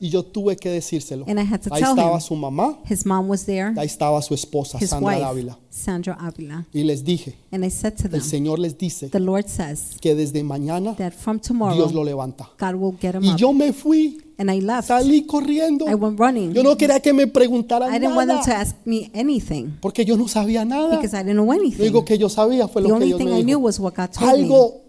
Y 0.01 0.09
yo 0.09 0.23
tuve 0.23 0.55
que 0.55 0.69
decírselo. 0.69 1.25
And 1.27 1.39
I 1.39 1.43
had 1.43 1.59
to 1.61 1.73
Ahí 1.73 1.81
tell 1.81 1.89
estaba 1.91 2.15
him. 2.15 2.21
su 2.21 2.35
mamá, 2.35 2.79
His 2.89 3.05
mom 3.05 3.27
was 3.29 3.45
there, 3.45 3.73
ahí 3.77 3.85
estaba 3.87 4.21
su 4.21 4.33
esposa, 4.33 4.77
his 4.79 4.89
Sandra 4.89 5.09
wife, 5.09 5.21
Dávila. 5.21 5.57
Sandra 5.69 6.13
Avila. 6.19 6.65
Y 6.73 6.83
les 6.83 7.03
dije, 7.03 7.35
And 7.51 7.65
I 7.65 7.69
said 7.69 7.95
to 7.97 8.03
them, 8.03 8.15
el 8.15 8.21
Señor 8.21 8.59
les 8.59 8.77
dice 8.77 9.09
the 9.09 9.19
Lord 9.19 9.47
says 9.47 9.97
que 9.99 10.15
desde 10.15 10.43
mañana 10.43 10.95
that 10.95 11.11
from 11.13 11.37
Dios 11.37 11.47
tomorrow, 11.47 11.91
lo 11.91 12.03
levanta. 12.03 12.49
God 12.59 12.75
will 12.75 12.95
get 13.01 13.15
him 13.15 13.23
Y 13.23 13.31
up. 13.31 13.37
yo 13.37 13.51
me 13.53 13.73
fui, 13.73 14.17
And 14.37 14.49
I 14.49 14.61
left. 14.61 14.87
salí 14.87 15.25
corriendo. 15.25 15.85
I 15.89 15.95
went 15.95 16.17
running. 16.17 16.53
Yo 16.53 16.63
no 16.63 16.77
quería 16.77 17.01
que 17.01 17.11
me 17.11 17.27
preguntaran 17.27 17.93
I 17.93 17.99
didn't 17.99 18.15
want 18.15 18.29
them 18.29 18.39
to 18.41 18.47
nada, 18.49 18.61
ask 18.61 18.75
me 18.85 19.11
anything 19.13 19.77
porque 19.81 20.05
yo 20.05 20.15
no 20.15 20.27
sabía 20.29 20.63
nada. 20.63 20.95
because 20.95 21.13
I 21.13 21.23
didn't 21.23 21.35
know 21.35 21.45
Lo 21.45 21.51
anything. 21.51 21.81
único 21.83 22.05
que 22.05 22.17
yo 22.17 22.29
sabía 22.29 22.69
fue 22.69 22.81
The 22.81 22.87
lo 22.87 22.95
que 22.95 23.03
only 23.03 23.07
Dios 23.07 23.17
thing 23.17 23.25
me 23.29 23.39
I 23.39 23.43
knew 23.43 23.57
dijo. 23.57 23.65
was 23.65 23.79
what 23.81 23.93
God 23.95 24.11
told 24.11 24.31
me. 24.31 24.43
Algo 24.45 24.81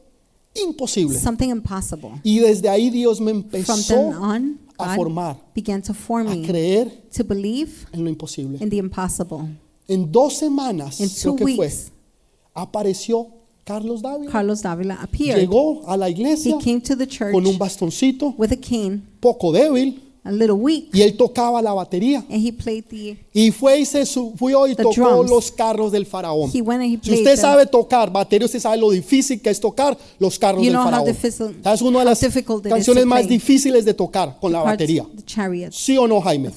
imposible. 0.54 1.18
Something 1.18 1.50
impossible. 1.50 2.10
Y 2.22 2.38
desde 2.38 2.68
ahí 2.68 2.90
Dios 2.90 3.20
me 3.20 3.32
From 3.32 3.44
empezó 3.44 3.96
on, 4.20 4.58
a 4.84 4.94
formar, 4.96 5.36
began 5.54 5.80
to 5.82 5.92
form 5.94 6.26
a 6.28 6.34
me 6.34 6.46
creer 6.46 6.90
to 7.16 7.24
believe 7.24 7.86
en 7.92 8.04
lo 8.04 8.10
imposible. 8.10 8.58
in 8.62 8.68
the 8.70 8.78
impossible. 8.78 9.48
En 9.88 10.10
dos 10.10 10.34
semanas, 10.38 11.00
In 11.00 11.08
creo 11.08 11.22
two 11.32 11.36
que 11.36 11.44
fue, 11.56 11.66
weeks, 11.66 11.90
apareció 12.54 13.28
Carlos 13.64 14.02
Dávila. 14.02 14.30
Carlos 14.30 14.62
Davila 14.62 14.94
appeared. 15.02 15.38
Llegó 15.40 15.82
a 15.86 15.96
la 15.96 16.08
iglesia 16.08 16.56
He 16.56 16.62
came 16.64 16.80
to 16.80 16.96
the 16.96 17.06
church 17.06 17.32
con 17.32 17.46
un 17.46 17.58
bastoncito 17.58 18.34
with 18.38 18.52
a 18.52 18.56
cane, 18.56 19.02
poco 19.20 19.52
débil 19.52 20.00
a 20.22 20.30
little 20.30 20.52
weak, 20.52 20.90
y 20.92 21.02
él 21.02 21.16
tocaba 21.16 21.62
la 21.62 21.72
batería. 21.72 22.24
and 22.28 22.46
he 22.46 22.52
played 22.52 22.84
the. 22.88 23.16
Y 23.32 23.50
fue 23.50 23.80
y 23.80 23.86
se 23.86 24.04
subió 24.04 24.66
y 24.66 24.74
tocó 24.74 24.92
drums. 24.92 25.30
los 25.30 25.50
carros 25.50 25.90
del 25.90 26.04
faraón. 26.04 26.50
He 26.52 26.60
went 26.60 26.82
and 26.82 26.90
he 26.92 26.96
Si 26.96 26.98
played 26.98 27.18
usted 27.20 27.36
them. 27.36 27.40
sabe 27.40 27.66
tocar 27.66 28.10
batería, 28.12 28.44
usted 28.44 28.60
sabe 28.60 28.76
lo 28.76 28.90
difícil 28.90 29.40
que 29.40 29.50
es 29.50 29.58
tocar 29.58 29.96
los 30.18 30.38
carros 30.38 30.62
You 30.62 30.72
del 30.72 30.80
faraón. 30.82 31.08
Es 31.08 31.82
una 31.82 32.00
de 32.00 32.04
las 32.04 32.20
canciones 32.62 33.06
más 33.06 33.26
difíciles 33.26 33.84
de 33.84 33.94
tocar 33.94 34.38
con 34.40 34.52
la 34.52 34.62
batería. 34.62 35.06
The 35.16 35.22
chariots. 35.24 35.76
¿Sí 35.76 35.96
o 35.96 36.06
no, 36.06 36.20
Jaime? 36.20 36.50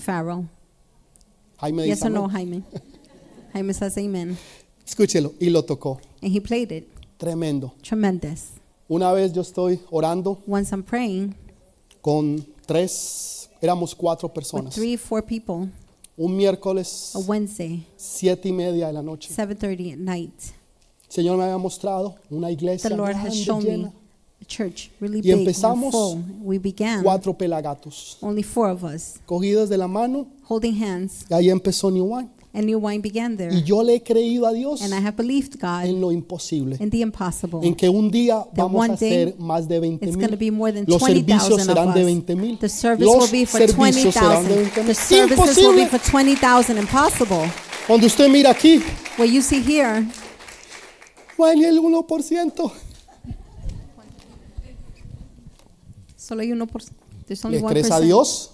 Jaime 1.57 1.85
Yes 1.85 1.95
dice 1.99 2.07
or 2.07 2.11
no. 2.11 2.27
Jaime? 2.29 2.63
Jaime 3.53 3.73
says 3.73 3.97
amen. 3.97 4.37
Escúchelo. 4.85 5.33
Y 5.39 5.49
lo 5.49 5.63
tocó. 5.63 5.99
And 6.21 6.35
he 6.35 6.41
played 6.41 6.71
it. 6.71 6.87
Tremendo. 7.17 7.73
Tremendous. 7.81 8.49
Una 8.89 9.13
vez 9.13 9.31
yo 9.31 9.41
estoy 9.41 9.79
orando 9.91 10.39
Once 10.45 10.73
I'm 10.73 10.83
praying 10.83 11.33
con 12.01 12.45
tres, 12.65 13.42
éramos 13.63 13.95
cuatro 13.95 14.27
with 14.27 14.33
personas. 14.35 14.73
three, 14.75 14.97
four 14.97 15.23
people, 15.23 15.69
Un 16.17 16.35
miércoles, 16.35 17.15
a 17.15 17.19
Wednesday, 17.19 17.83
siete 17.97 18.49
y 18.49 18.51
media 18.51 18.87
de 18.87 18.93
la 18.93 19.01
noche. 19.01 19.29
7.30 19.33 19.93
at 19.93 19.97
night, 19.97 20.33
El 21.07 21.11
Señor 21.15 21.37
me 21.37 21.43
había 21.43 21.57
mostrado 21.57 22.15
una 22.29 22.51
iglesia 22.51 22.89
the 22.89 22.95
Lord 22.95 23.15
has 23.15 23.23
grande, 23.23 23.43
shown 23.43 23.63
me 23.63 23.69
llena, 23.69 23.93
a 24.41 24.45
church 24.45 24.91
really 24.99 25.19
Y 25.19 25.21
big 25.21 25.31
and 25.31 25.41
empezamos 25.41 25.91
full. 25.91 26.19
We 26.43 26.59
began, 26.59 27.01
cuatro 27.03 27.33
pelagatos, 27.37 28.17
only 28.21 28.43
four 28.43 28.69
of 28.69 28.83
us, 28.83 29.19
cogidos 29.25 29.69
de 29.69 29.77
la 29.77 29.87
mano, 29.87 30.27
holding 30.47 30.75
hands, 30.83 31.25
y 31.29 31.33
ahí 31.33 31.49
empezó 31.49 31.89
New 31.89 32.05
Wine. 32.05 32.29
And 32.53 32.65
new 32.67 32.77
wine 32.79 33.01
began 33.01 33.35
there. 33.35 33.51
Y 33.51 33.63
yo 33.63 33.81
le 33.83 33.95
he 33.95 34.03
creído 34.03 34.45
a 34.45 34.53
Dios 34.53 34.81
And 34.81 34.93
I 34.93 34.97
have 34.97 35.15
believed 35.17 35.59
God 35.59 35.85
en 35.85 35.99
lo 35.99 36.11
imposible, 36.11 36.77
in 36.79 36.89
the 36.91 37.01
impossible. 37.01 37.59
en 37.63 37.73
que 37.75 37.89
un 37.89 38.11
día 38.11 38.45
vamos 38.55 38.75
a 38.87 38.91
one 38.91 38.97
day 38.97 39.23
hacer 39.23 39.35
más 39.39 39.67
de 39.67 39.79
20 39.79 40.05
It's 40.05 40.15
going 40.15 40.29
to 40.29 40.37
be 40.37 40.51
mil. 40.51 40.59
more 40.59 40.71
than 40.71 40.85
Los 40.87 41.01
servicios 41.01 41.47
20,000 41.47 41.65
serán 41.65 41.87
of 41.89 41.93
de 41.95 42.01
us. 42.01 42.05
20 42.05 42.35
mil. 42.35 42.57
The 42.59 42.69
service 42.69 43.05
Los 43.05 43.15
will 43.31 43.31
be 43.41 43.45
for 43.45 43.59
servicios 43.59 44.13
serán 44.13 44.47
de 44.47 44.55
20,000. 44.55 44.55
20 44.55 44.71
The 44.73 44.83
mil. 44.83 44.95
services 44.95 45.57
will 45.57 45.75
be 45.75 45.81
Imposible. 45.83 45.87
for 45.87 45.99
20,000. 46.11 46.77
Impossible. 46.77 47.51
Cuando 47.87 48.05
usted 48.07 48.29
mira 48.29 48.51
aquí, 48.51 48.81
What 49.17 49.25
you 49.29 49.41
see 49.41 49.61
here, 49.61 50.05
el 51.37 51.79
1%. 51.79 52.71
solo 56.15 56.41
hay 56.41 56.51
uno 56.51 56.67
por, 56.67 56.81
there's 57.27 57.43
only 57.43 57.59
¿Le 57.59 57.65
crees 57.67 57.91
a. 57.91 57.99
Dios? 57.99 58.51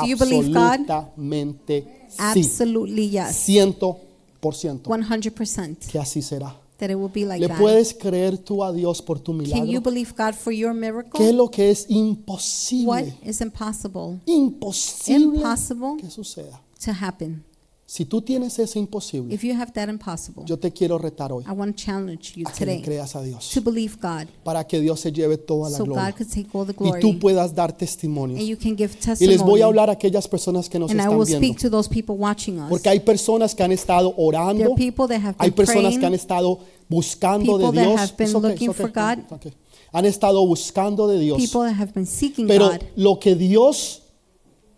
Do 0.00 0.06
you 0.06 0.16
believe 0.16 0.48
God? 0.48 0.90
Absolutamente. 0.90 2.03
Absolutely 2.18 3.08
yes. 3.10 3.36
Ciento 3.36 3.98
por 4.40 4.54
ciento. 4.54 4.90
100% 4.90 5.86
Que 5.90 5.98
así 5.98 6.20
será. 6.22 6.56
that 6.78 6.90
it 6.90 6.96
will 6.96 7.10
be 7.12 7.24
like 7.24 7.40
¿Le 7.40 7.48
that. 7.48 7.58
puedes 7.58 7.94
creer 7.94 8.36
tú 8.36 8.62
a 8.64 8.72
Dios 8.72 9.00
por 9.00 9.18
tu 9.20 9.32
Can 9.32 9.44
you 9.46 9.54
milagro? 9.54 9.80
believe 9.82 10.12
God 10.16 10.34
for 10.34 10.52
your 10.52 10.74
miracle? 10.74 11.12
¿Qué 11.16 11.28
es 11.28 11.34
lo 11.34 11.48
que 11.50 11.70
es 11.70 11.86
What 11.88 11.96
imposible? 11.96 13.14
is 13.24 13.40
impossible 13.40 14.20
Imposible 14.26 15.36
Impossible. 15.36 15.96
que 15.98 16.10
suceda. 16.10 16.60
to 16.84 16.90
happen? 16.92 17.44
Si 17.86 18.06
tú 18.06 18.22
tienes 18.22 18.58
ese 18.58 18.78
imposible, 18.78 19.34
If 19.34 19.42
you 19.44 19.52
have 19.54 19.70
that 19.74 19.90
impossible, 19.90 20.44
yo 20.46 20.58
te 20.58 20.72
quiero 20.72 20.96
retar 20.98 21.30
hoy 21.32 21.44
I 21.46 21.50
want 21.52 21.76
to 21.76 21.84
challenge 21.84 22.32
you 22.34 22.44
a 22.48 22.50
que 22.52 22.64
le 22.64 22.72
today 22.76 22.82
creas 22.82 23.14
a 23.14 23.22
Dios 23.22 23.50
to 23.52 23.60
believe 23.60 23.96
God 24.00 24.26
para 24.42 24.66
que 24.66 24.80
Dios 24.80 25.00
se 25.00 25.12
lleve 25.12 25.36
toda 25.36 25.68
la 25.68 25.76
so 25.76 25.84
God 25.84 25.92
gloria 25.92 26.12
could 26.12 26.30
take 26.30 26.48
all 26.54 26.64
the 26.64 26.72
y 26.72 26.76
glory 26.78 27.00
tú 27.02 27.18
puedas 27.18 27.54
dar 27.54 27.70
and 27.70 27.78
testimonio. 27.78 28.38
you 28.42 28.56
can 28.56 28.74
give 28.74 28.96
Y 29.20 29.26
les 29.26 29.42
voy 29.42 29.60
a 29.60 29.66
hablar 29.66 29.90
a 29.90 29.92
aquellas 29.92 30.26
personas 30.26 30.70
que 30.70 30.78
nos 30.78 30.90
And 30.90 30.98
I 30.98 31.02
están 31.04 31.18
will 31.18 31.26
viendo. 31.26 31.46
speak 31.46 31.58
to 31.60 31.68
those 31.68 31.86
people 31.88 32.16
watching 32.16 32.58
us. 32.58 32.70
Porque 32.70 32.88
hay 32.88 33.00
personas 33.00 33.54
que 33.54 33.62
han 33.62 33.72
estado 33.72 34.10
There 34.14 34.24
orando, 34.28 34.64
are 34.64 34.74
people 34.76 35.06
that 35.06 35.20
have 35.20 35.36
hay 35.38 35.50
been 35.50 35.54
personas 35.66 35.98
que 35.98 36.06
han 36.06 36.14
estado 36.14 36.60
buscando 36.88 37.58
de 37.58 37.64
People 37.66 37.80
that 37.82 37.86
Dios. 37.86 38.00
have 38.00 38.16
been 38.16 38.26
It's 38.28 38.34
okay, 38.34 38.48
looking 38.50 38.70
okay, 38.70 38.82
for 38.82 38.90
God. 38.90 39.18
it's 39.18 39.32
okay. 39.32 39.52
Han 39.92 40.06
estado 40.06 40.46
buscando 40.46 41.06
de 41.06 41.18
Dios. 41.18 41.36
People 41.38 41.60
that 41.68 41.74
have 41.78 41.92
been 41.92 42.06
seeking 42.06 42.46
Pero 42.48 42.70
God. 42.70 42.80
lo 42.96 43.18
que 43.18 43.34
Dios 43.34 44.00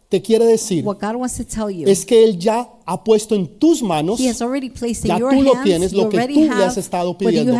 te 0.08 0.22
quiere 0.22 0.44
decir 0.46 0.84
What 0.84 0.98
God 1.00 1.16
wants 1.16 1.36
to 1.36 1.44
tell 1.44 1.68
you, 1.68 1.88
es 1.88 2.04
que 2.04 2.22
Él 2.24 2.38
ya 2.38 2.68
ha 2.84 3.02
puesto 3.02 3.34
en 3.34 3.58
tus 3.58 3.82
manos, 3.82 4.20
Ya 4.20 4.32
tú 4.34 5.42
lo 5.42 5.52
tienes, 5.64 5.92
lo 5.92 6.08
que 6.08 6.18
tú 6.28 6.40
le 6.40 6.64
has 6.64 6.76
estado 6.76 7.18
pidiendo. 7.18 7.52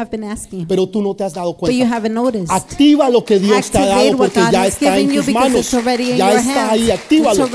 pero 0.68 0.88
tú 0.88 1.03
no 1.03 1.14
te 1.16 1.24
has 1.24 1.34
dado 1.34 1.57
cuenta. 1.57 2.01
Activa 2.49 3.11
lo 3.11 3.24
que 3.24 3.40
Dios 3.40 3.70
te 3.70 3.78
ha 3.78 3.86
dado 3.86 4.16
porque 4.16 4.40
ya 4.53 4.66
está 4.66 4.99
en 4.99 5.12
tus 5.12 5.28
manos. 5.28 5.61
it's 5.61 5.74
already 5.74 6.12
in 6.12 6.16
Ya 6.18 6.34
está 6.34 6.70
ahí, 6.70 6.90
actívalo. 6.90 7.49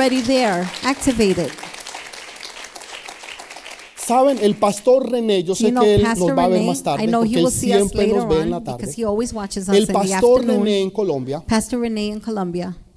Saben, 3.96 4.40
el 4.42 4.56
pastor 4.56 5.10
René, 5.10 5.44
yo 5.44 5.56
sé 5.56 5.66
you 5.66 5.70
know 5.70 5.84
que 5.84 5.96
él 5.96 6.02
nos 6.02 6.10
Pastor 6.18 6.38
va 6.38 6.44
a 6.44 6.48
ver 6.48 6.58
René? 6.58 6.68
más 6.68 6.84
tarde 6.84 7.08
porque 7.08 7.40
él 7.40 7.52
siempre 7.52 8.08
nos 8.08 8.28
ve 8.28 8.42
en 8.42 8.50
la 8.50 8.62
tarde. 8.62 8.78
because 8.80 9.02
he 9.02 9.06
always 9.06 9.32
watches 9.32 9.70
us 9.70 9.76
El 9.76 9.88
pastor. 9.88 10.44
René 10.46 10.82
en 10.82 10.90
Colombia 10.90 11.42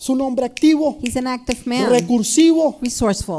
Es 0.05 0.11
un 0.11 0.21
hombre 0.21 0.45
activo, 0.45 0.99
He's 1.03 1.17
an 1.17 1.27
active 1.27 1.61
man, 1.65 1.89
recursivo. 1.89 2.77
resourceful. 2.83 3.39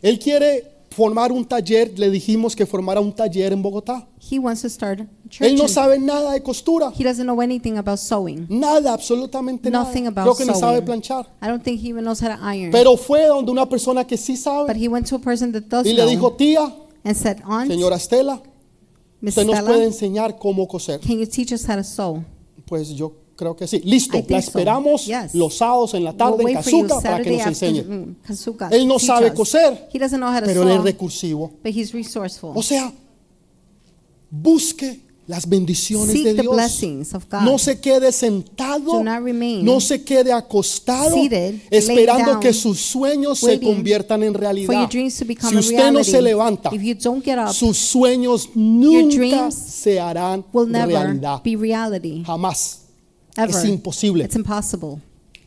Él 0.00 0.20
quiere 0.20 0.62
formar 0.90 1.32
un 1.32 1.44
taller, 1.44 1.98
le 1.98 2.10
dijimos 2.10 2.54
que 2.54 2.64
formara 2.64 3.00
un 3.00 3.12
taller 3.12 3.52
en 3.52 3.60
Bogotá. 3.60 4.06
He 4.30 4.38
wants 4.38 4.62
to 4.62 4.68
start 4.68 5.00
a 5.00 5.06
church. 5.28 5.40
Él 5.50 5.56
no 5.56 5.66
sabe 5.66 5.98
nada 5.98 6.30
de 6.30 6.44
costura, 6.44 6.92
he 6.96 7.02
doesn't 7.02 7.24
know 7.24 7.40
anything 7.42 7.76
about 7.76 7.98
sewing. 7.98 8.46
nada, 8.48 8.92
absolutamente 8.92 9.68
Nothing 9.68 10.04
nada. 10.04 10.22
about 10.22 10.36
Creo 10.36 10.46
que 10.46 10.52
ni 10.54 10.60
sabe 10.60 10.76
sewing. 10.76 10.84
planchar. 10.84 11.26
I 11.42 11.48
don't 11.48 11.64
think 11.64 11.80
he 11.82 11.88
even 11.88 12.04
knows 12.04 12.20
how 12.22 12.28
to 12.28 12.38
iron. 12.40 12.70
Pero 12.70 12.96
fue 12.96 13.26
donde 13.26 13.50
una 13.50 13.68
persona 13.68 14.06
que 14.06 14.16
sí 14.16 14.34
but 14.34 14.38
sabe 14.42 14.78
he 14.78 14.86
went 14.86 15.08
to 15.08 15.16
a 15.16 15.20
person 15.20 15.50
that 15.50 15.62
does 15.62 15.84
y 15.88 15.92
le 15.92 16.02
know 16.02 16.08
dijo, 16.08 16.32
tía, 16.36 16.72
and 17.02 17.16
said, 17.16 17.38
Aunt, 17.44 17.68
señora 17.68 17.96
Estela, 17.96 18.40
Miss 19.20 19.36
usted 19.36 19.44
nos 19.44 19.58
puede 19.58 19.72
Stella, 19.72 19.84
enseñar 19.86 20.38
cómo 20.38 20.68
coser. 20.68 21.00
can 21.00 21.18
you 21.18 21.26
teach 21.26 21.52
us 21.52 21.68
how 21.68 21.74
to 21.74 21.82
sew? 21.82 22.22
Pues 22.64 22.90
yo 22.90 23.12
creo 23.36 23.54
que 23.54 23.66
sí. 23.66 23.80
Listo, 23.84 24.16
la 24.18 24.24
so. 24.24 24.48
esperamos 24.48 25.06
Yes. 25.06 25.34
los 25.34 25.56
sábados 25.58 25.94
en 25.94 26.04
la 26.04 26.10
We'll 26.10 26.18
tarde 26.18 26.42
en 26.52 26.62
for 26.62 26.72
you 26.72 26.82
Cazuca 26.86 27.00
para 27.02 27.22
que 27.22 27.30
nos 27.36 27.46
enseñe. 27.46 27.78
afternoon. 27.80 28.16
Kazuka, 28.26 28.68
Él 28.70 28.86
no 28.88 28.98
sabe 28.98 29.26
us. 29.28 29.32
coser, 29.34 29.88
pero 30.44 30.62
él 30.62 30.70
es 30.70 30.82
recursivo. 30.82 31.52
but 31.62 31.72
he's 31.74 31.92
resourceful. 31.92 32.52
O 32.54 32.62
sea, 32.62 32.92
busque 34.30 35.00
las 35.28 35.48
bendiciones 35.48 36.12
Seek 36.12 36.24
de 36.24 36.34
the 36.34 36.42
Dios. 36.42 36.54
blessings 36.54 37.12
of 37.12 37.24
God. 37.28 37.40
No 37.40 37.58
se 37.58 37.80
quede 37.80 38.12
sentado, 38.12 39.02
no 39.02 39.80
se 39.80 40.04
quede 40.04 40.32
acostado, 40.32 41.14
seated, 41.16 41.56
esperando 41.68 42.26
laying 42.26 42.40
que 42.40 42.52
down, 42.52 42.54
sus 42.62 42.80
sueños 42.80 43.40
se 43.40 43.58
conviertan 43.60 44.22
en 44.22 44.32
for 44.32 44.34
your 44.34 44.40
realidad. 44.40 44.88
dreams 44.88 45.18
to 45.18 45.24
become 45.24 45.50
Si 45.50 45.56
usted 45.58 45.90
no 45.90 46.04
se 46.04 46.22
levanta, 46.22 46.70
if 46.72 46.80
you 46.80 46.94
don't 46.94 47.24
get 47.24 47.38
up, 47.38 47.52
sus 47.52 47.76
sueños 47.76 48.50
nunca 48.54 49.50
se 49.50 49.98
harán 49.98 50.44
will 50.52 50.70
never 50.70 50.94
realidad. 50.94 51.42
be 51.42 51.56
reality. 51.56 52.22
Jamás. 52.24 52.82
Ever. 53.36 53.50
Es 53.50 53.64
imposible. 53.64 54.24
It's 54.24 54.36
impossible. 54.36 55.00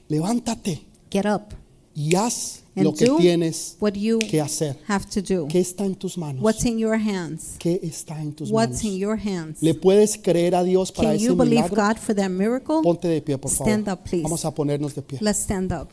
Levántate 0.07 0.81
Get 1.11 1.25
up 1.25 1.53
y 1.95 2.15
haz 2.15 2.61
and 2.75 2.85
lo 2.85 2.93
que 2.93 3.05
do 3.07 3.17
tienes 3.17 3.75
what 3.79 3.93
you 3.93 4.19
que 4.19 4.39
hacer. 4.39 4.77
have 4.87 5.05
to 5.09 5.21
do. 5.21 5.47
¿Qué 5.47 5.59
está 5.59 5.85
en 5.85 5.95
tus 5.95 6.17
manos? 6.17 6.41
What's 6.41 6.63
in 6.65 6.77
your 6.77 6.95
hands? 6.95 7.55
¿Qué 7.59 7.79
está 7.83 8.21
en 8.21 8.33
tus 8.33 8.49
What's 8.51 8.83
in 8.83 8.91
manos? 8.91 8.99
your 8.99 9.17
hands? 9.17 9.61
¿Le 9.61 9.73
puedes 9.73 10.17
creer 10.17 10.55
a 10.55 10.63
Dios 10.63 10.91
para 10.91 11.09
Can 11.09 11.15
ese 11.17 11.25
you 11.25 11.35
believe 11.35 11.63
milagro? 11.63 11.75
God 11.87 11.97
for 11.97 12.15
that 12.15 12.29
miracle? 12.29 12.81
Ponte 12.83 13.07
de 13.07 13.21
pie, 13.21 13.37
por 13.37 13.51
favor. 13.51 13.67
Stand 13.73 13.89
up, 13.89 14.03
please. 14.03 14.23
Vamos 14.23 14.45
a 14.45 14.51
ponernos 14.53 14.93
de 14.95 15.01
pie. 15.01 15.17
Let's 15.21 15.39
stand 15.39 15.71
up. 15.73 15.89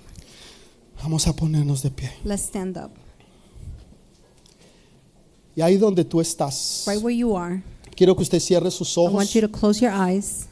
Vamos 1.02 1.26
a 1.26 1.34
ponernos 1.34 1.82
de 1.82 1.90
pie. 1.90 2.10
Let's 2.24 2.42
stand 2.44 2.76
up. 2.78 2.90
Y 5.54 5.62
ahí 5.62 5.76
donde 5.78 6.04
tú 6.04 6.20
estás, 6.20 6.84
Right 6.86 7.02
where 7.02 7.16
you 7.16 7.34
are. 7.36 7.62
quiero 7.96 8.14
que 8.14 8.22
usted 8.22 8.40
cierre 8.40 8.70
sus 8.70 8.96
I 8.96 9.00
ojos. 9.00 9.14
want 9.14 9.30
you 9.30 9.40
to 9.40 9.48
close 9.50 9.80
your 9.80 9.92
eyes. 9.92 10.46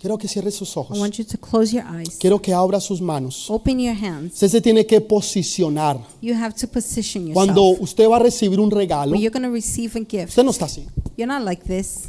Quiero 0.00 0.16
que 0.16 0.28
cierre 0.28 0.50
sus 0.52 0.68
I 0.76 0.78
ojos. 0.80 0.98
want 0.98 1.14
you 1.16 1.24
to 1.24 1.36
close 1.38 1.72
your 1.74 1.84
eyes. 1.84 2.18
Quiero 2.20 2.40
que 2.40 2.52
abra 2.54 2.80
sus 2.80 3.00
manos. 3.00 3.50
Open 3.50 3.80
your 3.80 3.96
hands. 3.96 4.34
Usted 4.34 4.48
se 4.48 4.60
tiene 4.60 4.86
que 4.86 5.00
posicionar. 5.00 5.98
You 6.22 6.34
have 6.34 6.54
to 6.60 6.68
position 6.68 7.32
Cuando 7.32 7.62
yourself. 7.70 7.82
usted 7.82 8.08
va 8.08 8.16
a 8.16 8.20
recibir 8.20 8.60
un 8.60 8.70
regalo, 8.70 9.12
When 9.12 9.20
you're 9.20 9.32
going 9.32 9.42
to 9.42 9.50
receive 9.52 9.96
a 9.98 10.04
gift, 10.04 10.28
usted 10.30 10.44
no 10.44 10.50
está 10.52 10.66
así. 10.66 10.86
you're 11.16 11.26
not 11.26 11.42
like 11.44 11.64
this. 11.64 12.08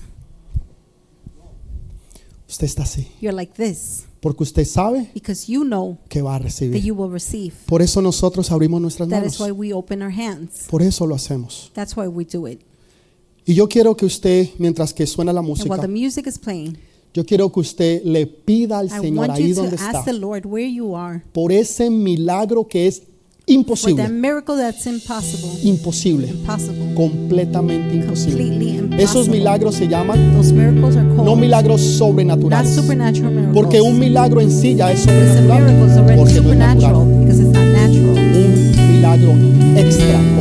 Usted 2.48 2.66
está 2.68 2.84
así. 2.84 3.08
You're 3.22 3.36
like 3.36 3.54
this 3.54 4.06
Porque 4.22 4.44
usted 4.44 4.66
sabe 4.66 5.10
because 5.14 5.50
you 5.52 5.64
know 5.64 5.98
que 6.10 6.22
va 6.22 6.36
a 6.36 6.40
that 6.40 6.46
recibir. 6.46 6.84
you 6.84 6.94
will 6.94 7.10
receive. 7.12 7.54
Por 7.68 7.82
eso 7.82 8.02
nosotros 8.02 8.52
abrimos 8.52 8.82
nuestras 8.82 9.08
That 9.10 9.24
is 9.26 9.40
manos. 9.40 9.40
why 9.40 9.52
we 9.52 9.74
open 9.74 10.02
our 10.02 10.12
hands. 10.12 10.66
Por 10.70 10.82
eso 10.82 11.06
lo 11.08 11.16
hacemos. 11.16 11.72
That's 11.74 11.96
why 11.96 12.08
we 12.08 12.26
do 12.26 12.48
it. 12.48 12.62
Y 13.46 13.54
yo 13.56 13.68
quiero 13.70 13.96
que 13.96 14.06
usted, 14.06 14.50
mientras 14.58 14.94
que 14.94 15.08
suena 15.08 15.32
la 15.32 15.40
And 15.40 15.48
while 15.50 15.58
música, 15.66 15.82
the 15.82 15.88
music 15.88 16.28
is 16.28 16.38
playing, 16.38 16.78
yo 17.14 17.26
quiero 17.26 17.51
que 17.51 17.60
usted 17.60 18.03
le 18.03 18.28
pida 18.28 18.80
al 18.80 18.89
Señor 18.89 19.32
ahí 19.32 19.53
donde 19.53 19.76
está 19.76 20.03
Lord, 20.14 20.43
por 21.34 21.51
ese 21.51 21.89
milagro 21.89 22.68
que 22.68 22.88
es 22.88 23.03
imposible. 23.47 24.03
Impossible, 24.03 24.74
imposible. 25.64 26.28
Impossible. 26.28 26.93
Completamente 26.93 27.95
imposible. 27.95 29.01
Esos 29.01 29.28
milagros 29.28 29.76
se 29.76 29.88
llaman 29.88 30.34
no 31.16 31.36
milagros 31.36 31.82
sobrenaturales. 31.82 32.80
Porque 33.53 33.82
un 33.82 33.97
milagro 33.97 34.41
en 34.41 34.51
sí 34.51 34.76
ya 34.76 34.91
es 34.91 34.99
sobrenatural. 35.01 36.16
Porque 36.16 36.41
no 36.41 36.51
es 36.51 36.57
natural. 36.57 36.95
Un 36.95 38.91
milagro 38.93 39.34
extra 39.76 40.39